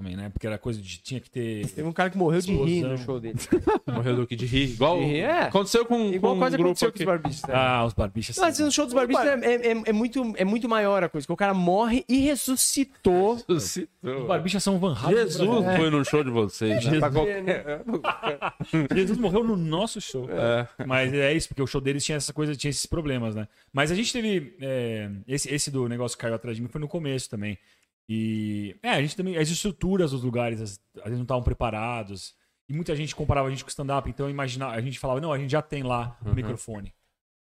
Também, 0.00 0.16
né? 0.16 0.30
Porque 0.30 0.46
era 0.46 0.56
coisa 0.56 0.80
de. 0.80 0.96
Tinha 1.02 1.20
que 1.20 1.28
ter. 1.28 1.66
Teve 1.68 1.86
um 1.86 1.92
cara 1.92 2.08
que 2.08 2.16
morreu 2.16 2.40
de 2.40 2.54
rir 2.54 2.82
no 2.84 2.96
show 2.96 3.20
dele. 3.20 3.38
Morreu 3.86 4.16
do 4.16 4.26
que 4.26 4.34
de 4.34 4.46
rir. 4.46 4.70
Igual 4.70 4.98
De 4.98 5.04
rir, 5.04 5.20
é. 5.20 5.42
aconteceu 5.42 5.84
com, 5.84 6.06
Igual 6.10 6.32
com 6.34 6.38
quase 6.38 6.54
um 6.54 6.58
grupo 6.58 6.70
aconteceu 6.70 6.88
com 6.90 6.94
aqui. 6.94 7.02
os 7.02 7.06
barbistas. 7.06 7.50
né? 7.50 7.54
Ah, 7.54 7.84
os 7.84 7.92
barbichas. 7.92 8.38
Mas 8.38 8.58
no 8.58 8.72
show 8.72 8.86
dos 8.86 8.94
barbistas 8.94 9.26
é, 9.26 9.46
é- 9.54 9.72
é- 9.72 9.82
é 9.86 9.92
muito, 9.92 10.32
é 10.38 10.44
muito 10.44 10.66
maior 10.70 11.04
a 11.04 11.08
coisa. 11.10 11.26
Que 11.26 11.32
o 11.32 11.36
cara 11.36 11.52
morre 11.52 12.02
e 12.08 12.16
ressuscitou. 12.20 13.38
Os 13.46 13.78
barbichas 14.26 14.62
são 14.64 14.78
Van 14.78 14.94
Halen. 14.94 15.16
Jesus 15.18 15.46
Brasil. 15.46 15.76
foi 15.78 15.90
no 15.90 16.02
show 16.02 16.24
de 16.24 16.30
vocês. 16.30 16.82
né? 16.86 16.98
Pra 16.98 17.10
qualquer- 17.10 17.44
Jesus 18.94 19.18
morreu 19.18 19.44
no 19.44 19.56
nosso 19.56 20.00
show. 20.00 20.26
É. 20.30 20.66
Mas 20.86 21.12
é 21.12 21.34
isso, 21.34 21.48
porque 21.48 21.60
o 21.62 21.66
show 21.66 21.80
deles 21.80 22.02
tinha 22.02 22.16
essa 22.16 22.32
coisa, 22.32 22.56
tinha 22.56 22.70
esses 22.70 22.86
problemas, 22.86 23.34
né? 23.34 23.46
Mas 23.70 23.90
a 23.90 23.94
gente 23.94 24.10
teve. 24.12 24.56
é, 24.62 25.10
esse, 25.28 25.52
esse 25.52 25.70
do 25.70 25.86
negócio 25.88 26.16
que 26.16 26.22
caiu 26.22 26.34
atrás 26.34 26.56
de 26.56 26.62
mim 26.62 26.68
foi 26.68 26.80
no 26.80 26.88
começo 26.88 27.28
também. 27.28 27.58
E. 28.12 28.74
É, 28.82 28.90
a 28.90 29.00
gente 29.00 29.16
também. 29.16 29.36
As 29.36 29.48
estruturas 29.48 30.10
dos 30.10 30.24
lugares, 30.24 30.60
às, 30.60 30.80
vezes 31.04 31.16
não 31.18 31.22
estavam 31.22 31.44
preparados. 31.44 32.34
E 32.68 32.72
muita 32.72 32.94
gente 32.96 33.14
comparava 33.14 33.46
a 33.46 33.50
gente 33.50 33.62
com 33.64 33.70
stand-up, 33.70 34.08
então 34.10 34.28
imaginava, 34.30 34.74
a 34.74 34.80
gente 34.80 34.98
falava, 34.98 35.20
não, 35.20 35.32
a 35.32 35.38
gente 35.38 35.50
já 35.50 35.60
tem 35.62 35.82
lá 35.82 36.16
o 36.24 36.32
microfone. 36.34 36.92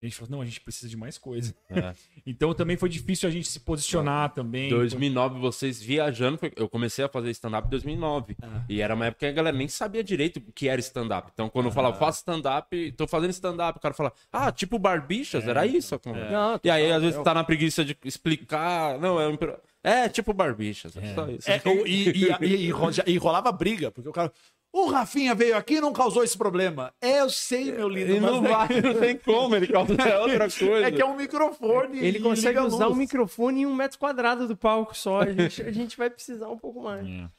A 0.01 0.05
gente 0.05 0.18
falou, 0.18 0.32
não, 0.32 0.41
a 0.41 0.45
gente 0.45 0.59
precisa 0.59 0.89
de 0.89 0.97
mais 0.97 1.18
coisa. 1.18 1.53
É. 1.70 1.93
Então 2.26 2.53
também 2.53 2.76
foi 2.78 2.88
difícil 2.89 3.28
a 3.28 3.32
gente 3.32 3.47
se 3.47 3.59
posicionar 3.59 4.34
também. 4.34 4.70
2009, 4.70 5.39
vocês 5.39 5.82
viajando. 5.82 6.38
foi- 6.38 6.51
Eu 6.55 6.68
comecei 6.70 7.03
a 7.03 7.09
fazer 7.09 7.30
stand-up 7.32 7.68
em 7.68 7.70
2009. 7.70 8.36
E 8.70 8.82
era 8.82 8.95
uma 8.95 9.05
época 9.07 9.20
que 9.20 9.26
a 9.26 9.32
galera 9.32 9.55
nem 9.57 9.68
sabia 9.68 10.01
direito 10.03 10.38
o 10.45 10.51
que 10.53 10.68
era 10.70 10.80
stand-up. 10.80 11.30
Então, 11.34 11.49
quando 11.49 11.66
eu 11.68 11.72
falava, 11.72 11.97
faço 11.97 12.20
stand-up, 12.20 12.91
tô 12.93 13.07
fazendo 13.07 13.32
stand-up, 13.32 13.78
o 13.78 13.82
cara 13.82 13.93
fala, 13.93 14.11
ah, 14.32 14.51
tipo 14.53 14.78
Barbichas, 14.80 15.45
era 15.47 15.66
isso. 15.66 15.97
conversa. 15.99 16.32
Não, 16.32 16.59
E 16.64 16.70
aí, 16.70 16.91
às 16.91 17.01
vezes, 17.01 17.22
tá 17.24 17.34
na 17.34 17.43
preguiça 17.43 17.84
de 17.86 17.97
explicar. 18.05 18.97
Não, 18.99 19.20
é 19.22 19.28
um. 19.28 19.38
É, 19.84 20.08
tipo 20.08 20.34
Barbichas. 20.34 20.96
É, 20.96 21.14
só 21.14 21.28
isso. 21.28 21.50
É, 21.52 21.62
e, 21.86 22.10
e, 22.10 22.32
e- 22.42 22.72
e 22.72 22.74
e 23.14 23.18
rolava 23.18 23.52
briga, 23.52 23.92
porque 23.92 24.08
o 24.10 24.14
cara. 24.14 24.32
O 24.76 24.88
Rafinha 24.88 25.36
veio 25.36 25.56
aqui 25.56 25.76
e 25.76 25.82
não 25.82 25.94
causou 25.94 26.24
esse 26.24 26.36
problema. 26.36 26.92
É, 27.00 27.20
eu 27.20 27.30
sei, 27.30 27.72
meu 27.72 27.88
lindo. 27.88 28.10
Ele 28.12 28.20
mas 28.20 28.32
não 28.32 28.46
é 28.46 28.50
vai, 28.50 28.68
que- 28.70 28.82
não 28.82 28.94
tem 28.96 29.18
como, 29.18 29.56
ele 29.56 29.68
causa 29.68 29.94
é 30.02 30.18
outra 30.18 30.50
coisa. 30.50 30.88
É 30.88 30.92
que 30.92 31.00
é 31.00 31.06
um 31.06 31.16
microfone. 31.16 32.00
Ele 32.00 32.18
e 32.18 32.22
consegue 32.22 32.58
usar 32.60 32.88
um 32.88 32.96
microfone 32.96 33.62
em 33.62 33.66
um 33.68 33.76
metro 33.76 34.00
quadrado 34.00 34.48
do 34.48 34.58
palco 34.58 34.98
só. 34.98 35.22
A 35.22 35.32
gente, 35.32 35.62
a 35.62 35.72
gente 35.72 35.96
vai 35.96 36.10
precisar 36.10 36.50
um 36.50 36.58
pouco 36.58 36.82
mais. 36.82 37.06
É. 37.08 37.30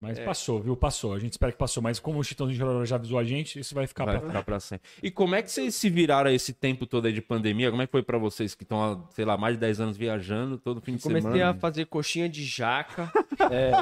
Mas 0.00 0.18
É. 0.18 0.24
passou, 0.24 0.60
viu? 0.62 0.74
Passou. 0.76 1.12
A 1.12 1.18
gente 1.18 1.32
espera 1.32 1.52
que 1.52 1.58
passou. 1.58 1.82
Mas 1.82 1.98
como 1.98 2.18
o 2.18 2.24
Chitãozinho 2.24 2.56
de 2.58 2.64
Chororó 2.64 2.84
já 2.86 2.96
avisou 2.96 3.18
a 3.18 3.24
gente, 3.24 3.58
isso 3.60 3.74
vai 3.74 3.86
ficar 3.86 4.06
Vai 4.06 4.18
pra 4.18 4.26
ficar 4.28 4.42
pra 4.42 4.58
sempre. 4.60 4.88
E 5.02 5.10
como 5.10 5.34
é 5.34 5.42
que 5.42 5.50
vocês 5.50 5.74
se 5.74 5.90
viraram 5.90 6.30
esse 6.30 6.52
tempo 6.54 6.86
todo 6.86 7.06
aí 7.06 7.12
de 7.12 7.20
pandemia? 7.20 7.70
Como 7.70 7.82
é 7.82 7.86
que 7.86 7.92
foi 7.92 8.02
pra 8.02 8.16
vocês 8.16 8.54
que 8.54 8.62
estão 8.62 9.06
sei 9.10 9.24
lá, 9.26 9.36
mais 9.36 9.54
de 9.56 9.60
10 9.60 9.80
anos 9.80 9.96
viajando 9.98 10.56
todo 10.56 10.80
fim 10.80 10.96
de 10.96 11.02
Comecei 11.02 11.30
semana? 11.32 11.50
a 11.50 11.54
fazer 11.54 11.84
coxinha 11.86 12.28
de 12.28 12.42
jaca. 12.44 13.12
é, 13.50 13.72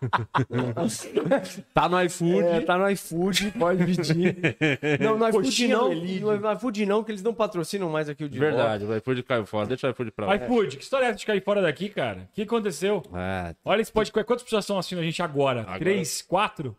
Tá 1.74 1.88
no 1.88 2.00
iFood. 2.04 2.42
é, 2.46 2.60
tá 2.60 2.78
no 2.78 2.88
iFood, 2.90 3.50
pode 3.58 3.84
pedir. 3.84 4.36
Não, 5.00 5.18
no 5.18 5.28
iFood 5.28 5.68
não. 5.68 5.94
No 5.94 6.52
iFood 6.52 6.86
não, 6.86 7.04
que 7.04 7.10
eles 7.10 7.22
não 7.22 7.34
patrocinam 7.34 7.88
mais 7.90 8.08
aqui 8.08 8.24
o 8.24 8.28
de 8.28 8.38
Verdade, 8.38 8.84
o 8.84 8.96
iFood 8.96 9.22
caiu 9.22 9.44
fora. 9.46 9.66
Deixa 9.66 9.86
o 9.86 9.90
iFood 9.90 10.10
pra 10.12 10.26
lá. 10.26 10.36
iFood, 10.36 10.76
que 10.76 10.82
história 10.84 11.06
é 11.06 11.08
essa 11.08 11.18
de 11.18 11.26
cair 11.26 11.42
fora 11.42 11.60
daqui, 11.62 11.88
cara? 11.88 12.28
O 12.30 12.34
que 12.34 12.42
aconteceu? 12.42 13.02
É, 13.14 13.54
Olha 13.64 13.80
esse 13.82 13.92
podcast. 13.92 14.26
Quantas 14.26 14.42
pessoas 14.44 14.64
estão 14.64 14.78
assistindo 14.78 14.99
a 15.00 15.04
gente 15.04 15.22
agora? 15.22 15.62
Agora. 15.62 15.78
Três? 15.78 16.22
Quatro? 16.22 16.76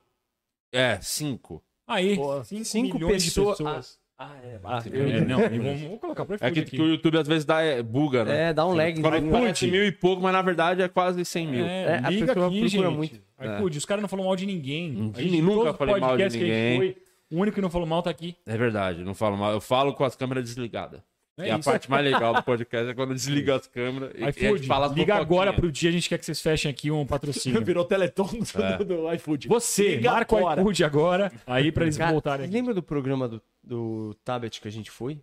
é, 0.73 0.97
cinco. 1.01 1.61
Aí, 1.87 2.15
Pô, 2.15 2.41
cinco, 2.43 2.65
cinco 2.65 2.93
milhões 2.97 3.25
pessoas- 3.25 3.57
de 3.57 3.63
pessoas. 3.63 3.99
Ah, 4.17 4.37
é. 4.43 4.59
Ah, 4.63 4.83
É, 4.85 5.21
não, 5.21 5.41
e 5.41 5.57
vamos, 5.57 5.99
colocar 5.99 6.27
É 6.41 6.51
que, 6.51 6.61
que 6.63 6.79
o 6.79 6.85
YouTube 6.89 7.17
às 7.17 7.27
vezes 7.27 7.43
dá 7.43 7.59
é, 7.61 7.81
buga, 7.81 8.23
né? 8.23 8.49
É, 8.49 8.53
dá 8.53 8.67
um 8.67 8.73
lag. 8.75 9.01
Fala, 9.01 9.19
né? 9.19 9.31
parece 9.31 9.65
mil 9.65 9.83
e 9.83 9.91
pouco, 9.91 10.21
mas 10.21 10.31
na 10.31 10.43
verdade 10.43 10.83
é 10.83 10.87
quase 10.87 11.25
100 11.25 11.47
mil. 11.47 11.65
É, 11.65 11.83
É, 11.83 11.95
a 12.03 12.09
liga 12.11 12.27
pessoa 12.27 12.47
aqui, 12.47 12.67
gente. 12.67 12.87
muito. 12.87 13.19
iFood, 13.41 13.77
os 13.79 13.85
caras 13.85 14.01
não 14.03 14.07
falam 14.07 14.25
mal 14.27 14.35
de 14.35 14.45
ninguém. 14.45 15.09
De- 15.09 15.41
nunca 15.41 15.73
falei 15.73 15.99
mal 15.99 16.15
de 16.15 16.23
a 16.23 16.29
gente 16.29 16.39
ninguém. 16.39 16.77
foi, 16.77 16.97
o 17.31 17.41
único 17.41 17.55
que 17.55 17.61
não 17.61 17.69
falou 17.71 17.87
mal 17.87 18.03
tá 18.03 18.11
aqui. 18.11 18.35
É 18.45 18.55
verdade, 18.55 19.03
não 19.03 19.15
falo 19.15 19.35
mal. 19.35 19.51
Eu 19.53 19.59
falo 19.59 19.91
com 19.95 20.03
as 20.03 20.15
câmeras 20.15 20.43
desligadas. 20.45 21.01
É 21.37 21.47
e 21.47 21.51
a 21.51 21.57
isso. 21.57 21.69
parte 21.69 21.89
mais 21.89 22.03
legal 22.03 22.33
do 22.33 22.43
podcast 22.43 22.89
é 22.91 22.93
quando 22.93 23.13
desliga 23.15 23.55
as 23.55 23.65
câmeras 23.67 24.11
e, 24.15 24.21
e 24.21 24.23
a 24.25 24.31
gente 24.31 24.67
fala 24.67 24.87
liga 24.87 25.15
agora 25.15 25.53
pro 25.53 25.71
dia, 25.71 25.89
a 25.89 25.93
gente 25.93 26.07
quer 26.09 26.17
que 26.17 26.25
vocês 26.25 26.41
fechem 26.41 26.69
aqui 26.69 26.91
um 26.91 27.05
patrocínio. 27.05 27.63
Virou 27.65 27.85
teleton 27.85 28.25
do, 28.27 28.61
É. 28.63 28.77
do, 28.77 28.85
do 28.85 29.13
iFood. 29.13 29.47
Você, 29.47 29.95
Liga 29.95 30.11
marca 30.11 30.35
agora. 30.37 30.59
o 30.59 30.63
iFood 30.63 30.83
agora, 30.83 31.31
aí 31.47 31.71
pra 31.71 31.83
eles 31.85 31.97
Cara, 31.97 32.11
voltarem 32.11 32.45
aqui. 32.45 32.53
lembra 32.53 32.73
do 32.73 32.83
programa 32.83 33.27
do, 33.27 33.41
do 33.63 34.13
Tablet 34.25 34.59
que 34.61 34.67
a 34.67 34.71
gente 34.71 34.91
foi? 34.91 35.19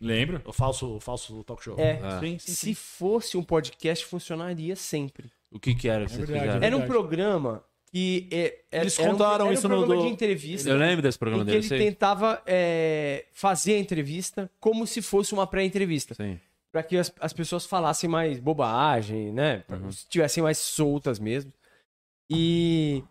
Lembra? 0.00 0.40
O 0.46 0.52
falso, 0.52 0.96
o 0.96 1.00
falso 1.00 1.44
talk 1.44 1.62
show. 1.62 1.74
É. 1.78 2.00
Ah. 2.02 2.18
Sim, 2.20 2.38
sim, 2.38 2.52
Se 2.52 2.74
fosse 2.74 3.36
um 3.36 3.42
podcast, 3.42 4.06
funcionaria 4.06 4.74
sempre. 4.74 5.30
O 5.50 5.58
que 5.60 5.74
que 5.74 5.88
era 5.88 6.06
que 6.06 6.12
vocês 6.12 6.26
verdade, 6.26 6.46
fizeram? 6.54 6.62
é 6.64 6.66
Era 6.68 6.76
um 6.76 6.86
programa 6.86 7.62
que... 7.92 8.28
É, 8.30 8.58
era, 8.70 8.84
Eles 8.84 8.98
era 8.98 9.08
um- 9.08 9.12
contaram 9.12 9.34
era 9.34 9.44
um 9.46 9.52
isso 9.52 9.68
no 9.68 9.76
programa 9.78 10.02
do- 10.02 10.06
de 10.06 10.12
entrevista. 10.12 10.68
Eu 10.68 10.76
lembro 10.76 11.02
desse 11.02 11.18
programa 11.18 11.42
em 11.42 11.46
que 11.46 11.52
dele, 11.52 11.66
ele 11.66 11.68
sei. 11.68 11.78
tentava 11.90 12.42
é, 12.46 13.26
fazer 13.32 13.74
a 13.74 13.78
entrevista 13.78 14.50
como 14.60 14.86
se 14.86 15.02
fosse 15.02 15.32
uma 15.34 15.46
pré-entrevista. 15.46 16.14
Sim. 16.14 16.38
Pra 16.72 16.82
que 16.84 16.96
as, 16.96 17.12
as 17.20 17.32
pessoas 17.32 17.66
falassem 17.66 18.08
mais 18.08 18.38
bobagem, 18.38 19.32
né? 19.32 19.64
Pra- 19.66 19.76
Uhum. 19.76 19.88
Estivessem 19.88 20.40
mais 20.42 20.58
soltas 20.58 21.18
mesmo. 21.18 21.52
E. 22.30 23.02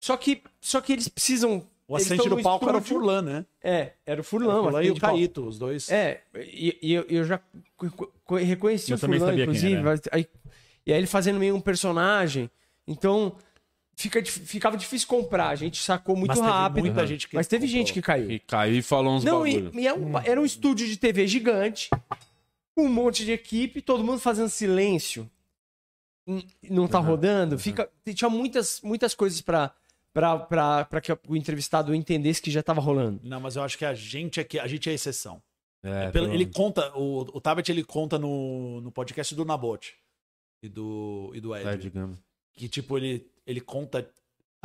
Só 0.00 0.16
que, 0.16 0.42
só 0.60 0.80
que 0.80 0.92
eles 0.92 1.08
precisam. 1.08 1.66
O 1.88 1.96
assistente 1.96 2.28
do 2.28 2.36
no 2.36 2.42
palco 2.42 2.68
era 2.68 2.78
o 2.78 2.82
Furlan, 2.82 3.22
né? 3.22 3.44
É, 3.62 3.92
era 4.06 4.20
o 4.20 4.22
O 4.22 4.24
Furlan. 4.24 4.62
Furlan 4.62 4.82
e 4.84 4.90
o. 4.90 4.96
Caíto, 4.96 5.46
os 5.46 5.58
dois. 5.58 5.90
É, 5.90 6.22
e, 6.36 6.78
e 6.80 6.92
eu, 6.94 7.04
eu 7.08 7.24
já 7.24 7.40
co- 7.76 8.12
co- 8.24 8.36
reconheci 8.36 8.92
Eu 8.92 8.96
o 8.96 8.98
Furlan, 9.00 9.34
inclusive. 9.34 9.82
aí- 10.10 10.26
e 10.86 10.92
aí 10.92 10.98
ele 10.98 11.06
fazendo 11.06 11.38
meio 11.38 11.54
um 11.54 11.60
personagem. 11.60 12.48
Então, 12.86 13.36
fica, 13.96 14.24
ficava 14.24 14.76
difícil 14.76 15.06
comprar. 15.08 15.48
A 15.48 15.54
gente 15.54 15.82
sacou 15.82 16.16
muito 16.16 16.30
Mas 16.30 16.40
rápido. 16.40 16.84
muita 16.84 17.06
gente 17.06 17.28
que 17.28 17.34
mas 17.34 17.46
teve 17.46 17.66
comprou. 17.66 17.78
gente 17.80 17.92
que 17.92 18.02
caiu. 18.02 18.30
E 18.30 18.38
caiu 18.38 18.74
e 18.76 18.82
falou 18.82 19.14
uns 19.14 19.24
Não, 19.24 19.46
e, 19.46 19.70
e 19.74 19.86
é 19.86 19.94
um- 19.94 20.18
era 20.18 20.40
um 20.40 20.44
estúdio 20.44 20.86
de 20.86 20.96
TV 20.96 21.26
gigante, 21.26 21.88
com 22.74 22.84
um 22.86 22.92
monte 22.92 23.24
de 23.24 23.32
equipe, 23.32 23.82
todo 23.82 24.02
mundo 24.04 24.18
fazendo 24.18 24.48
silêncio. 24.48 25.28
hum, 26.26 26.40
não 26.70 26.86
tá 26.88 26.98
rodando, 27.00 27.58
fica. 27.58 27.90
Tinha 28.14 28.30
muitas, 28.30 28.80
muitas 28.82 29.14
coisas 29.14 29.40
pra, 29.40 29.72
pra, 30.12 30.38
pra, 30.38 30.84
pra 30.84 31.00
que 31.00 31.12
o 31.28 31.36
entrevistado 31.36 31.94
entendesse 31.94 32.40
que 32.40 32.50
já 32.50 32.62
tava 32.62 32.80
rolando. 32.80 33.20
Não, 33.24 33.40
mas 33.40 33.56
eu 33.56 33.62
acho 33.62 33.76
que 33.76 33.84
a 33.84 33.92
gente 33.94 34.38
é, 34.40 34.44
que, 34.44 34.58
a 34.58 34.66
gente 34.68 34.88
é 34.88 34.92
exceção. 34.92 35.42
É, 35.84 36.10
Pelo- 36.12 36.26
pelo- 36.26 36.34
ele 36.34 36.46
conta, 36.46 36.96
o, 36.96 37.22
o 37.22 37.40
Tabet 37.40 37.68
ele 37.68 37.82
conta 37.82 38.16
no, 38.18 38.80
no 38.80 38.92
podcast 38.92 39.34
do 39.34 39.44
Nabote 39.44 39.94
e 40.62 40.68
do, 40.68 41.32
e 41.34 41.40
do 41.40 41.56
Ed. 41.56 41.66
é, 41.68 41.76
digamos. 41.76 42.16
Que 42.54 42.68
tipo, 42.68 42.96
ele, 42.98 43.26
ele 43.46 43.60
conta. 43.60 44.08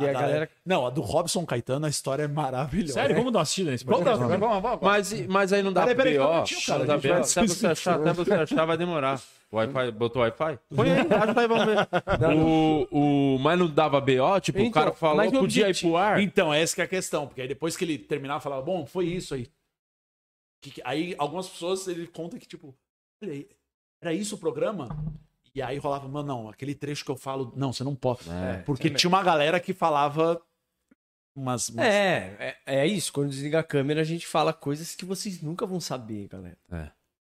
E 0.00 0.06
a 0.08 0.12
galera- 0.12 0.48
Não, 0.64 0.86
a 0.86 0.90
do 0.90 1.00
Robson 1.00 1.44
Caetano, 1.44 1.84
a 1.86 1.88
história 1.88 2.22
é 2.22 2.28
maravilhosa. 2.28 2.92
Sério, 2.94 3.16
vamos 3.16 3.32
dar 3.32 3.38
uma 3.40 3.42
assistida 3.42 3.72
nesse 3.72 3.84
Vamos, 3.84 4.04
vamos, 4.04 4.38
vamos, 4.38 4.62
vamos. 4.62 4.78
Mas, 4.80 5.26
mas 5.26 5.52
aí 5.52 5.60
não 5.60 5.72
dá 5.72 5.80
Peraí, 5.86 5.96
peraí, 5.96 6.18
BO. 6.18 6.22
só 6.24 6.32
minutinho, 6.34 6.60
cara, 6.66 6.78
Não 6.78 6.86
dá 6.86 6.92
a 6.92 6.96
gente 6.98 7.02
BO. 7.08 7.12
vai- 7.14 7.22
Até 7.22 7.46
você 7.46 7.66
achar, 7.66 8.00
até 8.00 8.12
você 8.12 8.32
achar 8.34 8.64
vai 8.64 8.76
demorar. 8.78 9.20
O 9.50 9.56
Wi-Fi, 9.56 9.90
botou 9.92 10.22
Wi-Fi? 10.22 10.58
Põe 10.76 10.90
aí, 10.92 10.98
aí, 11.00 11.48
vamos 11.48 11.64
ver. 11.64 11.88
O, 12.36 12.86
o, 12.92 13.38
mas 13.40 13.58
não 13.58 13.66
dava 13.68 14.00
BO? 14.00 14.40
Tipo, 14.40 14.58
o 14.58 14.62
Então, 14.62 14.70
cara 14.72 14.94
falou, 14.94 15.16
mas 15.16 15.32
o 15.32 15.40
podia 15.40 15.68
ir 15.68 15.80
pro 15.80 15.96
ar. 15.96 16.20
Então, 16.22 16.52
essa 16.54 16.74
que 16.76 16.80
é 16.82 16.84
a 16.84 16.88
questão, 16.88 17.26
porque 17.26 17.40
aí 17.40 17.48
depois 17.48 17.76
que 17.76 17.84
ele 17.84 17.98
terminava, 17.98 18.40
falava, 18.40 18.62
bom, 18.62 18.84
foi 18.86 19.06
isso 19.06 19.34
aí. 19.34 19.48
Que 20.62 20.70
que- 20.72 20.82
aí 20.84 21.14
algumas 21.18 21.48
pessoas 21.48 21.88
ele 21.88 22.06
conta 22.06 22.38
que, 22.38 22.46
tipo, 22.46 22.72
era 24.00 24.12
isso 24.12 24.34
o 24.36 24.38
programa? 24.38 24.88
E 25.58 25.62
aí 25.62 25.76
rolava, 25.78 26.06
mano, 26.06 26.28
não, 26.28 26.48
aquele 26.48 26.72
trecho 26.72 27.04
que 27.04 27.10
eu 27.10 27.16
falo, 27.16 27.52
não, 27.56 27.72
você 27.72 27.82
não 27.82 27.94
pode. 27.96 28.30
É. 28.30 28.58
Porque 28.58 28.88
tinha 28.90 29.08
uma 29.08 29.22
galera 29.24 29.58
que 29.58 29.74
falava 29.74 30.40
umas. 31.34 31.68
umas- 31.68 31.84
É, 31.84 32.56
é, 32.64 32.80
é 32.82 32.86
isso. 32.86 33.12
Quando 33.12 33.30
desliga 33.30 33.58
a 33.58 33.62
câmera, 33.64 34.00
a 34.00 34.04
gente 34.04 34.24
fala 34.26 34.52
coisas 34.52 34.94
que 34.94 35.04
vocês 35.04 35.42
nunca 35.42 35.66
vão 35.66 35.80
saber, 35.80 36.28
galera. 36.28 36.56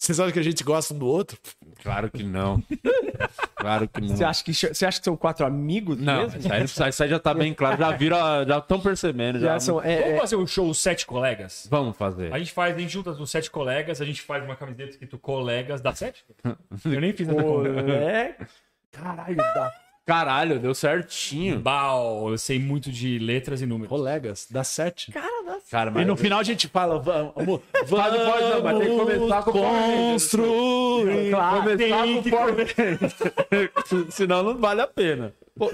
Vocês 0.03 0.19
acham 0.19 0.33
que 0.33 0.39
a 0.39 0.43
gente 0.43 0.63
gosta 0.65 0.93
um 0.93 0.97
do 0.97 1.07
outro? 1.07 1.37
Claro 1.81 2.11
que 2.11 2.23
não. 2.23 2.61
Claro 3.55 3.87
que 3.87 4.01
não. 4.01 4.09
Você 4.09 4.23
acha 4.25 4.43
que, 4.43 4.53
você 4.53 4.85
acha 4.85 4.99
que 4.99 5.05
são 5.05 5.15
quatro 5.15 5.45
amigos 5.45 5.97
Não, 5.97 6.23
mesmo? 6.23 6.37
isso 6.39 6.51
aí, 6.51 6.63
isso 6.65 6.83
aí- 6.83 6.89
isso 6.89 7.03
aí 7.03 7.09
já 7.09 7.17
tá 7.19 7.33
bem 7.33 7.53
claro. 7.53 7.77
Já 7.77 7.91
viram, 7.91 8.17
já 8.45 8.57
estão 8.57 8.77
percebendo. 8.81 9.39
Já. 9.39 9.53
Já 9.53 9.59
são, 9.61 9.81
é, 9.81 9.95
Vamos 10.01 10.13
é, 10.15 10.19
fazer 10.19 10.35
o 10.35 10.45
show 10.45 10.73
Sete 10.73 11.05
Colegas? 11.05 11.65
Vamos 11.71 11.95
fazer. 11.95 12.33
A 12.33 12.39
gente 12.39 12.51
faz, 12.51 12.75
a 12.75 12.79
gente 12.79 12.91
junta 12.91 13.11
os 13.11 13.31
sete 13.31 13.49
colegas, 13.49 14.01
a 14.01 14.05
gente 14.05 14.21
faz 14.21 14.43
uma 14.43 14.57
camiseta 14.57 14.89
escrito 14.89 15.17
colegas 15.17 15.79
da 15.79 15.95
sete? 15.95 16.25
Eu 16.43 16.99
nem 16.99 17.13
fiz 17.13 17.25
conta. 17.25 17.69
é, 17.69 18.35
Caralho, 18.91 19.37
dá. 19.37 19.71
Caralho, 20.05 20.59
deu 20.59 20.73
certinho. 20.75 21.59
Bal, 21.59 22.29
eu 22.29 22.37
sei 22.37 22.59
muito 22.59 22.91
de 22.91 23.17
letras 23.19 23.61
e 23.61 23.65
números. 23.65 23.87
Colegas, 23.89 24.47
dá 24.49 24.63
sete. 24.63 25.11
Cara, 25.71 25.89
E 25.89 25.93
mas 25.93 26.05
no 26.05 26.15
final 26.17 26.39
a 26.39 26.43
gente 26.43 26.67
fala, 26.67 26.99
vamos. 26.99 27.31
vamos 27.35 27.61
não 27.89 28.31
pode 28.31 28.49
não, 28.49 28.63
mas 28.63 28.79
tem 28.79 28.89
que 28.89 28.97
começar 28.97 29.43
com 29.43 29.61
Rangers. 29.61 30.11
construir. 30.23 31.29
Claro, 31.31 31.61
começar 31.63 31.77
tem 32.03 32.21
com 32.21 32.23
que. 32.23 34.11
Senão 34.11 34.43
não 34.43 34.57
vale 34.57 34.81
a 34.81 34.87
pena. 34.87 35.33
Pô, 35.57 35.69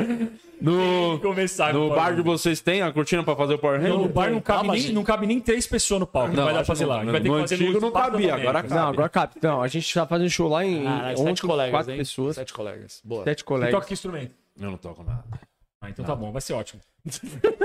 No, 0.61 1.19
Começar 1.21 1.73
no 1.73 1.89
bar 1.89 2.13
de 2.13 2.21
vocês 2.21 2.59
tem 2.59 2.81
a 2.81 2.91
cortina 2.91 3.23
pra 3.23 3.33
fazer 3.35 3.53
o 3.53 3.57
Power 3.59 3.79
Não, 3.81 3.87
Ranger? 3.91 4.07
no 4.07 4.13
bar 4.13 4.29
não 4.29 4.41
cabe, 4.41 4.57
Calma, 4.59 4.73
nem, 4.73 4.81
gente. 4.81 4.93
não 4.93 5.03
cabe 5.05 5.25
nem 5.25 5.39
três 5.39 5.65
pessoas 5.65 6.01
no 6.01 6.07
palco. 6.07 6.35
Não, 6.35 6.43
vai 6.43 6.53
dar 6.53 6.59
pra 6.59 6.65
fazer 6.65 6.85
lá. 6.85 7.01
não. 7.03 7.11
Vai 7.13 7.21
ter 7.21 7.29
No 7.29 7.35
que 7.35 7.41
fazer 7.41 7.55
antigo 7.55 7.79
não 7.79 7.87
espaço 7.87 8.11
cabia, 8.11 8.27
da 8.27 8.33
agora 8.35 8.59
América. 8.59 8.75
não, 8.75 8.87
agora 8.89 9.09
cabe. 9.09 9.33
Não, 9.41 9.61
a 9.61 9.67
gente 9.69 9.93
tá 9.93 10.05
fazendo 10.05 10.29
show 10.29 10.49
lá 10.49 10.65
em, 10.65 10.83
Caralho, 10.83 11.17
sete 11.17 11.41
com 11.41 11.47
colegas, 11.47 11.71
quatro 11.71 11.91
hein? 11.93 11.97
pessoas, 11.97 12.35
Sete 12.35 12.53
colegas. 12.53 13.01
Boa. 13.05 13.23
sete 13.23 13.39
Você 13.39 13.45
colegas. 13.45 13.71
toca 13.71 13.87
que 13.87 13.93
instrumento? 13.93 14.35
Eu 14.59 14.69
não 14.71 14.77
toco 14.77 15.01
nada. 15.03 15.23
Ah, 15.89 15.91
então 15.91 16.05
tá 16.05 16.15
bom, 16.15 16.31
vai 16.31 16.41
ser 16.41 16.53
ótimo. 16.53 16.81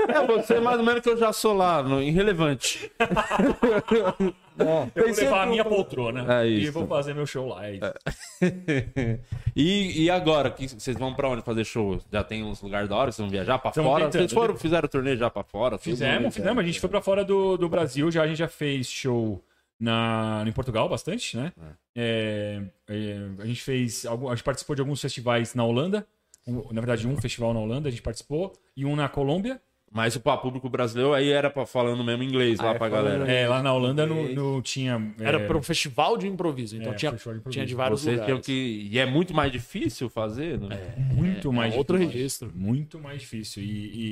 É, 0.07 0.25
você 0.27 0.59
mais 0.59 0.77
ou 0.79 0.85
menos 0.85 1.01
que 1.01 1.09
eu 1.09 1.17
já 1.17 1.33
sou 1.33 1.53
lá, 1.53 1.81
no, 1.81 2.01
irrelevante. 2.01 2.91
Eu 4.57 5.07
vou 5.07 5.15
levar 5.17 5.43
a 5.43 5.45
minha 5.45 5.65
poltrona 5.65 6.41
É 6.41 6.47
e 6.47 6.69
vou 6.69 6.87
fazer 6.87 7.13
meu 7.13 7.25
show 7.25 7.49
lá. 7.49 7.67
É 7.67 7.73
isso. 7.73 7.93
e, 9.53 10.03
e 10.03 10.09
agora, 10.09 10.49
que 10.49 10.67
vocês 10.67 10.97
vão 10.97 11.13
pra 11.13 11.27
onde 11.27 11.41
fazer 11.41 11.65
show? 11.65 11.99
Já 12.09 12.23
tem 12.23 12.41
uns 12.41 12.61
lugares 12.61 12.87
da 12.87 12.95
hora, 12.95 13.11
vocês 13.11 13.21
vão 13.21 13.29
viajar 13.29 13.59
pra 13.59 13.71
Tamo 13.71 13.89
fora? 13.89 14.05
tentando. 14.05 14.21
Vocês 14.21 14.33
foram, 14.33 14.55
fizeram 14.55 14.87
turnê 14.87 15.17
já 15.17 15.29
pra 15.29 15.43
fora? 15.43 15.77
Fizemos, 15.77 16.33
fizemos. 16.33 16.63
A 16.63 16.65
gente 16.65 16.79
foi 16.79 16.89
pra 16.89 17.01
fora 17.01 17.25
do, 17.25 17.57
do 17.57 17.67
Brasil 17.67 18.09
já. 18.09 18.23
A 18.23 18.27
gente 18.27 18.37
já 18.37 18.47
fez 18.47 18.87
show 18.87 19.43
na, 19.77 20.43
em 20.47 20.51
Portugal 20.53 20.87
bastante, 20.87 21.35
né? 21.35 21.51
É, 21.93 22.61
é, 22.87 23.17
a 23.39 23.45
gente 23.45 23.61
fez. 23.61 24.05
A 24.05 24.15
gente 24.29 24.43
participou 24.43 24.73
de 24.75 24.81
alguns 24.81 25.01
festivais 25.01 25.53
na 25.53 25.65
Holanda. 25.65 26.07
Um- 26.47 26.71
na 26.73 26.81
verdade, 26.81 27.07
um 27.07 27.17
festival 27.17 27.53
na 27.53 27.59
Holanda 27.59 27.87
a 27.87 27.91
gente 27.91 28.01
participou. 28.01 28.53
E 28.75 28.85
um 28.85 28.95
na 28.95 29.09
Colômbia. 29.09 29.59
Mas 29.91 30.13
o 30.15 30.19
público 30.19 30.67
brasileiro 30.67 31.13
aí 31.13 31.29
era 31.29 31.49
pra, 31.49 31.65
falando 31.65 32.03
mesmo 32.03 32.21
inglês 32.21 32.59
lá 32.59 32.71
Ah, 32.71 32.75
é 32.75 32.77
pra 32.77 32.89
galera. 32.89 33.31
É, 33.31 33.47
lá 33.47 33.63
na 33.63 33.71
Holanda 33.71 34.05
não, 34.05 34.23
não 34.27 34.61
tinha. 34.61 35.13
é, 35.19 35.23
Era 35.23 35.47
para 35.47 35.57
um 35.57 35.61
festival 35.63 36.17
de 36.17 36.27
improviso, 36.27 36.75
então 36.75 36.91
É, 36.91 36.95
tinha, 36.95 37.11
festival 37.11 37.35
de 37.35 37.39
improviso. 37.39 37.53
tinha 37.53 37.65
de 37.65 37.75
vários 37.75 38.01
Vocês 38.01 38.19
lugares. 38.19 38.45
que. 38.45 38.89
E 38.91 38.99
é 38.99 39.05
muito 39.05 39.33
mais 39.33 39.51
difícil 39.53 40.09
fazer, 40.09 40.59
né? 40.59 40.95
muito 41.13 41.53
mais 41.53 41.73
É 41.73 41.77
outro 41.77 41.97
difícil. 41.97 42.17
registro. 42.17 42.51
Muito 42.53 42.99
mais 42.99 43.21
difícil. 43.21 43.63
E, 43.63 43.67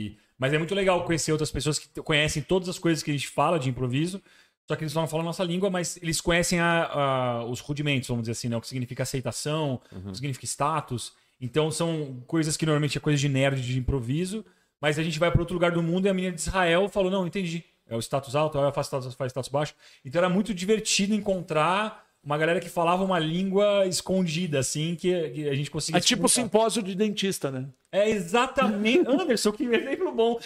e- 0.07 0.17
Mas 0.37 0.53
é 0.53 0.57
muito 0.57 0.73
legal 0.73 1.03
conhecer 1.03 1.31
outras 1.33 1.51
pessoas 1.51 1.77
que 1.77 2.01
conhecem 2.01 2.41
todas 2.41 2.69
as 2.69 2.79
coisas 2.79 3.03
que 3.03 3.11
a 3.11 3.13
gente 3.13 3.27
fala 3.27 3.59
de 3.59 3.69
improviso. 3.69 4.21
Só 4.69 4.77
que 4.77 4.83
eles 4.83 4.93
não 4.93 5.05
falam 5.05 5.25
a 5.25 5.27
nossa 5.27 5.43
língua, 5.43 5.69
mas 5.69 5.97
eles 6.01 6.21
conhecem 6.21 6.59
a- 6.61 6.85
a- 6.85 7.45
os 7.45 7.59
rudimentos, 7.59 8.07
vamos 8.07 8.23
dizer 8.23 8.31
assim, 8.31 8.47
né? 8.47 8.55
O 8.55 8.61
que 8.61 8.67
significa 8.69 9.03
aceitação, 9.03 9.81
o 9.91 10.09
que 10.11 10.15
significa 10.15 10.45
status. 10.45 11.11
Então 11.43 11.69
são 11.69 12.23
coisas 12.25 12.55
que 12.55 12.65
normalmente 12.65 12.97
é 12.97 13.01
coisa 13.01 13.19
de 13.19 13.27
nerd 13.27 13.61
de 13.61 13.77
improviso. 13.77 14.45
Mas 14.79 14.97
a 14.97 15.03
gente 15.03 15.19
vai 15.19 15.29
para 15.29 15.41
outro 15.41 15.53
lugar 15.53 15.71
do 15.71 15.83
mundo 15.83 16.05
e 16.05 16.09
a 16.09 16.13
menina 16.13 16.33
de 16.33 16.39
Israel 16.39 16.87
falou: 16.87 17.11
não, 17.11 17.27
entendi. 17.27 17.65
É 17.85 17.97
o 17.97 17.99
status 17.99 18.33
alto, 18.33 18.57
ela 18.57 18.71
status, 18.81 19.13
faz 19.13 19.33
status 19.33 19.49
baixo. 19.49 19.75
Então 20.05 20.19
era 20.19 20.29
muito 20.29 20.53
divertido 20.53 21.13
encontrar 21.13 22.05
uma 22.23 22.37
galera 22.37 22.59
que 22.59 22.69
falava 22.69 23.03
uma 23.03 23.19
língua 23.19 23.85
escondida, 23.85 24.59
assim, 24.59 24.95
que, 24.95 25.29
que 25.29 25.49
a 25.49 25.53
gente 25.53 25.69
conseguia. 25.69 25.97
É 25.97 26.01
tipo 26.01 26.25
o 26.25 26.29
simpósio 26.29 26.81
de 26.81 26.95
dentista, 26.95 27.51
né? 27.51 27.67
É 27.91 28.09
exatamente. 28.09 29.07
Anderson, 29.07 29.51
que 29.51 29.65
exemplo 29.65 30.11
bom. 30.11 30.39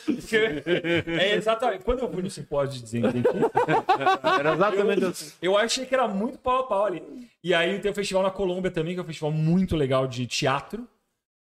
É 1.05 1.35
exatamente. 1.35 1.85
Quando 1.85 1.99
eu 1.99 2.11
fui 2.11 2.23
no 2.23 2.29
simpósio 2.29 2.83
de 2.83 2.99
dentista, 2.99 3.29
Era 4.39 4.53
exatamente 4.53 5.05
assim. 5.05 5.31
eu 5.41 5.55
achei 5.55 5.85
que 5.85 5.93
era 5.93 6.07
muito 6.07 6.39
pau 6.39 6.61
a 6.61 6.63
pau 6.63 6.85
ali. 6.85 7.03
E 7.43 7.53
aí 7.53 7.79
tem 7.79 7.91
o 7.91 7.95
festival 7.95 8.23
na 8.23 8.31
Colômbia 8.31 8.71
também, 8.71 8.93
que 8.95 8.99
é 8.99 9.03
um 9.03 9.07
festival 9.07 9.31
muito 9.31 9.75
legal 9.75 10.07
de 10.07 10.25
teatro. 10.25 10.87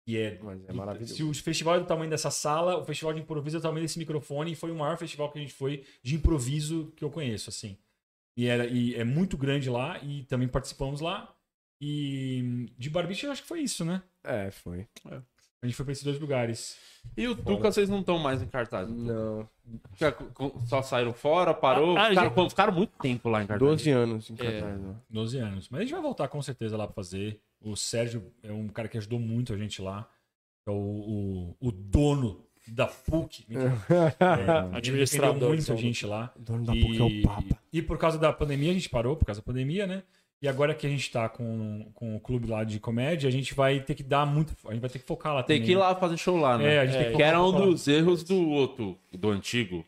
E 0.06 0.16
é, 0.16 0.38
Mas 0.42 0.60
é 0.68 0.72
maravilhoso. 0.72 1.14
Se 1.14 1.22
o 1.22 1.34
festival 1.34 1.76
é 1.76 1.80
do 1.80 1.86
tamanho 1.86 2.08
dessa 2.10 2.30
sala, 2.30 2.78
o 2.78 2.84
festival 2.84 3.12
de 3.12 3.20
improviso 3.20 3.56
é 3.56 3.60
do 3.60 3.62
tamanho 3.62 3.82
desse 3.84 3.98
microfone. 3.98 4.52
E 4.52 4.54
foi 4.54 4.70
o 4.70 4.76
maior 4.76 4.96
festival 4.96 5.30
que 5.30 5.38
a 5.38 5.42
gente 5.42 5.52
foi 5.52 5.84
de 6.02 6.14
improviso 6.14 6.92
que 6.96 7.04
eu 7.04 7.10
conheço, 7.10 7.50
assim. 7.50 7.76
E, 8.40 8.46
era, 8.46 8.66
e 8.66 8.94
é 8.94 9.04
muito 9.04 9.36
grande 9.36 9.68
lá, 9.68 9.98
e 10.02 10.22
também 10.24 10.48
participamos 10.48 11.02
lá. 11.02 11.30
E 11.78 12.72
de 12.78 12.88
Barbicha, 12.88 13.26
eu 13.26 13.32
acho 13.32 13.42
que 13.42 13.48
foi 13.48 13.60
isso, 13.60 13.84
né? 13.84 14.02
É, 14.24 14.50
foi. 14.50 14.86
A 15.62 15.66
gente 15.66 15.76
foi 15.76 15.84
pra 15.84 15.92
esses 15.92 16.04
dois 16.04 16.18
lugares. 16.18 16.78
E 17.14 17.28
o 17.28 17.36
Tuca, 17.36 17.70
vocês 17.70 17.86
não 17.90 18.00
estão 18.00 18.18
mais 18.18 18.40
em 18.42 18.46
cartaz. 18.46 18.88
Não. 18.88 19.46
Já 19.98 20.14
Só 20.66 20.80
saíram 20.80 21.12
fora, 21.12 21.52
parou. 21.52 21.98
Ah, 21.98 22.06
ah, 22.06 22.08
ficaram, 22.08 22.34
gente- 22.34 22.48
ficaram 22.50 22.72
muito 22.72 22.92
tempo 22.98 23.28
lá 23.28 23.42
em 23.42 23.46
cartaz. 23.46 23.68
12 23.68 23.90
anos 23.90 24.30
em 24.30 24.36
cartaz. 24.36 24.80
né? 24.80 24.96
12 25.10 25.36
anos. 25.38 25.68
Mas 25.68 25.80
a 25.80 25.82
gente 25.84 25.92
vai 25.92 26.00
voltar 26.02 26.28
com 26.28 26.40
certeza 26.40 26.78
lá 26.78 26.86
pra 26.86 26.94
fazer. 26.94 27.42
O 27.60 27.76
Sérgio 27.76 28.32
é 28.42 28.50
um 28.50 28.68
cara 28.68 28.88
que 28.88 28.96
ajudou 28.96 29.18
muito 29.20 29.52
a 29.52 29.56
gente 29.58 29.82
lá. 29.82 30.08
É 30.66 30.70
o, 30.70 30.74
o, 30.74 31.56
o 31.60 31.70
dono 31.70 32.42
da 32.68 32.86
PUC. 32.86 33.44
É, 33.90 34.76
Administrador, 34.76 35.30
Ele 35.30 35.34
defendeu 35.34 35.48
muito 35.48 35.62
só. 35.64 35.72
a 35.72 35.76
gente 35.76 36.06
lá. 36.06 36.32
O 36.36 36.40
dono 36.42 36.64
da 36.64 36.72
PUC 36.72 36.98
é 36.98 37.02
o 37.02 37.22
Papa. 37.22 37.58
E 37.72 37.82
por 37.82 37.98
causa 37.98 38.18
da 38.18 38.32
pandemia, 38.32 38.70
a 38.70 38.74
gente 38.74 38.88
parou, 38.88 39.16
por 39.16 39.24
causa 39.24 39.40
da 39.40 39.44
pandemia, 39.44 39.86
né? 39.86 40.02
E 40.42 40.48
agora 40.48 40.74
que 40.74 40.86
a 40.86 40.90
gente 40.90 41.10
tá 41.10 41.28
com, 41.28 41.90
com 41.94 42.16
o 42.16 42.20
clube 42.20 42.48
lá 42.48 42.64
de 42.64 42.80
comédia, 42.80 43.28
a 43.28 43.30
gente 43.32 43.52
vai 43.54 43.78
ter 43.80 43.94
que 43.94 44.02
dar 44.02 44.24
muito. 44.24 44.54
A 44.66 44.72
gente 44.72 44.80
vai 44.80 44.88
ter 44.88 44.98
que 44.98 45.04
focar 45.06 45.34
lá 45.34 45.42
Tem 45.42 45.58
também. 45.58 45.66
que 45.66 45.72
ir 45.72 45.76
lá 45.76 45.94
fazer 45.94 46.16
show 46.16 46.38
lá, 46.38 46.56
né? 46.56 46.76
É, 46.76 46.78
a 46.80 46.86
gente 46.86 46.92
tem 46.94 47.02
que 47.02 47.06
Que 47.08 47.12
focar 47.12 47.28
era 47.28 47.42
um 47.42 47.50
lá. 47.50 47.60
dos 47.66 47.86
erros 47.86 48.24
do 48.24 48.48
outro, 48.48 48.96
do 49.12 49.28
antigo. 49.30 49.84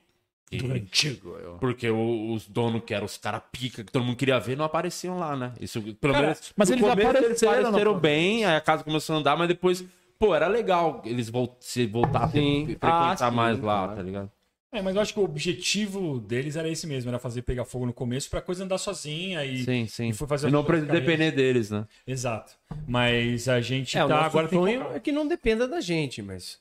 Que- 0.51 0.59
Do 0.59 0.70
antigo. 0.75 1.31
Eu... 1.43 1.55
Porque 1.55 1.89
o- 1.89 2.35
os 2.35 2.47
donos, 2.47 2.83
que 2.85 2.93
eram 2.93 3.07
os 3.07 3.16
caras 3.16 3.41
pica, 3.51 3.83
que 3.83 3.91
todo 3.91 4.05
mundo 4.05 4.16
queria 4.16 4.39
ver, 4.39 4.55
não 4.55 4.66
apareciam 4.66 5.18
lá, 5.18 5.35
né? 5.35 5.55
Isso, 5.59 5.81
pelo 5.95 6.12
Cara, 6.12 6.27
menos. 6.27 6.53
mas 6.55 6.68
eles 6.70 6.85
apareceram, 6.85 7.25
Eles 7.25 7.43
apareceram 7.43 7.93
não, 7.95 7.99
bem, 7.99 8.45
aí 8.45 8.55
a 8.57 8.61
casa 8.61 8.85
começou 8.85 9.16
a 9.16 9.18
andar, 9.20 9.35
mas 9.35 9.49
depois, 9.49 9.83
pô, 10.23 10.35
era 10.37 10.47
legal 10.47 11.03
eles 11.05 11.31
se 11.59 11.85
voltassem 11.87 12.43
Sim. 12.43 12.62
a 12.62 12.66
frequentar 12.66 13.12
Ah, 13.27 13.31
sim, 13.31 13.37
mais 13.37 13.59
lá, 13.59 13.79
claro. 13.83 13.97
tá 13.97 14.03
ligado? 14.03 14.31
É, 14.70 14.81
mas 14.81 14.95
eu 14.95 15.03
acho 15.03 15.12
que 15.12 15.18
o 15.20 15.25
objetivo 15.25 16.18
deles 16.20 16.55
era 16.57 16.68
esse 16.68 16.87
mesmo, 16.87 17.11
era 17.11 17.18
fazer 17.18 17.43
pegar 17.43 17.64
fogo 17.64 17.85
no 17.85 17.93
começo 17.93 18.31
pra 18.31 18.41
coisa 18.41 18.64
andar 18.64 18.79
sozinha 18.79 19.45
e. 19.45 19.64
Sim, 19.64 19.87
sim. 19.87 20.09
e 20.09 20.12
foi 20.14 20.27
fazer 20.29 20.49
E 20.49 20.51
não 20.51 20.62
depender 20.64 21.31
deles, 21.33 21.70
né? 21.70 21.85
Exato. 22.07 22.55
Mas 22.87 23.49
a 23.49 23.61
gente 23.61 23.99
É, 23.99 24.07
tá 24.07 24.25
agora 24.25 24.49
tem 24.49 24.59
que 24.59 24.64
sonho 24.64 24.87
é 24.95 25.01
que 25.01 25.11
não 25.12 25.27
dependa 25.27 25.66
da 25.68 25.81
gente, 25.81 26.23
mas... 26.23 26.59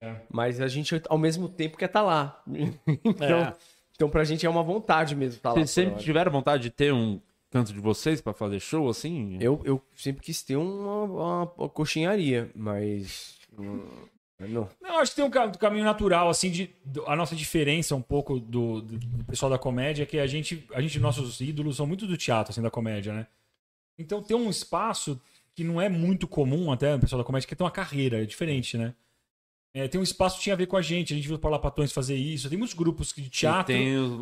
É. 0.00 0.16
Mas 0.28 0.60
a 0.60 0.66
gente, 0.66 1.00
ao 1.08 1.18
mesmo 1.18 1.48
tempo, 1.48 1.76
quer 1.76 1.84
estar 1.84 2.02
lá. 2.02 2.42
então, 3.04 3.38
É. 3.40 3.54
então, 3.94 4.08
pra 4.08 4.24
gente 4.24 4.44
é 4.44 4.50
uma 4.50 4.62
vontade 4.64 5.14
mesmo 5.14 5.36
estar 5.36 5.50
lá. 5.50 5.54
Vocês 5.56 5.70
sempre 5.70 6.02
tiveram 6.02 6.32
vontade 6.32 6.64
de 6.64 6.70
ter 6.70 6.92
um 6.92 7.20
canto 7.52 7.72
de 7.72 7.78
vocês 7.80 8.20
pra 8.20 8.32
fazer 8.32 8.58
show, 8.60 8.88
assim? 8.88 9.36
Eu, 9.40 9.60
eu 9.64 9.80
sempre 9.94 10.22
quis 10.22 10.42
ter 10.42 10.56
uma, 10.56 11.02
uma, 11.04 11.52
uma 11.56 11.68
coxinharia, 11.68 12.50
mas... 12.54 13.38
hum, 13.58 13.84
Não. 14.40 14.68
Não, 14.80 14.98
acho 14.98 15.12
que 15.12 15.16
tem 15.16 15.24
um 15.24 15.30
ca- 15.30 15.50
caminho 15.50 15.84
natural, 15.84 16.28
assim, 16.28 16.50
de 16.50 16.70
do- 16.84 17.06
a 17.06 17.14
nossa 17.14 17.36
diferença 17.36 17.94
um 17.94 18.02
pouco 18.02 18.40
do, 18.40 18.80
do- 18.80 18.98
do 18.98 19.24
pessoal 19.26 19.50
da 19.50 19.58
comédia 19.58 20.02
é 20.02 20.06
que 20.06 20.18
a 20.18 20.26
gente, 20.26 20.66
a 20.74 20.80
gente, 20.80 20.98
nossos 20.98 21.40
ídolos 21.40 21.76
são 21.76 21.86
muito 21.86 22.06
do 22.06 22.16
teatro, 22.16 22.50
assim, 22.50 22.62
da 22.62 22.70
comédia, 22.70 23.12
né? 23.12 23.26
Então 23.98 24.22
ter 24.22 24.34
um 24.34 24.48
espaço 24.50 25.20
que 25.54 25.62
não 25.62 25.80
é 25.80 25.88
muito 25.88 26.26
comum 26.26 26.72
até 26.72 26.94
no 26.94 27.00
pessoal 27.00 27.20
da 27.20 27.26
comédia, 27.26 27.46
que 27.46 27.54
tem 27.54 27.64
uma 27.64 27.70
carreira, 27.70 28.22
é 28.22 28.24
diferente, 28.24 28.76
né? 28.78 28.94
É, 29.74 29.88
tem 29.88 29.98
um 29.98 30.04
espaço 30.04 30.36
que 30.36 30.42
tinha 30.42 30.52
a 30.54 30.56
ver 30.56 30.66
com 30.66 30.76
a 30.76 30.82
gente, 30.82 31.14
a 31.14 31.16
gente 31.16 31.26
viu 31.26 31.36
o 31.36 31.40
Parlapatões 31.40 31.92
fazer 31.92 32.14
isso, 32.14 32.48
tem 32.48 32.58
muitos 32.58 32.76
grupos 32.76 33.12
de 33.16 33.30
teatro. 33.30 33.74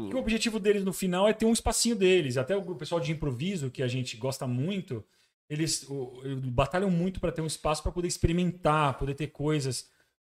Que 0.08 0.14
o 0.14 0.18
objetivo 0.20 0.60
deles 0.60 0.84
no 0.84 0.92
final 0.92 1.26
é 1.28 1.32
ter 1.32 1.44
um 1.44 1.52
espacinho 1.52 1.96
deles. 1.96 2.36
Até 2.36 2.56
o 2.56 2.74
pessoal 2.76 3.00
de 3.00 3.10
improviso, 3.10 3.68
que 3.70 3.82
a 3.82 3.88
gente 3.88 4.16
gosta 4.16 4.46
muito, 4.46 5.04
eles 5.48 5.84
o- 5.88 6.22
batalham 6.52 6.88
muito 6.90 7.18
para 7.18 7.32
ter 7.32 7.40
um 7.42 7.46
espaço 7.46 7.82
para 7.82 7.90
poder 7.90 8.06
experimentar, 8.06 8.96
poder 8.96 9.14
ter 9.14 9.26
coisas. 9.28 9.88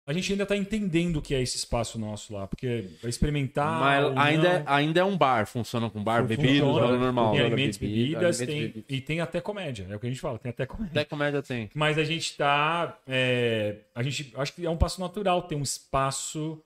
A 0.09 0.13
gente 0.13 0.31
ainda 0.31 0.47
tá 0.47 0.57
entendendo 0.57 1.17
o 1.17 1.23
que 1.23 1.35
é 1.35 1.43
esse 1.43 1.57
espaço 1.57 1.99
nosso 1.99 2.33
lá, 2.33 2.47
porque 2.47 2.85
vai 3.03 3.11
experimentar. 3.11 3.81
Mas 3.81 4.17
ainda, 4.17 4.49
é, 4.49 4.59
não. 4.63 4.73
ainda 4.73 5.01
é 5.01 5.05
um 5.05 5.19
bar, 5.19 5.47
funciona 5.49 5.91
com 5.91 6.01
bar, 6.03 6.23
bebidas, 6.25 6.61
Funciona. 6.61 6.87
jogo 6.87 6.99
normal. 6.99 7.33
Tem 7.33 7.41
Joga 7.41 7.55
alimentos, 7.55 7.79
bebida, 7.79 7.99
bebidas, 8.21 8.41
alimentos, 8.41 8.47
tem, 8.47 8.61
bebidas. 8.69 8.85
e 8.89 9.01
tem 9.01 9.21
até 9.21 9.41
comédia. 9.41 9.87
É 9.91 9.97
o 9.97 9.99
que 9.99 10.07
a 10.07 10.09
gente 10.09 10.21
fala, 10.21 10.39
tem 10.39 10.51
até 10.51 10.65
comédia. 10.65 10.93
Até 11.01 11.05
comédia 11.05 11.43
tem. 11.43 11.71
Mas 11.75 11.99
a 11.99 12.05
gente 12.05 12.37
tá. 12.37 12.97
é, 13.09 13.79
a 13.97 14.03
gente 14.05 14.33
acho 14.37 14.53
que 14.53 14.65
é 14.65 14.71
um 14.71 14.77
passo 14.77 15.01
natural 15.01 15.43
ter 15.43 15.57
um 15.57 15.63
espaço. 15.63 16.63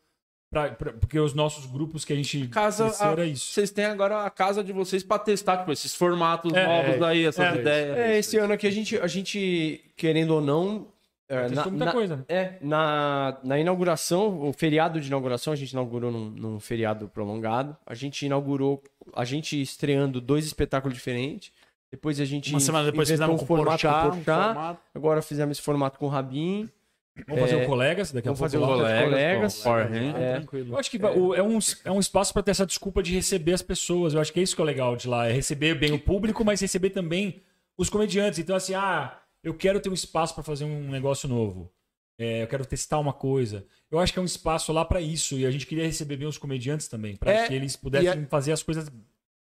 Pra, 0.52 0.68
pra- 0.72 0.92
porque 0.92 1.16
os 1.18 1.32
nossos 1.32 1.64
grupos 1.64 2.04
que 2.04 2.12
a 2.12 2.16
gente 2.16 2.48
Casa, 2.48 2.92
a- 3.00 3.12
era 3.12 3.24
isso. 3.24 3.52
vocês 3.52 3.70
têm 3.70 3.84
agora 3.84 4.24
a 4.24 4.30
casa 4.30 4.64
de 4.64 4.72
vocês 4.72 5.02
pra 5.04 5.16
testar 5.16 5.58
tipo, 5.58 5.70
esses 5.70 5.94
formatos 5.94 6.52
É, 6.52 6.66
novos 6.66 7.00
aí, 7.02 7.24
essas 7.24 7.56
é. 7.56 7.60
ideias. 7.60 7.96
É, 7.98 8.18
esse 8.18 8.36
ano 8.36 8.52
aqui 8.52 8.66
a 8.66 8.70
gente, 8.72 8.98
a 8.98 9.06
gente 9.06 9.80
querendo 9.96 10.32
ou 10.34 10.40
não. 10.40 10.88
É, 11.30 11.48
na, 11.48 11.64
muita 11.66 11.84
na- 11.86 11.92
coisa, 11.92 12.16
né? 12.16 12.24
É, 12.28 12.54
na, 12.60 13.38
na 13.42 13.58
inauguração, 13.58 14.42
o 14.48 14.52
feriado 14.52 15.00
de 15.00 15.06
inauguração, 15.06 15.52
a 15.52 15.56
gente 15.56 15.70
inaugurou 15.70 16.10
num, 16.10 16.30
num 16.30 16.60
feriado 16.60 17.08
prolongado. 17.08 17.76
A 17.86 17.94
gente 17.94 18.26
inaugurou, 18.26 18.82
a 19.14 19.24
gente 19.24 19.60
estreando 19.60 20.20
dois 20.20 20.44
espetáculos 20.44 20.94
diferentes. 20.94 21.52
Depois 21.90 22.20
a 22.20 22.24
gente. 22.24 22.50
Uma 22.50 22.60
semana 22.60 22.84
depois 22.90 23.08
fizemos 23.08 23.36
com 23.38 23.42
o 23.44 23.46
formato 23.46 23.70
Porchat, 23.82 24.10
com 24.10 24.16
um 24.18 24.22
formato. 24.24 24.80
Agora 24.94 25.22
fizemos 25.22 25.56
esse 25.56 25.64
formato 25.64 25.98
com 25.98 26.06
o 26.06 26.08
Rabin. 26.08 26.68
Vamos 27.26 27.42
fazer 27.42 27.60
É, 27.60 27.64
o 27.64 27.66
colegas 27.66 28.12
daqui 28.12 28.28
a 28.28 28.32
vamos 28.32 28.38
pouco. 28.38 28.52
fazer 28.52 28.58
o 28.64 28.66
colegas, 28.66 29.04
colegas, 29.04 29.62
colegas. 29.62 29.62
Power 29.62 29.88
Rangers. 29.90 30.22
É. 30.22 30.32
Tranquilo. 30.34 30.72
Eu 30.74 30.78
acho 30.78 30.90
que 30.90 30.96
o- 31.04 31.34
é, 31.34 31.42
um, 31.42 31.58
é 31.84 31.90
um 31.90 31.98
espaço 32.00 32.32
para 32.32 32.42
ter 32.42 32.52
essa 32.52 32.64
desculpa 32.64 33.02
de 33.02 33.12
receber 33.14 33.52
as 33.52 33.60
pessoas. 33.62 34.14
Eu 34.14 34.20
acho 34.20 34.32
que 34.32 34.40
é 34.40 34.42
isso 34.42 34.54
que 34.56 34.62
é 34.62 34.64
legal 34.64 34.94
de 34.96 35.08
lá. 35.08 35.26
É 35.28 35.32
receber 35.32 35.74
bem 35.74 35.92
o 35.92 35.98
público, 35.98 36.44
mas 36.44 36.60
receber 36.60 36.90
também 36.90 37.42
os 37.76 37.90
comediantes. 37.90 38.38
Então, 38.38 38.54
assim, 38.54 38.74
ah, 38.74 39.18
eu 39.42 39.54
quero 39.54 39.80
ter 39.80 39.88
um 39.88 39.94
espaço 39.94 40.34
para 40.34 40.42
fazer 40.42 40.64
um 40.64 40.90
negócio 40.90 41.28
novo. 41.28 41.72
É, 42.18 42.42
eu 42.42 42.46
quero 42.46 42.66
testar 42.66 42.98
uma 42.98 43.12
coisa. 43.12 43.64
Eu 43.90 43.98
acho 43.98 44.12
que 44.12 44.18
é 44.18 44.22
um 44.22 44.26
espaço 44.26 44.72
lá 44.72 44.84
para 44.84 45.00
isso. 45.00 45.38
E 45.38 45.46
a 45.46 45.50
gente 45.50 45.66
queria 45.66 45.86
receber 45.86 46.16
bem 46.16 46.28
os 46.28 46.36
comediantes 46.36 46.86
também. 46.86 47.16
para 47.16 47.32
É, 47.32 47.48
que 47.48 47.54
eles 47.54 47.76
pudessem 47.76 48.22
e 48.22 48.26
fazer 48.26 48.52
as 48.52 48.62
coisas 48.62 48.92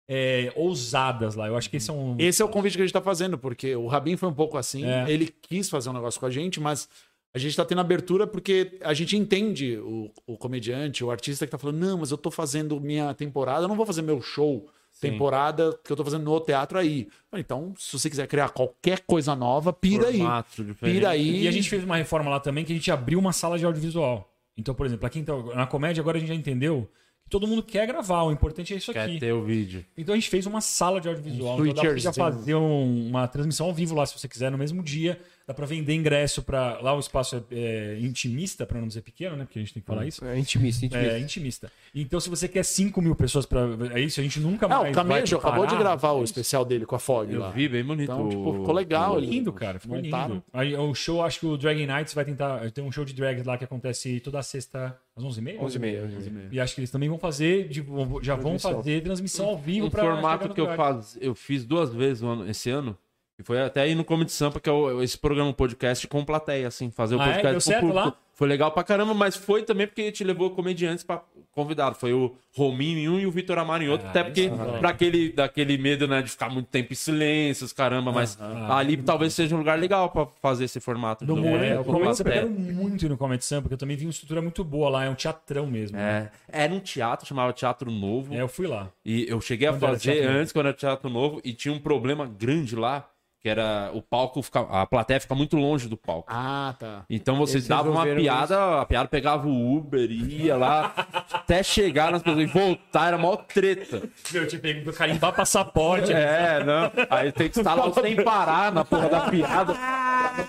é, 0.07 0.51
ousadas 0.55 1.35
lá. 1.35 1.47
Eu 1.47 1.55
acho 1.55 1.69
que 1.69 1.77
esse 1.77 1.89
é 1.89 1.93
um. 1.93 2.15
Esse 2.17 2.41
é 2.41 2.45
o 2.45 2.49
convite 2.49 2.75
que 2.75 2.81
a 2.81 2.85
gente 2.85 2.93
tá 2.93 3.01
fazendo, 3.01 3.37
porque 3.37 3.75
o 3.75 3.85
Rabin 3.85 4.17
foi 4.17 4.27
um 4.27 4.33
pouco 4.33 4.57
assim. 4.57 4.85
É. 4.85 5.09
Ele 5.09 5.27
quis 5.27 5.69
fazer 5.69 5.89
um 5.89 5.93
negócio 5.93 6.19
com 6.19 6.25
a 6.25 6.31
gente, 6.31 6.59
mas 6.59 6.89
a 7.33 7.37
gente 7.37 7.55
tá 7.55 7.63
tendo 7.63 7.81
abertura 7.81 8.25
porque 8.25 8.79
a 8.81 8.93
gente 8.93 9.15
entende 9.15 9.77
o, 9.77 10.11
o 10.25 10.37
comediante, 10.37 11.03
o 11.03 11.11
artista 11.11 11.45
que 11.45 11.51
tá 11.51 11.57
falando, 11.57 11.77
não, 11.77 11.99
mas 11.99 12.11
eu 12.11 12.17
tô 12.17 12.29
fazendo 12.29 12.79
minha 12.81 13.13
temporada, 13.13 13.63
eu 13.63 13.67
não 13.67 13.75
vou 13.75 13.85
fazer 13.85 14.01
meu 14.01 14.21
show 14.21 14.67
temporada 15.11 15.79
que 15.83 15.91
eu 15.91 15.95
tô 15.95 16.03
fazendo 16.03 16.23
no 16.23 16.39
teatro 16.39 16.77
aí. 16.77 17.07
Então, 17.35 17.73
se 17.77 17.97
você 17.97 18.09
quiser 18.09 18.27
criar 18.27 18.49
qualquer 18.49 19.01
coisa 19.01 19.35
nova, 19.35 19.71
pira 19.73 20.07
aí. 20.07 20.17
Formato 20.17 20.63
diferente. 20.63 20.93
Pira 20.95 21.09
aí. 21.09 21.43
E 21.43 21.47
a 21.47 21.51
gente 21.51 21.69
fez 21.69 21.83
uma 21.83 21.97
reforma 21.97 22.29
lá 22.29 22.39
também 22.39 22.63
que 22.65 22.71
a 22.73 22.75
gente 22.75 22.91
abriu 22.91 23.19
uma 23.19 23.33
sala 23.33 23.57
de 23.57 23.65
audiovisual. 23.65 24.29
Então, 24.57 24.73
por 24.75 24.85
exemplo, 24.85 25.09
quem 25.09 25.23
tá 25.23 25.33
na 25.55 25.65
comédia, 25.65 26.01
agora 26.01 26.17
a 26.17 26.19
gente 26.19 26.29
já 26.29 26.35
entendeu 26.35 26.89
que 27.23 27.29
todo 27.29 27.47
mundo 27.47 27.63
quer 27.63 27.87
gravar. 27.87 28.23
O 28.23 28.31
importante 28.31 28.73
é 28.73 28.77
isso 28.77 28.93
Quer 28.93 29.05
aqui. 29.05 29.19
ter 29.19 29.33
o 29.33 29.43
vídeo. 29.43 29.83
Então 29.97 30.13
a 30.13 30.17
gente 30.17 30.29
fez 30.29 30.45
uma 30.45 30.61
sala 30.61 31.01
de 31.01 31.07
audiovisual. 31.07 31.57
Um 31.59 31.65
Então 31.65 31.83
dá 31.83 31.91
pra 32.01 32.13
fazer 32.13 32.55
um- 32.55 33.07
uma 33.09 33.27
transmissão 33.27 33.65
ao 33.67 33.73
vivo 33.73 33.95
lá, 33.95 34.05
se 34.05 34.17
você 34.19 34.27
quiser, 34.27 34.51
no 34.51 34.57
mesmo 34.57 34.83
dia. 34.83 35.19
Dá 35.45 35.53
pra 35.53 35.65
vender 35.65 35.93
ingresso 35.93 36.41
para 36.41 36.79
Lá 36.81 36.95
o 36.95 36.99
espaço 36.99 37.43
é, 37.51 37.95
é 37.95 37.99
intimista, 37.99 38.65
pra 38.65 38.79
não 38.79 38.87
dizer 38.87 39.01
pequeno, 39.01 39.35
né? 39.35 39.43
Porque 39.43 39.59
a 39.59 39.61
gente 39.61 39.73
tem 39.73 39.81
que 39.81 39.87
falar 39.87 40.05
isso. 40.05 40.23
É 40.23 40.39
intimista, 40.39 40.85
intimista. 40.85 41.13
É 41.13 41.19
intimista. 41.19 41.71
Então, 41.93 42.19
se 42.19 42.29
você 42.29 42.47
quer 42.47 42.63
5 42.63 43.01
mil 43.01 43.13
pessoas 43.13 43.45
pra. 43.45 43.61
É 43.93 43.99
isso, 43.99 44.19
a 44.21 44.23
gente 44.23 44.39
nunca 44.39 44.65
Ah, 44.67 44.69
mais. 44.69 44.91
o 44.91 44.93
Camejo 44.93 45.35
acabou 45.37 45.65
de 45.67 45.75
gravar 45.75 46.11
o 46.13 46.21
É 46.21 46.23
especial 46.23 46.63
dele 46.63 46.85
com 46.85 46.95
a 46.95 46.99
Fog 46.99 47.29
Eu 47.33 47.41
lá. 47.41 47.49
vi, 47.51 47.67
bem 47.67 47.83
bonito. 47.83 48.11
Então, 48.11 48.29
tipo, 48.29 48.53
ficou 48.59 48.73
legal. 48.73 49.15
Ficou 49.15 49.19
lindo, 49.29 49.51
cara. 49.51 49.79
Ficou 49.79 49.97
montaram. 50.01 50.35
lindo. 50.35 50.43
Aí, 50.53 50.75
o 50.75 50.93
show, 50.95 51.21
acho 51.21 51.41
que 51.41 51.45
o 51.45 51.57
Dragon 51.57 51.85
Nights 51.85 52.13
vai 52.13 52.23
tentar. 52.23 52.71
Tem 52.71 52.83
um 52.83 52.91
show 52.91 53.03
de 53.03 53.13
drag 53.13 53.43
lá 53.45 53.57
que 53.57 53.65
acontece 53.65 54.21
toda 54.21 54.41
sexta 54.41 54.97
às 55.15 55.23
11h30? 55.23 55.57
11h30. 55.59 56.47
E 56.53 56.59
acho 56.59 56.73
que 56.75 56.79
eles 56.81 56.89
também 56.91 57.09
vão 57.09 57.17
fazer, 57.19 57.67
de- 57.67 57.83
já 58.21 58.35
vão 58.35 58.57
fazer 58.57 59.01
transmissão 59.03 59.47
ao 59.47 59.57
vivo 59.57 59.87
um 59.87 59.89
pra 59.89 60.03
formato 60.03 60.53
que 60.53 60.61
eu, 60.61 60.73
faz, 60.75 61.17
eu 61.19 61.35
fiz 61.35 61.65
duas 61.65 61.93
vezes 61.93 62.23
ano- 62.23 62.49
esse 62.49 62.69
ano. 62.69 62.97
E 63.39 63.43
foi 63.43 63.59
até 63.61 63.81
aí 63.81 63.95
no 63.95 64.05
Comedy 64.05 64.31
Sampa, 64.31 64.59
que 64.59 64.69
é 64.69 64.71
o- 64.71 65.01
esse 65.01 65.17
programa 65.17 65.49
um 65.49 65.53
podcast 65.53 66.07
com 66.07 66.23
plateia, 66.23 66.67
assim, 66.67 66.91
fazer 66.91 67.15
o 67.15 67.19
Ah, 67.21 67.23
é? 67.23 67.25
podcast 67.33 67.51
Deu 67.51 67.55
com 67.55 67.59
certo 67.61 67.79
público. 67.81 68.05
lá? 68.09 68.15
Foi 68.35 68.47
legal 68.47 68.71
pra 68.71 68.83
caramba, 68.83 69.13
mas 69.13 69.35
foi 69.35 69.61
também 69.63 69.85
porque 69.85 70.01
a 70.01 70.05
gente 70.05 70.23
levou 70.23 70.49
comediantes 70.51 71.03
pra 71.03 71.21
convidado. 71.51 71.95
Foi 71.95 72.13
o 72.13 72.35
Rominho 72.55 72.97
em 72.97 73.07
um 73.09 73.19
e 73.19 73.27
o 73.27 73.31
Vitor 73.31 73.59
Amaro 73.59 73.83
em 73.83 73.89
outro, 73.89 74.07
Ah, 74.07 74.09
até 74.09 74.23
porque 74.23 74.41
é 74.51 74.79
pra 74.79 74.89
aquele, 74.89 75.31
daquele 75.31 75.77
medo, 75.77 76.07
né, 76.07 76.19
de 76.23 76.31
ficar 76.31 76.49
muito 76.49 76.65
tempo 76.67 76.93
em 76.93 76.95
silêncio, 76.95 77.63
os 77.65 77.71
caramba, 77.73 78.11
mas 78.11 78.35
ali 78.69 78.97
talvez 78.97 79.33
seja 79.35 79.53
um 79.55 79.59
lugar 79.59 79.77
legal 79.79 80.09
pra 80.09 80.27
fazer 80.41 80.65
esse 80.65 80.79
formato. 80.79 81.23
No 81.25 81.35
novo. 81.35 81.47
É, 81.57 81.69
É, 81.69 81.79
o 81.79 81.83
com 81.83 81.93
Comedy 81.93 82.17
Sampa 82.17 82.23
plateia. 82.31 82.43
eu 82.43 82.55
quero 82.55 82.73
muito 82.73 83.05
ir 83.05 83.09
no 83.09 83.17
Comedy 83.17 83.45
Sampa, 83.45 83.61
porque 83.63 83.73
eu 83.75 83.77
também 83.77 83.95
vi 83.97 84.05
uma 84.05 84.11
estrutura 84.11 84.41
muito 84.41 84.63
boa 84.63 84.89
lá, 84.89 85.05
é 85.05 85.09
um 85.09 85.15
teatrão 85.15 85.67
mesmo. 85.67 85.95
né? 85.97 86.31
É, 86.51 86.63
era 86.63 86.73
um 86.73 86.79
teatro, 86.79 87.27
chamava 87.27 87.53
Teatro 87.53 87.91
Novo. 87.91 88.33
É, 88.33 88.41
eu 88.41 88.47
fui 88.47 88.65
lá. 88.65 88.89
E 89.05 89.25
eu 89.29 89.39
cheguei 89.41 89.67
a 89.67 89.71
Quando 89.73 89.83
era 89.83 89.91
fazer 89.93 90.25
novo. 90.25 90.37
antes, 90.39 90.51
quando 90.53 90.65
era 90.67 90.75
teatro 90.75 91.07
novo, 91.09 91.39
e 91.43 91.53
tinha 91.53 91.73
um 91.73 91.79
problema 91.79 92.25
grande 92.25 92.75
lá, 92.75 93.07
que 93.43 93.49
era 93.49 93.91
o 93.93 94.01
palco 94.01 94.41
ficar. 94.41 94.61
A 94.69 94.85
plateia 94.85 95.19
fica 95.19 95.35
muito 95.35 95.57
longe 95.57 95.89
do 95.89 95.97
palco. 95.97 96.31
Ah, 96.31 96.73
tá. 96.79 97.03
Então 97.09 97.35
vocês 97.35 97.55
Eles 97.55 97.67
davam 97.67 97.91
uma 97.91 98.05
piada, 98.05 98.79
a 98.79 98.85
piada 98.85 99.09
pegava 99.09 99.45
o 99.45 99.77
Uber, 99.77 100.09
ia 100.09 100.55
lá, 100.55 100.93
até 101.31 101.61
chegar 101.61 102.09
nas 102.09 102.23
pessoas 102.23 102.43
e 102.43 102.45
voltar, 102.45 103.07
era 103.07 103.17
mó 103.17 103.35
treta. 103.35 104.01
Meu, 104.31 104.47
tinha 104.47 104.61
pego 104.61 104.93
carimbar 104.93 105.33
passaporte. 105.33 106.13
É, 106.13 106.63
não. 106.63 106.89
Aí 107.09 107.33
tem 107.33 107.49
que 107.49 107.59
estar 107.59 107.73
lá 107.73 107.91
sem 107.91 108.15
parar 108.23 108.71
na 108.71 108.85
porra 108.85 109.09
da 109.09 109.29
piada, 109.29 109.73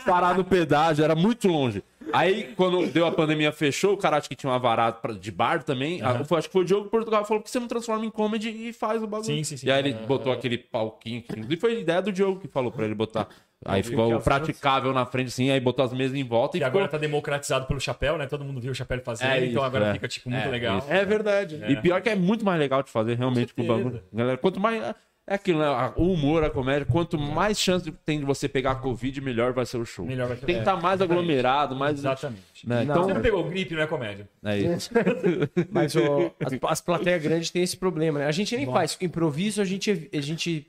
parar 0.06 0.36
no 0.36 0.44
pedágio, 0.44 1.04
era 1.04 1.16
muito 1.16 1.48
longe. 1.48 1.82
Aí, 2.14 2.54
quando 2.56 2.86
deu 2.86 3.06
a 3.06 3.12
pandemia, 3.12 3.50
fechou, 3.52 3.94
o 3.94 3.96
cara 3.96 4.16
acho 4.16 4.28
que 4.28 4.34
tinha 4.36 4.50
uma 4.50 4.58
varada 4.58 5.12
de 5.14 5.30
bar 5.32 5.62
também. 5.62 6.00
Aham. 6.00 6.24
Foi- 6.24 6.38
acho 6.38 6.48
que 6.48 6.52
foi 6.52 6.62
o 6.62 6.64
Diogo 6.64 6.88
Portugal 6.88 7.24
falou 7.24 7.42
que 7.42 7.50
você 7.50 7.58
não 7.58 7.66
transforma 7.68 8.04
em 8.06 8.10
comedy 8.10 8.48
e 8.50 8.72
faz 8.72 9.02
o 9.02 9.06
bagulho. 9.06 9.26
Sim, 9.26 9.42
sim, 9.44 9.56
sim. 9.56 9.66
E 9.66 9.70
aí 9.70 9.80
ele 9.80 9.92
botou 10.06 10.32
aquele 10.32 10.56
palquinho. 10.58 11.22
que 11.22 11.32
Inclusive 11.32 11.56
foi 11.60 11.80
ideia 11.80 12.00
do 12.00 12.12
Diogo 12.12 12.40
que 12.40 12.48
falou 12.48 12.70
pra 12.72 12.84
ele 12.84 12.94
botar. 12.94 13.28
Aí 13.66 13.82
ficou 13.82 14.20
praticável 14.20 14.92
na 14.92 15.06
frente, 15.06 15.28
assim, 15.28 15.50
aí 15.50 15.58
botou 15.58 15.82
as 15.84 15.92
mesas 15.94 16.14
em 16.16 16.22
volta 16.22 16.56
e 16.56 16.60
Que 16.60 16.66
ficou. 16.66 16.80
agora 16.80 16.90
tá 16.90 16.98
democratizado 16.98 17.66
pelo 17.66 17.80
chapéu, 17.80 18.18
né? 18.18 18.26
Todo 18.26 18.44
mundo 18.44 18.60
viu 18.60 18.72
o 18.72 18.74
chapéu 18.74 19.00
fazendo, 19.02 19.30
É 19.30 19.38
então 19.38 19.48
isso, 19.48 19.60
agora 19.62 19.86
é. 19.86 19.92
fica, 19.94 20.06
tipo, 20.06 20.28
muito 20.30 20.46
É, 20.46 20.50
legal. 20.50 20.78
isso. 20.78 20.92
É 20.92 21.04
verdade. 21.04 21.64
E 21.68 21.76
pior 21.76 22.02
que 22.02 22.10
é 22.10 22.14
muito 22.14 22.44
mais 22.44 22.58
legal 22.58 22.82
de 22.82 22.90
fazer 22.90 23.16
realmente 23.16 23.54
com 23.54 23.62
o 23.62 23.64
certeza. 23.64 23.84
bagulho. 23.90 24.04
Galera, 24.12 24.36
quanto 24.36 24.60
mais. 24.60 24.94
É 25.26 25.34
aquilo, 25.36 25.60
né? 25.60 25.92
O 25.96 26.12
humor, 26.12 26.44
a 26.44 26.50
comédia, 26.50 26.84
quanto 26.84 27.18
mais 27.18 27.58
chance 27.58 27.90
tem 28.04 28.18
de 28.18 28.26
você 28.26 28.46
pegar 28.46 28.72
a 28.72 28.74
Covid, 28.74 29.20
melhor 29.22 29.54
vai 29.54 29.64
ser 29.64 29.78
o 29.78 29.84
show. 29.86 30.04
Melhor 30.04 30.28
vai 30.28 30.36
ser- 30.36 30.44
Tem 30.44 30.56
que 30.56 30.58
é, 30.58 30.62
estar 30.62 30.76
mais 30.76 31.00
aglomerado, 31.00 31.74
mais. 31.74 31.98
Exatamente. 31.98 32.68
Né? 32.68 32.84
Não. 32.84 32.92
Então, 32.92 33.04
Você 33.04 33.14
não 33.14 33.22
pegou 33.22 33.42
gripe, 33.44 33.74
não 33.74 33.82
é 33.82 33.86
comédia. 33.86 34.28
é 34.44 34.58
isso. 34.58 34.90
Mas 35.72 35.96
ó, 35.96 36.30
as, 36.44 36.52
as 36.62 36.80
plateias 36.82 37.22
grandes 37.22 37.50
têm 37.50 37.62
esse 37.62 37.76
problema, 37.76 38.18
né? 38.18 38.26
A 38.26 38.32
gente 38.32 38.54
nem 38.54 38.66
faz 38.66 38.98
improviso, 39.00 39.62
a 39.62 39.64
gente, 39.64 40.10
a 40.12 40.20
gente, 40.20 40.66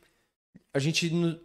a 0.76 0.80
gente 0.80 1.09
no- 1.09 1.39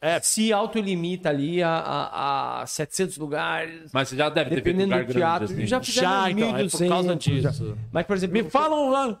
É, 0.00 0.20
se 0.20 0.52
autolimita 0.52 1.28
ali 1.28 1.60
a, 1.62 1.68
a, 1.68 2.62
a 2.62 2.66
700 2.66 3.18
lugares. 3.18 3.90
Mas 3.92 4.08
você 4.08 4.16
já 4.16 4.28
deve 4.28 4.50
ter 4.50 4.54
feito 4.62 4.64
Dependendo 4.76 4.92
lugar 4.94 5.04
do 5.06 5.12
teatro, 5.12 5.48
grande, 5.48 5.74
assim. 5.74 5.90
já 5.90 6.00
já, 6.02 6.30
então, 6.30 6.56
é 6.56 6.68
por 6.68 6.88
causa 6.88 7.14
1.200, 7.16 7.40
já. 7.40 7.50
disso. 7.50 7.78
Mas, 7.92 8.06
por 8.06 8.16
exemplo, 8.16 8.34
Me 8.42 8.48
falam 8.48 8.88
lá. 8.90 9.20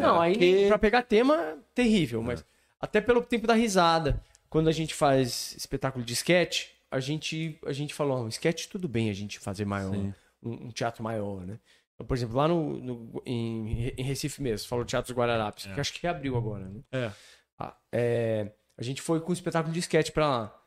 Não, 0.00 0.20
aí 0.20 0.36
que- 0.36 0.68
pra 0.68 0.78
pegar 0.78 1.02
tema, 1.02 1.58
terrível, 1.74 2.22
mas 2.22 2.44
até 2.80 3.00
pelo 3.00 3.22
tempo 3.22 3.46
da 3.46 3.54
risada. 3.54 4.22
Quando 4.48 4.68
a 4.68 4.72
gente 4.72 4.94
faz 4.94 5.52
espetáculo 5.58 6.04
de 6.04 6.12
sketch, 6.12 6.66
a 6.88 7.00
gente, 7.00 7.58
a 7.66 7.72
gente 7.72 7.92
falou, 7.92 8.22
um 8.24 8.28
sketch 8.28 8.66
tudo 8.68 8.86
bem 8.86 9.10
a 9.10 9.12
gente 9.12 9.38
fazer 9.40 9.64
maior, 9.64 9.92
um, 9.96 10.12
um 10.44 10.70
teatro 10.70 11.02
maior, 11.02 11.44
né? 11.44 11.58
Então, 11.94 12.06
por 12.06 12.16
exemplo, 12.16 12.36
lá 12.36 12.46
no, 12.46 12.78
no- 12.78 13.22
em, 13.26 13.92
em 13.96 14.02
Recife 14.04 14.40
mesmo, 14.40 14.68
falou 14.68 14.84
Teatro 14.84 15.12
dos 15.12 15.18
Guararapes, 15.18 15.66
que 15.66 15.80
acho 15.80 15.92
que 15.92 16.02
reabriu 16.04 16.36
agora, 16.36 16.66
né? 16.68 16.80
É. 16.92 17.10
Ah, 17.58 17.76
é, 17.92 18.52
a 18.76 18.82
gente 18.82 19.00
foi 19.02 19.20
com 19.20 19.30
o 19.30 19.34
espetáculo 19.34 19.72
de 19.72 19.80
sketch 19.80 20.10
pra 20.10 20.28
lá. 20.28 20.60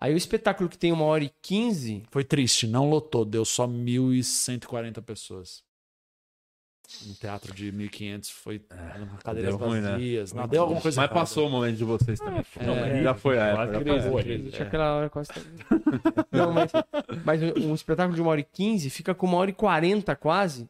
Aí 0.00 0.12
o 0.12 0.16
espetáculo 0.16 0.68
que 0.68 0.76
tem 0.76 0.90
uma 0.90 1.04
hora 1.04 1.22
e 1.22 1.30
quinze, 1.40 2.02
Foi 2.10 2.24
triste, 2.24 2.66
não 2.66 2.90
lotou, 2.90 3.24
deu 3.24 3.44
só 3.44 3.66
1.140 3.68 5.00
pessoas. 5.02 5.62
Um 7.06 7.14
teatro 7.14 7.54
de 7.54 7.72
1.500 7.72 8.30
foi 8.32 8.58
cadeiras 9.24 9.56
deu 9.56 9.66
ruim, 9.66 9.80
né? 9.80 9.92
vazias. 9.92 10.32
Não, 10.32 10.46
deu 10.48 10.62
alguma 10.62 10.80
coisa 10.80 11.00
Mas 11.00 11.08
errada. 11.08 11.20
passou 11.20 11.46
o 11.46 11.50
momento 11.50 11.76
de 11.76 11.84
vocês 11.84 12.18
também. 12.18 12.44
não, 12.60 12.74
É, 12.74 12.92
mas- 12.94 13.02
já 13.04 13.14
foi 13.14 13.38
a 13.38 13.54
Quase 13.54 13.74
época. 13.76 14.22
Deixa 14.24 14.62
aquela 14.64 14.94
hora 14.96 15.08
quase. 15.08 15.30
Não, 16.32 16.52
mas, 16.52 16.72
mas 17.24 17.42
um 17.64 17.74
espetáculo 17.74 18.14
de 18.14 18.20
uma 18.20 18.30
hora 18.32 18.40
e 18.40 18.44
quinze 18.44 18.90
fica 18.90 19.14
com 19.14 19.26
uma 19.26 19.38
hora 19.38 19.50
e 19.50 19.54
quarenta 19.54 20.14
quase. 20.16 20.68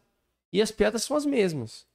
E 0.53 0.61
as 0.61 0.71
piadas 0.71 1.03
são 1.03 1.17
as 1.17 1.25
mesmas. 1.25 1.87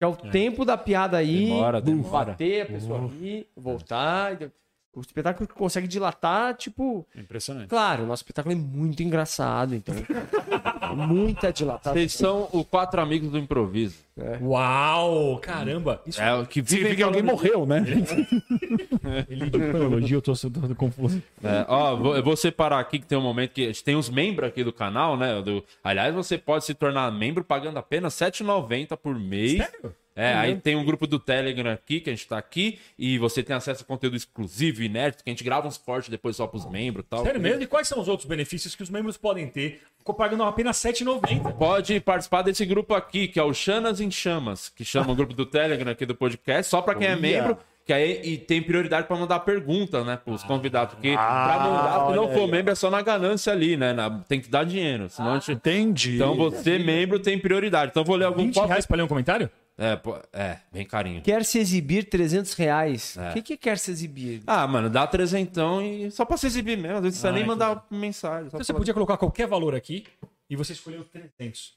É 0.00 0.06
o 0.06 0.14
tempo 0.14 0.64
da 0.64 0.76
piada 0.76 1.16
aí, 1.16 1.46
Demora, 1.46 1.80
demora. 1.80 2.26
bater, 2.26 2.62
a 2.62 2.66
pessoa 2.66 3.06
rir, 3.08 3.48
voltar. 3.56 4.40
e- 4.42 4.50
O 4.96 5.00
espetáculo 5.02 5.46
que 5.46 5.52
consegue 5.54 5.86
dilatar, 5.86 6.54
tipo. 6.54 7.06
Impressionante. 7.14 7.68
Claro, 7.68 8.04
o 8.04 8.06
nosso 8.06 8.22
espetáculo 8.22 8.54
é 8.54 8.58
muito 8.58 9.02
engraçado, 9.02 9.74
então. 9.74 9.94
muita 10.96 11.52
dilatação. 11.52 11.92
Vocês 11.92 12.14
são 12.14 12.48
os 12.50 12.64
quatro 12.64 12.98
amigos 12.98 13.30
do 13.30 13.36
improviso. 13.36 13.98
Uau! 14.40 15.38
Caramba! 15.40 16.00
Isso 16.06 16.22
É, 16.22 16.34
o 16.34 16.46
que 16.46 16.64
Significa 16.66 16.96
que 16.96 17.02
alguém 17.02 17.22
morreu, 17.22 17.66
né? 17.66 17.84
ele 19.28 19.50
de 19.50 19.58
elogio, 19.58 20.16
eu 20.16 20.22
tô 20.22 20.32
todo 20.34 20.74
confuso. 20.74 21.22
É, 21.44 21.66
ó, 21.68 21.94
vou, 21.94 22.16
eu 22.16 22.22
vou 22.22 22.34
separar 22.34 22.80
aqui 22.80 22.98
que 22.98 23.06
tem 23.06 23.18
um 23.18 23.22
momento 23.22 23.52
que 23.52 23.64
a 23.64 23.66
gente 23.66 23.84
tem 23.84 23.96
uns 23.96 24.08
membros 24.08 24.48
aqui 24.48 24.64
do 24.64 24.72
canal, 24.72 25.14
né? 25.18 25.42
Do, 25.42 25.62
aliás, 25.84 26.14
você 26.14 26.38
pode 26.38 26.64
se 26.64 26.72
tornar 26.72 27.12
membro 27.12 27.44
pagando 27.44 27.78
apenas 27.78 28.18
R$ 28.18 28.28
7,90 28.30 28.96
por 28.96 29.14
mês. 29.18 29.58
Sério? 29.58 29.94
É, 30.16 30.32
aí 30.32 30.56
tem 30.56 30.74
um 30.74 30.84
grupo 30.84 31.06
do 31.06 31.18
Telegram 31.18 31.70
aqui, 31.70 32.00
que 32.00 32.08
a 32.08 32.12
gente 32.14 32.26
tá 32.26 32.38
aqui, 32.38 32.78
e 32.98 33.18
você 33.18 33.42
tem 33.42 33.54
acesso 33.54 33.82
a 33.82 33.86
conteúdo 33.86 34.16
exclusivo, 34.16 34.82
inédito, 34.82 35.22
que 35.22 35.28
a 35.28 35.32
gente 35.32 35.44
grava 35.44 35.68
uns 35.68 35.76
cortes 35.76 36.08
depois 36.08 36.34
só 36.36 36.46
pros 36.46 36.64
membros 36.64 37.04
e 37.04 37.08
tal. 37.08 37.22
Sério 37.22 37.40
mesmo? 37.40 37.62
E 37.62 37.66
quais 37.66 37.86
são 37.86 38.00
os 38.00 38.08
outros 38.08 38.26
benefícios 38.26 38.74
que 38.74 38.82
os 38.82 38.88
membros 38.88 39.16
podem 39.18 39.46
ter 39.46 39.82
pagando 40.16 40.44
apenas 40.44 40.82
R$ 40.82 40.92
7,90? 40.92 41.52
Pode 41.58 42.00
participar 42.00 42.40
desse 42.42 42.64
grupo 42.64 42.94
aqui, 42.94 43.28
que 43.28 43.38
é 43.38 43.42
o 43.42 43.52
Chanas 43.52 44.00
em 44.00 44.10
Chamas, 44.10 44.68
que 44.68 44.84
chama 44.84 45.12
o 45.12 45.14
grupo 45.16 45.34
do 45.34 45.44
Telegram 45.44 45.90
aqui 45.90 46.06
do 46.06 46.14
podcast, 46.14 46.70
só 46.70 46.80
pra 46.80 46.94
quem 46.94 47.08
é 47.08 47.16
membro. 47.16 47.58
Que 47.84 47.92
aí 47.92 48.20
e 48.24 48.36
tem 48.38 48.60
prioridade 48.60 49.06
pra 49.06 49.16
mandar 49.16 49.38
pergunta, 49.40 50.02
né, 50.02 50.16
pros 50.16 50.42
convidados. 50.42 50.94
Porque 50.94 51.12
pra 51.12 51.58
mandar, 51.60 52.06
se 52.10 52.16
não 52.16 52.28
for 52.32 52.48
membro, 52.48 52.72
é 52.72 52.74
só 52.74 52.90
na 52.90 53.00
ganância 53.00 53.52
ali, 53.52 53.76
né? 53.76 53.92
na- 53.92 54.10
tem 54.28 54.40
que 54.40 54.48
dar 54.48 54.64
dinheiro. 54.64 55.08
Senão 55.08 55.30
a 55.34 55.38
gente... 55.38 55.52
Entendi. 55.52 56.16
Então 56.16 56.34
você, 56.36 56.78
membro, 56.80 57.20
tem 57.20 57.38
prioridade. 57.38 57.90
Então 57.92 58.02
vou 58.02 58.16
ler 58.16 58.24
algum 58.24 58.42
20 58.46 58.56
reais 58.66 58.86
pra 58.86 58.96
ler 58.96 59.04
um 59.04 59.08
comentário? 59.08 59.48
É, 59.78 59.94
pô, 59.94 60.16
é, 60.32 60.58
bem 60.72 60.86
carinho. 60.86 61.20
Quer 61.20 61.44
se 61.44 61.58
exibir 61.58 62.04
300 62.08 62.54
reais. 62.54 63.16
É. 63.18 63.30
O 63.30 63.32
que, 63.34 63.42
que 63.42 63.56
quer 63.58 63.76
se 63.78 63.90
exibir? 63.90 64.42
Ah, 64.46 64.66
mano, 64.66 64.88
dá 64.88 65.06
trezentão 65.06 65.82
e 65.82 66.10
só 66.10 66.24
pra 66.24 66.36
se 66.38 66.46
exibir 66.46 66.78
mesmo. 66.78 66.96
Às 66.96 67.02
vezes 67.02 67.18
você 67.18 67.28
Ah, 67.28 67.32
nem 67.32 67.42
entendi. 67.42 67.58
mandar 67.58 67.86
mensagem. 67.90 68.44
só 68.44 68.56
Então 68.56 68.60
você 68.64 68.72
falar- 68.72 68.78
podia 68.78 68.94
colocar 68.94 69.16
qualquer 69.18 69.46
valor 69.46 69.74
aqui 69.74 70.04
e 70.48 70.56
você 70.56 70.72
escolheu 70.72 71.04
300. 71.04 71.74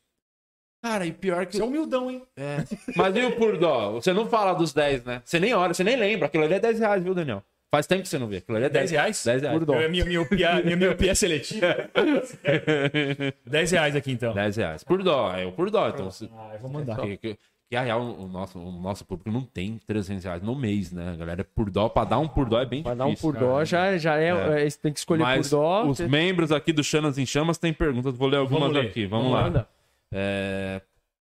Cara, 0.81 1.05
e 1.05 1.11
pior 1.11 1.45
que. 1.45 1.57
Você 1.57 1.61
é 1.61 1.65
humildão, 1.65 2.09
hein? 2.09 2.23
É. 2.37 2.63
Mas 2.95 3.13
e 3.17 3.21
o 3.25 3.35
por 3.35 3.57
dó? 3.57 3.91
Você 3.91 4.13
não 4.13 4.27
fala 4.29 4.53
dos 4.53 4.71
10, 4.71 5.03
né? 5.03 5.21
Você 5.25 5.37
nem 5.37 5.53
olha, 5.53 5.73
você 5.73 5.83
nem 5.83 5.97
lembra. 5.97 6.27
Aquilo 6.27 6.45
ali 6.45 6.53
é 6.53 6.59
10 6.59 6.79
reais, 6.79 7.03
viu, 7.03 7.13
Daniel? 7.13 7.43
Faz 7.69 7.85
tempo 7.85 8.01
que 8.03 8.07
você 8.07 8.17
não 8.17 8.27
vê. 8.27 8.37
Aquilo 8.37 8.55
ali 8.55 8.65
é 8.65 8.69
10, 8.69 8.89
10 8.89 8.91
reais? 8.91 9.23
10 9.25 9.41
reais. 9.41 9.57
Por 9.59 9.65
dó. 9.65 9.75
É 9.75 9.89
minha 9.89 10.05
miopia, 10.05 10.63
minha 10.63 10.77
miopia 10.77 11.13
seletiva. 11.13 11.67
10 13.45 13.71
reais 13.71 13.95
aqui, 13.95 14.11
então. 14.13 14.33
10 14.33 14.55
reais. 14.55 14.83
Por 14.85 15.03
dó, 15.03 15.33
é 15.35 15.45
o 15.45 15.51
por 15.51 15.69
dó. 15.69 15.89
Então, 15.89 16.09
Ah, 16.37 16.51
eu 16.53 16.59
vou 16.59 16.71
mandar. 16.71 16.97
Que, 17.69 17.75
a 17.75 17.81
real, 17.81 18.01
o 18.01 18.27
nosso, 18.27 18.57
o 18.59 18.71
nosso 18.81 19.05
público 19.05 19.31
não 19.31 19.41
tem 19.43 19.79
300 19.85 20.23
reais 20.23 20.41
no 20.41 20.55
mês, 20.55 20.91
né? 20.91 21.15
Galera, 21.17 21.43
por 21.43 21.69
dó, 21.69 21.87
pra 21.87 22.03
dar 22.03 22.17
um 22.17 22.27
por 22.27 22.49
dó 22.49 22.59
é 22.59 22.65
bem 22.65 22.81
Pra 22.81 22.93
difícil. 22.95 23.05
dar 23.07 23.11
um 23.13 23.15
por 23.33 23.39
dó 23.39 23.63
já, 23.63 23.95
já 23.97 24.17
é, 24.19 24.65
é, 24.65 24.69
Tem 24.71 24.91
que 24.91 24.97
escolher 24.99 25.21
Mas 25.23 25.49
por 25.49 25.57
dó. 25.57 25.81
os 25.85 25.97
você- 25.97 26.07
membros 26.07 26.51
aqui 26.51 26.73
do 26.73 26.83
Chanas 26.83 27.17
em 27.19 27.25
Chamas 27.27 27.57
têm 27.59 27.71
perguntas. 27.71 28.15
Vou 28.17 28.27
ler 28.27 28.37
algumas 28.37 28.61
Vamos 28.63 28.75
ler. 28.77 28.87
aqui. 28.89 29.05
Vamos, 29.05 29.31
Vamos 29.31 29.53
lá. 29.53 29.67
É... 30.11 30.81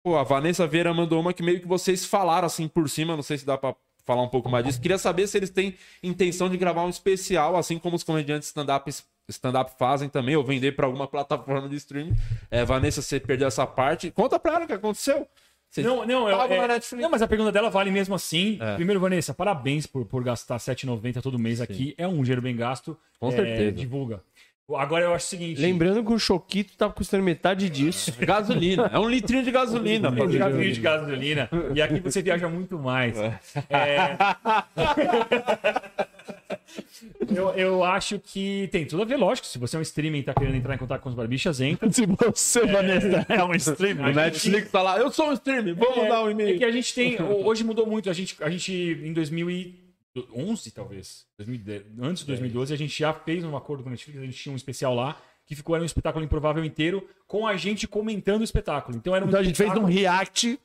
Pô, 0.02 0.16
a 0.16 0.22
Vanessa 0.22 0.66
Vieira 0.66 0.94
mandou 0.94 1.20
uma 1.20 1.34
que 1.34 1.42
meio 1.42 1.60
que 1.60 1.68
vocês 1.68 2.06
falaram 2.06 2.46
assim 2.46 2.66
por 2.66 2.88
cima, 2.88 3.14
não 3.14 3.22
sei 3.22 3.36
se 3.36 3.44
dá 3.44 3.58
pra 3.58 3.74
falar 4.06 4.22
um 4.22 4.28
pouco 4.28 4.48
mais 4.48 4.64
disso. 4.64 4.80
Queria 4.80 4.96
saber 4.96 5.26
se 5.26 5.36
eles 5.36 5.50
têm 5.50 5.74
intenção 6.02 6.48
de 6.48 6.56
gravar 6.56 6.84
um 6.84 6.88
especial, 6.88 7.54
assim 7.54 7.78
como 7.78 7.96
os 7.96 8.02
comediantes 8.02 8.48
stand-up 8.48 8.90
stand-up 9.28 9.72
fazem 9.78 10.08
também, 10.08 10.34
ou 10.34 10.42
vender 10.42 10.74
pra 10.74 10.86
alguma 10.86 11.06
plataforma 11.06 11.68
de 11.68 11.76
streaming. 11.76 12.16
É, 12.50 12.64
Vanessa, 12.64 13.00
você 13.02 13.20
perdeu 13.20 13.46
essa 13.46 13.64
parte. 13.66 14.10
Conta 14.10 14.38
pra 14.40 14.54
ela 14.54 14.64
o 14.64 14.66
que 14.66 14.72
aconteceu. 14.72 15.28
Você 15.70 15.82
Não, 15.82 16.04
não, 16.04 16.28
eu, 16.28 16.40
é- 16.42 16.66
Netflix. 16.68 17.00
não, 17.02 17.08
mas 17.10 17.22
a 17.22 17.28
pergunta 17.28 17.52
dela 17.52 17.70
vale 17.70 17.92
mesmo 17.92 18.12
assim. 18.14 18.58
É. 18.60 18.74
Primeiro, 18.74 18.98
Vanessa, 19.00 19.32
parabéns 19.32 19.86
por, 19.86 20.04
por 20.04 20.24
gastar 20.24 20.54
R$ 20.56 20.60
7,90 20.60 21.22
todo 21.22 21.38
mês 21.38 21.60
aqui. 21.60 21.94
É 21.96 22.08
um 22.08 22.20
dinheiro 22.22 22.42
bem 22.42 22.56
gasto. 22.56 22.98
Com 23.20 23.28
É, 23.28 23.32
certeza. 23.32 23.72
Divulga. 23.72 24.20
Agora 24.76 25.04
eu 25.04 25.12
acho 25.14 25.26
o 25.26 25.28
seguinte. 25.28 25.60
Lembrando 25.60 26.04
que 26.04 26.12
o 26.12 26.18
Choquito 26.18 26.76
tava 26.76 26.92
custando 26.92 27.22
metade 27.24 27.68
disso. 27.68 28.12
Gasolina. 28.20 28.88
É 28.92 28.98
um 28.98 29.08
litrinho 29.08 29.42
de 29.44 29.50
gasolina. 29.50 30.12
pô. 30.12 30.26
de 30.26 30.38
gasolina 30.38 30.72
de 30.72 30.80
gasolina. 30.80 31.50
E 31.74 31.82
aqui 31.82 31.98
você 32.00 32.22
viaja 32.22 32.48
muito 32.48 32.78
mais. 32.78 33.16
É. 33.18 33.36
Eu, 37.34 37.50
eu 37.50 37.84
acho 37.84 38.18
que 38.18 38.68
tem 38.72 38.84
tudo 38.84 39.02
a 39.02 39.04
ver, 39.04 39.16
lógico. 39.16 39.46
Se 39.46 39.58
você 39.58 39.76
é 39.76 39.78
um 39.78 39.82
streaming 39.82 40.18
e 40.18 40.22
tá 40.22 40.34
querendo 40.34 40.56
entrar 40.56 40.74
em 40.74 40.78
contato 40.78 41.00
com 41.00 41.08
os 41.08 41.14
barbichas, 41.14 41.60
entra. 41.60 41.90
Se 41.92 42.04
você, 42.06 42.66
Vanessa, 42.66 43.24
é 43.28 43.42
um 43.44 43.54
streamer. 43.54 44.06
O 44.06 44.12
Netflix 44.12 44.70
tá 44.70 44.82
lá, 44.82 44.98
eu 44.98 45.10
sou 45.10 45.28
um 45.30 45.32
streamer, 45.32 45.74
vou 45.74 45.96
mandar 45.96 46.24
um 46.24 46.28
É 46.28 46.32
e-mail. 46.32 46.58
que 46.58 46.64
a 46.64 46.70
gente 46.70 46.94
tem. 46.94 47.20
Hoje 47.22 47.64
mudou 47.64 47.86
muito. 47.86 48.10
A 48.10 48.12
gente, 48.12 48.36
a 48.42 48.50
gente 48.50 48.72
em 48.72 49.12
2011, 49.12 50.70
talvez. 50.72 51.26
2010, 51.38 51.82
antes 52.00 52.22
de 52.22 52.26
2012, 52.28 52.74
a 52.74 52.76
gente 52.76 52.98
já 52.98 53.12
fez 53.12 53.44
um 53.44 53.56
acordo 53.56 53.82
com 53.82 53.88
a 53.88 53.92
Netflix. 53.92 54.20
A 54.20 54.24
gente 54.24 54.36
tinha 54.36 54.52
um 54.52 54.56
especial 54.56 54.94
lá 54.94 55.20
que 55.46 55.54
ficou 55.56 55.74
era 55.74 55.82
um 55.82 55.86
espetáculo 55.86 56.24
improvável 56.24 56.64
inteiro 56.64 57.08
com 57.26 57.46
a 57.46 57.56
gente 57.56 57.88
comentando 57.88 58.40
o 58.40 58.44
espetáculo. 58.44 58.96
Então 58.96 59.16
era 59.16 59.24
um 59.24 59.28
Então 59.28 59.40
a 59.40 59.42
gente 59.42 59.56
fez 59.56 59.72
um 59.74 59.84
react. 59.84 60.58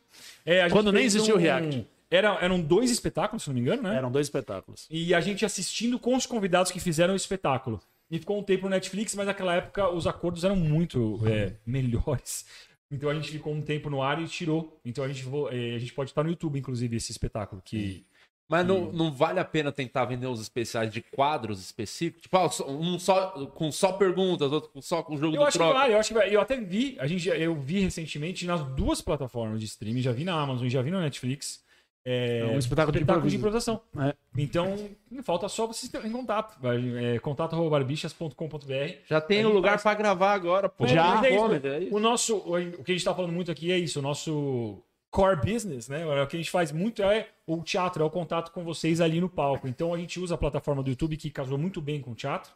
É, 0.45 0.62
a 0.62 0.64
gente 0.64 0.74
quando 0.74 0.91
nem 0.91 1.03
existia 1.03 1.34
o 1.34 1.38
React. 1.38 1.88
Era, 2.10 2.38
eram 2.41 2.62
dois 2.62 2.91
espetáculos, 2.91 3.43
se 3.43 3.49
não 3.49 3.56
me 3.56 3.62
engano, 3.62 3.84
né? 3.84 3.95
Eram 3.97 4.12
dois 4.12 4.28
espetáculos. 4.28 4.88
E 4.89 5.14
a 5.14 5.20
gente 5.20 5.45
assistindo 5.45 5.97
com 5.99 6.16
os 6.16 6.26
convidados 6.26 6.72
que 6.72 6.80
fizeram 6.80 7.14
o 7.14 7.18
espetáculo. 7.18 7.82
E 8.10 8.20
ficou 8.20 8.39
um 8.39 8.43
tempo 8.43 8.66
no 8.66 8.70
Netflix, 8.70 9.16
mas 9.16 9.26
naquela 9.26 9.56
época 9.56 9.89
os 9.89 10.06
acordos 10.06 10.43
eram 10.43 10.56
muito 10.56 11.20
é, 11.28 11.53
melhores. 11.66 12.45
Então 12.91 13.10
a 13.10 13.16
gente 13.16 13.32
ficou 13.32 13.51
um 13.51 13.62
tempo 13.62 13.89
no 13.89 14.01
ar 14.01 14.22
e 14.22 14.28
tirou. 14.28 14.80
Então 14.86 15.03
a 15.03 15.08
gente, 15.08 15.28
é, 15.51 15.76
a 15.76 15.80
gente 15.80 15.93
pode 15.93 16.12
estar 16.12 16.24
no 16.24 16.30
YouTube, 16.30 16.60
inclusive, 16.60 16.95
esse 16.95 17.12
espetáculo. 17.12 17.62
Que 17.66 18.06
Mas 18.47 18.66
não, 18.66 18.91
não 18.91 19.12
vale 19.12 19.39
a 19.39 19.45
pena 19.45 19.72
tentar 19.72 20.06
vender 20.06 20.28
os 20.28 20.39
especiais 20.39 20.91
de 20.91 21.01
quadros 21.01 21.60
específicos? 21.60 22.22
Tipo, 22.22 22.38
ah, 22.38 22.49
um 22.68 22.99
só, 22.99 23.47
com 23.47 23.72
só 23.72 23.93
perguntas, 23.93 24.51
outro 24.51 24.70
com 24.70 24.82
só 24.82 25.01
com 25.01 25.16
o 25.16 25.18
jogo 25.18 25.36
eu 25.36 25.39
do 25.39 25.47
acho 25.47 25.57
que 25.57 25.64
troca. 25.64 25.80
vale, 25.80 25.94
eu 25.94 25.99
acho 25.99 26.10
que 26.10 26.14
vale. 26.14 26.36
Eu 26.36 26.41
até 26.41 26.57
vi, 26.61 26.95
a 26.99 27.07
gente, 27.07 27.27
eu 27.27 27.56
vi 27.56 27.80
recentemente 27.80 28.45
nas 28.45 28.61
duas 28.76 29.02
plataformas 29.02 29.60
de 29.60 29.65
streaming, 29.65 30.02
já 30.02 30.11
vi 30.11 30.23
na 30.23 30.40
Amazon, 30.40 30.69
já 30.69 30.84
vi 30.84 30.91
na 30.91 31.02
Netflix. 31.02 31.65
É, 32.07 32.40
É 32.41 32.45
um 32.45 32.60
espetáculo 32.60 32.91
de 32.94 32.99
de 32.99 33.03
improviso. 33.03 33.36
improvisação. 33.36 33.82
É. 33.99 34.14
Então, 34.38 34.77
falta 35.23 35.49
só 35.49 35.65
vocês 35.65 35.91
terem 35.91 36.11
contato. 36.11 36.56
É, 36.64 37.18
contato.barbichas.com.br. 37.19 38.95
Já 39.10 39.22
tem 39.22 39.45
um 39.45 39.49
lugar 39.49 39.72
faz- 39.80 39.82
pra 39.84 39.94
gravar 39.95 40.34
agora, 40.34 40.69
pô. 40.69 40.86
Já. 40.88 41.26
É 41.26 41.34
é. 41.36 41.88
O 41.91 41.99
nosso, 41.99 42.38
o 42.38 42.84
que 42.84 42.91
a 42.91 42.95
gente 42.95 43.03
tá 43.03 43.14
falando 43.14 43.32
muito 43.34 43.52
aqui 43.52 43.72
é 43.72 43.77
isso, 43.77 43.99
o 43.99 44.02
nosso 44.02 44.77
core 45.10 45.38
business, 45.38 45.88
né? 45.88 46.06
O 46.06 46.27
que 46.27 46.36
a 46.36 46.40
gente 46.40 46.52
faz 46.52 46.72
muito 46.72 47.02
é 47.02 47.27
o 47.48 47.61
teatro, 47.64 48.03
é 48.03 48.06
o 48.06 48.10
contato 48.10 48.52
com 48.52 48.64
vocês 48.64 48.99
ali 48.99 49.19
no 49.22 49.30
palco. 49.30 49.68
Então 49.68 49.94
a 49.94 49.98
gente 49.98 50.19
usa 50.19 50.36
a 50.36 50.38
plataforma 50.38 50.84
do 50.84 50.90
YouTube 50.90 51.15
que 51.18 51.30
casou 51.30 51.57
muito 51.57 51.82
bem 51.82 52.02
com 52.02 52.11
o 52.11 52.15
teatro, 52.15 52.52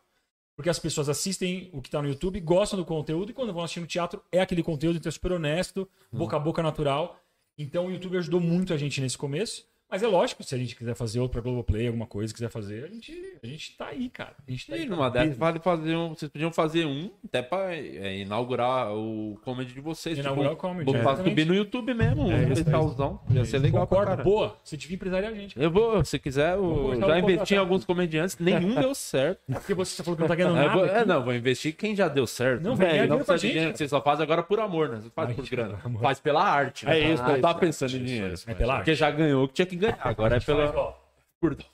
porque 0.58 0.70
as 0.70 0.78
pessoas 0.78 1.08
assistem 1.08 1.70
o 1.72 1.82
que 1.82 1.90
tá 1.90 2.02
no 2.02 2.10
YouTube, 2.10 2.40
gostam 2.42 2.78
do 2.78 2.84
conteúdo 2.86 3.32
e 3.32 3.34
quando 3.34 3.54
vão 3.54 3.64
assistir 3.64 3.80
no 3.80 3.88
teatro 3.88 4.22
é 4.32 4.42
aquele 4.42 4.62
conteúdo, 4.62 4.98
então 4.98 5.10
é 5.10 5.12
super 5.14 5.32
honesto, 5.32 5.88
boca 6.12 6.36
a 6.36 6.40
boca 6.40 6.62
natural. 6.62 7.18
Então 7.62 7.88
o 7.88 7.92
YouTube 7.92 8.18
ajudou 8.18 8.40
muito 8.40 8.74
a 8.74 8.78
gente 8.78 9.02
nesse 9.02 9.18
começo. 9.18 9.68
Mas 9.92 10.04
é 10.04 10.08
lógico, 10.08 10.44
se 10.44 10.54
a 10.54 10.58
gente 10.58 10.76
quiser 10.76 10.94
fazer 10.96 11.20
outro 11.20 11.42
pra 11.42 11.42
Globoplay, 11.42 11.88
alguma 11.88 12.06
coisa, 12.06 12.32
quiser 12.34 12.50
fazer, 12.50 12.84
a 12.84 12.88
gente, 12.88 13.12
a 13.42 13.48
gente 13.48 13.76
tá 13.76 13.88
aí, 13.88 14.10
cara. 14.10 14.34
A 14.48 14.52
gente 14.52 14.68
tá 14.68 14.76
aí. 14.76 14.84
E 14.84 14.86
numa 14.86 15.10
dessas 15.10 15.30
business. 15.30 15.38
vale 15.40 15.60
fazer 15.60 15.96
um. 15.96 16.10
Vocês 16.10 16.32
podiam 16.32 16.52
fazer 16.52 16.86
um 16.86 17.10
até 17.26 17.42
pra 17.42 17.74
é, 17.76 18.20
inaugurar 18.20 18.94
o 18.94 19.40
comedy 19.44 19.74
de 19.74 19.82
vocês. 19.82 20.18
Inaugurar 20.18 20.52
tipo, 20.52 20.66
o 20.66 20.70
comedy, 20.70 20.86
botar- 20.86 21.00
exatamente. 21.00 21.30
subir 21.30 21.46
no 21.46 21.56
YouTube 21.56 21.94
mesmo, 21.94 22.24
um 22.28 22.32
É 22.32 22.44
é 22.44 22.52
especialzão. 22.52 23.20
Ia 23.32 23.46
ser 23.46 23.60
legal 23.60 23.88
Concordo, 23.88 24.24
boa. 24.24 24.56
Você 24.64 24.78
devia 24.78 24.96
empresariar 24.96 25.32
a 25.32 25.36
gente. 25.36 25.56
cara. 25.56 25.66
Eu 25.66 25.72
vou, 25.72 26.04
se 26.06 26.20
quiser, 26.20 26.54
eu 26.56 26.62
Vou 26.64 26.96
já 27.00 27.20
investi 27.20 27.56
em 27.56 27.58
alguns 27.58 27.84
comediantes, 27.84 28.38
nenhum 28.38 28.76
deu 28.76 28.94
certo. 28.94 29.40
Porque 29.52 29.74
você 29.74 30.04
falou 30.04 30.16
que 30.16 30.22
não 30.22 30.28
tá 30.28 30.36
ganhando 30.36 30.58
É, 30.58 30.66
nada. 30.68 30.74
vou- 30.78 30.86
é, 30.86 31.06
não, 31.06 31.24
vou 31.24 31.34
investir 31.34 31.74
quem 31.76 31.96
já 31.96 32.08
deu 32.08 32.28
certo. 32.28 32.62
Não, 32.62 32.72
Não, 32.72 32.78
vai 32.78 32.90
ganhar 32.92 33.08
não 33.08 33.18
precisa 33.18 33.38
de 33.38 33.42
gente, 33.48 33.54
dinheiro, 33.54 33.78
você 33.78 33.88
só 33.88 34.02
faz 34.02 34.22
agora 34.22 34.44
por 34.44 34.60
amor, 34.60 34.90
né? 34.90 34.98
Você 34.98 35.06
não 35.06 35.12
faz 35.12 35.36
por 35.36 35.50
grana. 35.50 35.78
Faz 36.00 36.20
pela 36.20 36.44
arte. 36.44 36.86
né? 36.86 37.00
É 37.00 37.14
isso, 37.14 37.24
Não 37.24 37.36
é 37.36 37.40
tá 37.40 37.54
pensando 37.56 37.96
em 37.98 38.04
dinheiro. 38.04 38.36
É 38.46 38.54
pela 38.54 38.76
Porque 38.76 38.92
arte. 38.92 39.00
já 39.00 39.10
ganhou 39.10 39.46
o 39.46 39.48
que 39.48 39.54
tinha 39.56 39.66
que 39.66 39.79
ganhar. 39.80 40.00
Agora 40.02 40.38
é 40.38 40.40
pela. 40.40 40.98
Por 41.42 41.56
dó. 41.56 41.66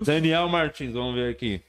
Daniel 0.00 0.48
Martins, 0.48 0.92
vamos 0.92 1.14
ver 1.14 1.30
aqui. 1.32 1.62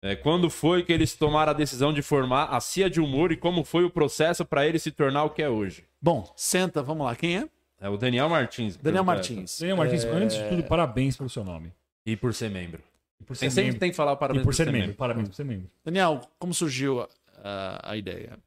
É, 0.00 0.16
quando 0.16 0.50
foi 0.50 0.82
que 0.84 0.92
eles 0.92 1.14
tomaram 1.14 1.50
a 1.50 1.54
decisão 1.54 1.92
de 1.92 2.02
formar 2.02 2.44
a 2.46 2.60
CIA 2.60 2.90
de 2.90 3.00
Humor 3.00 3.30
e 3.30 3.36
como 3.36 3.64
foi 3.64 3.84
o 3.84 3.90
processo 3.90 4.44
para 4.44 4.66
ele 4.66 4.78
se 4.78 4.90
tornar 4.90 5.24
o 5.24 5.30
que 5.30 5.42
é 5.42 5.48
hoje? 5.48 5.84
Bom, 6.00 6.32
senta, 6.36 6.82
vamos 6.82 7.06
lá. 7.06 7.14
Quem 7.14 7.38
é? 7.38 7.48
É 7.80 7.88
o 7.88 7.96
Daniel 7.96 8.28
Martins. 8.28 8.76
Daniel. 8.76 9.04
Martins. 9.04 9.58
Daniel 9.60 9.76
Martins, 9.76 10.04
antes 10.04 10.36
de 10.36 10.48
tudo, 10.48 10.62
parabéns 10.64 11.16
pelo 11.16 11.28
seu 11.28 11.44
nome. 11.44 11.72
E 12.06 12.16
por 12.16 12.34
ser 12.34 12.48
membro. 12.50 12.82
E 13.20 13.24
por 13.24 13.36
Tem, 13.36 13.48
ser 13.48 13.54
sempre 13.54 13.64
membro. 13.70 13.80
tem 13.80 13.90
que 13.90 13.96
falar 13.96 14.16
parabéns 14.16 14.42
E 14.42 14.44
por 14.44 14.54
ser 14.54 14.70
membro. 14.72 14.94
Parabéns 14.94 15.28
por 15.28 15.34
ser 15.34 15.44
membro. 15.44 15.68
Daniel, 15.84 16.20
como 16.38 16.52
surgiu 16.54 17.00
a, 17.00 17.08
a- 17.42 17.90
a 17.92 17.96
ideia? 17.96 18.38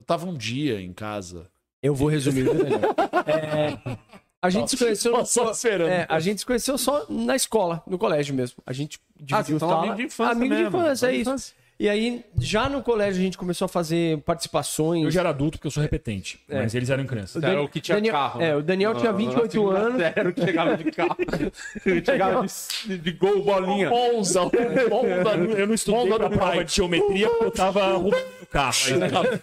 Eu 0.00 0.06
tava 0.06 0.26
um 0.26 0.34
dia 0.36 0.80
em 0.80 0.92
casa. 0.92 1.48
Eu 1.82 1.94
vou 1.94 2.08
resumir, 2.08 2.42
viu, 2.44 2.54
Daniel? 2.54 2.80
É, 3.26 3.96
a 4.40 4.48
gente 4.50 4.70
se 4.70 4.76
conheceu. 4.76 5.24
Só- 5.26 5.50
esperando. 5.50 5.90
É, 5.90 6.06
a 6.08 6.20
gente 6.20 6.40
se 6.40 6.46
conheceu 6.46 6.78
só 6.78 7.04
na 7.08 7.34
escola, 7.34 7.82
no 7.86 7.98
colégio 7.98 8.34
mesmo. 8.34 8.62
A 8.66 8.72
gente 8.72 8.98
Ah, 8.98 9.42
dividiu 9.42 9.44
vocês 9.44 9.58
são 9.60 9.68
sala. 9.68 9.80
amigos 9.80 9.96
de 9.98 10.02
infância 10.04 10.32
Amigo 10.32 10.54
de 10.54 10.62
mesmo. 10.62 10.78
infância, 10.78 11.06
é 11.06 11.08
Amigo 11.10 11.24
de 11.24 11.34
isso. 11.36 11.54
E 11.82 11.88
aí, 11.88 12.24
já 12.38 12.68
no 12.68 12.80
colégio, 12.80 13.20
a 13.20 13.24
gente 13.24 13.36
começou 13.36 13.66
a 13.66 13.68
fazer 13.68 14.18
participações. 14.18 15.02
Eu 15.02 15.10
já 15.10 15.18
era 15.18 15.30
adulto 15.30 15.58
porque 15.58 15.66
eu 15.66 15.70
sou 15.72 15.82
repetente, 15.82 16.38
mas 16.48 16.76
eles 16.76 16.88
eram 16.90 17.04
crianças. 17.04 17.42
Era 17.42 17.60
o 17.60 17.68
que 17.68 17.80
tinha 17.80 17.96
Daniel, 17.96 18.12
carro. 18.14 18.40
É, 18.40 18.44
né? 18.50 18.56
o 18.56 18.62
Daniel 18.62 18.94
tinha 18.94 19.10
Na- 19.10 19.18
28 19.18 19.42
na 19.44 19.50
segunda 19.50 19.78
anos. 19.80 20.00
Era 20.14 20.28
o 20.28 20.32
que 20.32 20.40
chegava 20.44 20.76
de 20.76 20.92
carro. 20.92 21.16
Ele 21.84 22.04
chegava 22.04 22.46
de, 22.86 22.98
de 22.98 23.10
gol, 23.10 23.42
bolinha. 23.42 23.90
Monza, 23.90 24.42
Monza 24.44 25.36
no- 25.36 25.50
Eu 25.58 25.66
não 25.66 25.74
estudei 25.74 26.00
Monza 26.04 26.16
pra 26.20 26.30
prova 26.30 26.52
pai. 26.52 26.64
de 26.64 26.72
geometria 26.72 27.28
porque 27.28 27.44
eu 27.46 27.50
tava 27.50 27.82
arrumando 27.98 28.14
o 28.42 28.46
carro. 28.46 28.76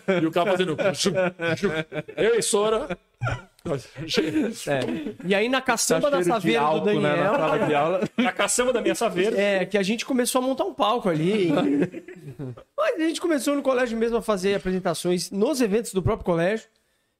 Aí, 0.08 0.24
E 0.24 0.26
o 0.26 0.32
cara 0.32 0.52
fazendo. 0.52 0.78
Eu 2.16 2.40
e 2.40 2.42
Sora. 2.42 2.98
É. 4.68 5.16
E 5.26 5.36
aí, 5.36 5.50
na 5.50 5.62
caçamba 5.62 6.10
da 6.10 6.24
saveira 6.24 6.60
do 6.62 6.66
álcool, 6.66 7.00
né, 7.00 7.16
na 7.16 7.16
Daniel, 7.16 7.36
sala 7.36 7.68
de 7.68 7.76
aula. 7.76 8.10
Na 8.18 8.32
caçamba 8.32 8.74
da 8.74 8.82
minha 8.82 8.96
saveira. 8.96 9.40
é, 9.40 9.66
que 9.66 9.78
a 9.78 9.84
gente 9.84 10.06
começou 10.06 10.40
a 10.40 10.46
montar 10.46 10.66
um 10.66 10.74
palco 10.74 11.10
ali. 11.10 11.50
Mas 12.78 12.96
a 12.96 13.00
gente 13.00 13.22
começou 13.22 13.56
no 13.56 13.62
colégio 13.62 13.98
mesmo 13.98 14.18
a 14.18 14.22
fazer 14.22 14.56
apresentações 14.56 15.32
nos 15.32 15.62
eventos 15.62 15.94
do 15.94 16.02
próprio 16.02 16.26
colégio. 16.26 16.68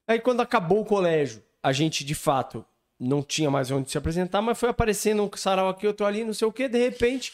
Aí, 0.06 0.18
quando 0.18 0.40
acabou 0.40 0.80
o 0.80 0.84
colégio, 0.84 1.42
a 1.62 1.72
gente, 1.72 2.04
de 2.04 2.14
fato, 2.14 2.64
não 2.98 3.22
tinha 3.22 3.50
mais 3.50 3.70
onde 3.70 3.90
se 3.90 3.96
apresentar, 3.96 4.42
mas 4.42 4.58
foi 4.58 4.68
aparecendo 4.68 5.22
um 5.22 5.30
sarau 5.36 5.68
aqui, 5.68 5.86
outro 5.86 6.04
ali, 6.04 6.24
não 6.24 6.34
sei 6.34 6.46
o 6.46 6.52
quê. 6.52 6.68
De 6.68 6.78
repente, 6.78 7.32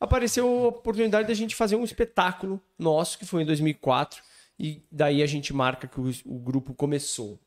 apareceu 0.00 0.46
a 0.46 0.68
oportunidade 0.68 1.26
da 1.26 1.34
gente 1.34 1.56
fazer 1.56 1.76
um 1.76 1.84
espetáculo 1.84 2.60
nosso, 2.78 3.18
que 3.18 3.26
foi 3.26 3.42
em 3.42 3.46
2004. 3.46 4.22
E 4.58 4.82
daí 4.90 5.22
a 5.22 5.26
gente 5.26 5.52
marca 5.52 5.86
que 5.86 6.00
o, 6.00 6.10
o 6.26 6.38
grupo 6.38 6.74
começou. 6.74 7.38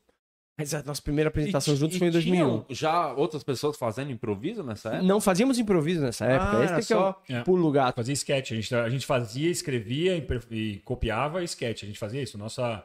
Mas 0.62 0.74
a 0.74 0.82
nossa 0.82 1.02
primeira 1.02 1.28
apresentação 1.28 1.74
E- 1.74 1.76
juntos 1.76 1.96
e 1.96 1.98
foi 1.98 2.08
em 2.08 2.10
2001. 2.10 2.36
tinham 2.44 2.66
já 2.70 3.12
outras 3.14 3.42
pessoas 3.42 3.76
fazendo 3.76 4.10
improviso 4.12 4.62
nessa 4.62 4.90
época? 4.90 5.02
Não 5.04 5.20
fazíamos 5.20 5.58
improviso 5.58 6.00
nessa 6.00 6.24
época. 6.26 6.58
Ah, 6.58 6.64
Esse 6.64 6.72
era 6.74 6.82
que 6.82 6.92
é 6.92 6.96
o 6.96 6.98
só- 7.00 7.22
É. 7.28 7.40
pulo 7.42 7.70
gato. 7.70 7.96
Fazia 7.96 8.12
sketch. 8.14 8.52
A 8.52 8.54
gente, 8.54 8.74
a 8.74 8.88
gente 8.88 9.04
fazia, 9.06 9.50
escrevia 9.50 10.16
e, 10.16 10.26
e 10.54 10.76
copiava 10.84 11.42
sketch. 11.44 11.82
A 11.82 11.86
gente 11.86 11.98
fazia 11.98 12.22
isso. 12.22 12.38
Nossa, 12.38 12.84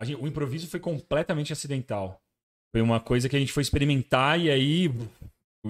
a 0.00 0.04
gente- 0.04 0.20
o 0.20 0.26
improviso 0.26 0.66
foi 0.68 0.80
completamente 0.80 1.52
acidental. 1.52 2.20
Foi 2.74 2.82
uma 2.82 3.00
coisa 3.00 3.28
que 3.28 3.36
a 3.36 3.38
gente 3.38 3.52
foi 3.52 3.62
experimentar 3.62 4.38
e 4.38 4.50
aí. 4.50 4.90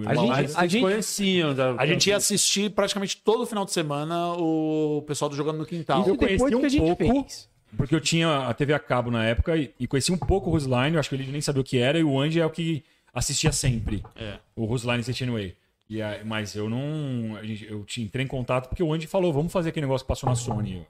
A 0.07 0.15
gente- 0.15 0.57
a 0.57 0.67
gente- 0.67 0.83
conheciam 0.83 1.55
já. 1.57 1.75
A 1.77 1.87
gente 1.87 2.09
ia 2.09 2.17
assistir 2.17 2.71
praticamente 2.71 3.17
todo 3.17 3.47
final 3.47 3.65
de 3.65 3.73
semana 3.73 4.35
o 4.35 5.03
pessoal 5.07 5.29
do 5.29 5.35
Jogando 5.37 5.59
no 5.59 5.67
Quintal. 5.67 6.03
Isso 6.03 6.11
eu 6.11 6.17
conheci 6.17 6.35
depois 6.45 6.55
um 6.55 6.61
que 6.61 6.67
a 6.67 6.69
gente 6.69 6.81
pouco. 6.97 7.23
fez. 7.25 7.49
Porque 7.77 7.95
eu 7.95 8.01
tinha 8.01 8.49
a 8.49 8.55
TV 8.55 8.73
a 8.73 8.79
cabo 8.79 9.11
na 9.11 9.25
época 9.25 9.57
e, 9.57 9.75
e 9.79 9.87
conheci 9.87 10.11
um 10.11 10.17
pouco 10.17 10.49
o 10.49 10.53
Rusline, 10.53 10.95
eu 10.95 11.01
acho 11.01 11.09
que 11.09 11.15
ele 11.15 11.31
nem 11.31 11.41
sabia 11.41 11.61
o 11.61 11.65
que 11.65 11.79
era, 11.79 11.99
e 11.99 12.05
o 12.05 12.19
Andy 12.19 12.41
é 12.41 12.47
o 12.47 12.51
que 12.51 12.83
assistia 13.13 13.53
sempre. 13.53 14.03
É. 14.17 14.39
O 14.57 14.65
Rusline 14.65 15.03
Anyway. 15.23 15.57
E 15.89 16.03
aí, 16.03 16.23
mas 16.23 16.55
eu 16.55 16.69
não. 16.69 17.39
Eu 17.67 17.85
te 17.85 18.03
entrei 18.03 18.25
em 18.25 18.29
contato 18.29 18.69
porque 18.69 18.83
o 18.83 18.93
Andy 18.93 19.07
falou: 19.07 19.33
vamos 19.33 19.53
fazer 19.53 19.71
aquele 19.71 19.87
negócio 19.87 20.05
que 20.05 20.09
passou 20.09 20.29
na 20.29 20.37
Sony. 20.37 20.77
Eu, 20.77 20.87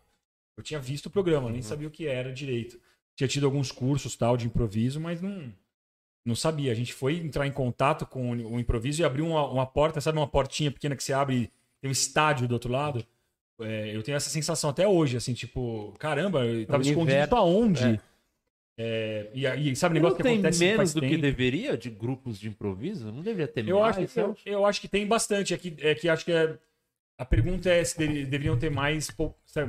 eu 0.57 0.63
tinha 0.63 0.81
visto 0.81 1.07
o 1.07 1.11
programa, 1.11 1.51
nem 1.51 1.63
sabia 1.63 1.87
o 1.87 1.91
que 1.91 2.07
era 2.07 2.33
direito. 2.33 2.81
Tinha 3.15 3.29
tido 3.29 3.47
alguns 3.47 3.71
cursos 3.71 4.17
tal 4.17 4.37
de 4.37 4.47
improviso, 4.47 5.01
mas 5.01 5.21
não. 5.21 5.53
Não 6.25 6.35
sabia. 6.35 6.73
A 6.73 6.75
gente 6.75 6.93
foi 6.93 7.17
entrar 7.17 7.47
em 7.47 7.53
contato 7.53 8.05
com 8.05 8.31
o 8.33 8.61
improviso 8.61 9.01
e 9.01 9.05
abriu 9.05 9.27
uma, 9.27 9.47
uma 9.49 9.67
porta, 9.67 10.01
sabe 10.01 10.19
uma 10.19 10.27
portinha 10.27 10.71
pequena 10.71 10.97
que 10.97 11.03
você 11.03 11.13
abre 11.13 11.37
e 11.37 11.51
tem 11.81 11.89
um 11.89 11.93
estádio 11.93 12.49
do 12.49 12.53
outro 12.53 12.71
lado? 12.71 13.07
É, 13.61 13.95
eu 13.95 14.03
tenho 14.03 14.17
essa 14.17 14.31
sensação 14.31 14.71
até 14.71 14.87
hoje, 14.87 15.17
assim, 15.17 15.35
tipo, 15.35 15.93
caramba, 15.99 16.45
eu 16.45 16.65
tava 16.67 16.79
Universo. 16.83 16.91
escondido 16.91 17.37
aonde? 17.37 18.01
É, 18.81 19.29
e 19.35 19.45
aí, 19.47 19.75
sabe 19.75 19.95
o 19.95 19.97
negócio 19.97 20.17
que 20.17 20.23
tem 20.23 20.35
acontece 20.35 20.61
menos 20.61 20.77
faz 20.77 20.95
do 20.95 21.01
que 21.01 21.09
tempo? 21.09 21.21
deveria 21.23 21.77
de 21.77 21.91
grupos 21.91 22.39
de 22.39 22.49
improviso? 22.49 23.11
Não 23.11 23.23
deveria 23.23 23.49
ter 23.49 23.67
Eu 23.69 23.81
mais? 23.81 23.99
acho, 23.99 24.07
que, 24.07 24.21
eu, 24.21 24.37
eu 24.47 24.67
acho 24.67 24.81
que 24.81 24.87
tem 24.87 25.05
bastante. 25.05 25.53
É 25.53 25.59
que, 25.59 25.75
é 25.81 25.95
que 25.97 26.09
acho 26.09 26.25
que 26.25 26.31
é, 26.31 26.57
a 27.19 27.25
pergunta 27.25 27.69
é 27.69 27.83
se 27.83 27.99
deve- 27.99 28.25
deveriam 28.25 28.57
ter 28.57 28.71
mais, 28.71 29.11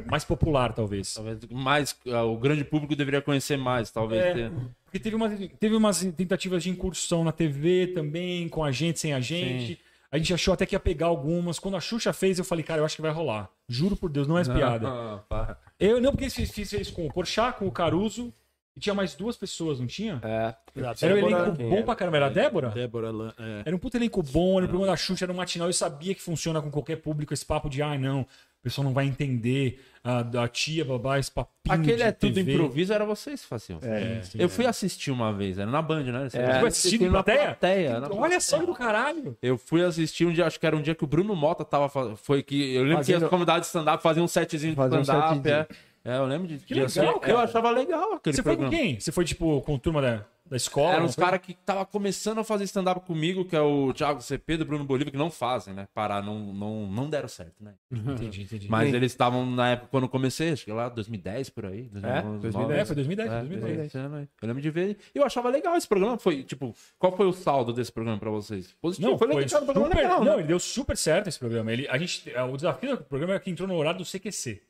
mais 0.06 0.24
popular, 0.24 0.74
talvez. 0.74 1.16
Talvez 1.16 1.40
mais, 1.49 1.98
ah, 2.10 2.24
o 2.26 2.38
grande 2.38 2.64
público 2.64 2.95
deveria 2.95 3.24
conhecer 3.24 3.57
mais, 3.57 3.90
talvez. 3.90 4.24
É. 4.38 4.52
Porque 4.86 4.99
teve, 4.99 5.16
uma, 5.16 5.28
teve 5.60 5.76
umas 5.76 6.02
tentativas 6.16 6.61
de 6.61 6.70
incursão 6.70 7.24
na 7.24 7.32
TV 7.32 7.88
também, 7.88 8.48
com 8.48 8.64
a 8.64 8.72
gente, 8.72 8.99
sem 8.99 9.14
a 9.14 9.20
gente. 9.20 9.80
A 10.11 10.18
gente 10.18 10.34
achou 10.34 10.53
até 10.53 10.65
que 10.65 10.76
ia 10.76 10.80
pegar 10.80 11.06
algumas. 11.07 11.60
Quando 11.60 11.77
a 11.77 11.80
Xuxa 11.80 12.11
fez, 12.11 12.40
eu 12.40 12.45
falei, 12.45 12.64
cara, 12.64 12.81
eu 12.81 12.86
acho 12.86 12.95
que 12.95 13.02
vai 13.02 13.11
rolar. 13.11 13.49
Juro 13.68 13.95
por 13.95 14.10
Deus, 14.10 14.27
não 14.27 14.38
é 14.38 14.44
piada. 14.44 14.88
Ah, 14.88 15.19
pá. 15.30 15.57
Eu 15.80 16.02
não, 16.02 16.11
porque 16.11 16.30
fiz, 16.30 16.49
fiz 16.52 16.73
isso 16.73 16.94
com 16.94 17.06
o 17.06 17.14
Porchat, 17.14 17.57
com 17.60 17.68
o 17.68 17.72
Caruso. 17.72 18.34
E 18.76 18.80
tinha 18.80 18.94
mais 18.95 19.14
duas 19.14 19.36
pessoas, 19.36 19.80
não 19.80 19.88
tinha? 19.88 20.22
É. 20.23 20.56
Era 21.02 21.15
um 21.15 21.18
elenco 21.18 21.52
bom 21.52 21.73
era? 21.76 21.84
pra 21.84 21.95
caramba. 21.95 22.18
Era 22.18 22.26
a 22.27 22.30
Débora? 22.30 22.69
Débora 22.69 23.11
Lan- 23.11 23.34
é. 23.38 23.64
Era 23.65 23.76
um 23.76 23.80
puto 23.80 23.98
elenco 23.98 24.23
bom, 24.23 24.57
era 24.57 24.65
o 24.65 24.69
programa 24.69 24.88
da 24.88 24.95
Xuxa, 24.98 25.26
era 25.26 25.34
um 25.34 25.36
matinal. 25.36 25.68
Eu 25.68 25.73
sabia 25.73 26.15
que 26.15 26.22
funciona 26.22 26.61
com 26.61 26.72
qualquer 26.72 26.95
público 26.98 27.34
esse 27.34 27.45
papo 27.45 27.69
de, 27.69 27.81
ah, 27.81 27.98
não, 27.98 28.26
o 28.60 28.64
pessoal 28.64 28.86
não 28.86 28.94
vai 28.94 29.06
entender 29.06 29.81
a, 30.03 30.19
a 30.44 30.48
tia, 30.48 30.84
babá, 30.86 31.18
esse 31.19 31.31
papinho 31.31 31.53
Aquele 31.69 31.98
de 31.98 32.03
é 32.03 32.11
tudo 32.11 32.34
TV. 32.34 32.53
improviso, 32.53 32.94
era 32.94 33.06
vocês 33.06 33.41
que 33.41 33.48
faziam. 33.48 33.80
É, 33.81 34.22
sim, 34.23 34.38
Eu 34.40 34.45
é. 34.45 34.49
fui 34.49 34.65
assistir 34.65 35.11
uma 35.11 35.31
vez, 35.34 35.57
era 35.57 35.69
na 35.69 35.81
Band, 35.81 36.03
né? 36.03 36.30
Você 36.30 36.38
É. 36.38 36.60
Foi 36.60 36.68
assistindo 36.69 37.06
na 37.06 37.23
plateia? 37.23 37.45
plateia, 37.45 37.99
na 37.99 38.10
Olha 38.14 38.40
só 38.40 38.57
do 38.65 38.73
caralho. 38.73 39.38
Eu 39.41 39.57
fui 39.57 39.84
assistir 39.84 40.26
um 40.26 40.31
dia, 40.34 40.45
acho 40.45 40.60
que 40.60 40.65
era 40.65 40.76
um 40.76 40.81
dia 40.81 40.95
que 40.95 41.03
o 41.03 41.07
Bruno 41.07 41.36
Mota 41.36 41.64
tava. 41.65 42.15
Foi 42.18 42.41
que. 42.44 42.73
Eu 42.76 42.84
lembro 42.84 42.98
Fazendo- 42.98 43.18
que 43.19 43.23
as 43.26 43.30
comunidades 43.30 43.61
de 43.61 43.68
stand-up 43.68 44.02
faziam 44.03 44.23
um 44.26 44.27
setzinho 44.27 44.72
de 44.72 44.76
Fazia 44.77 44.99
um 44.99 45.02
stand-up. 45.02 45.36
setzinho. 45.36 45.56
é. 45.56 45.68
É, 46.06 46.18
eu 46.18 46.26
lembro 46.26 46.48
de. 46.48 46.57
Que 46.60 46.73
legal, 46.73 46.86
assistir. 46.88 47.19
cara. 47.19 47.34
Eu 47.34 47.38
achava 47.40 47.69
legal 47.72 48.14
aquele 48.14 48.36
Você 48.36 48.41
foi 48.41 48.53
programa. 48.56 48.72
com 48.76 48.84
quem? 48.84 48.99
Você 48.99 49.11
foi, 49.11 49.26
tipo, 49.26 49.61
com 49.61 49.77
turma 49.77 50.02
da, 50.02 50.26
da 50.50 50.58
escola? 50.58 50.96
Eram 50.96 51.10
foi? 51.10 51.24
caras 51.24 51.40
que 51.42 51.54
tava 51.54 51.86
começando 51.86 52.40
a 52.40 52.44
fazer 52.44 52.64
stand-up 52.64 53.06
comigo, 53.06 53.46
que 53.46 53.56
é 53.56 53.62
o 53.62 53.94
Thiago 53.94 54.22
CP 54.22 54.58
do 54.58 54.66
Bruno 54.66 54.84
Bolívar, 54.84 55.12
que 55.12 55.18
não 55.18 55.30
fazem, 55.30 55.74
né? 55.74 55.88
Parar, 55.94 56.24
não, 56.24 56.40
não, 56.54 56.88
não 56.88 57.10
deram 57.10 57.28
certo, 57.28 57.64
né? 57.64 57.76
Entendi, 57.92 58.42
entendi. 58.42 58.68
Mas 58.70 58.94
eles 58.94 59.12
estavam 59.12 59.46
na 59.46 59.70
época 59.70 59.90
quando 59.92 60.04
eu 60.04 60.10
comecei, 60.10 60.52
acho 60.52 60.66
que 60.66 60.72
lá 60.72 60.90
2010 60.90 61.50
por 61.50 61.66
aí. 61.66 61.84
2011, 61.92 62.40
2010. 62.40 62.80
É, 62.82 62.86
foi 62.86 62.96
2010, 62.96 63.32
É, 63.32 63.40
2010. 63.40 63.80
esse 63.86 63.98
ano 63.98 64.16
aí. 64.16 64.28
Eu 64.42 64.48
lembro 64.48 64.62
de 64.62 64.70
ver. 64.72 64.98
E 65.14 65.18
eu 65.18 65.24
achava 65.24 65.50
legal 65.50 65.76
esse 65.76 65.88
programa. 65.88 66.18
Foi, 66.18 66.44
tipo, 66.44 66.76
qual 66.98 67.16
foi 67.16 67.28
o 67.28 67.34
saldo 67.34 67.72
desse 67.72 67.92
programa 67.92 68.18
pra 68.18 68.32
vocês? 68.32 68.76
Positivo. 68.82 69.12
Não, 69.12 69.18
foi, 69.18 69.28
legal, 69.28 69.44
um 69.44 69.66
programa 69.66 69.88
super, 69.88 70.02
legal, 70.02 70.20
não, 70.24 70.34
né? 70.34 70.40
ele 70.40 70.48
deu 70.48 70.60
super 70.60 70.98
certo 70.98 71.28
esse 71.28 71.38
programa. 71.38 71.72
Ele, 71.72 71.88
a 71.88 71.98
gente, 71.98 72.24
o 72.52 72.56
desafio 72.56 72.98
do 72.98 73.04
programa 73.04 73.34
era 73.34 73.40
que 73.40 73.52
entrou 73.52 73.68
no 73.68 73.76
horário 73.76 74.00
do 74.00 74.06
CQC. 74.06 74.62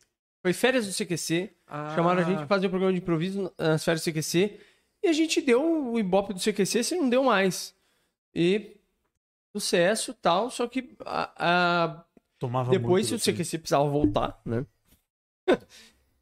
Foi 0.42 0.54
férias 0.54 0.88
do 0.88 0.94
CQC. 0.94 1.52
Ah. 1.68 1.94
Chamaram 1.96 2.22
a 2.22 2.24
gente 2.24 2.38
pra 2.38 2.48
fazer 2.48 2.68
um 2.68 2.70
programa 2.70 2.94
de 2.94 3.00
improviso 3.00 3.52
nas 3.58 3.84
férias 3.84 4.04
do 4.04 4.12
CQC. 4.12 4.60
E 5.04 5.08
a 5.08 5.14
gente 5.14 5.42
deu 5.42 5.92
o 5.94 6.00
ibope 6.00 6.34
do 6.34 6.40
CQC, 6.40 6.84
você 6.84 6.96
não 6.96 7.10
deu 7.10 7.24
mais. 7.24 7.76
E 8.36 8.78
sucesso 9.56 10.14
tal, 10.14 10.50
só 10.52 10.68
que 10.68 10.96
a- 11.06 11.32
a- 11.38 12.06
depois, 12.70 13.08
se 13.08 13.14
muito 13.14 13.22
o 13.22 13.26
CQC 13.26 13.58
precisava 13.60 13.90
voltar, 13.90 14.40
né? 14.46 14.66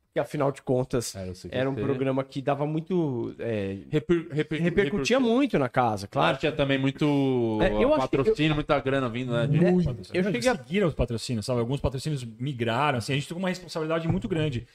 Porque 0.07 0.19
afinal 0.19 0.51
de 0.51 0.61
contas, 0.63 1.15
Era, 1.15 1.31
era 1.51 1.69
um 1.69 1.75
programa 1.75 2.23
que 2.23 2.41
dava 2.41 2.65
muito. 2.65 3.35
é, 3.37 3.77
Reper, 3.89 4.27
reper, 4.31 4.61
repercutia 4.61 5.19
muito 5.19 5.59
na 5.59 5.69
casa, 5.69 6.07
Claro, 6.07 6.27
claro. 6.29 6.37
tinha 6.39 6.51
também 6.51 6.77
muito 6.79 7.59
É, 7.61 7.83
eu 7.83 7.91
que 7.91 7.97
patrocínio, 7.97 8.55
muita 8.55 8.79
grana 8.79 9.07
vindo, 9.09 9.31
né? 9.33 9.45
de-? 9.45 9.59
Patrocínio. 9.59 10.19
Eu 10.19 10.23
cheguei 10.23 10.49
a- 10.49 10.53
eles 10.53 10.65
seguiram 10.65 10.87
os 10.87 10.95
patrocínios, 10.95 11.45
sabe? 11.45 11.59
Alguns 11.59 11.79
patrocínios 11.79 12.23
migraram, 12.23 12.97
assim, 12.97 13.13
a 13.13 13.15
gente 13.15 13.27
teve 13.27 13.39
uma 13.39 13.49
responsabilidade 13.49 14.07
muito 14.07 14.27
grande. 14.27 14.65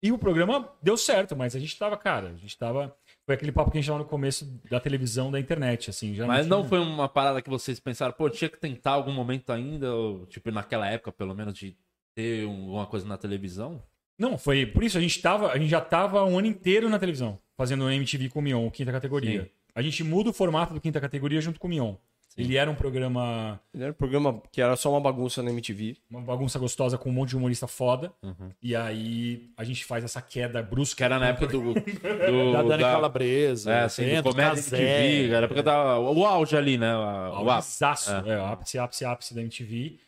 E 0.00 0.12
o 0.12 0.18
programa 0.18 0.68
deu 0.80 0.96
certo, 0.96 1.34
mas 1.34 1.56
a 1.56 1.58
gente 1.58 1.76
tava, 1.76 1.96
cara, 1.96 2.28
a 2.28 2.36
gente 2.36 2.56
tava. 2.56 2.94
Foi 3.32 3.36
aquele 3.36 3.52
papo 3.52 3.70
que 3.70 3.78
a 3.78 3.80
gente 3.80 3.86
tava 3.86 3.98
no 4.00 4.04
começo 4.04 4.44
da 4.70 4.78
televisão, 4.78 5.30
da 5.30 5.40
internet, 5.40 5.88
assim. 5.88 6.14
Já 6.14 6.26
Mas 6.26 6.46
não 6.46 6.58
tinha- 6.58 6.68
foi 6.68 6.78
uma 6.80 7.08
parada 7.08 7.40
que 7.40 7.48
vocês 7.48 7.80
pensaram, 7.80 8.12
pô, 8.12 8.28
tinha 8.28 8.48
que 8.50 8.58
tentar 8.58 8.90
algum 8.90 9.10
momento 9.12 9.50
ainda, 9.50 9.94
ou, 9.94 10.26
tipo, 10.26 10.50
naquela 10.50 10.86
época, 10.86 11.10
pelo 11.10 11.34
menos, 11.34 11.54
de 11.54 11.74
ter 12.14 12.46
um- 12.46 12.64
alguma 12.64 12.86
coisa 12.86 13.06
na 13.08 13.16
televisão? 13.16 13.82
Não, 14.18 14.36
foi 14.36 14.66
por 14.66 14.84
isso 14.84 14.98
a 14.98 15.00
gente 15.00 15.20
tava, 15.22 15.50
a 15.50 15.56
gente 15.58 15.70
já 15.70 15.80
tava 15.80 16.22
um 16.26 16.38
ano 16.38 16.46
inteiro 16.46 16.90
na 16.90 16.98
televisão, 16.98 17.38
fazendo 17.56 17.90
MTV 17.90 18.28
com 18.28 18.40
o 18.40 18.42
Mion, 18.42 18.68
quinta 18.70 18.92
categoria. 18.92 19.44
Sim. 19.44 19.48
A 19.74 19.80
gente 19.80 20.04
muda 20.04 20.28
o 20.28 20.32
formato 20.34 20.74
do 20.74 20.80
quinta 20.80 21.00
categoria 21.00 21.40
junto 21.40 21.58
com 21.58 21.66
o 21.66 21.70
Mion. 21.70 21.94
Ele 22.36 22.56
era 22.56 22.70
um 22.70 22.74
programa, 22.74 23.60
Era 23.74 23.90
um 23.90 23.94
programa 23.94 24.42
que 24.50 24.60
era 24.62 24.74
só 24.76 24.90
uma 24.90 25.00
bagunça 25.00 25.42
na 25.42 25.50
MTV. 25.50 25.96
uma 26.10 26.20
bagunça 26.22 26.58
gostosa 26.58 26.96
com 26.96 27.10
um 27.10 27.12
monte 27.12 27.30
de 27.30 27.36
humorista 27.36 27.66
foda. 27.66 28.12
Uhum. 28.22 28.50
E 28.62 28.74
aí 28.74 29.50
a 29.56 29.64
gente 29.64 29.84
faz 29.84 30.02
essa 30.04 30.22
queda 30.22 30.62
brusca. 30.62 30.96
Que 30.98 31.04
era 31.04 31.18
na 31.18 31.28
época 31.28 31.46
do. 31.48 31.74
do 31.74 32.52
Da 32.52 32.62
Dani 32.62 32.82
Calabresa. 32.82 33.72
É, 33.72 33.82
assim, 33.82 34.16
do 34.16 34.30
Comédia 34.30 34.54
Cazé. 34.54 34.76
MTV, 34.78 35.34
era 35.34 35.40
a 35.40 35.46
época 35.46 35.62
da. 35.62 35.98
O 35.98 36.24
auge 36.24 36.56
ali, 36.56 36.78
né? 36.78 36.90
a- 36.90 37.40
O 37.42 37.50
ápice. 37.50 37.84
É. 38.10 38.30
é, 38.32 38.38
o 38.38 38.44
ápice, 38.46 38.78
ápice, 38.78 39.04
ápice 39.04 39.34
da 39.34 39.40
MTV. 39.40 39.98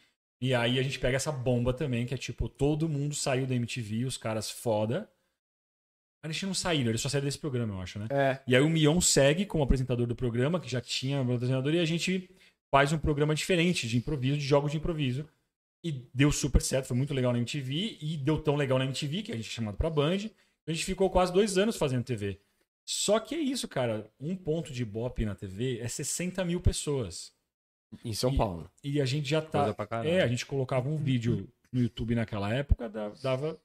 E 0.40 0.54
aí 0.54 0.78
a 0.78 0.82
gente 0.82 0.98
pega 0.98 1.16
essa 1.16 1.32
bomba 1.32 1.72
também, 1.72 2.04
que 2.04 2.12
é 2.12 2.18
tipo, 2.18 2.48
todo 2.48 2.88
mundo 2.88 3.14
saiu 3.14 3.46
da 3.46 3.54
MTV, 3.54 4.04
os 4.04 4.16
caras 4.18 4.50
foda. 4.50 5.08
Mas 6.26 6.30
eles 6.36 6.42
não 6.42 6.54
saíram, 6.54 6.88
eles 6.90 7.00
só 7.02 7.08
saíram 7.10 7.26
desse 7.26 7.38
programa, 7.38 7.74
eu 7.74 7.80
acho, 7.82 7.98
né? 7.98 8.06
É. 8.10 8.40
E 8.46 8.56
aí 8.56 8.62
o 8.62 8.68
Mion 8.70 8.98
segue 9.00 9.44
como 9.44 9.62
apresentador 9.62 10.06
do 10.06 10.16
programa, 10.16 10.58
que 10.58 10.70
já 10.70 10.80
tinha 10.80 11.22
patrocinador, 11.22 11.74
e 11.74 11.78
a 11.80 11.84
gente 11.84 12.30
faz 12.70 12.92
um 12.92 12.98
programa 12.98 13.34
diferente 13.34 13.86
de 13.86 13.98
improviso, 13.98 14.38
de 14.38 14.44
jogos 14.44 14.72
de 14.72 14.78
improviso. 14.78 15.28
E 15.84 15.92
deu 16.14 16.32
super 16.32 16.62
certo, 16.62 16.86
foi 16.86 16.96
muito 16.96 17.12
legal 17.12 17.30
na 17.30 17.38
MTV, 17.38 17.98
e 18.00 18.16
deu 18.16 18.38
tão 18.38 18.56
legal 18.56 18.78
na 18.78 18.86
MTV, 18.86 19.22
que 19.22 19.32
a 19.32 19.36
gente 19.36 19.48
é 19.48 19.50
chamado 19.52 19.76
pra 19.76 19.90
Band. 19.90 20.30
A 20.66 20.72
gente 20.72 20.84
ficou 20.86 21.10
quase 21.10 21.30
dois 21.30 21.58
anos 21.58 21.76
fazendo 21.76 22.02
TV. 22.04 22.40
Só 22.86 23.20
que 23.20 23.34
é 23.34 23.38
isso, 23.38 23.68
cara. 23.68 24.10
Um 24.18 24.34
ponto 24.34 24.72
de 24.72 24.80
Ibope 24.80 25.26
na 25.26 25.34
TV 25.34 25.78
é 25.80 25.88
60 25.88 26.42
mil 26.42 26.58
pessoas. 26.60 27.32
Em 28.02 28.14
São 28.14 28.32
E- 28.32 28.36
Paulo. 28.36 28.70
E 28.82 28.98
a 29.00 29.04
gente 29.04 29.28
já 29.28 29.42
tá. 29.42 29.60
Coisa 29.60 29.74
pra 29.74 29.86
caralho. 29.86 30.08
É, 30.08 30.22
a 30.22 30.26
gente 30.26 30.44
colocava 30.46 30.88
um 30.88 30.96
vídeo 30.96 31.46
no 31.70 31.80
YouTube 31.82 32.14
naquela 32.14 32.52
época, 32.52 32.88
da- 32.88 33.10
dava 33.22 33.58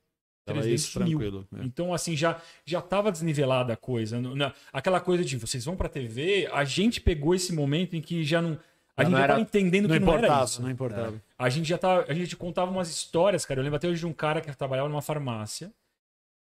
Tava 0.49 0.61
300 0.61 0.83
isso, 0.83 0.99
mil. 0.99 1.17
tranquilo. 1.19 1.47
né? 1.51 1.61
Então, 1.65 1.93
assim, 1.93 2.15
já, 2.15 2.41
já 2.65 2.81
tava 2.81 3.11
desnivelada 3.11 3.73
a 3.73 3.77
coisa. 3.77 4.19
Na- 4.19 4.53
aquela 4.73 4.99
coisa 4.99 5.23
de 5.23 5.37
vocês 5.37 5.63
vão 5.65 5.75
pra 5.75 5.87
TV, 5.89 6.47
a 6.51 6.63
gente 6.63 6.99
pegou 7.01 7.33
esse 7.33 7.53
momento 7.53 7.95
em 7.95 8.01
que 8.01 8.23
já 8.23 8.41
não. 8.41 8.59
A 8.97 9.03
Já 9.03 9.05
gente 9.05 9.11
não 9.11 9.17
já 9.19 9.23
era- 9.23 9.33
tava 9.33 9.41
entendendo 9.41 9.87
Não 9.87 9.97
que 9.97 9.99
não 10.05 10.13
era 10.13 10.43
isso. 10.43 10.61
não 10.61 10.69
importava. 10.69 11.21
A 11.37 11.49
gente 11.49 11.67
já 11.69 11.77
tava. 11.77 12.05
A 12.09 12.13
gente 12.13 12.35
contava 12.35 12.69
umas 12.69 12.89
histórias, 12.89 13.45
cara. 13.45 13.59
Eu 13.59 13.63
lembro 13.63 13.77
até 13.77 13.87
hoje 13.87 13.99
de 13.99 14.05
um 14.05 14.11
cara 14.13 14.41
que 14.41 14.53
trabalhava 14.57 14.89
numa 14.89 15.01
farmácia 15.01 15.71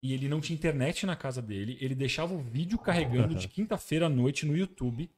e 0.02 0.12
ele 0.14 0.28
não 0.28 0.40
tinha 0.40 0.54
internet 0.54 1.04
na 1.04 1.16
casa 1.16 1.42
dele. 1.42 1.76
Ele 1.80 1.94
deixava 1.96 2.32
o 2.32 2.38
vídeo 2.38 2.78
carregando 2.78 3.34
de 3.34 3.48
quinta-feira 3.48 4.06
à 4.06 4.08
noite 4.08 4.46
no 4.46 4.56
YouTube. 4.56 5.10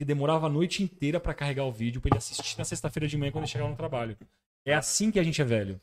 E 0.00 0.04
demorava 0.04 0.46
a 0.46 0.50
noite 0.50 0.82
inteira 0.82 1.20
pra 1.20 1.32
carregar 1.34 1.64
o 1.64 1.70
vídeo 1.70 2.00
pra 2.00 2.08
ele 2.08 2.18
assistir 2.18 2.58
na 2.58 2.64
sexta-feira 2.64 3.06
de 3.06 3.16
manhã 3.16 3.30
quando 3.30 3.44
ele 3.44 3.52
chegava 3.52 3.70
no 3.70 3.76
trabalho. 3.76 4.16
É 4.64 4.74
assim 4.74 5.12
que 5.12 5.18
a 5.20 5.22
gente 5.22 5.40
é 5.40 5.44
velho. 5.44 5.80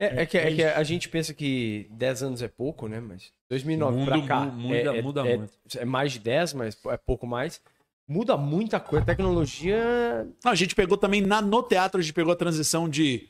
É, 0.00 0.22
é 0.22 0.26
que, 0.26 0.38
É 0.38 0.50
é 0.50 0.54
que 0.54 0.64
a 0.64 0.82
gente 0.82 1.08
pensa 1.10 1.34
que 1.34 1.86
10 1.90 2.22
anos 2.22 2.40
é 2.42 2.48
pouco, 2.48 2.88
né? 2.88 2.98
Mas 3.00 3.30
2009 3.50 3.94
O 3.94 3.98
mundo 4.00 4.08
pra 4.08 4.22
cá 4.22 4.40
mu- 4.46 4.52
muda- 4.68 4.74
é, 4.94 4.98
é- 4.98 5.02
muda 5.02 5.20
é- 5.28 5.36
muito. 5.36 5.52
é 5.78 5.84
mais 5.84 6.12
de 6.12 6.18
10, 6.20 6.54
mas 6.54 6.76
é 6.86 6.96
pouco 6.96 7.26
mais. 7.26 7.60
Muda 8.08 8.36
muita 8.36 8.80
coisa. 8.80 9.02
A 9.04 9.06
tecnologia 9.06 10.26
Não, 10.44 10.50
a 10.52 10.54
gente 10.54 10.74
pegou 10.74 10.96
também, 10.96 11.20
na, 11.20 11.40
no 11.42 11.62
teatro, 11.62 12.00
a 12.00 12.02
gente 12.02 12.14
pegou 12.14 12.32
a 12.32 12.36
transição 12.36 12.88
de 12.88 13.28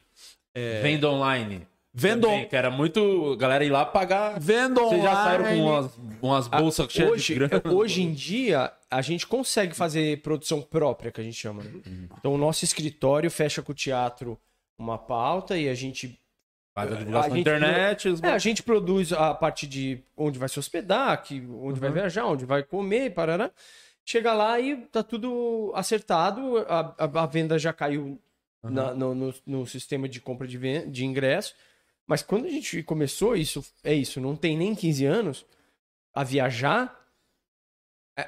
Venda 0.83 1.09
online. 1.11 1.67
venda, 1.93 2.29
Também, 2.29 2.49
que 2.49 2.55
era 2.57 2.71
muito. 2.71 3.37
Galera 3.37 3.65
ir 3.65 3.71
lá 3.71 3.85
pagar. 3.85 4.39
venda 4.39 4.81
Vocês 4.81 5.03
já 5.03 5.15
saíram 5.25 5.45
com 5.45 5.51
online. 5.51 5.69
umas, 5.71 5.99
umas 6.23 6.49
bolsas 6.49 6.93
cheias 6.93 7.11
hoje, 7.11 7.27
de 7.27 7.35
grana. 7.35 7.63
hoje 7.75 8.03
em 8.03 8.13
dia, 8.13 8.73
a 8.91 9.03
gente 9.03 9.27
consegue 9.27 9.75
fazer 9.75 10.23
produção 10.23 10.63
própria, 10.63 11.11
que 11.11 11.21
a 11.21 11.25
gente 11.25 11.37
chama. 11.37 11.63
né? 11.65 11.71
Então, 12.19 12.33
o 12.33 12.39
nosso 12.39 12.65
escritório 12.65 13.29
fecha 13.31 13.61
com 13.63 13.73
o 13.73 13.75
teatro 13.75 14.39
uma 14.79 14.97
pauta 14.97 15.59
e 15.59 15.69
a 15.69 15.75
gente 15.75 16.19
Faz 16.89 16.93
a 16.93 16.99
divulgação 16.99 17.27
a 17.27 17.29
na 17.29 17.37
gente 17.37 17.41
internet. 17.41 18.09
os- 18.09 18.23
É, 18.23 18.33
a 18.33 18.39
gente 18.39 18.63
produz 18.63 19.13
a 19.13 19.35
parte 19.35 19.67
de 19.67 20.01
onde 20.17 20.39
vai 20.39 20.49
se 20.49 20.59
hospedar, 20.59 21.23
que, 21.23 21.41
onde 21.61 21.79
vai 21.81 21.91
viajar, 21.91 22.27
onde 22.27 22.45
vai 22.45 22.63
comer, 22.63 23.11
parará. 23.15 23.51
Chega 24.05 24.33
lá 24.33 24.59
e 24.59 24.77
tá 24.77 25.03
tudo 25.03 25.73
acertado, 25.75 26.59
a, 26.69 26.95
a- 26.99 27.23
a 27.23 27.27
venda 27.27 27.59
já 27.59 27.73
caiu 27.73 28.19
na- 28.63 28.95
no, 28.95 29.15
no- 29.15 29.35
no 29.47 29.67
sistema 29.67 30.09
de 30.09 30.21
compra 30.21 30.47
de, 30.47 30.59
ven- 30.59 30.91
de 30.91 31.05
ingresso. 31.05 31.55
Mas 32.07 32.23
quando 32.23 32.47
a 32.47 32.51
gente 32.51 32.83
começou, 32.83 33.37
isso 33.37 33.65
é 33.85 33.95
isso, 33.95 34.21
não 34.21 34.35
tem 34.35 34.57
nem 34.57 34.75
15 34.75 35.05
anos, 35.07 35.47
a 36.13 36.25
viajar, 36.25 37.00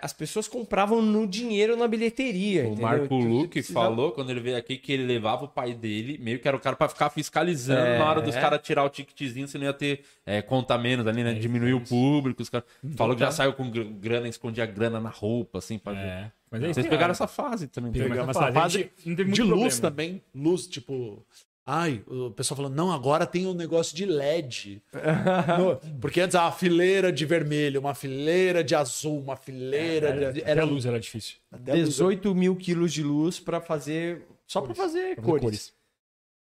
as 0.01 0.12
pessoas 0.12 0.47
compravam 0.48 1.02
no 1.02 1.27
dinheiro 1.27 1.77
na 1.77 1.86
bilheteria. 1.89 2.62
O 2.62 2.66
entendeu? 2.69 2.82
Marco 2.82 3.09
tu 3.09 3.14
Luque 3.16 3.48
precisava- 3.48 3.86
falou 3.86 4.12
quando 4.12 4.31
ele 4.31 4.40
veio 4.40 4.56
aqui 4.56 4.77
que 4.77 4.93
ele 4.93 5.05
levava 5.05 5.44
o 5.44 5.48
pai 5.48 5.74
dele, 5.74 6.19
meio 6.19 6.39
que 6.39 6.47
era 6.48 6.56
o 6.56 6.60
cara 6.60 6.77
pra 6.77 6.89
ficar 6.89 7.10
fiscalizando 7.10 7.81
É. 7.86 7.98
na 7.98 8.09
hora 8.09 8.20
dos 8.23 8.35
caras 8.35 8.60
tirar 8.62 8.85
o 8.85 8.89
ticketzinho, 8.89 9.47
você 9.48 9.59
não 9.59 9.66
ia 9.66 9.73
ter 9.73 10.02
é, 10.24 10.40
conta 10.40 10.78
menos 10.78 11.06
ali, 11.06 11.23
né? 11.24 11.35
Diminuir 11.35 11.74
o 11.74 11.81
público. 11.81 12.43
Os 12.43 12.48
caras... 12.48 12.66
Falou 12.97 13.14
que 13.16 13.20
já 13.20 13.31
saiu 13.32 13.52
com 13.52 13.69
gr- 13.70 13.82
grana, 14.01 14.28
escondia 14.28 14.64
grana 14.66 15.01
na 15.01 15.10
roupa, 15.10 15.59
assim, 15.59 15.78
pra 15.78 15.93
ver. 15.93 15.98
É. 16.01 16.32
Mas 16.51 16.62
é 16.62 16.64
isso. 16.66 16.74
Vocês 16.74 16.86
pegaram 16.86 17.12
essa 17.12 17.27
fase 17.27 17.66
também. 17.66 17.90
Pegamos 17.93 18.10
Pegamos 18.12 18.36
essa 18.36 18.44
essa 18.47 18.52
fase, 18.52 18.78
fase 18.85 18.90
não 19.06 19.16
teve 19.16 19.31
muito 19.31 19.35
de 19.35 19.43
luz 19.43 19.81
problema. 19.81 19.90
também. 19.90 20.23
Luz, 20.35 20.66
tipo. 20.66 21.24
Ai, 21.64 22.02
o 22.09 22.30
pessoal 22.32 22.56
falando, 22.56 22.74
não, 22.74 22.90
agora 22.90 23.24
tem 23.24 23.47
um 23.47 23.55
negócio 23.55 23.94
de 23.97 24.05
LED. 24.05 24.82
No- 25.59 25.98
porque 26.01 26.20
antes 26.20 26.34
era 26.34 26.44
uma 26.47 26.52
fileira 26.52 27.12
de 27.12 27.24
vermelho, 27.24 27.78
uma 27.80 27.94
fileira 27.94 28.64
de 28.64 28.74
azul, 28.74 29.20
uma 29.20 29.36
fileira 29.36 30.09
Era, 30.09 30.32
de. 30.32 30.43
era 30.43 30.62
a 30.62 30.64
luz, 30.64 30.84
era 30.86 30.98
difícil. 30.98 31.36
até 31.52 31.74
luz- 31.74 31.89
18 31.90 32.34
mil 32.34 32.56
quilos 32.56 32.93
de 32.93 33.02
luz 33.05 33.39
pra 33.39 33.60
fazer. 33.60 34.26
Só 34.47 34.60
pra 34.60 34.74
fazer 34.74 35.14
Pra 35.14 35.22
fazer 35.22 35.30
cores. 35.30 35.43
cores. 35.43 35.72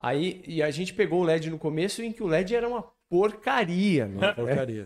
Aí, 0.01 0.41
e 0.47 0.63
a 0.63 0.71
gente 0.71 0.91
pegou 0.93 1.21
o 1.21 1.23
LED 1.23 1.51
no 1.51 1.59
começo 1.59 2.01
em 2.01 2.11
que 2.11 2.23
o 2.23 2.27
LED 2.27 2.55
era 2.55 2.67
uma 2.67 2.83
porcaria, 3.07 4.07
né? 4.07 4.33
Porcaria. 4.33 4.83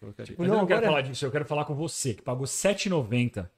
Porcaria. 0.00 0.34
Mas 0.36 0.48
Não, 0.48 0.56
eu 0.56 0.60
não 0.62 0.66
quero 0.66 0.78
agora- 0.80 0.86
falar 0.86 1.00
disso, 1.02 1.24
eu 1.24 1.30
quero 1.30 1.44
falar 1.44 1.64
com 1.64 1.74
você, 1.76 2.12
que 2.12 2.22
pagou 2.22 2.42
R$ 2.44 2.48
7,90 2.50 3.48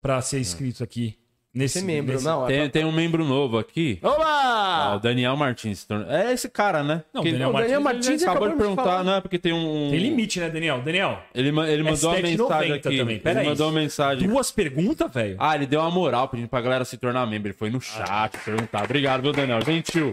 pra 0.00 0.22
ser 0.22 0.38
inscrito 0.38 0.84
aqui. 0.84 1.18
Nesse, 1.54 1.82
membro, 1.82 2.12
nesse- 2.14 2.24
não. 2.24 2.44
é 2.44 2.48
Tem, 2.48 2.68
tem 2.70 2.84
um 2.84 2.90
membro 2.90 3.24
novo 3.24 3.56
aqui. 3.58 4.00
Ah, 4.02 4.08
Olá! 4.10 4.96
o 4.96 4.98
Daniel 4.98 5.36
Martins. 5.36 5.78
se 5.80 5.86
tornou- 5.86 6.10
É 6.10 6.32
esse 6.32 6.48
cara, 6.48 6.82
né? 6.82 7.04
Não, 7.12 7.22
Que- 7.22 7.30
Daniel 7.30 7.50
o 7.50 7.52
Daniel 7.52 7.80
Martins, 7.80 8.06
Martins 8.08 8.22
acabou 8.24 8.48
de 8.50 8.56
perguntar, 8.56 8.82
falar. 8.82 9.04
não 9.04 9.14
é 9.14 9.20
porque 9.20 9.38
tem 9.38 9.52
um. 9.52 9.88
Tem 9.90 10.00
limite, 10.00 10.40
né, 10.40 10.50
Daniel? 10.50 10.82
Daniel, 10.82 11.22
Ele, 11.32 11.48
ele 11.50 11.82
mandou 11.84 12.10
uma 12.10 12.16
7,90 12.16 12.22
mensagem 12.22 12.72
aqui. 12.72 12.96
também, 12.98 13.18
pera 13.20 13.38
ele 13.38 13.40
aí. 13.40 13.46
mandou 13.52 13.66
uma 13.70 13.80
mensagem. 13.80 14.28
duas 14.28 14.50
perguntas, 14.50 15.12
velho? 15.12 15.36
Ah, 15.38 15.54
ele 15.54 15.66
deu 15.66 15.80
uma 15.80 15.90
moral 15.92 16.26
pedindo 16.28 16.48
pra 16.48 16.60
galera 16.60 16.84
se 16.84 16.96
tornar 16.96 17.24
membro. 17.26 17.48
Ele 17.48 17.56
foi 17.56 17.70
no 17.70 17.80
chat 17.80 18.36
perguntar. 18.44 18.82
Obrigado, 18.84 19.22
viu, 19.22 19.32
Daniel? 19.32 19.60
Gentil. 19.64 20.12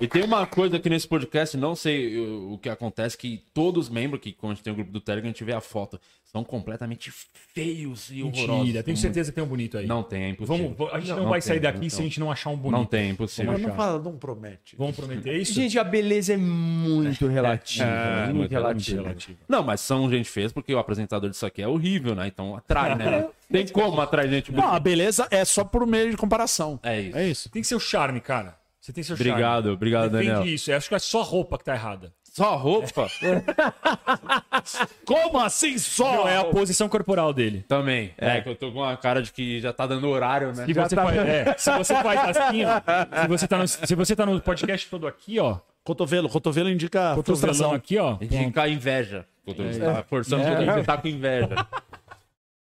E 0.00 0.06
tem 0.06 0.22
uma 0.22 0.46
coisa 0.46 0.76
aqui 0.76 0.88
nesse 0.88 1.08
podcast, 1.08 1.56
não 1.56 1.74
sei 1.74 2.18
o, 2.18 2.56
que 2.62 2.68
acontece, 2.68 3.16
que 3.18 3.42
todos 3.52 3.86
os 3.86 3.90
membros, 3.92 4.20
que 4.20 4.32
quando 4.32 4.52
a 4.52 4.54
gente 4.54 4.62
tem 4.64 4.72
o 4.72 4.76
grupo 4.76 4.92
do 4.92 5.00
Telegram, 5.00 5.28
a 5.28 5.32
gente 5.32 5.42
vê 5.44 5.52
a 5.54 5.60
foto, 5.60 5.98
são 6.30 6.44
completamente 6.44 7.10
feios 7.10 8.10
e 8.10 8.22
horrorosos. 8.22 8.64
Mentira, 8.66 8.82
tenho 8.82 8.96
certeza 8.98 9.32
que 9.32 9.36
tem 9.36 9.42
um 9.44 9.48
bonito 9.48 9.78
aí. 9.78 9.86
Não 9.86 10.02
tem, 10.02 10.24
é 10.24 10.28
impossível. 10.28 10.74
Vamos, 10.76 10.92
a 10.94 11.00
gente 11.00 11.08
não, 11.08 11.16
Não 11.20 11.28
vai 11.30 11.40
tem, 11.40 11.48
sair 11.48 11.60
daqui 11.60 11.80
não 11.80 11.90
se 11.90 12.00
a 12.00 12.04
gente 12.04 12.20
não 12.20 12.30
achar 12.30 12.50
um 12.50 12.56
bonito. 12.56 12.78
Não 12.78 12.84
tem, 12.84 13.06
é 13.06 13.08
impossível. 13.08 13.52
Mas 13.52 13.62
não 13.62 13.74
fala, 13.74 13.98
não 13.98 14.18
promete. 14.18 14.76
Vamos 14.76 14.94
prometer 14.94 15.34
isso? 15.38 15.54
Gente, 15.54 15.78
a 15.78 15.84
beleza 15.84 16.34
é 16.34 16.36
muito 16.36 17.26
relativa. 17.26 17.84
É, 17.84 18.24
muito 18.24 18.36
muito 18.36 18.50
relativa. 18.50 19.02
relativo. 19.02 19.38
Não, 19.48 19.62
mas 19.62 19.80
são 19.80 20.10
gente 20.10 20.28
fez 20.28 20.52
porque 20.52 20.74
o 20.74 20.78
apresentador 20.78 21.30
disso 21.30 21.46
aqui 21.46 21.62
é 21.62 21.68
horrível, 21.68 22.14
né? 22.14 22.26
Então 22.26 22.54
atrai, 22.54 22.94
né? 22.94 23.28
Tem 23.50 23.66
como 23.66 23.98
atrair 23.98 24.28
gente 24.28 24.52
Não, 24.52 24.74
a 24.74 24.78
beleza 24.78 25.26
é 25.30 25.42
só 25.46 25.64
por 25.64 25.86
meio 25.86 26.10
de 26.10 26.16
comparação. 26.18 26.78
É 26.82 27.00
isso. 27.00 27.16
É 27.16 27.28
isso. 27.28 27.48
Tem 27.48 27.62
que 27.62 27.68
ser 27.68 27.74
o 27.74 27.80
charme, 27.80 28.20
cara. 28.20 28.58
Você 28.88 28.92
tem 28.92 29.02
seu 29.02 29.16
charme. 29.16 29.32
Obrigado, 29.32 29.66
obrigado, 29.72 30.10
Daniel. 30.10 30.46
isso. 30.46 30.70
Eu 30.70 30.76
acho 30.76 30.88
que 30.88 30.94
é 30.94 30.98
só 30.98 31.20
a 31.20 31.24
roupa 31.24 31.58
que 31.58 31.64
tá 31.64 31.74
errada. 31.74 32.12
Só 32.38 32.56
roupa? 32.56 33.08
Como 35.04 35.38
assim 35.38 35.76
só? 35.78 36.18
Não, 36.18 36.28
é 36.28 36.36
a 36.36 36.44
posição 36.44 36.88
corporal 36.88 37.32
dele. 37.32 37.64
Também. 37.68 38.12
É. 38.16 38.40
que 38.40 38.48
eu 38.48 38.56
tô 38.56 38.70
com 38.72 38.78
uma 38.80 38.96
cara 38.96 39.20
de 39.22 39.32
que 39.32 39.60
já 39.60 39.72
tá 39.72 39.86
dando 39.86 40.08
horário, 40.08 40.48
né? 40.54 40.64
Se 40.66 40.72
você, 40.72 40.94
faz, 40.96 41.16
é, 41.18 41.54
se 41.58 41.70
você 41.76 41.94
faz 42.02 42.36
assim, 42.36 42.64
ó. 42.64 42.80
Se 43.22 43.28
você, 43.28 43.46
tá 43.48 43.58
no, 43.58 43.68
se 43.68 43.94
você 43.94 44.16
tá 44.16 44.24
no 44.26 44.40
podcast 44.40 44.88
todo 44.88 45.06
aqui, 45.06 45.38
ó. 45.38 45.58
Cotovelo. 45.84 46.28
Cotovelo 46.28 46.68
indica 46.70 47.14
Cotovelão 47.14 47.48
frustração. 47.48 47.72
aqui, 47.74 47.98
ó. 47.98 48.16
A 48.20 48.24
gente 48.24 48.44
fica 48.46 48.68
inveja. 48.68 49.24
Quando 49.44 49.62
É. 49.62 49.78
tá 49.78 50.02
forçando 50.02 50.44
porque 50.44 50.64
você 50.64 50.82
tá 50.84 50.96
com 50.98 51.08
inveja. 51.08 51.48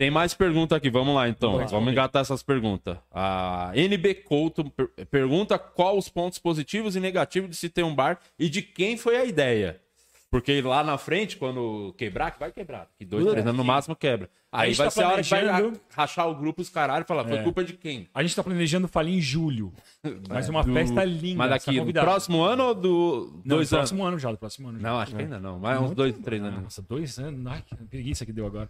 Tem 0.02 0.10
mais 0.10 0.34
pergunta 0.34 0.74
aqui, 0.74 0.90
vamos 0.90 1.14
lá 1.14 1.28
então. 1.28 1.52
Vamos. 1.52 1.70
Vamos 1.70 1.92
engatar 1.92 2.22
essas 2.22 2.42
perguntas. 2.42 2.96
A 3.12 3.70
NB 3.72 4.14
Couto 4.14 4.68
per- 4.68 4.88
pergunta 5.08 5.56
qual 5.60 5.96
os 5.96 6.08
pontos 6.08 6.40
positivos 6.40 6.96
e 6.96 7.00
negativos 7.00 7.48
de 7.50 7.54
se 7.54 7.68
ter 7.68 7.84
um 7.84 7.94
bar 7.94 8.18
e 8.36 8.48
de 8.48 8.62
quem 8.62 8.96
foi 8.96 9.14
a 9.16 9.24
ideia. 9.24 9.80
Porque 10.28 10.60
lá 10.60 10.82
na 10.82 10.98
frente, 10.98 11.36
quando 11.36 11.94
quebrar, 11.96 12.32
que 12.32 12.40
vai 12.40 12.50
quebrar. 12.50 12.88
Que 12.98 13.04
dois, 13.04 13.24
três 13.28 13.46
anos 13.46 13.56
no 13.56 13.62
máximo 13.62 13.94
quebra. 13.94 14.28
Aí 14.50 14.74
vai 14.74 14.86
tá 14.88 14.90
ser 14.90 15.02
a 15.04 15.08
hora 15.10 15.22
que 15.22 15.28
vai 15.30 15.72
rachar 15.94 16.28
o 16.28 16.34
grupo, 16.34 16.62
os 16.62 16.68
caralho, 16.68 17.04
e 17.04 17.06
falar, 17.06 17.24
foi 17.24 17.36
É. 17.38 17.42
culpa 17.44 17.62
de 17.62 17.74
quem? 17.74 18.08
A 18.12 18.22
gente 18.22 18.34
tá 18.34 18.42
planejando 18.42 18.88
falir 18.88 19.14
em 19.16 19.20
julho. 19.20 19.72
Mas 20.28 20.48
uma 20.48 20.64
Do- 20.64 20.72
festa 20.72 21.04
linda. 21.04 21.36
Mas 21.38 21.50
daqui, 21.50 21.66
tá 21.74 21.78
convidado. 21.78 22.06
próximo 22.06 22.42
ano 22.42 22.64
ou 22.64 22.74
do 22.74 23.40
Não, 23.44 23.56
dois 23.56 23.70
do 23.70 23.76
anos? 23.76 23.90
próximo 23.90 24.04
ano 24.04 24.18
já, 24.18 24.30
do 24.32 24.36
próximo 24.38 24.68
ano. 24.68 24.80
já. 24.80 24.88
Não, 24.90 24.98
acho 24.98 25.14
que 25.14 25.22
ainda 25.22 25.38
não. 25.38 25.58
Mas 25.60 25.80
uns 25.80 25.92
dois, 25.92 26.18
três 26.18 26.42
anos. 26.42 26.62
Nossa, 26.64 26.82
dois 26.82 27.18
anos? 27.18 27.46
Ai, 27.46 27.62
que 27.64 27.76
preguiça 27.76 28.26
que 28.26 28.32
deu 28.32 28.44
agora. 28.46 28.68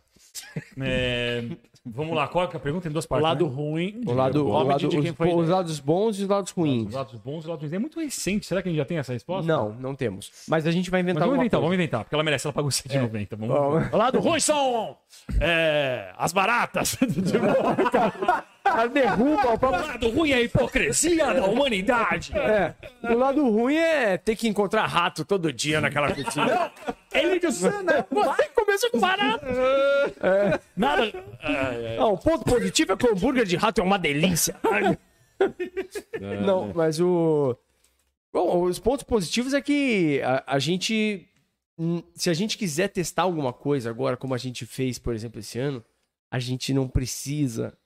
É, 0.81 1.45
vamos 1.85 2.15
lá, 2.15 2.27
qual 2.29 2.49
que 2.49 2.57
é 2.57 2.59
a 2.59 2.61
pergunta? 2.61 2.85
Tem 2.85 2.93
duas 2.93 3.05
O 3.05 3.09
partes. 3.09 3.23
lado 3.23 3.47
né? 3.47 3.55
ruim. 3.55 4.01
O 4.07 4.13
lado, 4.13 4.47
o 4.47 4.63
lado, 4.63 4.79
de 4.79 4.87
os, 4.97 5.05
quem 5.05 5.13
foi 5.13 5.33
os 5.35 5.49
lados 5.49 5.79
bons 5.81 6.19
e 6.19 6.23
os 6.23 6.29
lados 6.29 6.51
ruins. 6.53 6.89
Os 6.89 6.95
lados 6.95 7.21
bons 7.21 7.37
e 7.37 7.39
os 7.39 7.47
lados 7.47 7.63
ruins. 7.63 7.73
É 7.73 7.79
muito 7.79 8.01
recente. 8.01 8.47
Será 8.47 8.63
que 8.63 8.69
a 8.69 8.73
gente 8.73 8.79
já 8.79 8.85
tem 8.85 8.99
essa 8.99 9.13
resposta? 9.13 9.47
Não, 9.47 9.73
não 9.75 9.95
temos. 9.95 10.31
Mas 10.49 10.67
a 10.67 10.71
gente 10.71 10.91
vai 10.91 11.03
Mas 11.03 11.11
inventar 11.11 11.21
vamos 11.23 11.33
alguma 11.35 11.45
inventar, 11.45 11.61
coisa. 11.61 11.67
vamos 11.69 11.75
inventar, 11.75 12.05
porque 12.05 12.15
ela 12.15 12.25
merece, 12.25 12.47
ela 12.47 12.55
pagou 12.55 12.71
7,90. 12.71 13.29
Vamos... 13.37 13.49
Vamos. 13.49 13.93
O 13.93 13.97
lado 13.97 14.21
ruim 14.21 14.41
são 14.41 14.97
é, 15.41 16.13
as 16.17 16.33
baratas. 16.33 16.97
Ela 18.65 18.87
derruba 18.87 19.55
o 19.55 19.59
próprio... 19.59 19.83
O 19.83 19.87
lado 19.87 20.11
ruim 20.11 20.31
é 20.31 20.35
a 20.37 20.41
hipocrisia 20.41 21.35
da 21.35 21.45
humanidade. 21.47 22.33
É, 22.37 22.75
o 23.03 23.15
lado 23.19 23.49
ruim 23.51 23.75
é 23.75 24.17
ter 24.17 24.37
que 24.37 24.49
encontrar 24.49 24.87
rato 24.87 25.25
todo 25.25 25.53
dia 25.53 25.81
naquela 25.81 26.13
cozinha. 26.15 26.71
Ele 27.15 27.39
disse, 27.39 27.69
né? 27.83 28.05
Você 28.11 28.49
começou 28.55 28.91
com 28.91 29.01
barato. 29.01 29.45
Nada. 30.77 31.13
Não, 31.97 32.13
o 32.15 32.19
ponto 32.19 32.45
positivo 32.45 32.93
é 32.93 32.97
que 32.97 33.07
o 33.07 33.13
hambúrguer 33.13 33.45
de 33.45 33.57
rato 33.57 33.81
é 33.81 33.85
uma 33.85 33.99
delícia. 33.99 34.57
Não, 36.45 36.73
mas 36.75 37.01
o. 37.01 37.57
Bom, 38.33 38.63
os 38.63 38.79
pontos 38.79 39.03
positivos 39.05 39.53
é 39.53 39.61
que 39.61 40.21
a, 40.23 40.55
a 40.55 40.59
gente. 40.59 41.29
hum, 41.79 42.03
Se 42.15 42.31
a 42.31 42.35
gente 42.35 42.57
quiser 42.57 42.89
testar 42.89 43.23
alguma 43.23 43.53
coisa 43.53 43.91
agora, 43.91 44.17
como 44.17 44.35
a 44.35 44.39
gente 44.39 44.65
fez, 44.65 44.99
por 44.99 45.15
exemplo, 45.15 45.41
esse 45.41 45.59
ano, 45.59 45.85
a 46.31 46.39
gente 46.39 46.73
não 46.73 46.89
precisa 46.89 47.77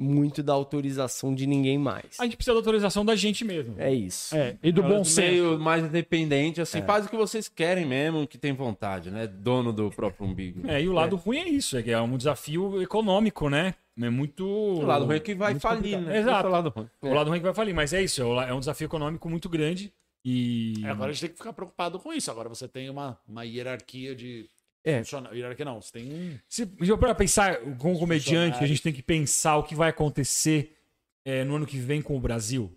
muito 0.00 0.42
da 0.42 0.54
autorização 0.54 1.34
de 1.34 1.46
ninguém 1.46 1.78
mais. 1.78 2.18
A 2.18 2.24
gente 2.24 2.36
precisa 2.36 2.54
da 2.54 2.60
autorização 2.60 3.04
da 3.04 3.14
gente 3.14 3.44
mesmo. 3.44 3.74
É 3.78 3.92
isso. 3.92 4.34
É, 4.34 4.56
e 4.62 4.72
do 4.72 4.82
bom 4.82 5.04
senso. 5.04 5.20
meio 5.30 5.60
mais 5.60 5.84
independente, 5.84 6.60
assim, 6.60 6.80
faz 6.82 7.04
o 7.04 7.10
que 7.10 7.16
vocês 7.16 7.48
querem 7.48 7.84
mesmo, 7.84 8.26
que 8.26 8.38
tem 8.38 8.52
vontade, 8.54 9.10
né? 9.10 9.26
Dono 9.26 9.72
do 9.72 9.90
próprio 9.90 10.26
umbigo. 10.26 10.66
É, 10.66 10.82
e 10.82 10.88
o 10.88 10.92
lado 10.92 11.16
ruim 11.16 11.38
é 11.38 11.48
isso, 11.48 11.76
é 11.76 11.82
que 11.82 11.90
é 11.90 12.00
um 12.00 12.16
desafio 12.16 12.80
econômico, 12.82 13.50
né? 13.50 13.74
É 14.00 14.08
muito. 14.08 14.46
O 14.46 14.86
lado 14.86 15.04
ruim 15.04 15.16
é 15.16 15.20
que 15.20 15.34
vai 15.34 15.58
falir, 15.58 15.96
complicado. 15.96 16.04
né? 16.06 16.18
Exato. 16.18 16.46
É 16.46 16.48
o 16.48 16.52
lado 16.52 16.68
ruim. 16.70 16.88
O 17.02 17.14
lado 17.14 17.28
ruim 17.28 17.36
é 17.36 17.40
que 17.40 17.46
vai 17.46 17.54
falir, 17.54 17.74
mas 17.74 17.92
é 17.92 18.02
isso, 18.02 18.22
é 18.40 18.48
é 18.48 18.54
um 18.54 18.60
desafio 18.60 18.86
econômico 18.86 19.28
muito 19.28 19.48
grande. 19.48 19.92
E. 20.24 20.74
É, 20.84 20.88
Agora 20.90 21.10
a 21.10 21.12
gente 21.12 21.20
tem 21.22 21.30
que 21.30 21.36
ficar 21.36 21.52
preocupado 21.52 21.98
com 21.98 22.12
isso. 22.12 22.30
Agora 22.30 22.48
você 22.48 22.66
tem 22.66 22.88
uma, 22.88 23.18
uma 23.28 23.44
hierarquia 23.44 24.14
de. 24.14 24.48
É. 24.84 24.98
Funciona... 24.98 25.30
Hierarquia 25.34 25.64
não, 25.64 25.80
você 25.80 25.92
tem 25.92 26.12
um. 26.12 26.38
Se, 26.48 26.66
para 26.98 27.14
pensar 27.14 27.56
como 27.78 27.98
comediante, 27.98 28.62
a 28.62 28.66
gente 28.66 28.82
tem 28.82 28.92
que 28.92 29.02
pensar 29.02 29.56
o 29.56 29.62
que 29.62 29.74
vai 29.74 29.90
acontecer 29.90 30.76
é, 31.24 31.44
no 31.44 31.56
ano 31.56 31.66
que 31.66 31.76
vem 31.78 32.00
com 32.00 32.16
o 32.16 32.20
Brasil. 32.20 32.74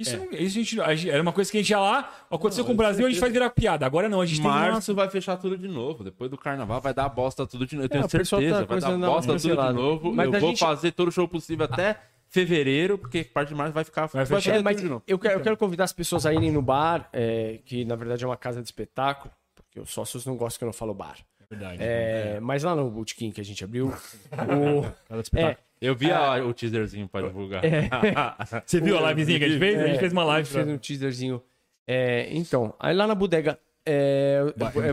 Isso, 0.00 0.14
É. 0.14 0.18
não- 0.18 0.30
isso 0.32 0.58
a 0.58 0.62
gente, 0.62 0.80
a 0.80 0.94
gente- 0.94 1.10
era 1.10 1.20
uma 1.22 1.32
coisa 1.32 1.50
que 1.50 1.56
a 1.58 1.60
gente 1.60 1.70
ia 1.70 1.80
lá, 1.80 2.12
aconteceu 2.30 2.62
Não, 2.62 2.66
com 2.68 2.72
o 2.72 2.76
Brasil, 2.76 3.04
a 3.04 3.08
gente 3.10 3.18
faz 3.18 3.32
virar 3.32 3.50
piada. 3.50 3.84
Agora 3.84 4.08
não, 4.08 4.20
a 4.20 4.26
gente 4.26 4.40
tem 4.40 4.48
uma... 4.48 4.56
Março 4.70 4.94
vai 4.94 5.10
fechar 5.10 5.36
tudo 5.36 5.58
de 5.58 5.66
novo. 5.66 6.04
Depois 6.04 6.30
do 6.30 6.38
carnaval 6.38 6.80
vai 6.80 6.94
dar 6.94 7.08
bosta 7.08 7.44
tudo 7.46 7.66
de 7.66 7.74
novo. 7.74 7.84
Eu 7.86 7.88
tenho 7.88 8.02
É, 8.02 8.06
o 8.06 8.08
pessoal 8.08 8.40
certeza. 8.40 8.60
tá 8.66 8.74
vai 8.74 8.80
dar 8.80 8.96
bosta 9.06 9.32
tudo 9.36 9.40
de 9.66 9.72
novo. 9.72 10.12
Mas 10.14 10.26
eu 10.32 10.40
vou 10.40 10.50
gente- 10.50 10.60
fazer 10.60 10.92
todo 10.92 11.08
o 11.08 11.12
show 11.12 11.26
possível 11.26 11.64
até 11.64 12.00
fevereiro, 12.28 12.96
porque 12.98 13.24
parte 13.24 13.48
de 13.48 13.54
março 13.56 13.72
vai 13.72 13.82
ficar. 13.84 14.06
Vai 14.06 14.24
fechar. 14.26 14.54
É, 14.56 14.62
mas 14.62 14.76
tudo 14.76 14.84
de 14.84 14.90
novo. 14.90 15.02
eu 15.06 15.18
quero, 15.18 15.34
eu 15.38 15.42
quero 15.42 15.56
convidar 15.56 15.84
as 15.84 15.92
pessoas 15.92 16.26
a 16.26 16.32
irem 16.32 16.52
no 16.52 16.62
bar, 16.62 17.08
é, 17.12 17.58
que 17.64 17.84
na 17.84 17.96
verdade 17.96 18.22
é 18.22 18.26
uma 18.26 18.36
casa 18.36 18.60
de 18.60 18.68
espetáculo, 18.68 19.32
porque 19.78 19.80
os 19.80 19.90
sócios 19.90 20.26
não 20.26 20.36
gostam 20.36 20.58
que 20.58 20.64
eu 20.64 20.66
não 20.66 20.72
falo 20.72 20.94
bar. 20.94 21.16
Verdade. 21.50 21.78
É, 21.80 22.38
mas 22.40 22.62
lá 22.62 22.74
no 22.74 22.90
Bootkin 22.90 23.30
que 23.30 23.40
a 23.40 23.44
gente 23.44 23.64
abriu, 23.64 23.88
o, 24.32 24.82
Cada 25.08 25.20
espetáculo. 25.20 25.56
Eu 25.80 25.94
vi 25.94 26.10
a- 26.10 26.44
o 26.44 26.52
teaserzinho 26.52 27.06
pra 27.08 27.22
divulgar. 27.22 27.62
Você 28.66 28.80
viu 28.80 28.98
a 28.98 29.08
livezinha 29.10 29.38
que 29.38 29.44
a 29.44 29.48
gente 29.48 29.58
fez? 29.60 29.78
A 29.80 29.86
gente 29.86 29.98
fez 30.00 30.12
uma 30.12 30.22
a 30.22 30.26
live. 30.26 30.44
gente 30.48 30.54
fez 30.54 30.68
um 30.68 30.78
teaserzinho. 30.78 31.42
É, 31.86 32.28
então, 32.32 32.74
aí 32.78 32.94
lá 32.94 33.06
na 33.06 33.14
bodega. 33.14 33.58
É, 33.86 34.40
Vai, 34.56 34.72
é- 34.76 34.90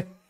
é 0.00 0.06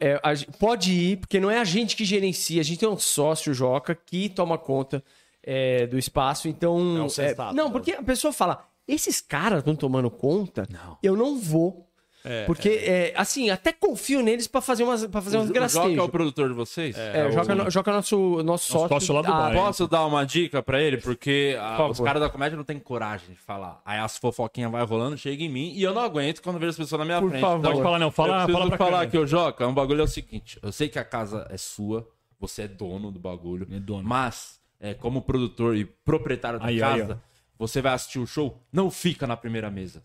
É, 0.00 0.14
a 0.24 0.32
pode 0.58 0.92
ir, 0.92 1.16
porque 1.18 1.38
não 1.38 1.48
é 1.50 1.60
a 1.60 1.64
gente 1.64 1.94
que 1.96 2.04
gerencia, 2.04 2.60
a 2.60 2.64
gente 2.64 2.80
tem 2.80 2.88
um 2.88 2.98
sócio, 2.98 3.54
Joca, 3.54 3.94
que 3.94 4.28
toma 4.28 4.58
conta 4.58 5.02
é, 5.42 5.86
do 5.86 5.96
espaço. 5.98 6.48
Então. 6.48 6.96
É 6.98 7.02
um 7.02 7.08
sextato, 7.08 7.54
não, 7.54 7.66
né? 7.66 7.70
porque 7.72 7.92
a 7.92 8.02
pessoa 8.02 8.32
fala: 8.32 8.64
esses 8.86 9.20
caras 9.20 9.60
estão 9.60 9.74
tomando 9.76 10.10
conta, 10.10 10.66
eu 11.02 11.16
não 11.16 11.38
vou. 11.38 11.88
É, 12.24 12.44
Porque, 12.44 12.68
é, 12.68 13.12
assim, 13.16 13.50
até 13.50 13.72
confio 13.72 14.22
neles 14.22 14.46
pra 14.46 14.60
fazer 14.60 14.84
umas, 14.84 15.04
pra 15.06 15.20
fazer 15.20 15.36
O 15.38 15.40
uns 15.40 15.46
Jo- 15.48 15.52
o 15.52 15.54
Joca 15.54 15.60
é 15.64 15.80
o 15.80 15.84
gracejos. 15.84 16.10
produtor 16.10 16.48
de 16.48 16.54
vocês? 16.54 16.96
É, 16.96 17.30
Joca, 17.32 17.70
Joca 17.70 17.90
é 17.90 17.94
nosso, 17.94 18.42
nosso 18.44 18.70
sócio. 18.70 18.88
sócio 18.88 19.14
lá 19.14 19.22
do 19.22 19.32
Ah? 19.32 19.50
Posso 19.52 19.88
dar 19.88 20.06
uma 20.06 20.24
dica 20.24 20.62
pra 20.62 20.80
ele? 20.80 20.98
Porque 20.98 21.56
ah, 21.60 21.76
Por 21.78 21.90
os 21.90 22.00
caras 22.00 22.22
da 22.22 22.30
comédia 22.30 22.56
não 22.56 22.64
têm 22.64 22.78
coragem 22.78 23.30
de 23.34 23.40
falar. 23.40 23.80
Aí 23.84 23.98
as 23.98 24.16
fofoquinhas 24.18 24.70
vai 24.70 24.84
rolando, 24.84 25.16
chega 25.18 25.42
em 25.42 25.48
mim 25.48 25.72
e 25.74 25.82
eu 25.82 25.92
não 25.92 26.02
aguento 26.02 26.40
quando 26.42 26.58
vejo 26.58 26.70
as 26.70 26.76
pessoas 26.76 26.98
na 27.00 27.04
minha 27.04 27.20
Por 27.20 27.30
frente. 27.30 27.40
favor. 27.40 27.58
Então, 27.58 27.70
Pode 27.72 27.82
falar, 27.82 27.98
não. 27.98 28.10
Fala, 28.10 28.42
eu 28.44 28.48
fala 28.52 28.68
pra 28.68 28.76
falar 28.78 29.00
aqui, 29.02 29.18
ô 29.18 29.26
Joca, 29.26 29.66
um 29.66 29.74
bagulho 29.74 30.00
é 30.02 30.04
o 30.04 30.08
seguinte. 30.08 30.58
Eu 30.62 30.70
sei 30.70 30.88
que 30.88 30.98
a 30.98 31.04
casa 31.04 31.46
é 31.50 31.56
sua, 31.56 32.08
você 32.38 32.62
é 32.62 32.68
dono 32.68 33.10
do 33.10 33.18
bagulho. 33.18 33.66
É 33.70 33.80
dono. 33.80 34.08
Mas, 34.08 34.60
é, 34.80 34.94
como 34.94 35.22
produtor 35.22 35.76
e 35.76 35.84
proprietário 35.84 36.60
da 36.60 36.66
Aí, 36.66 36.80
aí, 36.82 37.00
casa, 37.00 37.20
você 37.58 37.80
vai 37.82 37.92
assistir 37.94 38.18
o 38.20 38.26
show, 38.26 38.62
não 38.72 38.90
fica 38.92 39.26
na 39.26 39.36
primeira 39.36 39.70
mesa. 39.70 40.02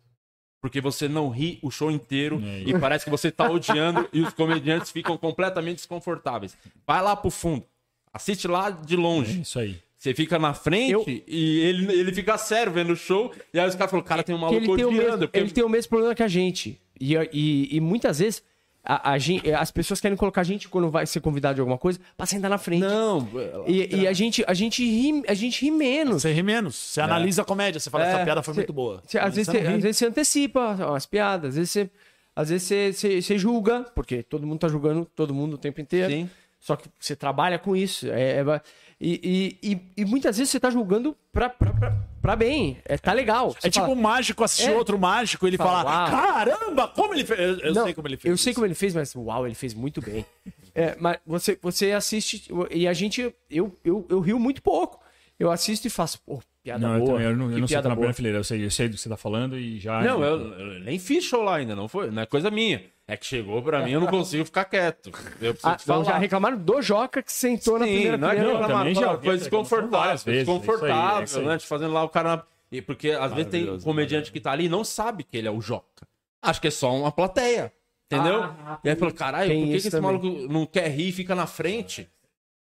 Porque 0.61 0.81
você 0.81 1.07
não 1.07 1.29
ri 1.29 1.59
o 1.61 1.69
show 1.69 1.91
inteiro 1.91 2.41
É 2.43 2.63
e 2.65 2.79
parece 2.79 3.05
que 3.05 3.11
você 3.11 3.29
tá 3.31 3.49
odiando 3.49 4.07
e 4.11 4.21
os 4.21 4.34
comediantes 4.34 4.91
ficam 4.91 5.15
completamente 5.17 5.77
desconfortáveis. 5.77 6.57
Vai 6.85 7.01
lá 7.01 7.15
pro 7.15 7.29
fundo. 7.29 7.63
Assiste 8.11 8.47
lá 8.47 8.69
de 8.71 8.95
É 8.95 8.97
longe. 8.97 9.41
isso 9.41 9.59
aí. 9.59 9.77
Você 9.97 10.13
fica 10.13 10.38
na 10.39 10.53
frente 10.53 10.91
Eu- 10.91 11.05
e 11.27 11.59
ele, 11.59 11.91
ele 11.93 12.13
fica 12.13 12.38
sério 12.38 12.71
vendo 12.71 12.93
o 12.93 12.95
show. 12.95 13.31
E 13.53 13.59
aí 13.59 13.67
os 13.67 13.75
caras 13.75 13.91
falam, 13.91 14.05
cara, 14.05 14.23
tem 14.23 14.34
um 14.35 14.38
que 14.38 14.43
maluco 14.45 14.57
ele 14.63 14.75
tem, 14.75 14.85
o 14.85 14.88
odiando. 14.89 15.03
mesmo, 15.05 15.19
porque- 15.27 15.39
ele 15.39 15.51
tem 15.51 15.63
o 15.63 15.69
mesmo 15.69 15.89
problema 15.89 16.15
que 16.15 16.23
a 16.23 16.27
gente. 16.27 16.79
E, 16.99 17.15
e, 17.34 17.75
e 17.77 17.79
muitas 17.79 18.19
vezes 18.19 18.43
a, 18.89 19.11
a 19.11 19.18
gente, 19.18 19.51
as 19.51 19.69
pessoas 19.69 19.99
querem 19.99 20.15
colocar 20.15 20.41
a 20.41 20.43
gente 20.43 20.69
quando 20.69 20.89
vai 20.89 21.05
ser 21.05 21.19
convidado 21.19 21.55
de 21.55 21.59
alguma 21.61 21.77
coisa 21.77 21.99
pra 22.15 22.26
sentar 22.26 22.49
na 22.49 22.57
frente. 22.57 22.81
Não, 22.81 23.27
E, 23.68 23.95
e 24.01 24.07
a, 24.07 24.14
gente, 24.14 24.43
a, 24.47 24.53
gente 24.53 24.81
ri, 24.84 25.23
a 25.27 25.34
gente 25.34 25.65
ri 25.65 25.72
menos. 25.72 26.22
Você 26.22 26.31
ri 26.31 26.41
menos. 26.41 26.76
Você 26.76 27.01
analisa 27.01 27.41
a 27.41 27.45
comédia, 27.45 27.80
você 27.80 27.89
fala, 27.89 28.05
É, 28.05 28.14
essa 28.14 28.23
piada 28.23 28.41
foi 28.41 28.53
cê- 28.53 28.59
muito 28.61 28.73
boa. 28.73 29.03
Cê- 29.05 29.19
às, 29.19 29.35
vezes 29.35 29.51
Você 29.51 29.57
às 29.59 29.81
vezes 29.84 29.97
você 29.97 30.05
antecipa 30.05 30.95
as 30.95 31.05
piadas, 31.05 31.49
às 31.49 31.55
vezes 31.55 31.72
você, 31.72 31.89
às 32.35 32.49
vezes 32.49 32.68
você, 32.68 32.93
você, 32.93 33.22
você 33.22 33.38
julga, 33.38 33.84
porque 33.93 34.23
todo 34.23 34.47
mundo 34.47 34.59
tá 34.59 34.68
julgando 34.69 35.05
todo 35.15 35.34
mundo 35.34 35.55
o 35.55 35.57
tempo 35.57 35.81
inteiro. 35.81 36.09
Sim. 36.11 36.30
Só 36.59 36.76
que 36.76 36.89
você 36.99 37.15
trabalha 37.15 37.59
com 37.59 37.76
isso. 37.76 38.07
É, 38.09 38.39
é- 38.39 38.61
e, 38.99 39.57
e, 39.64 39.72
e, 39.72 39.82
e 40.02 40.06
muitas 40.06 40.38
vezes 40.38 40.49
você 40.52 40.60
tá 40.60 40.69
julgando 40.69 41.15
pra, 41.32 41.49
pra, 41.49 41.72
pra, 41.72 41.98
pra 42.22 42.36
bem. 42.36 42.78
É, 42.86 42.98
tá 42.98 43.14
legal. 43.14 43.52
Você 43.52 43.68
É 43.68 43.69
tipo 43.69 43.86
fala, 43.86 43.95
um 43.98 44.02
mágico 44.02 44.44
assistir 44.44 44.72
É. 44.72 44.76
outro 44.76 44.98
mágico 44.98 45.45
e 45.45 45.49
ele 45.49 45.57
Fala, 45.57 45.84
falar: 45.84 46.11
"Uau." 46.11 46.22
Caramba, 46.22 46.88
como 46.88 47.14
ele 47.14 47.24
fez? 47.26 47.40
Eu, 47.40 47.60
eu 47.60 47.74
Não, 47.74 47.84
sei 47.84 47.94
como 47.94 48.07
ele 48.07 48.18
fez. 48.18 48.32
Eu 48.32 48.38
sei 48.38 48.53
como 48.53 48.65
ele 48.65 48.74
fez, 48.74 48.95
mas 48.95 49.15
uau, 49.15 49.45
ele 49.45 49.56
fez 49.56 49.74
muito 49.74 50.02
bem. 50.02 50.26
É, 50.74 50.95
mas 50.99 51.18
você, 51.26 51.57
você 51.61 51.91
assiste 51.91 52.49
e 52.72 52.88
a 52.88 52.94
gente. 52.94 53.34
Eu, 53.49 53.76
eu, 53.84 54.06
eu 54.10 54.19
rio 54.19 54.40
muito 54.40 54.61
pouco. 54.61 54.99
Eu 55.39 55.51
assisto 55.51 55.85
e 55.85 55.89
faço, 55.89 56.19
pô, 56.26 56.41
piada 56.64 56.85
Não, 56.88 56.93
eu, 56.95 56.99
boa. 56.99 57.11
também, 57.14 57.26
eu 57.27 57.38
não, 57.38 57.51
eu 57.51 57.59
não 57.59 57.68
sei 57.68 57.76
piada 57.76 57.89
na 57.89 57.95
boa. 57.95 58.01
primeira 58.05 58.14
fileira. 58.15 58.38
Eu 58.39 58.43
sei, 58.43 58.65
eu 58.65 58.72
sei 58.72 58.88
do 58.89 58.95
que 58.95 59.01
você 59.01 59.07
tá 59.09 59.18
falando 59.18 59.57
e 59.57 59.80
já. 59.80 60.01
Não, 60.01 60.23
eu, 60.23 60.53
eu 60.53 60.80
nem 60.80 60.97
fiz 60.97 61.23
show 61.23 61.43
lá 61.43 61.57
ainda, 61.57 61.76
não 61.76 61.88
foi? 61.88 62.09
Não 62.09 62.22
é 62.23 62.26
coisa 62.26 62.49
minha. 62.49 62.84
É 63.07 63.15
que 63.15 63.26
chegou 63.26 63.61
pra 63.61 63.84
mim, 63.85 63.91
eu 63.91 63.99
não 64.01 64.07
consigo 64.07 64.43
ficar 64.43 64.65
quieto. 64.65 65.11
Eu 65.39 65.53
preciso 65.53 65.73
Ah, 65.73 65.77
falar. 65.77 66.03
já 66.03 66.18
reclamaram 66.18 66.57
do 66.57 66.81
Joca 66.81 67.22
que 67.23 67.31
sentou 67.31 67.80
na 67.80 67.85
Sim, 67.85 67.91
primeira 67.93 68.18
não 68.18 68.27
é 68.30 68.31
que 68.35 68.39
fileira. 68.41 68.59
Não, 68.59 68.68
também 68.68 68.95
já 68.95 69.01
foi 69.01 69.35
essa 69.35 69.43
reclamação 69.45 69.49
desconfortável, 69.80 70.18
vezes, 70.26 70.45
desconfortável, 70.47 71.22
é 71.22 71.23
isso 71.23 71.39
aí, 71.39 71.45
é 71.45 71.47
né? 71.47 71.57
Te 71.57 71.68
fazendo 71.68 71.93
lá 71.93 72.03
o 72.03 72.09
cara. 72.09 72.35
na- 72.38 72.43
E 72.69 72.81
porque 72.81 73.11
às 73.11 73.31
vezes 73.31 73.49
tem 73.51 73.61
Maravilhoso, 73.61 73.85
comediante 73.85 74.31
que 74.31 74.39
tá 74.41 74.51
ali 74.51 74.65
e 74.65 74.69
não 74.69 74.84
sabe 74.84 75.23
que 75.23 75.38
ele 75.38 75.47
é 75.47 75.51
o 75.51 75.61
Joca. 75.61 76.05
Acho 76.41 76.59
que 76.59 76.68
é 76.68 76.72
só 76.72 76.93
uma 76.93 77.11
plateia. 77.11 77.72
Entendeu? 78.11 78.43
Ah, 78.43 78.80
e 78.84 78.89
aí 78.89 78.95
fala, 78.95 79.11
caralho, 79.11 79.53
por 79.53 79.64
que, 79.65 79.69
que 79.72 79.76
esse 79.77 79.91
também. 79.91 80.11
maluco 80.11 80.27
não 80.51 80.65
quer 80.65 80.89
rir 80.89 81.09
e 81.09 81.11
fica 81.14 81.34
na 81.35 81.45
frente? 81.47 82.09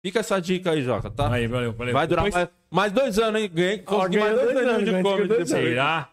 Fica 0.02 0.20
essa 0.20 0.40
dica 0.40 0.70
aí, 0.70 0.82
Joca, 0.82 1.10
tá? 1.10 1.30
Aí, 1.30 1.46
valeu, 1.46 1.72
valeu. 1.74 1.92
Vai 1.92 2.06
durar 2.06 2.24
Depois- 2.24 2.44
mais, 2.44 2.56
mais 2.70 2.92
dois 2.92 3.18
anos, 3.18 3.42
hein? 3.42 3.50
Ganhei, 3.52 3.78
consegui 3.80 4.18
mais 4.18 4.34
dois, 4.34 4.52
dois 4.54 4.66
anos 4.66 4.84
de 4.86 5.02
comedy. 5.02 5.46
Será? 5.46 6.10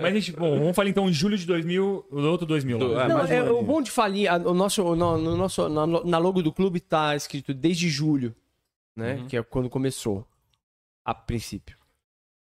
Mas, 0.00 0.14
gente, 0.14 0.32
bom, 0.32 0.58
vamos 0.58 0.74
falar 0.74 0.88
então 0.88 1.08
em 1.08 1.12
julho 1.12 1.38
de 1.38 1.46
2000, 1.46 2.04
o 2.10 2.20
outro 2.22 2.44
2000. 2.44 2.76
Do- 2.78 2.88
lá. 2.88 3.04
é, 3.04 3.08
Não, 3.08 3.20
um 3.22 3.26
é, 3.26 3.42
o 3.52 3.62
bom 3.62 3.80
de 3.80 3.90
falir, 3.92 4.26
a- 4.28 4.36
o 4.38 4.52
nosso, 4.52 4.82
no, 4.96 5.16
no 5.16 5.36
nosso, 5.36 5.68
na, 5.68 5.86
na 5.86 6.18
logo 6.18 6.42
do 6.42 6.52
clube 6.52 6.80
tá 6.80 7.14
escrito 7.14 7.54
desde 7.54 7.88
julho, 7.88 8.34
né? 8.96 9.14
Uhum. 9.14 9.26
Que 9.28 9.36
é 9.36 9.42
quando 9.44 9.70
começou, 9.70 10.26
a 11.04 11.14
princípio. 11.14 11.76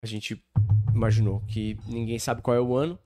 A 0.02 0.08
gente 0.08 0.44
imaginou 0.92 1.44
que 1.48 1.78
ninguém 1.88 2.18
sabe 2.18 2.42
qual 2.42 2.58
é 2.58 2.62
o 2.62 2.76
ano, 2.76 2.98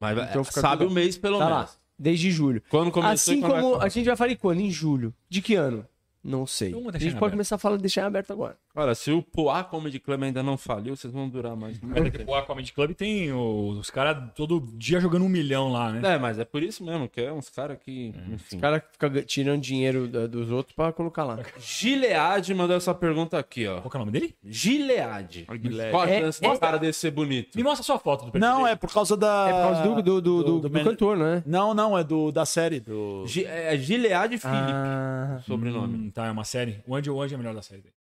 Mas 0.00 0.16
Então 0.30 0.42
fica 0.44 0.62
sabe 0.62 0.84
tudo- 0.84 0.90
o 0.92 0.94
mês 0.94 1.18
pelo 1.18 1.38
tá 1.38 1.44
menos. 1.44 1.60
lá, 1.72 1.76
desde 1.98 2.30
julho. 2.30 2.62
Quando 2.70 2.90
começou 2.90 3.12
assim 3.34 3.40
como 3.42 3.76
a 3.76 3.88
gente 3.90 4.06
vai 4.06 4.16
falar 4.16 4.32
em 4.32 4.36
quando? 4.36 4.60
Em 4.60 4.70
julho. 4.70 5.12
De 5.28 5.42
que 5.42 5.54
ano? 5.54 5.84
Não 6.22 6.46
sei. 6.46 6.68
A 6.68 6.72
gente 6.72 6.82
pode 6.84 6.96
aberto. 7.16 7.30
começar 7.32 7.54
a 7.54 7.58
falar, 7.58 7.76
deixar 7.78 8.06
aberto 8.06 8.32
agora. 8.32 8.58
Olha, 8.74 8.94
se 8.94 9.10
o 9.10 9.20
Poá 9.20 9.64
Comedy 9.64 9.98
Club 9.98 10.22
ainda 10.22 10.42
não 10.42 10.56
faliu, 10.56 10.94
vocês 10.96 11.12
vão 11.12 11.28
durar 11.28 11.56
mais. 11.56 11.80
Mas 11.80 12.06
aqui, 12.06 12.22
o 12.26 12.42
Comedy 12.42 12.72
Club 12.72 12.94
tem 12.94 13.32
o- 13.32 13.70
os 13.78 13.90
caras 13.90 14.30
todo 14.34 14.60
dia 14.76 15.00
jogando 15.00 15.24
um 15.24 15.28
milhão 15.28 15.72
lá, 15.72 15.90
né? 15.92 16.14
É, 16.14 16.18
mas 16.18 16.38
é 16.38 16.44
por 16.44 16.62
isso 16.62 16.84
mesmo, 16.84 17.08
que 17.08 17.20
é 17.20 17.32
uns 17.32 17.48
caras 17.48 17.78
que. 17.78 18.14
Enfim. 18.32 18.56
O 18.58 18.60
cara 18.60 18.84
fica 18.92 19.08
ga- 19.08 19.22
tirando 19.22 19.60
dinheiro 19.60 20.06
da- 20.06 20.26
dos 20.26 20.50
outros 20.50 20.74
pra 20.74 20.92
colocar 20.92 21.24
lá. 21.24 21.38
Gilead 21.58 22.54
mandou 22.54 22.76
essa 22.76 22.94
pergunta 22.94 23.38
aqui, 23.38 23.66
ó. 23.66 23.80
Qual 23.80 23.90
que 23.90 23.96
é 23.96 24.00
o 24.00 24.04
nome 24.04 24.12
dele? 24.12 24.34
Gilead. 24.44 25.46
Gilead. 25.60 25.90
Qual 25.90 26.02
a 26.02 26.08
É- 26.10 26.20
chance 26.20 26.40
do 26.40 26.58
cara 26.58 26.78
desse 26.78 27.00
ser 27.00 27.10
bonito? 27.10 27.56
Me 27.56 27.62
mostra 27.62 27.82
a 27.82 27.84
sua 27.84 27.98
foto 27.98 28.26
do 28.26 28.30
perfil 28.32 28.48
Não, 28.48 28.58
dele. 28.62 28.70
é 28.72 28.76
por 28.76 28.92
causa 28.92 29.16
da. 29.16 29.48
É 29.48 29.52
por 29.52 29.62
causa 29.74 29.82
do, 29.82 30.02
do, 30.02 30.20
do, 30.20 30.42
do, 30.60 30.68
do 30.68 30.70
cantor, 30.84 31.16
né? 31.16 31.42
Não, 31.44 31.74
não, 31.74 31.98
é 31.98 32.04
do, 32.04 32.30
da 32.30 32.46
série. 32.46 32.78
Do... 32.80 33.24
Gi- 33.26 33.44
é 33.46 33.76
Gilead 33.76 34.38
Felipe, 34.38 34.72
Ah, 34.72 35.40
sobrenome. 35.46 35.96
Hum, 36.06 36.10
tá, 36.10 36.26
é 36.26 36.30
uma 36.30 36.44
série. 36.44 36.80
O 36.86 36.94
Andy, 36.94 37.10
o 37.10 37.20
Andy 37.20 37.34
é 37.34 37.36
a 37.36 37.38
melhor 37.38 37.54
da 37.54 37.62
série 37.62 37.80
dele. 37.82 37.94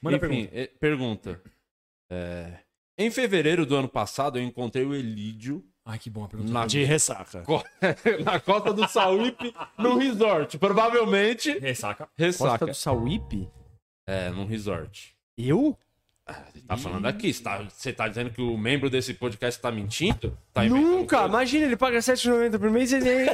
Manda 0.00 0.13
a 0.13 0.13
Enfim, 0.16 0.46
pergunta. 0.46 0.50
é, 0.58 0.66
pergunta. 0.66 1.42
É, 2.10 2.58
Em 2.98 3.10
fevereiro 3.10 3.64
do 3.66 3.74
ano 3.76 3.88
passado, 3.88 4.38
eu 4.38 4.42
encontrei 4.44 4.84
o 4.84 4.94
Elídio 4.94 5.64
Ai, 5.86 5.98
que 5.98 6.08
bom 6.08 6.24
a 6.24 6.28
pergunta. 6.28 6.50
na, 6.52 6.66
De 6.66 6.82
ressaca. 6.84 7.42
co- 7.42 7.62
na 8.24 8.40
costa 8.40 8.72
do 8.72 8.86
Sauípe, 8.88 9.52
num 9.78 9.96
resort. 9.98 10.58
Provavelmente 10.58 11.58
Ressaca. 11.58 12.04
Costa 12.06 12.22
ressaca. 12.24 12.66
do 12.66 12.74
Sauípe? 12.74 13.50
É, 14.06 14.30
num 14.30 14.46
resort. 14.46 15.14
Eu? 15.36 15.76
Tá 16.66 16.76
falando 16.78 17.04
aqui, 17.04 17.32
você 17.32 17.42
tá, 17.42 17.62
você 17.68 17.92
tá 17.92 18.08
dizendo 18.08 18.30
que 18.30 18.40
o 18.40 18.56
membro 18.56 18.88
desse 18.88 19.12
podcast 19.12 19.60
tá 19.60 19.70
mentindo? 19.70 20.36
Tá 20.54 20.64
Nunca! 20.64 21.18
coisa? 21.18 21.28
Imagina, 21.28 21.66
ele 21.66 21.76
paga 21.76 21.96
R$7,90 21.96 22.58
por 22.58 22.70
mês 22.70 22.92
e 22.92 22.96
ele 22.96 23.26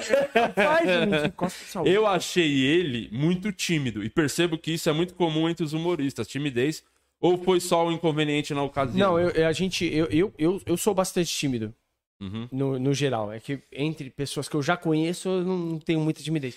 Sauípe. 1.49 1.95
Eu 1.95 2.07
achei 2.07 2.61
ele 2.65 3.09
muito 3.13 3.53
tímido 3.53 4.03
e 4.03 4.11
percebo 4.11 4.59
que 4.59 4.73
isso 4.73 4.89
é 4.91 4.93
muito 4.93 5.15
comum 5.15 5.49
entre 5.49 5.65
os 5.65 5.73
humoristas, 5.73 6.27
timidez. 6.27 6.83
Ou 7.21 7.37
foi 7.39 7.61
só 7.61 7.87
um 7.87 7.93
inconveniente 7.93 8.53
na 8.55 8.63
ocasião? 8.63 9.13
Não, 9.13 9.21
eu, 9.21 9.47
a 9.47 9.53
gente, 9.53 9.85
eu, 9.85 10.07
eu, 10.07 10.35
eu, 10.39 10.61
eu 10.65 10.77
sou 10.77 10.95
bastante 10.95 11.31
tímido, 11.33 11.73
Uhum. 12.21 12.49
no, 12.51 12.79
no 12.79 12.93
geral. 12.93 13.33
É 13.33 13.39
que 13.39 13.63
entre 13.73 14.11
pessoas 14.11 14.49
que 14.49 14.57
eu 14.57 14.63
já 14.63 14.77
conheço, 14.77 15.29
eu 15.29 15.45
não 15.45 15.79
tenio 15.79 16.01
muita 16.03 16.23
timidez. 16.23 16.57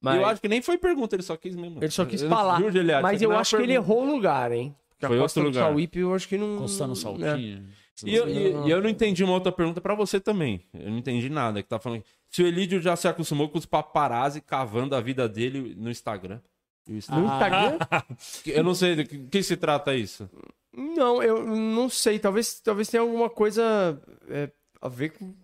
Mas 0.00 0.16
Eu 0.16 0.26
acho 0.26 0.40
que 0.40 0.48
nem 0.48 0.60
foi 0.60 0.76
pergunta, 0.76 1.14
ele 1.16 1.22
só 1.22 1.36
quis 1.36 1.54
mesmo. 1.54 1.78
ele 1.82 1.90
só 1.90 2.04
quis 2.04 2.22
falar. 2.22 2.60
Mas 3.00 3.22
eu 3.22 3.32
é 3.32 3.36
acho 3.36 3.56
que 3.56 3.62
ele 3.62 3.74
errou 3.74 4.02
o 4.02 4.12
lugar, 4.12 4.52
hein? 4.52 4.74
Porque 5.08 5.14
Foi 5.14 5.22
outro 5.22 5.42
lugar. 5.42 5.68
Sauípe, 5.70 5.98
eu 5.98 6.14
acho 6.14 6.28
que 6.28 6.36
não... 6.38 6.58
Coçando 6.58 6.92
é. 6.92 6.96
saltinho. 6.96 7.68
E 8.04 8.14
eu, 8.14 8.28
e- 8.28 8.66
e 8.66 8.70
eu 8.70 8.80
não 8.82 8.88
entendi 8.88 9.22
uma 9.22 9.34
outra 9.34 9.52
pergunta 9.52 9.80
pra 9.80 9.94
você 9.94 10.18
também. 10.18 10.64
Eu 10.72 10.90
não 10.90 10.98
entendi 10.98 11.28
nada. 11.28 11.62
Que 11.62 11.68
tá 11.68 11.78
falando 11.78 12.02
se 12.30 12.42
o 12.42 12.46
Elídio 12.46 12.80
já 12.80 12.96
se 12.96 13.06
acostumou 13.06 13.48
com 13.48 13.58
os 13.58 13.66
paparazzi 13.66 14.40
cavando 14.40 14.96
a 14.96 15.00
vida 15.00 15.28
dele 15.28 15.74
no 15.76 15.90
Instagram. 15.90 16.40
E 16.88 16.92
o 16.94 16.96
Insta- 16.96 17.14
No 17.14 17.24
Instagram? 17.26 17.78
Eu 18.46 18.64
não 18.64 18.74
sei 18.74 18.96
do 18.96 19.04
que, 19.04 19.18
que 19.28 19.42
se 19.42 19.56
trata 19.56 19.94
isso. 19.94 20.28
Não, 20.74 21.22
eu 21.22 21.44
não 21.46 21.88
sei. 21.90 22.18
Talvez, 22.18 22.58
talvez 22.60 22.88
tenha 22.88 23.02
alguma 23.02 23.28
coisa 23.28 24.00
é, 24.28 24.50
a 24.80 24.88
ver 24.88 25.10
com, 25.10 25.34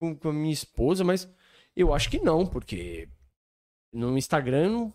com, 0.00 0.16
com 0.16 0.28
a 0.30 0.32
minha 0.32 0.52
esposa, 0.52 1.04
mas 1.04 1.28
eu 1.76 1.92
acho 1.94 2.10
que 2.10 2.18
não, 2.18 2.46
porque 2.46 3.06
no 3.92 4.16
Instagram 4.16 4.70
não. 4.70 4.94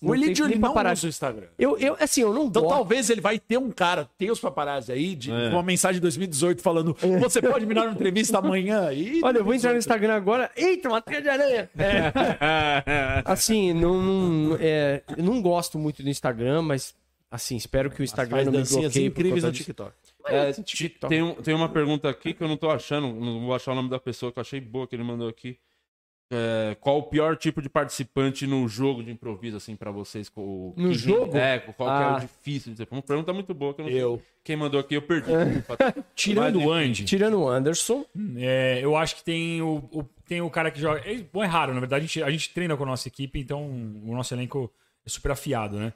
O 0.00 0.12
tem 0.12 0.22
Elidio 0.22 0.46
ele 0.46 0.54
não 0.54 0.68
paparazzi. 0.68 1.00
usa 1.00 1.06
o 1.06 1.10
Instagram. 1.10 1.46
Eu, 1.58 1.76
eu, 1.78 1.96
assim, 1.98 2.20
eu 2.20 2.32
não 2.32 2.46
Então 2.46 2.62
gosto. 2.62 2.74
talvez 2.76 3.10
ele 3.10 3.20
vai 3.20 3.36
ter 3.38 3.58
um 3.58 3.68
cara, 3.70 4.08
tem 4.16 4.30
os 4.30 4.38
paparazzi 4.38 4.92
aí, 4.92 5.16
de 5.16 5.32
É. 5.32 5.48
uma 5.48 5.62
mensagem 5.62 5.94
de 5.96 6.00
2018 6.02 6.62
falando: 6.62 6.96
Você 7.20 7.42
pode 7.42 7.66
me 7.66 7.74
dar 7.74 7.82
uma 7.82 7.92
entrevista 7.94 8.38
amanhã? 8.38 8.92
E 8.92 9.20
Olha, 9.24 9.38
eu 9.38 9.44
vou 9.44 9.52
entrar 9.54 9.72
no 9.72 9.78
Instagram 9.78 10.14
agora. 10.14 10.50
Eita, 10.56 10.88
uma 10.88 11.02
teia 11.02 11.20
de 11.20 11.28
aranha! 11.28 11.68
É, 11.76 12.12
assim, 13.24 13.72
não, 13.72 14.00
não- 14.02 14.56
é, 14.60 15.02
eu 15.16 15.24
não 15.24 15.42
gosto 15.42 15.78
muito 15.78 16.02
do 16.02 16.08
Instagram, 16.08 16.62
mas 16.62 16.94
assim, 17.30 17.56
espero 17.56 17.90
que 17.90 18.00
o 18.00 18.04
Instagram 18.04 18.44
não 18.44 18.52
me 18.52 18.62
bloqueie 18.62 19.10
por 19.10 19.20
incríveis 19.20 19.42
conta 19.44 19.46
no. 19.48 19.52
TikTok. 19.52 19.92
É, 20.26 20.44
Mas, 20.46 20.56
ti- 20.58 20.76
TikTok. 20.76 21.08
tem, 21.14 21.34
tem 21.36 21.54
uma 21.54 21.68
pergunta 21.68 22.08
aqui 22.08 22.34
que 22.34 22.42
eu 22.42 22.48
não 22.48 22.56
tô 22.56 22.70
achando, 22.70 23.08
não 23.14 23.40
vou 23.46 23.54
achar 23.54 23.72
o 23.72 23.74
nome 23.74 23.88
da 23.88 23.98
pessoa 23.98 24.30
que 24.30 24.38
eu 24.38 24.42
achei 24.42 24.60
boa 24.60 24.86
que 24.86 24.94
ele 24.94 25.02
mandou 25.02 25.28
aqui. 25.28 25.58
É, 26.30 26.76
qual 26.80 26.98
o 26.98 27.02
pior 27.04 27.36
tipo 27.38 27.62
de 27.62 27.70
participante 27.70 28.46
no 28.46 28.68
jogo 28.68 29.02
de 29.02 29.10
improviso, 29.10 29.56
assim, 29.56 29.74
pra 29.74 29.90
vocês? 29.90 30.30
O, 30.36 30.74
No 30.76 30.88
que- 30.90 30.94
jogo? 30.94 31.34
É, 31.36 31.58
qual 31.58 31.88
que 31.88 32.02
é 32.02 32.06
Ah. 32.06 32.16
o 32.16 32.20
difícil 32.20 32.64
de 32.72 32.72
dizer? 32.78 32.88
Uma 32.90 33.00
pergunta 33.00 33.32
muito 33.32 33.54
boa 33.54 33.72
que 33.72 33.80
eu 33.80 33.84
não 33.86 33.92
sei. 33.92 34.02
Eu. 34.02 34.22
Quem 34.44 34.54
mandou 34.56 34.78
aqui 34.78 34.94
eu 34.94 35.00
perdi. 35.02 35.30
Tirando 36.14 36.60
o 36.60 36.70
Andy, 36.70 37.04
Tirando 37.06 37.40
o 37.40 37.48
Anderson, 37.48 38.04
é, 38.36 38.78
eu 38.82 38.94
acho 38.96 39.16
que 39.16 39.24
tem 39.24 39.62
o, 39.62 39.76
o- 39.90 40.04
tem 40.26 40.42
o 40.42 40.50
cara 40.50 40.70
que 40.70 40.78
joga. 40.80 41.00
É, 41.10 41.16
bom, 41.32 41.42
é 41.42 41.46
raro, 41.46 41.72
na 41.72 41.80
verdade. 41.80 42.04
A 42.04 42.06
gente, 42.06 42.22
a 42.22 42.30
gente 42.30 42.52
treina 42.52 42.76
com 42.76 42.82
a 42.82 42.86
nossa 42.86 43.08
equipe, 43.08 43.40
então 43.40 43.62
o 43.66 44.14
nosso 44.14 44.34
elenco 44.34 44.70
é 45.06 45.08
super 45.08 45.30
afiado, 45.32 45.78
né? 45.78 45.94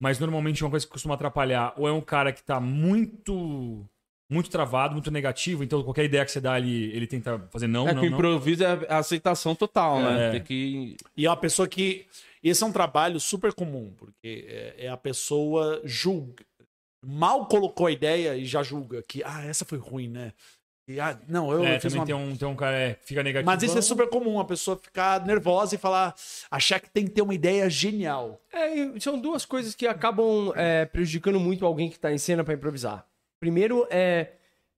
Mas 0.00 0.18
normalmente 0.18 0.62
uma 0.64 0.70
coisa 0.70 0.84
que 0.86 0.90
costuma 0.92 1.14
atrapalhar 1.14 1.72
ou 1.76 1.86
é 1.88 1.92
um 1.92 2.00
cara 2.00 2.32
que 2.32 2.42
tá 2.42 2.58
muito 2.60 3.84
muito 4.30 4.50
travado, 4.50 4.92
muito 4.92 5.10
negativo, 5.10 5.64
então 5.64 5.82
qualquer 5.82 6.04
ideia 6.04 6.24
que 6.24 6.30
você 6.30 6.40
dá 6.40 6.58
ele, 6.58 6.94
ele 6.94 7.06
tenta 7.06 7.38
fazer 7.50 7.66
não, 7.66 7.88
É 7.88 7.94
não, 7.94 8.02
que 8.02 8.06
o 8.06 8.10
não. 8.10 8.16
improviso 8.18 8.62
é 8.62 8.86
a 8.88 8.98
aceitação 8.98 9.54
total, 9.54 10.00
né? 10.00 10.28
É. 10.28 10.30
Tem 10.32 10.42
que. 10.42 10.96
E 11.16 11.26
é 11.26 11.30
uma 11.30 11.36
pessoa 11.36 11.66
que. 11.66 12.06
Esse 12.42 12.62
é 12.62 12.66
um 12.66 12.72
trabalho 12.72 13.18
super 13.18 13.52
comum, 13.52 13.92
porque 13.96 14.46
é, 14.48 14.86
é 14.86 14.88
a 14.88 14.96
pessoa 14.96 15.80
julga. 15.84 16.44
Mal 17.04 17.46
colocou 17.46 17.86
a 17.86 17.92
ideia 17.92 18.36
e 18.36 18.44
já 18.44 18.62
julga 18.62 19.02
que, 19.02 19.22
ah, 19.24 19.44
essa 19.44 19.64
foi 19.64 19.78
ruim, 19.78 20.08
né? 20.08 20.32
E, 20.88 20.98
ah, 21.00 21.18
não, 21.28 21.52
eu 21.52 21.64
É, 21.64 21.78
fiz 21.78 21.92
também 21.92 21.98
uma 22.00 22.06
tem 22.06 22.14
um, 22.14 22.36
tem 22.36 22.48
um 22.48 22.56
cara 22.56 22.76
é, 22.76 22.94
que 22.94 23.04
fica 23.06 23.22
negativo. 23.22 23.46
Mas 23.46 23.62
isso 23.62 23.76
é 23.76 23.82
super 23.82 24.08
comum, 24.08 24.40
a 24.40 24.44
pessoa 24.44 24.76
ficar 24.76 25.24
nervosa 25.26 25.74
e 25.74 25.78
falar, 25.78 26.14
achar 26.50 26.80
que 26.80 26.90
tem 26.90 27.04
que 27.04 27.10
ter 27.10 27.22
uma 27.22 27.34
ideia 27.34 27.68
genial. 27.68 28.40
É, 28.52 28.74
e 28.74 29.00
são 29.00 29.18
duas 29.20 29.44
coisas 29.44 29.74
que 29.74 29.86
acabam 29.86 30.52
é, 30.56 30.86
prejudicando 30.86 31.38
muito 31.38 31.66
alguém 31.66 31.90
que 31.90 31.98
tá 31.98 32.12
em 32.12 32.18
cena 32.18 32.42
pra 32.42 32.54
improvisar. 32.54 33.04
Primeiro 33.40 33.86
é 33.90 34.32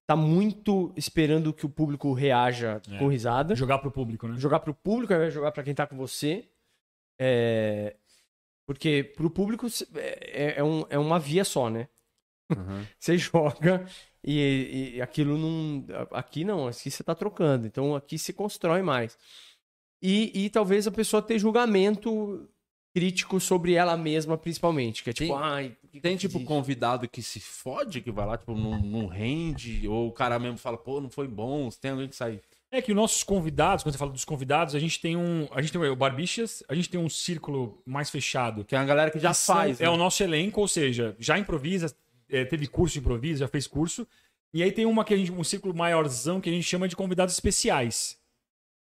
tá 0.07 0.17
muito 0.17 0.93
esperando 0.97 1.53
que 1.53 1.65
o 1.65 1.69
público 1.69 2.13
reaja 2.13 2.81
É. 2.91 2.99
com 2.99 3.07
risada. 3.09 3.55
jogar 3.55 3.79
pro 3.79 3.91
público, 3.93 4.27
né? 4.27 4.37
Jogar 4.39 4.59
pro 4.61 4.75
público 4.75 5.15
de 5.15 5.31
jogar 5.31 5.53
pra 5.53 5.63
quem 5.63 5.75
tá 5.75 5.87
com 5.87 5.97
você. 5.97 6.49
É, 7.19 7.95
Porque 8.67 9.03
pro 9.17 9.31
público 9.31 9.67
é, 9.97 10.55
é, 10.59 10.65
um- 10.65 10.85
é 10.91 10.99
uma 10.99 11.19
via 11.19 11.45
só, 11.45 11.69
né? 11.71 11.89
Uhum. 12.51 12.85
Você 12.99 13.17
joga 13.19 13.87
e, 14.25 14.93
e 14.97 15.03
aquilo 15.03 15.37
não. 15.39 15.85
Aqui 16.13 16.45
não, 16.45 16.67
aqui 16.69 16.91
você 16.91 17.03
tá 17.05 17.15
trocando. 17.15 17.67
Então 17.67 17.95
aqui 17.95 18.19
se 18.19 18.33
constrói 18.33 18.83
mais. 18.83 19.17
E, 20.03 20.33
e 20.47 20.51
talvez 20.51 20.87
a 20.87 20.91
pessoa 20.91 21.21
ter 21.23 21.39
julgamento 21.39 22.49
crítico 22.95 23.39
sobre 23.41 23.75
ela 23.75 23.97
mesma, 23.97 24.37
principalmente. 24.37 25.03
Que 25.05 25.11
é 25.11 25.13
tipo, 25.13 25.33
Tem- 25.35 25.43
ai. 25.43 25.77
por 25.81 25.89
que 25.91 26.01
Tem 26.01 26.17
que 26.17 26.21
tipo 26.27 26.39
isso?" 26.39 26.47
convidado 26.47 27.09
que 27.09 27.23
se 27.23 27.41
fode, 27.41 28.01
que 28.01 28.11
vai 28.11 28.27
lá, 28.27 28.37
tipo, 28.37 28.55
não, 28.55 28.81
não 28.81 29.07
rende, 29.07 29.87
ou 29.89 30.09
o 30.09 30.13
cara 30.13 30.39
mesmo 30.39 30.59
fala, 30.59 30.77
pô, 30.77 31.01
não 31.01 31.11
foi 31.11 31.27
bom, 31.29 31.69
tem 31.71 31.91
alguém 31.93 32.09
que 32.09 32.17
sai. 32.17 32.41
É 32.73 32.81
que 32.81 32.93
os 32.93 32.97
nossos 32.97 33.25
convidados, 33.25 33.83
quando 33.83 33.93
você 33.95 33.99
fala 33.99 34.13
dos 34.13 34.25
convidados, 34.25 34.77
a 34.77 34.79
gente 34.79 35.01
tem 35.01 35.17
um. 35.17 35.49
A 35.51 35.61
gente 35.61 35.73
tem 35.73 35.81
o 35.81 35.97
Barbichas, 35.97 36.63
a 36.69 36.75
gente 36.75 36.89
tem 36.89 37.01
um 37.01 37.09
círculo 37.09 37.83
mais 37.85 38.09
fechado. 38.11 38.65
Que 38.65 38.77
é 38.77 38.79
uma 38.79 38.85
galera 38.85 39.11
que 39.11 39.19
já 39.19 39.35
São- 39.35 39.57
faz. 39.57 39.81
É 39.81 39.85
né? 39.85 39.91
o 39.91 39.97
nosso 39.97 40.23
elenco, 40.23 40.61
ou 40.61 40.69
seja, 40.69 41.17
já 41.19 41.37
improvisa, 41.37 41.93
é, 42.29 42.45
teve 42.45 42.69
curso 42.69 42.93
de 42.93 43.01
improviso, 43.01 43.41
já 43.41 43.49
fez 43.49 43.67
curso. 43.67 44.07
E 44.55 44.63
aí 44.63 44.71
tem 44.71 44.87
uma 44.87 45.05
que 45.05 45.13
a 45.13 45.17
gente, 45.17 45.33
um 45.33 45.43
círculo 45.43 45.75
maiorzão 45.75 46.41
que 46.41 46.49
a 46.49 46.53
gente 46.53 46.63
chama 46.65 46.87
de 46.87 46.95
convidados 46.95 47.35
especiais. 47.35 48.17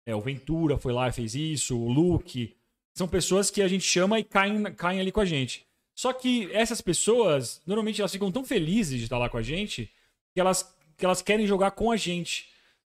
É, 0.06 0.16
o 0.16 0.22
Ventura 0.22 0.78
foi 0.78 0.94
lá 0.94 1.08
e 1.08 1.12
fez 1.12 1.34
isso, 1.34 1.76
o 1.76 1.90
Luke. 1.92 2.56
São 2.94 3.08
pessoas 3.08 3.50
que 3.50 3.62
a 3.62 3.68
gente 3.68 3.84
chama 3.86 4.20
e 4.20 4.24
caem, 4.24 4.64
caem 4.76 5.00
ali 5.00 5.12
com 5.12 5.20
a 5.20 5.26
gente. 5.26 5.66
Só 5.96 6.12
que 6.14 6.50
essas 6.52 6.82
pessoas, 6.82 7.62
normalmente 7.66 8.02
elas 8.02 8.12
ficam 8.12 8.32
tão 8.32 8.44
felizes 8.44 8.98
de 9.00 9.04
estar 9.06 9.18
lá 9.18 9.30
com 9.30 9.38
a 9.38 9.42
gente 9.42 9.90
que 10.34 10.40
elas, 10.40 10.76
que 10.98 11.06
elas 11.06 11.22
querem 11.22 11.46
jogar 11.48 11.72
com 11.72 11.92
a 11.92 11.98
gente. 11.98 12.48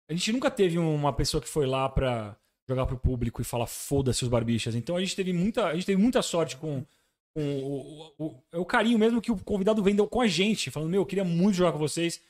A 0.09 0.13
gente 0.13 0.33
nunca 0.33 0.51
teve 0.51 0.79
uma 0.79 1.13
pessoa 1.13 1.41
que 1.41 1.49
foi 1.49 1.67
lá 1.67 1.89
pra 1.89 2.37
jogar 2.69 2.87
pro 2.87 2.97
público 2.99 3.41
e 3.41 3.45
falar 3.45 3.67
foda-se 3.67 4.23
os 4.23 4.29
barbichas. 4.29 4.75
Então 4.75 4.97
a 4.97 5.01
gente 5.01 5.17
teve 5.17 5.33
muita, 5.33 5.67
a 5.67 5.75
gente 5.75 5.87
teve 5.87 6.01
muita 6.01 6.21
sorte 6.23 6.57
com, 6.57 6.85
com 7.35 7.43
o, 7.63 8.13
o, 8.19 8.27
o- 8.53 8.61
o 8.61 8.65
carinho 8.65 8.99
mesmo 8.99 9.21
que 9.21 9.33
o 9.33 9.37
convidado 9.39 9.83
vendeu 9.83 10.07
com 10.07 10.21
a 10.21 10.27
gente, 10.27 10.71
falando, 10.71 10.91
meu, 10.91 11.03
eu 11.03 11.07
queria 11.07 11.25
muito 11.25 11.57
jogar 11.57 11.73
com 11.73 11.79
vocês. 11.79 12.21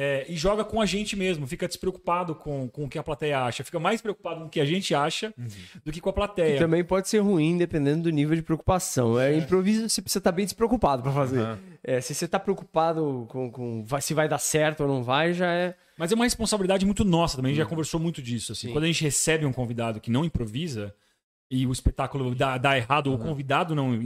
É, 0.00 0.24
e 0.28 0.36
joga 0.36 0.64
com 0.64 0.80
a 0.80 0.86
gente 0.86 1.16
mesmo, 1.16 1.44
fica 1.44 1.66
despreocupado 1.66 2.32
com, 2.32 2.68
com 2.68 2.84
o 2.84 2.88
que 2.88 2.96
a 2.96 3.02
plateia 3.02 3.42
acha, 3.42 3.64
fica 3.64 3.80
mais 3.80 4.00
preocupado 4.00 4.42
com 4.42 4.46
o 4.46 4.48
que 4.48 4.60
a 4.60 4.64
gente 4.64 4.94
acha 4.94 5.34
do 5.84 5.90
que 5.90 6.00
com 6.00 6.08
a 6.08 6.12
plateia. 6.12 6.56
também 6.56 6.84
pode 6.84 7.08
ser 7.08 7.18
ruim, 7.18 7.58
dependendo 7.58 8.04
do 8.04 8.10
nível 8.10 8.36
de 8.36 8.42
preocupação. 8.42 9.18
É, 9.18 9.36
improviso, 9.36 9.88
você 9.88 10.00
precisa 10.00 10.20
estar 10.20 10.30
bem 10.30 10.44
despreocupado 10.44 11.02
pra 11.02 11.10
fazer. 11.10 11.40
Aham. 11.40 11.58
É, 11.82 12.00
se 12.00 12.14
você 12.14 12.28
tá 12.28 12.38
preocupado 12.38 13.26
com, 13.28 13.50
com 13.50 13.84
se 14.00 14.14
vai 14.14 14.28
dar 14.28 14.38
certo 14.38 14.84
ou 14.84 14.88
não 14.88 15.02
vai, 15.02 15.34
já 15.34 15.52
é. 15.52 15.74
Mas 15.96 16.12
é 16.12 16.14
uma 16.14 16.26
responsabilidade 16.26 16.86
muito 16.86 17.04
nossa 17.04 17.34
também, 17.34 17.50
a 17.50 17.54
gente 17.56 17.64
já 17.64 17.68
conversou 17.68 17.98
muito 17.98 18.22
disso. 18.22 18.52
Assim. 18.52 18.68
Sim. 18.68 18.72
Quando 18.72 18.84
a 18.84 18.86
gente 18.86 19.02
recebe 19.02 19.44
um 19.46 19.52
convidado 19.52 20.00
que 20.00 20.12
não 20.12 20.24
improvisa 20.24 20.94
e 21.50 21.66
o 21.66 21.72
espetáculo 21.72 22.34
dá, 22.34 22.58
dá 22.58 22.76
errado, 22.76 23.06
ou 23.08 23.16
o 23.16 23.18
convidado 23.18 23.74
não 23.74 23.98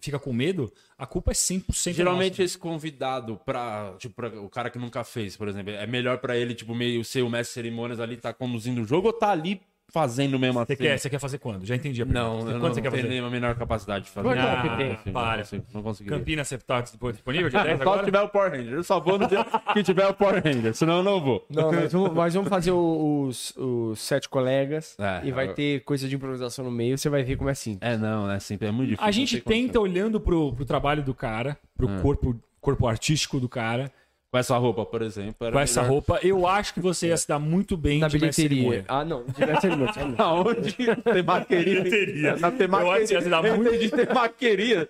fica 0.00 0.18
com 0.18 0.32
medo, 0.32 0.70
a 0.98 1.06
culpa 1.06 1.30
é 1.30 1.34
100% 1.34 1.92
Geralmente 1.94 2.32
nossa. 2.32 2.42
esse 2.42 2.58
convidado 2.58 3.40
pra, 3.44 3.94
tipo, 3.98 4.14
pra- 4.14 4.28
o 4.40 4.50
cara 4.50 4.68
que 4.68 4.78
nunca 4.78 5.02
fez, 5.02 5.34
por 5.36 5.48
exemplo, 5.48 5.72
é 5.72 5.86
melhor 5.86 6.18
pra 6.18 6.36
ele, 6.36 6.54
tipo, 6.54 6.74
meio 6.74 7.02
ser 7.04 7.22
o 7.22 7.30
mestre 7.30 7.62
de 7.62 7.68
cerimônias 7.68 8.00
ali, 8.00 8.16
tá 8.18 8.34
conduzindo 8.34 8.82
o 8.82 8.84
jogo 8.84 9.06
ou 9.06 9.12
tá 9.14 9.30
ali 9.30 9.60
fazendo 9.92 10.38
mesmo 10.38 10.54
Você 10.60 10.72
assim? 10.72 10.82
quer, 10.82 10.98
você 10.98 11.10
quer 11.10 11.18
fazer 11.18 11.38
quando? 11.38 11.64
Já 11.66 11.74
entendi 11.76 12.02
a 12.02 12.06
pergunta. 12.06 12.24
Não, 12.28 12.38
eu 12.38 12.44
quando 12.44 12.62
não, 12.62 12.74
você 12.74 12.80
quer 12.82 12.90
tenho 12.90 13.02
fazer? 13.02 13.14
nem 13.14 13.24
a 13.26 13.30
menor 13.30 13.54
capacidade 13.56 14.04
de 14.06 14.10
fazer. 14.10 14.38
Ah, 14.38 14.62
consigo, 14.62 15.12
para. 15.12 15.42
Não, 15.74 15.82
consegui. 15.82 16.10
Campinas, 16.10 16.48
você 16.48 16.58
tá 16.58 16.80
disponível 16.80 17.48
dia 17.50 17.62
10 17.64 17.76
Só 17.78 17.82
agora? 17.82 17.98
se 18.00 18.04
tiver 18.06 18.20
o 18.22 18.28
Power 18.28 18.50
Ranger. 18.52 18.72
Eu 18.72 18.82
só 18.84 19.00
vou 19.00 19.18
no 19.18 19.26
dia 19.28 19.44
que 19.72 19.82
tiver 19.82 20.06
o 20.06 20.14
Power 20.14 20.42
Ranger, 20.42 20.74
senão 20.74 20.98
eu 20.98 21.02
não 21.02 21.20
vou. 21.20 21.46
Não, 21.50 21.72
nós 21.72 21.92
vamos, 21.92 22.12
nós 22.14 22.34
vamos 22.34 22.48
fazer 22.48 22.70
os, 22.72 23.54
os 23.56 23.98
sete 24.00 24.28
colegas 24.28 24.96
É, 24.98 25.20
e 25.24 25.32
vai 25.32 25.48
eu- 25.48 25.54
ter 25.54 25.80
coisa 25.84 26.08
de 26.08 26.14
improvisação 26.14 26.64
no 26.64 26.70
meio, 26.70 26.96
você 26.96 27.08
vai 27.08 27.22
ver 27.22 27.36
como 27.36 27.50
é 27.50 27.54
simples. 27.54 27.80
É, 27.90 27.96
não, 27.96 28.30
é 28.30 28.38
sempre, 28.38 28.68
é 28.68 28.70
muito 28.70 28.90
difícil. 28.90 29.08
A 29.08 29.10
gente 29.10 29.40
tenta 29.40 29.80
olhando 29.80 30.20
pro, 30.20 30.52
pro 30.54 30.64
trabalho 30.64 31.02
do 31.02 31.14
cara, 31.14 31.56
pro 31.76 31.88
Ah. 31.88 32.00
corpo, 32.00 32.38
corpo 32.60 32.86
artístico 32.86 33.40
do 33.40 33.48
cara, 33.48 33.90
Com 34.32 34.38
essa 34.38 34.56
roupa, 34.58 34.86
por 34.86 35.02
exemplo. 35.02 35.34
era 35.40 35.52
com 35.52 35.58
essa 35.58 35.80
melhor- 35.82 35.92
roupa. 35.92 36.20
Eu 36.22 36.46
acho 36.46 36.72
que 36.74 36.78
você 36.80 37.08
ia 37.08 37.16
se 37.16 37.26
dar 37.26 37.40
muito 37.40 37.76
bem 37.76 37.98
Na 37.98 38.06
de 38.06 38.16
bilheteria. 38.16 38.84
Ah, 38.86 39.04
não, 39.04 39.24
de 39.24 39.44
mestre 39.44 39.70
não. 39.74 39.88
Aonde? 40.24 40.72
Temaqueria. 41.02 41.82
Bilheteria. 41.82 42.36
Na 42.36 42.50
temaqueria. 42.52 42.92
Eu 42.92 42.92
acho 42.96 43.06
que 43.08 43.14
ia 43.14 43.22
se 43.22 43.28
dar 43.28 43.42
muito- 43.42 43.74
entendi 43.74 43.90
temaqueria. 43.90 44.88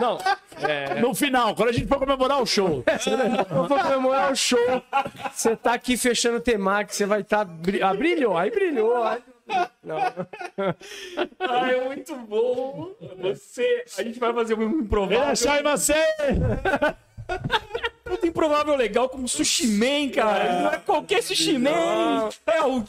Não, 0.00 0.18
é, 0.66 1.00
No 1.00 1.14
final, 1.14 1.54
quando 1.54 1.68
a 1.68 1.72
gente 1.72 1.86
for 1.86 1.98
comemorar 1.98 2.40
o 2.40 2.46
show. 2.46 2.82
eu 3.50 3.68
vou 3.68 3.78
comemorar 3.78 4.32
o 4.32 4.36
show. 4.36 4.82
Você 5.34 5.54
tá 5.56 5.74
aqui 5.74 5.98
fechando 5.98 6.38
o 6.38 6.40
temaki, 6.40 6.94
você 6.94 7.04
vai 7.04 7.20
estar. 7.20 7.44
Tá, 7.44 7.52
ah, 7.82 7.94
brilhou, 7.94 8.36
aí 8.38 8.50
brilhou. 8.50 9.02
Aí... 9.04 9.20
Não. 9.82 9.98
Ah, 11.38 11.72
é 11.72 11.84
muito 11.84 12.14
bom. 12.16 12.94
Você. 13.18 13.84
A 13.98 14.02
gente 14.02 14.18
vai 14.18 14.32
fazer 14.32 14.54
um 14.54 14.80
improvável. 14.80 15.22
achar 15.22 15.60
em 15.60 15.62
você! 15.62 15.94
Puta 18.04 18.26
improvável 18.26 18.76
legal 18.76 19.08
como 19.08 19.26
sushi 19.26 19.66
man, 19.68 20.10
cara. 20.10 20.62
Não 20.62 20.72
é 20.72 20.78
qualquer 20.78 21.22
sushi 21.22 21.58
man. 21.58 22.28
É 22.46 22.62
o 22.62 22.84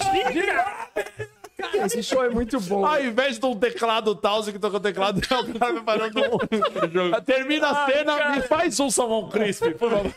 Diga. 1.71 1.85
Esse 1.85 2.03
show 2.03 2.23
é 2.23 2.29
muito 2.29 2.59
bom. 2.61 2.85
Ao 2.85 3.03
invés 3.03 3.37
de 3.37 3.45
um 3.45 3.55
teclado 3.55 4.15
Townsend 4.15 4.53
que 4.53 4.59
tocou 4.59 4.79
teclado, 4.79 5.21
é 5.29 5.35
o 5.35 5.59
cara 5.59 5.73
preparando 5.73 6.19
um. 6.19 7.21
Termina 7.25 7.69
a 7.69 7.85
cena 7.85 8.37
e 8.37 8.41
faz 8.43 8.79
um 8.79 8.89
salmão 8.89 9.29
crisp, 9.29 9.71
por 9.71 9.89
favor. 9.89 10.13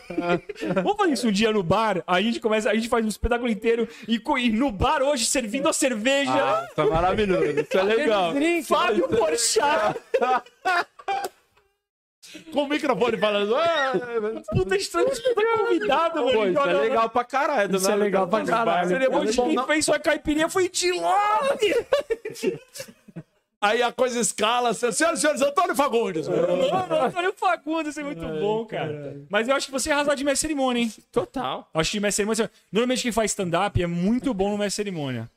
Vamos 0.75 0.97
fazer 0.97 1.13
isso 1.13 1.27
um 1.27 1.31
dia 1.31 1.51
no 1.51 1.63
bar? 1.63 2.03
Aí 2.05 2.23
a 2.23 2.27
gente 2.27 2.39
começa, 2.39 2.69
a 2.69 2.75
gente 2.75 2.89
faz 2.89 3.05
um 3.05 3.09
espetáculo 3.09 3.49
inteiro 3.49 3.87
e, 4.07 4.21
e 4.39 4.49
no 4.51 4.71
bar 4.71 5.01
hoje 5.01 5.25
servindo 5.25 5.67
a 5.67 5.73
cerveja. 5.73 6.31
Ah, 6.33 6.67
tá 6.75 6.85
maravilhoso. 6.85 7.45
Isso 7.45 7.77
é 7.77 7.83
legal. 7.83 8.33
Drink. 8.33 8.67
Fábio 8.67 9.07
Porchat. 9.07 9.97
Com 12.51 12.63
o 12.63 12.67
microfone 12.69 13.17
falando. 13.17 13.55
"Ah, 13.55 13.93
Puta 14.53 14.75
estranho, 14.75 15.07
puta 15.09 15.57
convidado, 15.57 16.21
Pô, 16.21 16.27
velho. 16.31 16.51
isso 16.51 16.59
é 16.61 16.73
legal 16.73 17.09
pra 17.09 17.23
caralho. 17.23 17.75
Isso 17.75 17.85
é 17.87 17.89
nada, 17.91 18.03
legal 18.03 18.27
pra 18.27 18.43
caralho. 18.45 18.87
né? 18.89 18.93
Seria 18.93 19.09
bom 19.09 19.25
de 19.25 19.35
quem 19.35 19.65
fez 19.65 19.85
sua 19.85 19.99
caipirinha 19.99 20.49
foi 20.49 20.69
de 20.69 20.91
Love. 20.91 21.85
Aí 23.59 23.81
a 23.81 23.91
coisa 23.91 24.19
escala, 24.19 24.69
assim, 24.69 24.91
senhoras 24.91 25.17
e 25.17 25.21
senhores, 25.21 25.41
Antônio 25.41 25.75
Fagundes. 25.75 26.27
Mano, 26.27 26.95
Antônio 27.05 27.33
Fagundes, 27.35 27.97
é 27.97 28.03
muito 28.03 28.21
bom, 28.39 28.63
cara. 28.65 29.19
Mas 29.31 29.47
eu 29.47 29.55
acho 29.55 29.65
que 29.65 29.71
você 29.71 29.89
ia 29.89 29.95
arrasar 29.95 30.15
de 30.15 30.23
mestre 30.23 30.47
cerimônia, 30.47 30.83
hein? 30.83 30.93
Total. 31.11 31.67
Acho 31.73 31.91
que 31.91 31.99
mestre 31.99 32.17
cerimônia. 32.23 32.51
Normalmente 32.71 33.01
quem 33.01 33.11
faz 33.11 33.31
stand-up 33.31 33.81
é 33.81 33.87
muito 33.87 34.31
bom 34.31 34.51
no 34.51 34.59
mestre 34.59 34.83
cerimônia. 34.83 35.27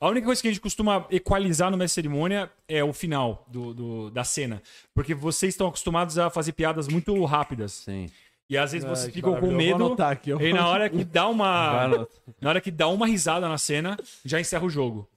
A 0.00 0.08
única 0.08 0.26
coisa 0.26 0.42
que 0.42 0.48
a 0.48 0.50
gente 0.50 0.60
costuma 0.60 1.06
equalizar 1.10 1.70
no 1.70 1.76
mestre 1.76 2.02
cerimônia 2.02 2.50
é 2.68 2.82
o 2.82 2.92
final 2.92 3.44
do, 3.48 3.72
do- 3.72 4.10
da 4.10 4.24
cena. 4.24 4.60
Porque 4.94 5.14
vocês 5.14 5.54
estão 5.54 5.68
acostumados 5.68 6.18
a 6.18 6.28
fazer 6.30 6.52
piadas 6.52 6.88
muito 6.88 7.24
rápidas. 7.24 7.72
Sim. 7.72 8.10
E 8.50 8.58
às 8.58 8.72
vezes 8.72 8.86
vocês 8.88 9.14
ficam 9.14 9.38
com. 9.38 9.46
Eu 9.46 9.52
medo. 9.52 9.96
aqui, 10.02 10.32
ó. 10.32 10.40
E 10.40 10.52
na 10.52 10.66
hora 10.68 10.90
que 10.90 11.04
dá 11.04 11.28
uma. 11.28 12.06
Na 12.40 12.48
hora 12.50 12.60
que 12.60 12.70
dá 12.72 12.88
uma 12.88 13.06
risada 13.06 13.48
na 13.48 13.56
cena, 13.56 13.96
já 14.24 14.40
encerra 14.40 14.64
o 14.64 14.68
jogo. 14.70 15.08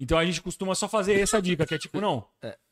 Então 0.00 0.16
a 0.16 0.24
gente 0.24 0.40
costuma 0.40 0.74
só 0.74 0.88
fazer 0.88 1.20
essa 1.20 1.40
dica, 1.42 1.66
que 1.66 1.74
é 1.74 1.78
tipo, 1.78 2.00
não. 2.00 2.26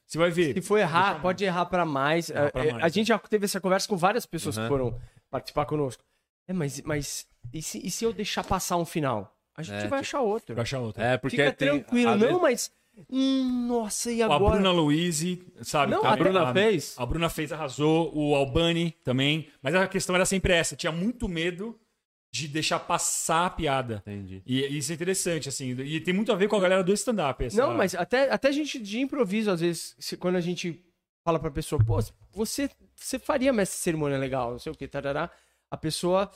Você 0.07 0.17
vai 0.17 0.31
ver. 0.31 0.55
Se 0.55 0.63
for 0.63 0.79
errar, 0.79 1.21
pode 1.21 1.45
errar 1.45 1.67
pra 1.67 1.85
mais. 1.85 2.31
Errar 2.31 2.51
pra 2.51 2.65
É, 2.65 2.73
mais, 2.73 2.85
A 2.85 2.89
gente 2.89 3.09
já 3.09 3.19
teve 3.19 3.45
essa 3.45 3.61
conversa 3.61 3.87
com 3.87 3.99
várias 3.99 4.25
pessoas 4.25 4.57
Uhum. 4.57 4.63
que 4.63 4.69
foram 4.69 5.01
participar 5.31 5.67
conosco. 5.67 6.03
É, 6.49 6.53
mas, 6.55 6.81
mas 6.81 7.27
e, 7.53 7.61
se, 7.61 7.87
e 7.87 7.91
se 7.91 8.03
eu 8.05 8.13
deixar 8.15 8.43
passar 8.43 8.79
um 8.79 8.87
final? 8.87 9.37
A 9.59 9.63
gente 9.63 9.85
É, 9.85 9.89
vai 9.89 10.01
achar 10.01 10.21
outro. 10.21 10.55
Pra 10.55 10.63
achar 10.63 10.79
outra. 10.79 11.05
É, 11.05 11.19
porque 11.19 11.37
Fica 11.37 11.53
tem. 11.53 11.69
tranquilo. 11.69 12.13
Não, 12.13 12.19
vezes- 12.19 12.39
mas. 12.41 12.79
Hum, 13.11 13.67
nossa, 13.69 14.11
e 14.11 14.23
a 14.23 14.27
agora? 14.27 14.55
Bruna 14.55 14.73
Luiz, 14.73 15.23
sabe? 15.63 15.93
Não, 15.93 16.03
tá- 16.03 16.13
a 16.13 16.17
Bruna 16.17 16.53
fez? 16.53 16.95
A 16.99 17.07
Bruna 17.07 17.29
fez, 17.29 17.53
arrasou. 17.53 18.11
O 18.17 18.35
Albani 18.35 18.93
também. 19.05 19.49
Mas 19.63 19.75
a 19.75 19.87
questão 19.87 20.15
era 20.17 20.25
sempre 20.25 20.53
essa. 20.53 20.75
Tinha 20.75 20.91
muito 20.93 21.29
medo 21.29 21.79
de 22.31 22.47
deixar 22.49 22.79
passar 22.81 23.47
a 23.47 23.51
piada. 23.51 24.03
Entendi. 24.07 24.43
E 24.47 24.63
isso 24.79 24.91
é 24.93 24.95
interessante, 24.97 25.49
assim. 25.49 25.71
E 25.81 26.01
tem 26.01 26.13
muito 26.13 26.31
a 26.33 26.37
ver 26.37 26.47
com 26.49 26.57
a 26.57 26.61
galera 26.61 26.83
do 26.85 26.93
stand-up. 26.93 27.45
essa- 27.45 27.57
Não, 27.61 27.73
mas 27.75 27.95
até, 27.95 28.31
até 28.31 28.49
a 28.49 28.53
gente 28.53 28.79
de 28.81 29.01
improviso, 29.01 29.51
às 29.51 29.61
vezes, 29.61 29.95
se- 29.99 30.17
quando 30.17 30.37
a 30.37 30.41
gente 30.41 30.85
fala 31.25 31.39
pra 31.39 31.51
pessoa, 31.51 31.83
pô, 31.85 31.99
você, 32.33 32.69
você 32.97 33.19
faria 33.19 33.53
mestre 33.53 33.77
de 33.79 33.83
cerimônia 33.83 34.19
legal, 34.19 34.53
não 34.53 34.59
sei 34.59 34.73
o 34.73 34.75
que, 34.75 34.87
tarará. 34.89 35.31
A 35.71 35.77
pessoa 35.77 36.31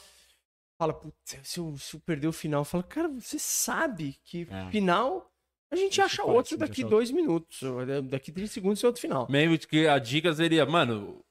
fala, 0.83 0.95
putz, 0.95 1.39
se 1.45 1.61
eu, 1.61 1.77
se 1.77 1.95
eu 1.97 2.01
perder 2.01 2.27
o 2.27 2.33
final, 2.33 2.65
fala, 2.65 2.83
cara, 2.83 3.09
você 3.09 3.39
sabe 3.39 4.17
que 4.25 4.47
É. 4.51 4.71
final 4.71 5.31
a 5.71 5.77
gente 5.77 5.85
gente 5.87 6.03
acha 6.03 6.23
outro 6.25 6.57
daqui 6.59 6.85
dois 6.85 7.11
minutos, 7.11 7.61
da- 7.87 8.01
daqui 8.03 8.31
30 8.33 8.49
segundos 8.53 8.83
é 8.83 8.87
outro 8.87 9.01
final. 9.01 9.27
Mesmo 9.31 9.59
que 9.67 9.87
a 9.87 9.99
dica 9.99 10.33
seria, 10.35 10.67
mano, 10.67 11.25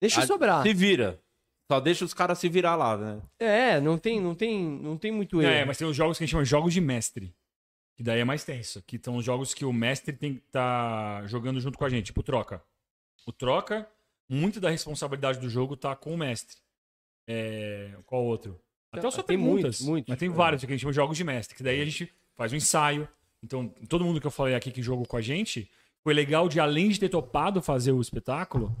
Deixa 0.00 0.22
a- 0.22 0.26
sobrar. 0.26 0.62
se 0.62 0.72
vira. 0.72 1.20
Só 1.70 1.78
deixa 1.80 2.04
os 2.04 2.12
caras 2.14 2.38
se 2.38 2.48
virar 2.48 2.74
lá, 2.76 2.96
né? 2.96 3.22
É, 3.38 3.80
não 3.80 3.96
tem, 3.98 4.20
não 4.20 4.34
tem, 4.34 4.58
não 4.62 4.96
tem 4.96 5.10
muito 5.12 5.40
erro. 5.42 5.50
É, 5.52 5.64
mas 5.64 5.76
tem 5.78 5.86
os 5.86 5.96
jogos 5.96 6.16
que 6.18 6.24
a 6.24 6.26
gente 6.26 6.32
chama 6.32 6.44
de 6.44 6.50
jogos 6.50 6.72
de 6.72 6.80
mestre. 6.80 7.34
Que 7.96 8.02
daí 8.02 8.20
é 8.20 8.24
mais 8.24 8.44
tenso. 8.44 8.82
Que 8.82 8.98
são 9.02 9.16
os 9.16 9.24
jogos 9.24 9.52
que 9.54 9.64
o 9.64 9.72
mestre 9.72 10.12
tem 10.14 10.34
que 10.34 10.40
estar 10.46 11.26
jogando 11.28 11.60
junto 11.60 11.76
com 11.78 11.84
a 11.84 11.88
gente. 11.90 12.06
Tipo, 12.06 12.20
o 12.20 12.24
troca. 12.24 12.62
O 13.26 13.32
troca, 13.32 13.88
muito 14.28 14.58
da 14.60 14.70
responsabilidade 14.70 15.38
do 15.38 15.48
jogo 15.48 15.76
tá 15.76 15.94
com 15.94 16.12
o 16.14 16.18
mestre. 16.18 16.56
É... 17.28 17.94
Qual 18.06 18.24
outro? 18.24 18.58
Até 18.92 19.08
os 19.08 19.14
só 19.14 19.22
Tem 19.22 19.38
perguntas. 19.38 19.62
muitos, 19.62 19.80
muitos. 19.80 20.08
Mas 20.10 20.18
tem 20.18 20.28
É. 20.28 20.32
vários 20.32 20.60
que 20.62 20.66
a 20.66 20.70
gente 20.70 20.80
chama 20.82 20.92
de 20.92 20.96
jogos 20.96 21.16
de 21.16 21.24
mestre. 21.24 21.56
Que 21.56 21.62
daí 21.62 21.80
a 21.80 21.84
gente 21.84 22.12
faz 22.36 22.52
um 22.52 22.56
ensaio. 22.56 23.08
Então, 23.42 23.68
todo 23.88 24.04
mundo 24.04 24.20
que 24.20 24.26
eu 24.26 24.30
falei 24.30 24.54
aqui 24.54 24.70
que 24.70 24.82
jogou 24.82 25.06
com 25.06 25.16
a 25.16 25.20
gente, 25.22 25.68
foi 26.04 26.12
legal 26.14 26.48
de, 26.48 26.60
além 26.60 26.90
de 26.90 27.00
ter 27.00 27.08
topado 27.08 27.60
fazer 27.62 27.92
o 27.92 28.00
espetáculo, 28.00 28.76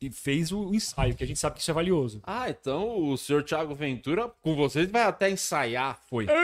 e 0.00 0.10
fez 0.10 0.52
o 0.52 0.72
ensaio, 0.74 1.14
que 1.14 1.24
a 1.24 1.26
gente 1.26 1.38
sabe 1.40 1.56
que 1.56 1.60
isso 1.62 1.70
é 1.70 1.74
valioso. 1.74 2.20
Ah, 2.24 2.48
então 2.50 3.08
o 3.08 3.16
senhor 3.16 3.42
Thiago 3.42 3.74
Ventura 3.74 4.30
com 4.40 4.54
vocês 4.54 4.88
vai 4.90 5.02
até 5.02 5.28
ensaiar. 5.30 5.98
Foi. 6.08 6.26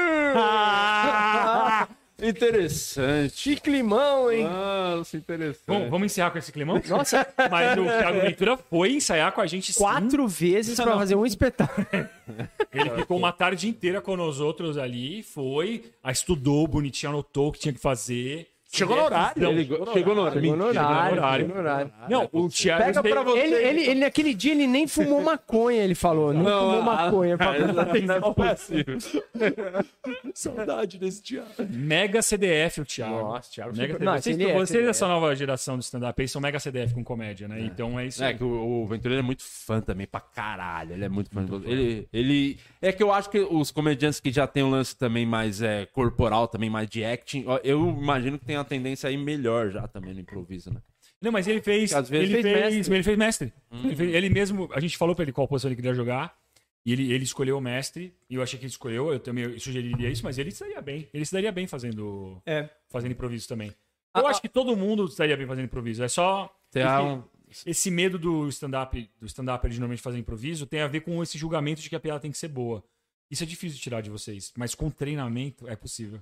Interessante. 2.23 3.55
Que 3.55 3.61
climão, 3.61 4.31
hein? 4.31 4.45
Nossa, 4.45 5.17
interessante. 5.17 5.65
Vamos, 5.67 5.91
vamos 5.91 6.07
encerrar 6.07 6.31
com 6.31 6.39
esse 6.39 6.53
climão? 6.53 6.81
Nossa, 6.89 7.27
Mas 7.51 7.77
o 7.77 7.83
Thiago 7.83 8.21
Ventura 8.21 8.57
foi 8.57 8.93
ensaiar 8.93 9.33
com 9.33 9.41
a 9.41 9.47
gente 9.47 9.73
sim. 9.73 9.81
quatro 9.81 10.29
vezes 10.29 10.79
pra 10.79 10.97
fazer 10.97 11.17
um 11.17 11.27
espetáculo. 11.27 11.87
Ele 12.73 12.91
ficou 12.91 13.19
uma 13.19 13.33
tarde 13.33 13.69
inteira 13.69 14.01
com 14.01 14.17
nós 14.17 14.39
outros 14.39 14.79
ali, 14.79 15.23
foi, 15.23 15.85
aí 16.03 16.13
estudou 16.13 16.67
bonitinho, 16.69 17.11
anotou 17.11 17.49
o 17.49 17.53
que 17.53 17.59
tinha 17.59 17.75
que 17.75 17.81
fazer. 17.81 18.52
Chegou 18.75 18.97
no 18.97 19.03
horário. 19.05 19.43
Não, 19.43 19.51
Ele 19.51 19.65
chegou 19.67 20.15
no 20.15 20.23
horário. 20.23 20.41
Chegou 20.41 20.57
no 20.57 20.65
horário, 20.65 21.17
horário. 21.19 21.47
chegou 21.47 21.63
no 21.63 21.69
horário. 21.69 21.93
Não, 22.09 22.29
o 22.33 22.49
Thiago. 22.49 22.85
Pega 22.85 23.03
pra 23.03 23.23
você. 23.23 23.39
Ele, 23.39 23.55
ele, 23.55 23.81
ele, 23.91 24.01
naquele 24.01 24.33
dia, 24.33 24.53
ele 24.53 24.67
nem 24.67 24.87
fumou 24.87 25.21
maconha, 25.23 25.85
ele 25.85 25.95
falou. 25.95 26.33
Não, 26.33 26.43
fumou 26.43 26.79
ah, 26.79 26.83
maconha. 26.83 27.37
pra 27.37 27.51
atenção. 27.51 28.07
não 28.07 28.45
é 28.47 28.55
possível. 28.55 28.97
Saudade 30.35 30.99
desse 30.99 31.23
Thiago. 31.23 31.51
Mega 31.69 32.23
CDF, 32.23 32.81
o 32.81 32.85
Thiago. 32.87 33.15
Nossa, 33.15 33.51
Thiago 33.51 33.77
Mega 33.77 33.93
super- 33.93 33.99
CDF. 33.99 34.05
Não, 34.05 34.13
vocês 34.13 34.67
é 34.67 34.73
CDF. 34.73 34.87
dessa 34.87 35.09
nova 35.09 35.37
geração 35.37 35.77
do 35.77 35.83
stand-up 35.83 36.23
aí 36.23 36.29
são 36.29 36.41
Mega 36.41 36.59
CDF 36.59 36.95
com 36.95 37.05
comédia, 37.05 37.47
né? 37.47 37.61
Então 37.61 38.01
é 38.01 38.07
isso. 38.07 38.25
É 38.25 38.33
que 38.33 38.43
o, 38.43 38.83
o 38.83 38.87
Ventura 38.87 39.13
ele 39.13 39.21
é 39.21 39.23
muito 39.25 39.43
fã 39.43 39.83
também, 39.83 40.07
pra 40.07 40.21
caralho. 40.21 40.95
Ele 40.95 41.05
é 41.05 41.09
muito 41.11 41.31
fã. 41.31 41.45
Ele, 41.67 42.09
ele. 42.11 42.59
É 42.81 42.91
que 42.91 43.03
eu 43.03 43.13
acho 43.13 43.29
que 43.29 43.39
os 43.39 43.71
comediantes 43.71 44.19
que 44.19 44.33
já 44.33 44.47
tem 44.47 44.63
um 44.63 44.71
lance 44.71 44.97
também 44.97 45.27
mais 45.27 45.61
é, 45.61 45.85
corporal, 45.93 46.49
também 46.49 46.71
mais 46.71 46.89
de 46.89 47.05
acting, 47.05 47.45
eu 47.63 47.87
imagino 47.87 48.39
que 48.39 48.47
tem 48.47 48.62
uma 48.63 48.69
tendência 48.69 49.09
aí 49.09 49.17
melhor 49.17 49.71
já 49.71 49.87
também 49.89 50.15
no 50.15 50.21
improviso, 50.21 50.73
né? 50.73 50.81
Não, 51.21 51.31
mas 51.31 51.47
ele 51.47 51.61
fez. 51.61 51.93
Às 51.93 52.09
vezes 52.09 52.31
ele, 52.31 52.43
fez 52.43 52.55
fez, 52.55 52.75
mestre. 52.75 52.95
ele 52.95 53.03
fez 53.05 53.19
mestre. 53.19 53.53
Ele, 53.85 53.97
fez- 53.97 54.15
ele 54.15 54.29
mesmo. 54.31 54.69
A 54.73 54.81
gente 54.81 54.97
falou 54.97 55.15
pra 55.15 55.23
ele 55.23 55.33
qual 55.33 55.47
posição 55.47 55.69
ele 55.69 55.77
queria 55.77 55.95
jogar. 55.95 56.37
E 56.85 56.93
ele, 56.93 57.13
ele 57.13 57.23
escolheu 57.23 57.57
o 57.59 57.61
mestre. 57.61 58.13
E 58.29 58.35
eu 58.35 58.43
achei 58.43 58.59
que 58.59 58.65
ele 58.65 58.71
escolheu. 58.73 59.13
Eu 59.13 59.21
também 59.21 59.57
sugeriria 59.59 60.09
isso, 60.11 60.25
mas 60.25 60.37
ele 60.39 60.51
se 60.51 60.61
daria 60.61 60.81
bem. 60.83 61.09
Ele 61.15 61.25
se 61.25 61.33
daria 61.33 61.53
bem 61.53 61.67
fazendo, 61.69 62.43
É. 62.45 62.69
fazendo 62.89 63.13
improviso 63.13 63.47
também. 63.47 63.73
Ah, 64.13 64.21
Eu 64.21 64.27
ah. 64.27 64.31
acho 64.31 64.41
que 64.43 64.49
todo 64.49 64.77
mundo 64.77 65.05
estaria 65.05 65.37
bem 65.37 65.47
fazendo 65.47 65.67
improviso. 65.67 66.03
É 66.03 66.09
só. 66.09 66.53
Tem 66.73 66.83
esse, 66.83 67.03
um- 67.03 67.23
esse 67.67 67.91
medo 67.91 68.19
do 68.19 68.49
stand-up, 68.49 69.09
do 69.21 69.27
stand-up 69.27 69.69
de 69.69 69.75
normalmente 69.79 70.03
fazer 70.03 70.19
improviso, 70.19 70.67
tem 70.67 70.81
a 70.81 70.89
ver 70.89 71.03
com 71.03 71.23
esse 71.23 71.39
julgamento 71.39 71.81
de 71.81 71.89
que 71.89 71.95
a 71.95 72.01
piada 72.01 72.19
tem 72.19 72.33
que 72.33 72.39
ser 72.39 72.49
boa. 72.49 72.83
Isso 73.31 73.45
é 73.45 73.47
difícil 73.47 73.77
de 73.77 73.83
tirar 73.83 74.01
de 74.01 74.11
vocês, 74.11 74.53
mas 74.57 74.75
com 74.75 74.91
treinamento 74.91 75.69
é 75.69 75.77
possível. 75.77 76.21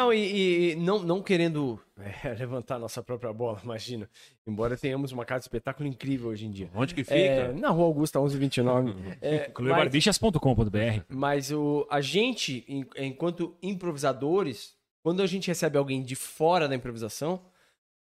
Não, 0.00 0.14
e, 0.14 0.72
e 0.72 0.76
não, 0.76 1.00
não 1.00 1.22
querendo 1.22 1.78
é, 1.98 2.32
levantar 2.32 2.78
nossa 2.78 3.02
própria 3.02 3.30
bola, 3.34 3.60
imagina. 3.62 4.08
Embora 4.46 4.74
tenhamos 4.74 5.12
uma 5.12 5.26
casa 5.26 5.40
de 5.40 5.44
espetáculo 5.44 5.86
incrível 5.86 6.30
hoje 6.30 6.46
em 6.46 6.50
dia. 6.50 6.70
Onde 6.74 6.94
que 6.94 7.04
fica? 7.04 7.14
É, 7.14 7.52
na 7.52 7.68
Rua 7.68 7.84
Augusta 7.84 8.18
1129. 8.18 8.94
É, 9.20 9.38
mas, 9.44 9.52
clubebarbichas.com.br 9.52 11.04
mas 11.08 11.52
o, 11.52 11.86
a 11.90 12.00
gente, 12.00 12.64
enquanto 12.96 13.54
improvisadores, 13.62 14.74
quando 15.02 15.22
a 15.22 15.26
gente 15.26 15.48
recebe 15.48 15.76
alguém 15.76 16.02
de 16.02 16.16
fora 16.16 16.66
da 16.66 16.74
improvisação, 16.74 17.44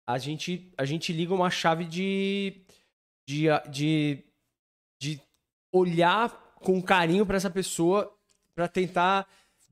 a 0.06 0.20
gente, 0.20 0.72
a 0.78 0.86
gente 0.86 1.12
liga 1.12 1.34
uma 1.34 1.50
chave 1.50 1.86
de, 1.86 2.62
de, 3.28 3.46
de, 3.72 4.24
de 5.02 5.22
olhar 5.74 6.30
com 6.62 6.80
carinho 6.80 7.26
pra 7.26 7.38
essa 7.38 7.50
pessoa 7.50 8.16
para 8.54 8.68
tentar 8.68 9.28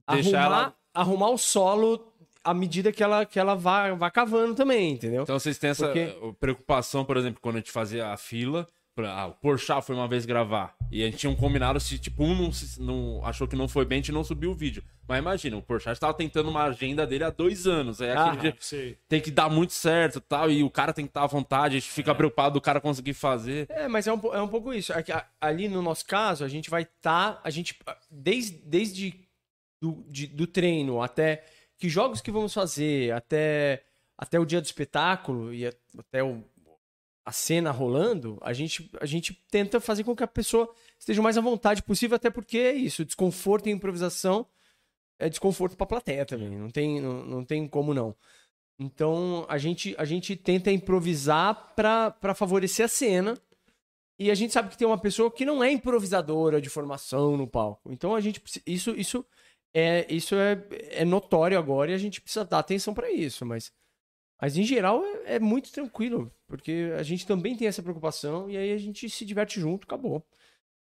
Deixar 0.09 0.39
arrumar, 0.39 0.57
ela- 0.61 0.78
arrumar 1.01 1.29
o 1.29 1.37
solo 1.37 2.05
à 2.43 2.53
medida 2.53 2.91
que 2.91 3.03
ela, 3.03 3.25
que 3.25 3.39
ela 3.39 3.53
vá, 3.55 3.93
vá 3.93 4.09
cavando 4.09 4.55
também, 4.55 4.93
entendeu? 4.93 5.23
Então 5.23 5.37
vocês 5.37 5.57
têm 5.57 5.71
essa 5.71 5.87
Porque- 5.87 6.15
preocupação, 6.39 7.03
por 7.05 7.17
exemplo, 7.17 7.39
quando 7.41 7.55
a 7.55 7.59
gente 7.59 7.71
fazia 7.71 8.07
a 8.07 8.17
fila. 8.17 8.67
Ah, 9.01 9.27
o 9.27 9.31
Porchat 9.33 9.81
foi 9.85 9.95
uma 9.95 10.09
vez 10.09 10.25
gravar. 10.25 10.75
E 10.91 11.01
a 11.01 11.05
gente 11.05 11.19
tinha 11.19 11.29
um 11.29 11.35
combinado 11.35 11.79
se, 11.79 11.97
tipo, 11.97 12.21
um 12.21 12.35
não, 12.35 12.51
se- 12.51 12.81
não- 12.81 13.21
achou 13.23 13.47
que 13.47 13.55
não 13.55 13.65
foi 13.65 13.85
bem, 13.85 13.95
a 13.95 14.01
gente 14.01 14.11
não 14.11 14.25
subiu 14.25 14.51
o 14.51 14.53
vídeo. 14.53 14.83
Mas 15.07 15.19
imagina, 15.19 15.55
o 15.55 15.61
Porchat 15.61 15.93
estava 15.93 16.13
tentando 16.13 16.49
uma 16.49 16.63
agenda 16.63 17.07
dele 17.07 17.23
há 17.23 17.29
dois 17.29 17.65
anos. 17.65 18.01
Aí 18.01 18.09
aquele 18.11 18.49
Ah, 18.49 18.53
dia 18.59 18.97
tem 19.07 19.21
que 19.21 19.31
dar 19.31 19.49
muito 19.49 19.71
certo 19.71 20.17
e 20.17 20.21
tal. 20.21 20.51
E 20.51 20.63
o 20.65 20.69
cara 20.69 20.91
tem 20.91 21.05
que 21.05 21.11
estar 21.11 21.23
à 21.23 21.27
vontade, 21.27 21.77
a 21.77 21.79
gente 21.79 21.89
fica 21.89 22.13
preocupado 22.13 22.55
do 22.55 22.61
cara 22.61 22.81
conseguir 22.81 23.13
fazer. 23.13 23.67
É, 23.69 23.87
mas 23.87 24.05
é 24.05 24.11
um, 24.11 24.19
é 24.33 24.41
um 24.41 24.49
pouco 24.49 24.73
isso. 24.73 24.91
É 24.91 25.01
que 25.01 25.13
ali 25.39 25.69
no 25.69 25.81
nosso 25.81 26.05
caso, 26.05 26.43
a 26.43 26.49
gente 26.49 26.69
vai 26.69 26.81
estar. 26.81 27.39
a 27.41 27.49
gente. 27.49 27.79
Desde, 28.11 28.57
desde 28.65 29.28
do, 29.81 30.03
de- 30.07 30.27
do 30.27 30.45
treino 30.47 31.01
até 31.01 31.43
que 31.77 31.87
jogos 31.89 32.21
que 32.21 32.31
vamos 32.31 32.53
fazer, 32.53 33.11
até, 33.13 33.83
até 34.17 34.39
o 34.39 34.45
dia 34.45 34.59
do 34.61 34.65
espetáculo 34.65 35.53
e 35.53 35.65
a- 35.67 35.73
até 35.97 36.23
o- 36.23 36.43
a 37.25 37.31
cena 37.31 37.69
rolando, 37.71 38.37
a 38.41 38.53
gente, 38.53 38.89
a 38.99 39.05
gente 39.05 39.33
tenta 39.51 39.79
fazer 39.79 40.03
com 40.03 40.15
que 40.15 40.23
a 40.23 40.27
pessoa 40.27 40.73
esteja 40.97 41.21
o 41.21 41.23
mais 41.23 41.37
à 41.37 41.41
vontade 41.41 41.83
possível, 41.83 42.15
até 42.15 42.29
porque 42.29 42.57
é 42.57 42.73
isso. 42.73 43.05
Desconforto 43.05 43.67
em 43.67 43.71
improvisação 43.73 44.47
é 45.19 45.29
desconforto 45.29 45.77
pra 45.77 45.85
plateia 45.85 46.25
também. 46.25 46.49
Não 46.57 46.69
tem, 46.69 46.99
não, 46.99 47.23
não 47.25 47.45
tem 47.45 47.67
como 47.67 47.93
não. 47.93 48.15
Então 48.79 49.45
a 49.49 49.57
gente, 49.57 49.93
a 49.97 50.05
gente 50.05 50.35
tenta 50.35 50.71
improvisar 50.71 51.73
pra 51.75 52.33
favorecer 52.33 52.85
a 52.85 52.89
cena. 52.89 53.37
E 54.17 54.29
a 54.31 54.35
gente 54.35 54.51
sabe 54.51 54.69
que 54.69 54.77
tem 54.77 54.87
uma 54.87 54.97
pessoa 54.97 55.31
que 55.31 55.45
não 55.45 55.63
é 55.63 55.71
improvisadora 55.71 56.59
de 56.59 56.69
formação 56.69 57.37
no 57.37 57.47
palco. 57.47 57.91
Então 57.91 58.15
a 58.15 58.19
gente 58.19 58.41
isso 58.65 58.91
isso 58.91 59.25
é 59.73 60.11
isso 60.13 60.35
é, 60.35 60.63
é 60.91 61.05
notório 61.05 61.57
agora 61.57 61.91
e 61.91 61.93
a 61.93 61.97
gente 61.97 62.21
precisa 62.21 62.43
dar 62.45 62.59
atenção 62.59 62.93
pra 62.93 63.11
isso, 63.11 63.45
mas 63.45 63.71
mas 64.41 64.55
em 64.57 64.63
geral 64.63 65.03
é, 65.03 65.35
é 65.35 65.39
muito 65.39 65.71
tranquilo, 65.71 66.33
porque 66.47 66.91
a 66.97 67.03
gente 67.03 67.27
também 67.27 67.55
tem 67.57 67.67
essa 67.67 67.83
preocupação 67.83 68.49
e 68.49 68.55
aí 68.57 68.71
a 68.71 68.77
gente 68.77 69.09
se 69.09 69.25
diverte 69.25 69.59
junto, 69.59 69.83
acabou. 69.83 70.25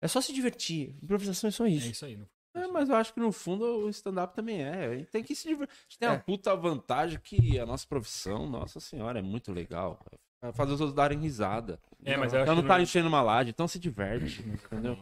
É 0.02 0.08
só 0.08 0.22
se 0.22 0.32
divertir. 0.34 0.96
Improvisação 1.04 1.48
é 1.50 1.52
só 1.52 1.66
É 1.66 1.70
isso. 1.70 1.92
isso 1.92 2.06
aí. 2.06 2.18
É, 2.56 2.68
mas 2.68 2.88
eu 2.88 2.96
acho 2.96 3.14
que 3.14 3.20
no 3.20 3.32
fundo 3.32 3.66
o 3.66 3.90
stand-up 3.90 4.34
também 4.36 4.62
é. 4.64 4.86
A 4.86 4.96
gente 4.98 5.12
tem 5.12 5.24
que 5.24 5.36
se 5.36 5.48
divertir. 5.48 5.76
A 5.76 5.82
gente 5.90 6.00
tem 6.00 6.08
uma 6.10 6.16
É. 6.16 6.20
puta 6.20 6.56
vantagem 6.56 7.20
que 7.22 7.60
a 7.60 7.66
nossa 7.66 7.86
profissão, 7.88 8.48
nossa 8.50 8.80
senhora, 8.80 9.20
é 9.20 9.22
muito 9.22 9.52
legal. 9.52 10.00
É 10.42 10.52
fazer 10.54 10.74
os 10.74 10.80
outros 10.82 10.96
darem 10.96 11.20
risada. 11.20 11.80
É, 12.06 12.16
mas 12.16 12.32
eu 12.32 12.40
acho 12.40 12.44
Então 12.46 12.56
não 12.56 12.62
que 12.62 12.68
tá 12.68 12.76
não- 12.76 12.84
enchendo 12.84 13.08
uma 13.10 13.22
laje, 13.22 13.50
então 13.50 13.68
se 13.68 13.80
diverte. 13.80 14.42
entendeu? 14.42 14.98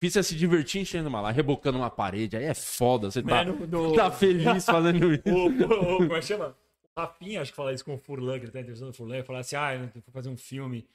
Difícil 0.00 0.20
é 0.20 0.22
se 0.22 0.34
divertir 0.36 0.82
enchendo 0.82 1.08
uma 1.08 1.20
laje, 1.20 1.36
rebocando 1.36 1.78
uma 1.78 1.90
parede. 1.90 2.36
Aí 2.36 2.44
é 2.44 2.54
foda. 2.54 3.10
Você 3.10 3.22
tá, 3.22 3.28
Mano, 3.44 3.66
no- 3.66 3.94
tá 3.94 4.10
feliz 4.10 4.64
fazendo 4.64 5.12
isso. 5.14 5.22
O, 5.26 5.46
o, 5.48 5.94
o, 5.94 5.96
como 5.98 6.14
é 6.16 6.20
que 6.20 6.26
chama? 6.26 6.54
O 6.96 7.00
Rafinha, 7.00 7.40
acho 7.42 7.50
que 7.52 7.56
fala 7.56 7.72
isso 7.72 7.84
com 7.84 7.94
o 7.94 7.98
Furlan, 7.98 8.38
que 8.38 8.44
ele 8.44 8.52
tá 8.52 8.60
entrevistando 8.60 8.90
o 8.90 8.94
Furlan, 8.94 9.16
ele 9.16 9.24
fala 9.24 9.38
assim, 9.40 9.56
ah, 9.56 9.74
eu 9.74 9.88
fui 9.88 10.02
fazer 10.12 10.28
um 10.30 10.36
filme, 10.36 10.86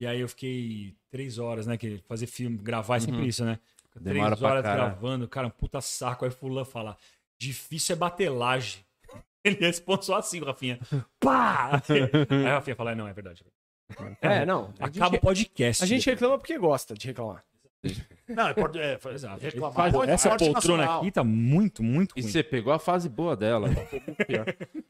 e 0.00 0.06
aí 0.06 0.20
eu 0.20 0.28
fiquei 0.28 0.94
três 1.10 1.38
horas, 1.38 1.66
né, 1.66 1.76
que 1.78 2.02
fazer 2.06 2.26
filme, 2.26 2.56
gravar 2.58 2.96
é 2.96 3.00
sempre 3.00 3.26
isso, 3.26 3.44
né? 3.44 3.58
Fica 3.84 3.98
Uhum. 3.98 4.04
Demora 4.04 4.26
três 4.28 4.40
pra 4.40 4.48
horas 4.50 4.62
caralho. 4.62 4.90
gravando, 4.90 5.26
cara, 5.28 5.46
um 5.46 5.50
puta 5.50 5.80
saco, 5.80 6.24
aí 6.24 6.30
o 6.30 6.34
Furlan 6.34 6.64
fala, 6.66 6.96
difícil 7.38 7.94
é 7.94 7.96
bater 7.98 8.28
laje. 8.30 8.84
Ele 9.44 9.56
responde 9.56 10.04
só 10.04 10.16
assim, 10.16 10.40
o 10.40 10.44
Rafinha, 10.44 10.78
pá! 11.20 11.80
Aí 11.88 12.02
o 12.42 12.44
Rafinha 12.44 12.76
fala, 12.76 12.94
não, 12.94 13.06
é 13.08 13.12
verdade. 13.14 13.42
É, 14.20 14.44
não. 14.44 14.74
A 14.78 14.84
Acaba 14.86 15.06
o 15.08 15.10
gente, 15.12 15.20
podcast. 15.22 15.82
a 15.82 15.86
gente 15.86 16.04
reclama 16.10 16.36
porque 16.38 16.58
gosta 16.58 16.92
de 16.94 17.06
reclamar. 17.06 17.42
Não, 18.28 18.48
é, 18.48 18.54
pode- 18.54 18.78
é, 18.78 18.98
Exato. 19.14 19.40
reclamar. 19.40 19.72
Faz- 19.92 20.08
essa 20.08 20.28
poltrona 20.30 20.52
nacional. 20.52 21.00
aqui 21.00 21.10
tá 21.10 21.24
muito, 21.24 21.82
muito 21.82 22.12
E 22.16 22.20
ruim. 22.20 22.30
você 22.30 22.42
pegou 22.42 22.72
a 22.72 22.78
fase 22.78 23.08
boa 23.08 23.34
dela. 23.36 23.70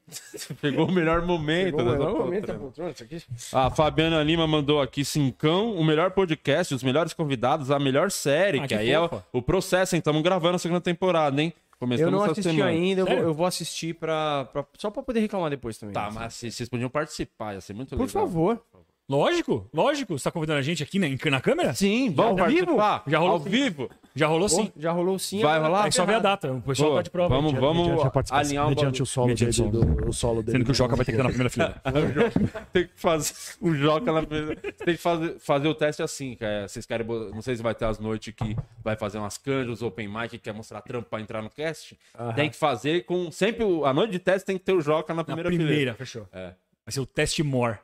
Você 0.07 0.53
pegou 0.59 0.87
o 0.87 0.91
melhor 0.91 1.21
momento. 1.21 1.65
Pegou 1.65 1.81
o 1.81 1.83
dessa 1.85 1.97
melhor 1.97 2.17
momento 2.17 2.47
da 2.47 2.53
poltrona. 2.55 2.93
poltrona. 2.93 3.21
A 3.53 3.69
Fabiana 3.69 4.23
Lima 4.23 4.45
mandou 4.47 4.81
aqui 4.81 5.05
cincão, 5.05 5.75
o 5.75 5.83
melhor 5.85 6.11
podcast, 6.11 6.73
os 6.73 6.83
melhores 6.83 7.13
convidados, 7.13 7.71
a 7.71 7.79
melhor 7.79 8.11
série, 8.11 8.57
Ah, 8.59 8.61
que 8.63 8.67
que 8.69 8.73
aí 8.75 8.89
é 8.91 8.99
o, 8.99 9.09
o 9.33 9.41
processo, 9.41 9.95
hein? 9.95 9.99
Estamos 9.99 10.21
gravando 10.21 10.55
a 10.55 10.59
segunda 10.59 10.81
temporada, 10.81 11.41
hein? 11.41 11.53
Eu 11.55 11.77
Começamos 11.87 12.11
não 12.11 12.23
essa 12.23 12.31
assisti 12.33 12.49
semana. 12.51 12.71
ainda, 12.71 13.01
eu 13.01 13.05
vou, 13.05 13.15
eu 13.15 13.33
vou 13.33 13.45
assistir 13.45 13.93
pra, 13.95 14.45
pra- 14.51 14.65
só 14.77 14.91
pra 14.91 15.01
poder 15.01 15.21
reclamar 15.21 15.49
depois 15.49 15.77
também. 15.77 15.93
Tá, 15.93 16.09
mas 16.11 16.33
se- 16.33 16.51
vocês 16.51 16.67
podiam 16.67 16.89
participar, 16.89 17.53
ia 17.53 17.61
ser 17.61 17.73
muito 17.73 17.95
Por 17.95 18.05
legal. 18.05 18.25
favor. 18.25 18.61
Lógico, 19.09 19.67
lógico. 19.73 20.17
Você 20.17 20.23
tá 20.25 20.31
convidando 20.31 20.59
a 20.59 20.61
gente 20.61 20.83
aqui 20.83 20.99
na, 20.99 21.07
na 21.31 21.41
câmera? 21.41 21.73
Sim, 21.73 22.11
vamos 22.13 22.39
ao 22.39 22.47
vivo? 22.47 22.77
Já 23.07 23.17
rolou 23.17 23.33
ao 23.33 23.39
vivo. 23.39 23.89
Já 24.15 24.27
rolou 24.27 24.47
sim. 24.49 24.71
Já 24.77 24.91
rolou 24.91 25.17
sim. 25.17 25.41
Vai 25.41 25.55
agora 25.55 25.67
rolar? 25.69 25.89
que 25.89 25.95
só 25.95 26.05
ver 26.05 26.15
a 26.15 26.19
data. 26.19 26.51
O 26.53 26.61
pessoal 26.61 26.89
Pô, 26.91 26.95
tá 26.97 27.01
de 27.01 27.09
prova. 27.09 27.35
vamos, 27.35 27.53
vamos 27.53 27.89
alinhar 28.29 28.67
o 28.67 28.69
mediante 28.69 29.01
o 29.01 29.05
solo 29.05 29.27
Mediante 29.27 29.61
dele, 29.61 29.71
solo. 29.71 29.85
do, 29.95 30.09
o 30.09 30.13
solo 30.13 30.43
dele. 30.43 30.57
Sendo 30.57 30.65
que 30.65 30.71
o 30.71 30.73
Joca 30.75 30.95
vai 30.95 31.05
ter 31.05 31.11
que 31.13 31.17
estar 31.17 31.23
na 31.23 31.29
primeira 31.29 31.49
fila. 31.49 31.81
tem 32.71 32.85
que 32.85 32.91
fazer 32.95 33.33
o 33.61 33.73
Joca 33.73 34.11
na 34.11 34.21
Tem 34.23 34.95
que 34.95 34.97
fazer, 34.97 35.39
fazer 35.39 35.67
o 35.67 35.73
teste 35.73 36.03
assim, 36.03 36.35
que 36.35 36.45
é, 36.45 36.67
vocês 36.67 36.85
querem. 36.85 37.07
Não 37.07 37.41
sei 37.41 37.55
se 37.55 37.63
vai 37.63 37.73
ter 37.73 37.85
as 37.85 37.97
noites 37.97 38.31
que 38.35 38.55
vai 38.83 38.95
fazer 38.95 39.17
umas 39.17 39.37
canjas, 39.39 39.81
open 39.81 40.07
mic, 40.07 40.29
que 40.29 40.37
quer 40.39 40.53
mostrar 40.53 40.81
trampo 40.81 41.09
pra 41.09 41.19
entrar 41.19 41.41
no 41.41 41.49
cast. 41.49 41.97
Tem 42.35 42.49
que 42.49 42.55
fazer 42.55 43.05
com. 43.05 43.31
Sempre 43.31 43.65
a 43.85 43.91
noite 43.93 44.11
de 44.11 44.19
teste 44.19 44.45
tem 44.45 44.57
que 44.57 44.63
ter 44.63 44.73
o 44.73 44.81
Joca 44.81 45.13
na 45.13 45.17
Na 45.17 45.23
primeira, 45.23 45.49
primeira, 45.49 45.71
fileira. 45.71 45.93
fechou. 45.95 46.27
É. 46.31 46.53
Vai 46.89 46.93
ser 46.93 47.01
o 47.01 47.05
teste 47.05 47.43
more. 47.43 47.77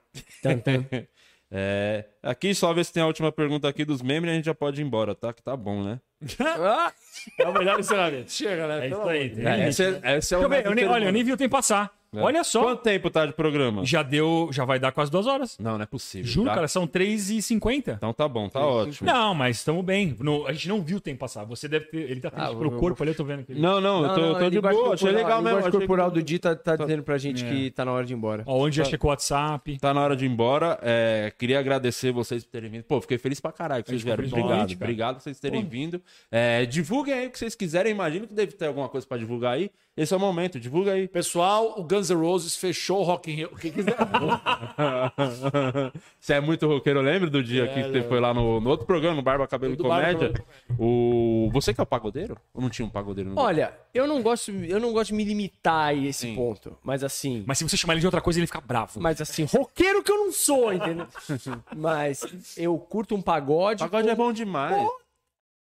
É, 1.57 2.05
aqui 2.23 2.55
só 2.55 2.73
ver 2.73 2.83
se 2.83 2.91
tem 2.91 3.03
a 3.03 3.05
última 3.05 3.31
pergunta 3.31 3.69
aqui 3.69 3.85
dos 3.85 4.01
memes 4.01 4.27
e 4.27 4.31
a 4.31 4.35
gente 4.35 4.45
já 4.45 4.53
pode 4.53 4.81
ir 4.81 4.83
embora, 4.83 5.13
tá? 5.13 5.31
Que 5.31 5.43
tá 5.43 5.55
bom, 5.55 5.83
né? 5.83 5.99
Ah, 6.41 6.91
É 7.39 7.47
o 7.47 7.53
melhor 7.53 7.79
encerramento. 7.79 8.31
Chega, 8.31 8.67
né? 8.67 8.85
É 8.85 8.89
isso 8.89 9.01
aí. 9.03 9.33
É, 9.45 9.69
esse 9.69 9.83
é, 10.03 10.17
esse 10.17 10.33
é 10.33 10.37
o 10.39 10.41
eu 10.41 10.51
eu 10.51 10.73
nem- 10.73 10.87
olha, 10.87 11.05
eu 11.05 11.11
nem 11.11 11.23
vi 11.23 11.31
o 11.31 11.37
tempo 11.37 11.51
passar. 11.55 11.93
É. 12.19 12.23
Olha 12.23 12.43
só. 12.43 12.61
Quanto 12.63 12.81
tempo 12.81 13.09
tá 13.09 13.25
de 13.25 13.33
programa? 13.33 13.85
Já 13.85 14.01
deu, 14.03 14.49
já 14.51 14.65
vai 14.65 14.79
dar 14.79 14.91
quase 14.91 15.11
duas 15.11 15.27
horas. 15.27 15.57
Não, 15.59 15.73
não 15.77 15.83
é 15.83 15.85
possível. 15.85 16.25
Juro, 16.31 16.49
tá? 16.49 16.55
cara, 16.55 16.67
são 16.67 16.87
3h50. 16.87 17.95
Então 17.95 18.13
tá 18.13 18.27
bom, 18.27 18.49
tá 18.49 18.59
ótimo. 18.65 19.09
Não, 19.11 19.33
mas 19.33 19.57
estamos 19.57 19.83
bem. 19.83 20.15
No- 20.19 20.45
a 20.47 20.53
gente 20.53 20.67
não 20.69 20.81
viu 20.81 20.97
o 20.97 21.01
tempo 21.01 21.19
passar. 21.19 21.43
Você 21.45 21.67
deve 21.67 21.85
ter. 21.85 22.09
Ele 22.09 22.19
tá 22.19 22.29
triste 22.29 22.45
Ah, 22.51 22.55
pelo 22.55 22.71
eu- 22.73 22.79
corpo 22.79 23.01
ali, 23.03 23.11
eu 23.11 23.15
tô 23.15 23.23
vendo 23.23 23.41
aqui. 23.41 23.53
Não, 23.55 23.79
não, 23.81 24.01
eu 24.01 24.07
não, 24.07 24.15
tô, 24.15 24.21
não, 24.21 24.27
eu 24.29 24.35
tô 24.39 24.45
a 24.45 24.49
de 24.49 24.61
boa, 24.61 24.93
achei 24.93 25.11
legal 25.11 25.41
mesmo. 25.41 25.47
linguagem 25.57 25.59
achei 25.67 25.71
corporal 25.79 26.11
que- 26.11 26.19
do 26.19 26.23
Di 26.23 26.39
tá, 26.39 26.55
tá 26.55 26.75
dizendo 26.75 27.03
pra 27.03 27.17
gente 27.17 27.45
É. 27.45 27.49
que 27.49 27.71
tá 27.71 27.85
na 27.85 27.91
hora 27.91 28.05
de 28.05 28.13
ir 28.13 28.15
embora. 28.17 28.43
Ó, 28.45 28.57
onde 28.65 28.77
já 28.77 28.83
checou 28.85 29.09
o 29.09 29.11
WhatsApp. 29.11 29.77
Tá 29.79 29.93
na 29.93 30.01
hora 30.01 30.15
de 30.15 30.25
ir 30.25 30.29
embora. 30.29 30.77
É, 30.81 31.31
queria 31.37 31.59
agradecer 31.59 32.11
vocês 32.11 32.43
por 32.43 32.51
terem 32.51 32.69
vindo. 32.69 32.83
Pô, 32.83 32.99
fiquei 33.01 33.17
feliz 33.17 33.39
pra 33.39 33.51
caralho 33.51 33.83
que 33.83 33.89
vocês 33.89 34.01
vieram. 34.03 34.23
o 34.23 34.27
Obrigado. 34.27 34.71
Obrigado 34.73 35.15
por 35.15 35.21
vocês 35.23 35.39
terem 35.39 35.63
vindo. 35.65 36.01
É, 36.31 36.65
divulguem 36.65 37.13
aí 37.13 37.27
o 37.27 37.31
que 37.31 37.37
vocês 37.39 37.55
quiserem. 37.55 37.91
Imagino 37.91 38.27
que 38.27 38.33
deve 38.33 38.53
ter 38.53 38.67
alguma 38.67 38.89
coisa 38.89 39.05
pra 39.05 39.17
divulgar 39.17 39.53
aí. 39.53 39.69
Esse 39.97 40.13
é 40.13 40.17
o 40.17 40.19
momento, 40.19 40.59
divulga 40.59 40.91
aí. 40.91 41.07
Pessoal, 41.07 41.73
o 41.77 41.83
Guns 41.83 42.09
N' 42.09 42.15
Roses 42.15 42.57
fechou 42.57 42.99
o 42.99 43.03
Rock 43.03 43.31
in 43.31 43.35
Rio. 43.35 43.49
Quem 43.55 43.71
quiser. 43.71 43.95
Você 46.19 46.33
é 46.33 46.41
muito 46.41 46.67
roqueiro, 46.67 46.99
lembra 46.99 47.29
do 47.29 47.41
dia 47.41 47.63
É, 47.63 47.67
que 47.67 47.91
você 47.91 47.99
é. 47.99 48.03
foi 48.03 48.19
lá 48.19 48.33
no, 48.33 48.59
no 48.59 48.69
outro 48.69 48.85
programa, 48.85 49.15
no 49.15 49.21
Barba 49.21 49.47
Cabelo 49.47 49.73
e 49.73 49.77
Barba, 49.77 50.17
Comédia? 50.17 50.45
O... 50.77 51.49
Você 51.53 51.73
que 51.73 51.79
é 51.79 51.83
o 51.83 51.85
pagodeiro? 51.85 52.37
Ou 52.53 52.61
não 52.61 52.69
tinha 52.69 52.85
um 52.85 52.89
pagodeiro 52.89 53.29
no 53.29 53.39
Olha, 53.39 53.73
eu 53.93 54.05
não 54.05 54.21
gosto, 54.21 54.51
eu 54.51 54.79
não 54.79 54.91
gosto 54.91 55.11
de 55.11 55.13
me 55.13 55.23
limitar 55.23 55.89
a 55.89 55.93
esse 55.93 56.27
Sim. 56.27 56.35
ponto, 56.35 56.77
mas 56.83 57.03
assim, 57.03 57.43
Mas 57.47 57.57
se 57.57 57.63
você 57.63 57.77
chamar 57.77 57.93
ele 57.93 58.01
de 58.01 58.07
outra 58.07 58.21
coisa, 58.21 58.39
ele 58.39 58.47
fica 58.47 58.59
bravo. 58.59 58.99
mas 58.99 59.21
assim, 59.21 59.45
roqueiro 59.45 60.03
que 60.03 60.11
eu 60.11 60.25
não 60.25 60.31
sou, 60.31 60.73
entendeu? 60.73 61.07
mas 61.75 62.57
eu 62.57 62.77
curto 62.77 63.15
um 63.15 63.21
pagode. 63.21 63.79
Pagode 63.79 64.09
é 64.09 64.15
com 64.15 64.23
bom 64.23 64.33
demais. 64.33 64.75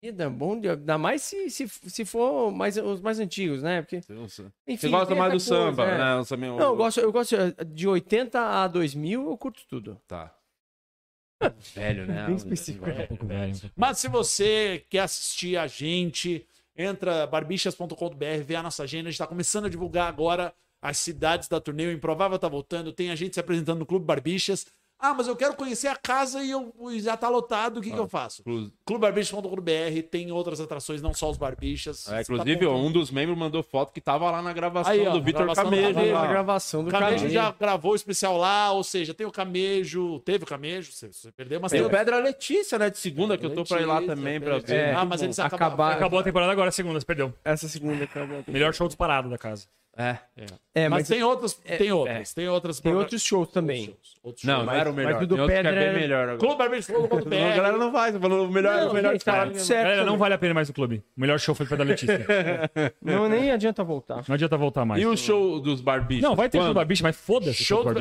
Vida, 0.02 0.30
bom, 0.30 0.58
de- 0.58 0.68
ainda 0.70 0.96
mais 0.98 1.22
se, 1.22 1.50
se, 1.50 1.68
se 1.68 2.04
for 2.04 2.50
mais, 2.50 2.76
os 2.76 3.00
mais 3.00 3.18
antigos, 3.20 3.62
né? 3.62 3.82
Porque, 3.82 4.00
Você 4.00 4.44
enfim, 4.66 4.90
gosta 4.90 5.08
tem 5.08 5.16
mais 5.18 5.30
do 5.32 5.36
coisa, 5.36 5.44
samba, 5.44 5.84
é. 5.86 5.98
né? 5.98 6.14
O 6.16 6.24
samba- 6.24 6.46
Não, 6.46 6.58
eu 6.60 6.76
gosto, 6.76 7.00
eu 7.00 7.12
gosto 7.12 7.36
de 7.66 7.86
80 7.88 8.40
a 8.40 8.66
2000, 8.68 9.30
eu 9.30 9.36
curto 9.36 9.62
tudo. 9.68 10.00
Tá. 10.08 10.34
Velho, 11.74 12.06
né? 12.06 12.26
Bem 12.26 12.36
específico. 12.36 12.88
É, 12.88 13.04
um 13.04 13.06
pouco 13.06 13.26
velho. 13.26 13.54
Mas 13.76 13.98
se 13.98 14.08
você 14.08 14.84
quer 14.90 15.00
assistir 15.00 15.56
a 15.56 15.66
gente, 15.66 16.46
entra 16.76 17.26
barbichas.com.br, 17.26 18.42
vê 18.44 18.56
a 18.56 18.62
nossa 18.62 18.82
agenda. 18.82 19.08
A 19.08 19.10
gente 19.10 19.18
tá 19.18 19.26
começando 19.26 19.64
a 19.64 19.68
divulgar 19.70 20.06
agora 20.06 20.52
as 20.82 20.98
cidades 20.98 21.48
da 21.48 21.58
turnê. 21.58 21.86
O 21.86 21.92
Improvável 21.92 22.38
tá 22.38 22.46
voltando, 22.48 22.92
tem 22.92 23.10
a 23.10 23.14
gente 23.16 23.32
se 23.34 23.40
apresentando 23.40 23.78
no 23.78 23.86
Clube 23.86 24.04
Barbichas. 24.04 24.66
Ah, 25.00 25.14
mas 25.14 25.26
eu 25.28 25.34
quero 25.36 25.54
conhecer 25.54 25.88
a 25.88 25.96
casa 25.96 26.42
e, 26.44 26.50
eu, 26.50 26.72
e 26.90 27.00
já 27.00 27.16
tá 27.16 27.28
lotado, 27.28 27.78
o 27.78 27.80
que, 27.80 27.90
que 27.90 27.98
eu 27.98 28.06
faço? 28.08 28.42
Clubebarbichas.com.br 28.84 30.02
tem 30.10 30.30
outras 30.30 30.60
atrações, 30.60 31.00
não 31.00 31.14
só 31.14 31.30
os 31.30 31.36
Barbichas. 31.38 32.06
É, 32.08 32.16
Você 32.22 32.32
inclusive, 32.32 32.66
tá 32.66 32.70
um 32.72 32.92
dos 32.92 33.10
membros 33.10 33.36
mandou 33.38 33.62
foto 33.62 33.92
que 33.92 34.00
tava 34.00 34.30
lá 34.30 34.42
na 34.42 34.52
gravação 34.52 34.92
Aí, 34.92 35.06
ó, 35.06 35.12
do 35.12 35.22
Vitor 35.22 35.46
do 35.46 35.54
Camejo. 35.54 35.94
Camejo. 35.94 36.16
A 36.16 36.20
lá. 36.22 36.26
gravação 36.26 36.82
do 36.84 36.88
O 36.88 36.90
Camejo 36.90 37.16
Camejo. 37.16 37.34
já 37.34 37.50
gravou 37.58 37.92
o 37.92 37.94
especial 37.96 38.36
lá, 38.36 38.72
ou 38.72 38.84
seja, 38.84 39.14
tem 39.14 39.26
o 39.26 39.30
Camejo, 39.32 40.20
teve 40.20 40.44
o 40.44 40.46
Camejo, 40.46 40.92
você, 40.92 41.08
você 41.12 41.32
perdeu, 41.32 41.60
mas 41.60 41.70
Tem 41.72 41.80
tem 41.80 41.86
o 41.86 41.90
Pedra 41.90 42.18
Letícia, 42.18 42.78
né? 42.78 42.90
De 42.90 42.98
segunda, 42.98 43.38
que 43.38 43.46
eu 43.46 43.54
tô 43.54 43.64
pra 43.64 43.80
ir 43.80 43.86
lá 43.86 44.02
também 44.02 44.40
pra 44.40 44.58
ver. 44.58 44.74
É, 44.74 44.94
ah, 44.94 45.04
mas 45.04 45.22
eles 45.22 45.38
acabaram. 45.38 45.66
acabar- 45.66 45.92
Acabou 45.96 46.18
a 46.18 46.22
temporada 46.22 46.52
agora, 46.52 46.70
segunda, 46.70 46.98
você 47.00 47.06
perdeu. 47.06 47.32
Essa 47.44 47.68
segunda 47.68 48.04
acabou. 48.04 48.42
Melhor 48.46 48.72
show 48.74 48.86
disparado 48.86 49.28
da 49.30 49.38
casa. 49.38 49.66
É. 49.96 50.16
É, 50.74 50.88
mas, 50.88 51.00
mas, 51.00 51.08
tem 51.08 51.22
outras, 51.22 51.52
tem 51.54 51.92
outras, 51.92 52.32
tem 52.32 52.48
outras. 52.48 52.80
tem 52.80 52.94
outros 52.94 53.22
shows 53.22 53.48
também. 53.50 53.94
Outros 54.22 54.44
Não, 54.44 54.56
shows. 54.56 54.66
não 54.66 54.72
era 54.74 54.90
o 54.90 54.94
melhor. 54.94 55.12
mas 55.14 55.22
o 55.22 55.26
do 55.26 55.36
Tem 55.36 55.46
que 55.46 55.52
é 55.52 55.56
Pedra 55.56 55.72
bem 55.72 55.82
era- 55.82 55.98
melhor 55.98 56.22
agora. 56.22 56.38
Clubebarbichas.com.br. 56.38 57.28
Não, 57.28 57.50
a 57.50 57.56
galera 57.56 57.76
não 57.76 57.92
vai, 57.92 58.12
você 58.12 58.18
falou 58.20 58.46
o 58.46 58.50
melhor, 58.50 58.76
Não, 58.80 58.90
o 58.90 58.94
melhor 58.94 59.12
gente, 59.12 59.24
tá 59.24 59.52
certo 59.54 59.82
Galera, 59.84 60.04
não 60.06 60.16
vale 60.16 60.34
a 60.34 60.38
pena 60.38 60.54
mais 60.54 60.68
o 60.68 60.72
clube. 60.72 61.02
O 61.16 61.20
melhor 61.20 61.38
show 61.38 61.54
foi 61.54 61.66
o 61.66 61.76
da 61.76 61.84
Letícia. 61.84 62.24
Não, 63.02 63.28
nem 63.28 63.50
adianta 63.50 63.82
voltar. 63.84 64.22
Não 64.26 64.34
adianta 64.34 64.56
voltar 64.56 64.84
mais. 64.84 65.02
E 65.02 65.06
o 65.06 65.16
show 65.16 65.60
dos 65.60 65.80
barbichos? 65.80 66.22
Não, 66.22 66.34
vai 66.36 66.48
ter 66.48 66.58
show 66.58 66.64
Quando? 66.66 66.72
do 66.72 66.76
Barbicha, 66.76 67.02
mas 67.02 67.16
foda-se. 67.16 67.62
Show 67.62 67.82
Show 67.82 67.92
do 67.92 68.00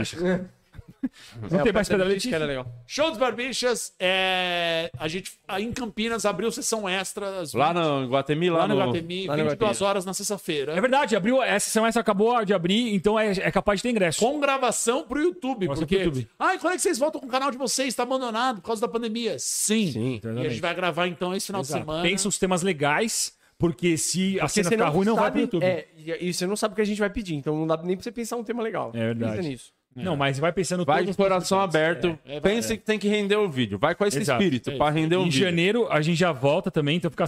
Não 1.49 1.63
tem 1.63 1.71
mais 1.73 1.87
Pedra 1.87 2.05
que 2.05 2.11
Letícia. 2.13 2.35
era 2.35 2.45
legal. 2.45 2.65
Show 2.85 3.09
dos 3.09 3.17
Barbichas, 3.17 3.93
é, 3.99 4.91
a 4.97 5.07
gente 5.07 5.31
aí 5.47 5.63
em 5.63 5.71
Campinas 5.71 6.25
abriu 6.25 6.51
sessão 6.51 6.87
extra. 6.87 7.39
às 7.39 7.53
Lá 7.53 7.73
20, 7.73 7.81
no 7.83 8.07
Guatemi, 8.09 8.49
lá, 8.49 8.59
lá 8.59 8.67
no 8.67 8.75
no... 8.75 8.85
Guatemi, 8.85 9.27
lá 9.27 9.37
no 9.37 9.43
22 9.43 9.69
Guatemi. 9.71 9.87
horas 9.87 10.05
na 10.05 10.13
sexta-feira. 10.13 10.73
É 10.73 10.81
verdade, 10.81 11.15
abriu, 11.15 11.41
essa 11.41 11.65
sessão 11.65 11.85
essa 11.85 11.99
acabou 11.99 12.43
de 12.43 12.53
abrir, 12.53 12.93
então 12.93 13.17
é, 13.19 13.31
é 13.31 13.51
capaz 13.51 13.79
de 13.79 13.83
ter 13.83 13.89
ingresso. 13.91 14.19
Com 14.19 14.39
gravação 14.39 15.03
pro 15.03 15.21
YouTube, 15.21 15.65
Gravação 15.65 15.81
porque... 15.87 15.95
pro 15.95 16.05
YouTube. 16.05 16.27
Ai, 16.37 16.59
quando 16.59 16.73
é 16.73 16.75
que 16.75 16.81
vocês 16.81 16.97
voltam 16.99 17.21
com 17.21 17.27
o 17.27 17.29
canal 17.29 17.51
de 17.51 17.57
vocês? 17.57 17.93
Tá 17.95 18.03
abandonado 18.03 18.61
por 18.61 18.67
causa 18.67 18.81
da 18.81 18.87
pandemia. 18.87 19.37
Sim. 19.39 19.91
Sim. 19.91 20.21
E 20.23 20.45
a 20.45 20.49
gente 20.49 20.61
vai 20.61 20.73
gravar 20.75 21.07
então 21.07 21.33
esse 21.35 21.47
final 21.47 21.61
Exato. 21.61 21.79
de 21.79 21.85
semana. 21.85 22.03
Pensa 22.03 22.27
os 22.27 22.37
temas 22.37 22.61
legais, 22.61 23.33
porque 23.57 23.97
se 23.97 24.37
a 24.39 24.43
Porque 24.43 24.53
cena 24.53 24.63
você 24.69 24.75
ficar 24.75 24.85
não 24.85 24.91
ruim, 24.93 25.05
não 25.05 25.15
vai 25.15 25.23
sabe, 25.25 25.31
pro 25.33 25.41
YouTube. 25.41 25.63
É, 25.65 25.87
e 25.97 26.29
e 26.29 26.33
você 26.33 26.47
não 26.47 26.55
sabe 26.55 26.73
o 26.73 26.75
que 26.75 26.81
a 26.81 26.85
gente 26.85 26.99
vai 26.99 27.09
pedir, 27.09 27.35
então 27.35 27.55
não 27.57 27.67
dá 27.67 27.77
nem 27.83 27.95
pra 27.95 28.03
você 28.03 28.11
pensar 28.11 28.35
um 28.37 28.43
tema 28.43 28.61
legal. 28.63 28.91
É 28.93 29.07
verdade. 29.07 29.37
Pensa 29.37 29.49
nisso. 29.49 29.78
Não, 29.95 30.15
mas 30.15 30.39
vai 30.39 30.51
pensando 30.53 30.85
Vai 30.85 31.03
de 31.03 31.13
coração 31.13 31.59
aberto. 31.59 32.17
É, 32.25 32.37
é, 32.37 32.39
Pense 32.39 32.77
que 32.77 32.83
tem 32.83 32.97
que 32.99 33.07
render 33.07 33.35
o 33.35 33.49
vídeo. 33.49 33.77
Vai 33.77 33.95
com 33.95 34.05
esse 34.05 34.19
Exato. 34.19 34.41
espírito 34.41 34.69
É 34.69 34.73
isso. 34.75 34.83
render 34.89 35.17
um 35.17 35.21
Em 35.21 35.25
vídeo. 35.25 35.39
janeiro 35.39 35.91
a 35.91 36.01
gente 36.01 36.17
já 36.17 36.31
volta 36.31 36.71
também, 36.71 36.97
então 36.97 37.09
fica 37.11 37.25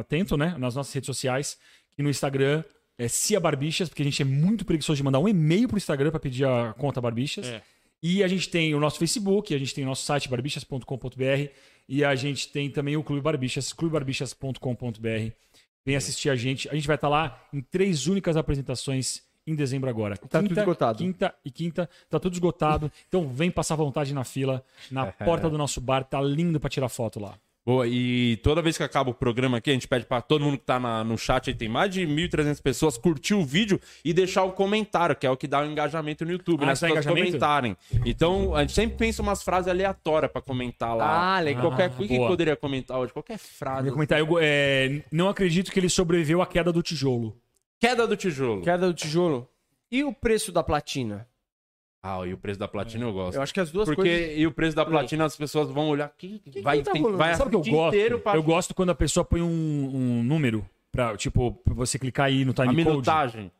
atento, 0.00 0.36
né, 0.36 0.56
nas 0.58 0.74
nossas 0.74 0.92
redes 0.92 1.06
sociais 1.06 1.58
e 1.98 2.02
no 2.02 2.10
Instagram 2.10 2.64
é 2.98 3.08
Cia 3.08 3.38
Barbichas, 3.38 3.88
porque 3.88 4.02
a 4.02 4.04
gente 4.04 4.22
é 4.22 4.24
muito 4.24 4.64
preguiçoso 4.64 4.96
de 4.96 5.02
mandar 5.02 5.18
um 5.18 5.28
e-mail 5.28 5.68
pro 5.68 5.76
Instagram 5.76 6.10
pra 6.10 6.18
pedir 6.18 6.46
a 6.46 6.74
conta 6.78 7.00
Barbichas. 7.00 7.46
É. 7.46 7.62
E 8.02 8.22
a 8.22 8.28
gente 8.28 8.48
tem 8.48 8.74
o 8.74 8.80
nosso 8.80 8.98
Facebook, 8.98 9.54
a 9.54 9.58
gente 9.58 9.74
tem 9.74 9.84
o 9.84 9.86
nosso 9.86 10.04
site 10.04 10.28
barbichas.com.br 10.28 11.50
e 11.88 12.04
a 12.04 12.14
gente 12.14 12.48
tem 12.48 12.70
também 12.70 12.96
o 12.96 13.02
Clube 13.02 13.22
Barbichas, 13.22 13.72
clubebarbichas.com.br. 13.72 15.30
Vem 15.84 15.96
assistir 15.96 16.30
a 16.30 16.36
gente. 16.36 16.68
A 16.68 16.74
gente 16.74 16.86
vai 16.86 16.96
estar 16.96 17.08
lá 17.08 17.46
em 17.52 17.60
três 17.60 18.06
únicas 18.06 18.36
apresentações 18.36 19.22
em 19.46 19.54
dezembro 19.54 19.88
agora. 19.88 20.16
Tá 20.16 20.42
tudo 20.42 20.58
esgotado. 20.58 20.98
Quinta 20.98 21.34
e 21.44 21.50
quinta, 21.50 21.88
tá 22.10 22.18
tudo 22.18 22.32
esgotado. 22.32 22.90
Então 23.08 23.28
vem 23.28 23.50
passar 23.50 23.76
vontade 23.76 24.12
na 24.12 24.24
fila, 24.24 24.62
na 24.90 25.06
porta 25.24 25.48
do 25.48 25.56
nosso 25.56 25.80
bar, 25.80 26.02
tá 26.04 26.20
lindo 26.20 26.58
pra 26.58 26.68
tirar 26.68 26.88
foto 26.88 27.20
lá. 27.20 27.34
Boa, 27.64 27.84
e 27.88 28.36
toda 28.44 28.62
vez 28.62 28.76
que 28.76 28.84
acaba 28.84 29.10
o 29.10 29.14
programa 29.14 29.58
aqui, 29.58 29.70
a 29.70 29.72
gente 29.72 29.88
pede 29.88 30.06
pra 30.06 30.20
todo 30.20 30.44
mundo 30.44 30.56
que 30.56 30.64
tá 30.64 30.78
na- 30.78 31.02
no 31.02 31.18
chat 31.18 31.50
aí, 31.50 31.54
tem 31.56 31.68
mais 31.68 31.90
de 31.92 32.06
1.300 32.06 32.60
pessoas, 32.62 32.96
curtir 32.96 33.34
o 33.34 33.44
vídeo 33.44 33.80
e 34.04 34.12
deixar 34.14 34.44
o 34.44 34.52
comentário, 34.52 35.16
que 35.16 35.26
é 35.26 35.30
o 35.30 35.36
que 35.36 35.48
dá 35.48 35.62
o 35.62 35.66
engajamento 35.66 36.24
no 36.24 36.30
YouTube, 36.30 36.62
Ah, 36.62 36.66
né? 36.66 36.72
As 36.72 36.78
isso 36.78 36.86
pessoas 36.86 37.04
engajamento? 37.04 37.26
comentarem. 37.32 37.76
Então, 38.04 38.54
a 38.54 38.60
gente 38.60 38.72
sempre 38.72 38.96
pensa 38.96 39.20
umas 39.20 39.42
frases 39.42 39.66
aleatórias 39.68 40.30
pra 40.30 40.40
comentar 40.40 40.96
lá. 40.96 41.36
Ah, 41.36 41.40
legal. 41.40 41.62
Qualquer 41.64 41.90
coisa 41.90 42.12
que 42.12 42.16
boa. 42.16 42.28
poderia 42.28 42.54
comentar 42.56 42.98
hoje, 43.00 43.12
qualquer 43.12 43.36
frase. 43.38 43.82
Meu 43.82 43.92
comentário, 43.94 44.24
eu, 44.28 44.38
é, 44.40 45.02
não 45.10 45.28
acredito 45.28 45.72
que 45.72 45.80
ele 45.80 45.88
sobreviveu 45.88 46.40
à 46.40 46.46
queda 46.46 46.72
do 46.72 46.82
tijolo. 46.84 47.36
Queda 47.80 48.06
do 48.06 48.16
tijolo. 48.16 48.62
Queda 48.62 48.86
do 48.86 48.94
tijolo. 48.94 49.48
E 49.90 50.02
o 50.04 50.12
preço 50.12 50.50
da 50.50 50.62
platina? 50.62 51.28
Ah, 52.02 52.24
e 52.26 52.32
o 52.32 52.38
preço 52.38 52.58
da 52.58 52.68
platina 52.68 53.04
eu 53.04 53.12
gosto. 53.12 53.36
Eu 53.36 53.42
acho 53.42 53.52
que 53.52 53.60
as 53.60 53.70
duas 53.70 53.86
Porque 53.88 54.02
coisas. 54.02 54.38
e 54.38 54.46
o 54.46 54.52
preço 54.52 54.76
da 54.76 54.84
platina 54.86 55.24
as 55.24 55.36
pessoas 55.36 55.68
vão 55.70 55.88
olhar 55.88 56.08
que, 56.16 56.40
vai, 56.62 56.82
tá 56.82 56.92
tem, 56.92 57.02
vai 57.02 57.34
Sabe 57.34 57.56
o 57.56 57.60
que 57.60 57.68
eu 57.70 57.72
gosto? 57.74 58.18
pra 58.20 58.36
Eu 58.36 58.42
gosto 58.42 58.74
quando 58.74 58.90
a 58.90 58.94
pessoa 58.94 59.24
põe 59.24 59.42
um, 59.42 59.46
um 59.48 60.22
número 60.22 60.64
pra, 60.92 61.16
tipo, 61.16 61.52
pra 61.52 61.74
você 61.74 61.98
clicar 61.98 62.26
aí 62.26 62.44
no 62.44 62.52
a 62.52 62.54
timecode. 62.54 62.76
minutagem. 62.90 63.52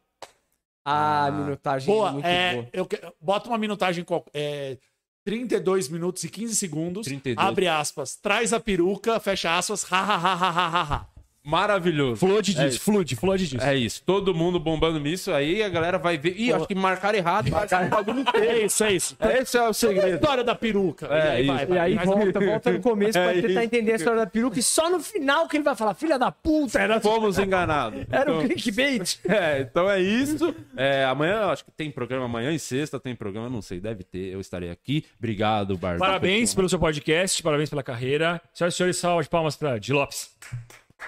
Ah, 0.85 1.31
minutagem 1.33 1.87
Boa, 1.93 2.13
muito 2.13 2.25
é, 2.25 2.55
boa. 2.55 2.69
eu 2.73 2.87
que- 2.87 3.01
bota 3.21 3.49
uma 3.49 3.59
minutagem 3.59 4.07
é, 4.33 4.79
32 5.25 5.89
minutos 5.89 6.23
e 6.23 6.29
15 6.29 6.55
segundos. 6.55 7.05
32. 7.07 7.45
Abre 7.49 7.67
aspas. 7.67 8.15
Traz 8.15 8.53
a 8.53 8.61
peruca, 8.61 9.19
fecha 9.19 9.59
aspas. 9.59 9.85
Ha, 9.93 9.99
ha, 9.99 10.15
ha, 10.17 10.35
ha, 10.35 10.51
ha, 10.51 10.69
ha, 10.69 10.83
ha. 10.83 11.07
Maravilhoso. 11.47 12.17
Flood 12.17 12.59
É 12.59 12.65
disso, 12.67 12.81
flood, 12.81 13.15
flood 13.17 13.47
disso. 13.47 13.65
É 13.65 13.75
isso. 13.77 14.03
Todo 14.05 14.35
mundo 14.35 14.59
bombando 14.59 14.99
nisso, 14.99 15.33
aí 15.33 15.63
a 15.63 15.69
galera 15.69 15.97
vai 15.97 16.19
ver. 16.19 16.35
Ih, 16.37 16.53
acho 16.53 16.67
que 16.67 16.75
marcaram 16.75 17.17
errado. 17.17 17.49
Marcaram 17.51 17.87
o 17.87 17.91
bagulho 17.91 18.21
inteiro. 18.21 18.47
É 18.47 18.65
isso, 18.65 18.83
é 18.85 18.93
isso. 18.93 19.17
Esse 19.21 19.57
é 19.57 19.63
o 19.63 19.67
A 19.67 19.73
segredo. 19.73 20.15
história 20.17 20.43
da 20.43 20.55
peruca. 20.57 21.07
É, 21.09 21.45
e 21.45 21.49
aí, 21.51 21.63
isso. 21.63 21.73
E 21.73 21.79
aí 21.79 21.99
a 21.99 22.05
volta, 22.05 22.41
volta 22.45 22.73
no 22.73 22.81
começo 22.81 23.17
É 23.17 23.23
pra 23.25 23.33
tentar 23.35 23.49
isso. 23.49 23.61
entender 23.61 23.93
a 23.93 23.97
história 23.97 24.19
da 24.21 24.27
peruca 24.27 24.59
e 24.59 24.63
só 24.63 24.91
no 24.91 24.99
final 25.01 25.47
que 25.47 25.57
ele 25.57 25.63
vai 25.65 25.77
falar, 25.77 25.95
filha 25.95 26.19
da 26.19 26.33
puta, 26.33 26.81
era, 26.81 27.01
Fomos 27.01 27.39
enganados. 27.39 28.05
era 28.11 28.33
um 28.33 28.37
Então- 28.43 28.49
clickbait. 28.49 29.19
É, 29.29 29.61
então 29.61 29.89
é 29.89 30.01
isso. 30.01 30.55
É, 30.77 31.05
amanhã, 31.05 31.47
acho 31.47 31.65
que 31.65 31.71
tem 31.71 31.91
programa 31.91 32.25
amanhã 32.25 32.51
e 32.53 32.59
sexta 32.59 32.99
tem 32.99 33.15
programa, 33.15 33.49
não 33.49 33.63
sei, 33.63 33.79
deve 33.79 34.03
ter. 34.03 34.33
Eu 34.33 34.41
estarei 34.41 34.71
aqui. 34.71 35.05
Obrigado, 35.19 35.77
Barbie. 35.77 36.01
Parabéns 36.01 36.55
pelo 36.55 36.69
seu 36.69 36.79
podcast, 36.79 37.41
parabéns 37.43 37.71
pela 37.71 37.83
carreira. 37.83 38.41
Senhoras 38.53 38.75
e 38.75 38.77
senhores, 38.77 38.97
salve 38.97 39.23
de 39.25 39.29
palmas 39.31 39.55
pra 39.57 39.79
Di 39.79 39.93
Lopes. 39.93 40.31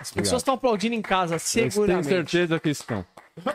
As 0.01 0.11
pessoas 0.11 0.41
estão 0.43 0.55
aplaudindo 0.55 0.95
em 0.95 1.03
casa, 1.03 1.37
Eu 1.37 1.41
tenho 1.41 1.71
seguramente. 1.71 2.09
certeza 2.09 2.61
que 2.61 2.69
estão. 2.71 3.05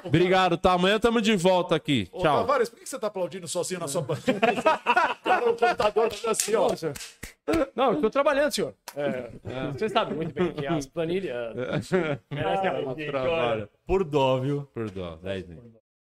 Obrigado, 0.06 0.58
tá? 0.58 0.74
Amanhã 0.74 0.96
estamos 0.96 1.22
de 1.22 1.36
volta 1.36 1.76
aqui. 1.76 2.08
Ô, 2.12 2.22
Tchau. 2.22 2.40
Tavares, 2.42 2.70
por 2.70 2.80
que 2.80 2.88
você 2.88 2.98
tá 2.98 3.08
aplaudindo 3.08 3.48
sozinho 3.48 3.80
na 3.82 3.88
sua 3.88 4.02
banca? 4.02 4.22
Cara, 5.24 5.44
o 5.50 5.56
computador 5.56 6.10
tá 6.10 6.32
assim, 6.32 6.56
ó. 6.56 6.70
Não, 7.76 7.94
eu 7.94 8.02
tô 8.02 8.10
trabalhando, 8.10 8.52
senhor. 8.54 8.74
É, 8.96 9.30
Você 9.74 9.90
sabe 9.90 10.14
muito 10.16 10.34
bem 10.34 10.54
que 10.54 10.66
as 10.66 10.86
planilhas... 10.86 11.54
merecem 12.32 12.70
aplauso. 12.70 12.96
Trabalho. 13.06 13.70
Por 13.86 14.04
dó, 14.06 14.40
viu? 14.40 14.62
Por 14.74 14.90
dó, 14.90 15.18
10 15.18 15.48
minutos. 15.50 15.83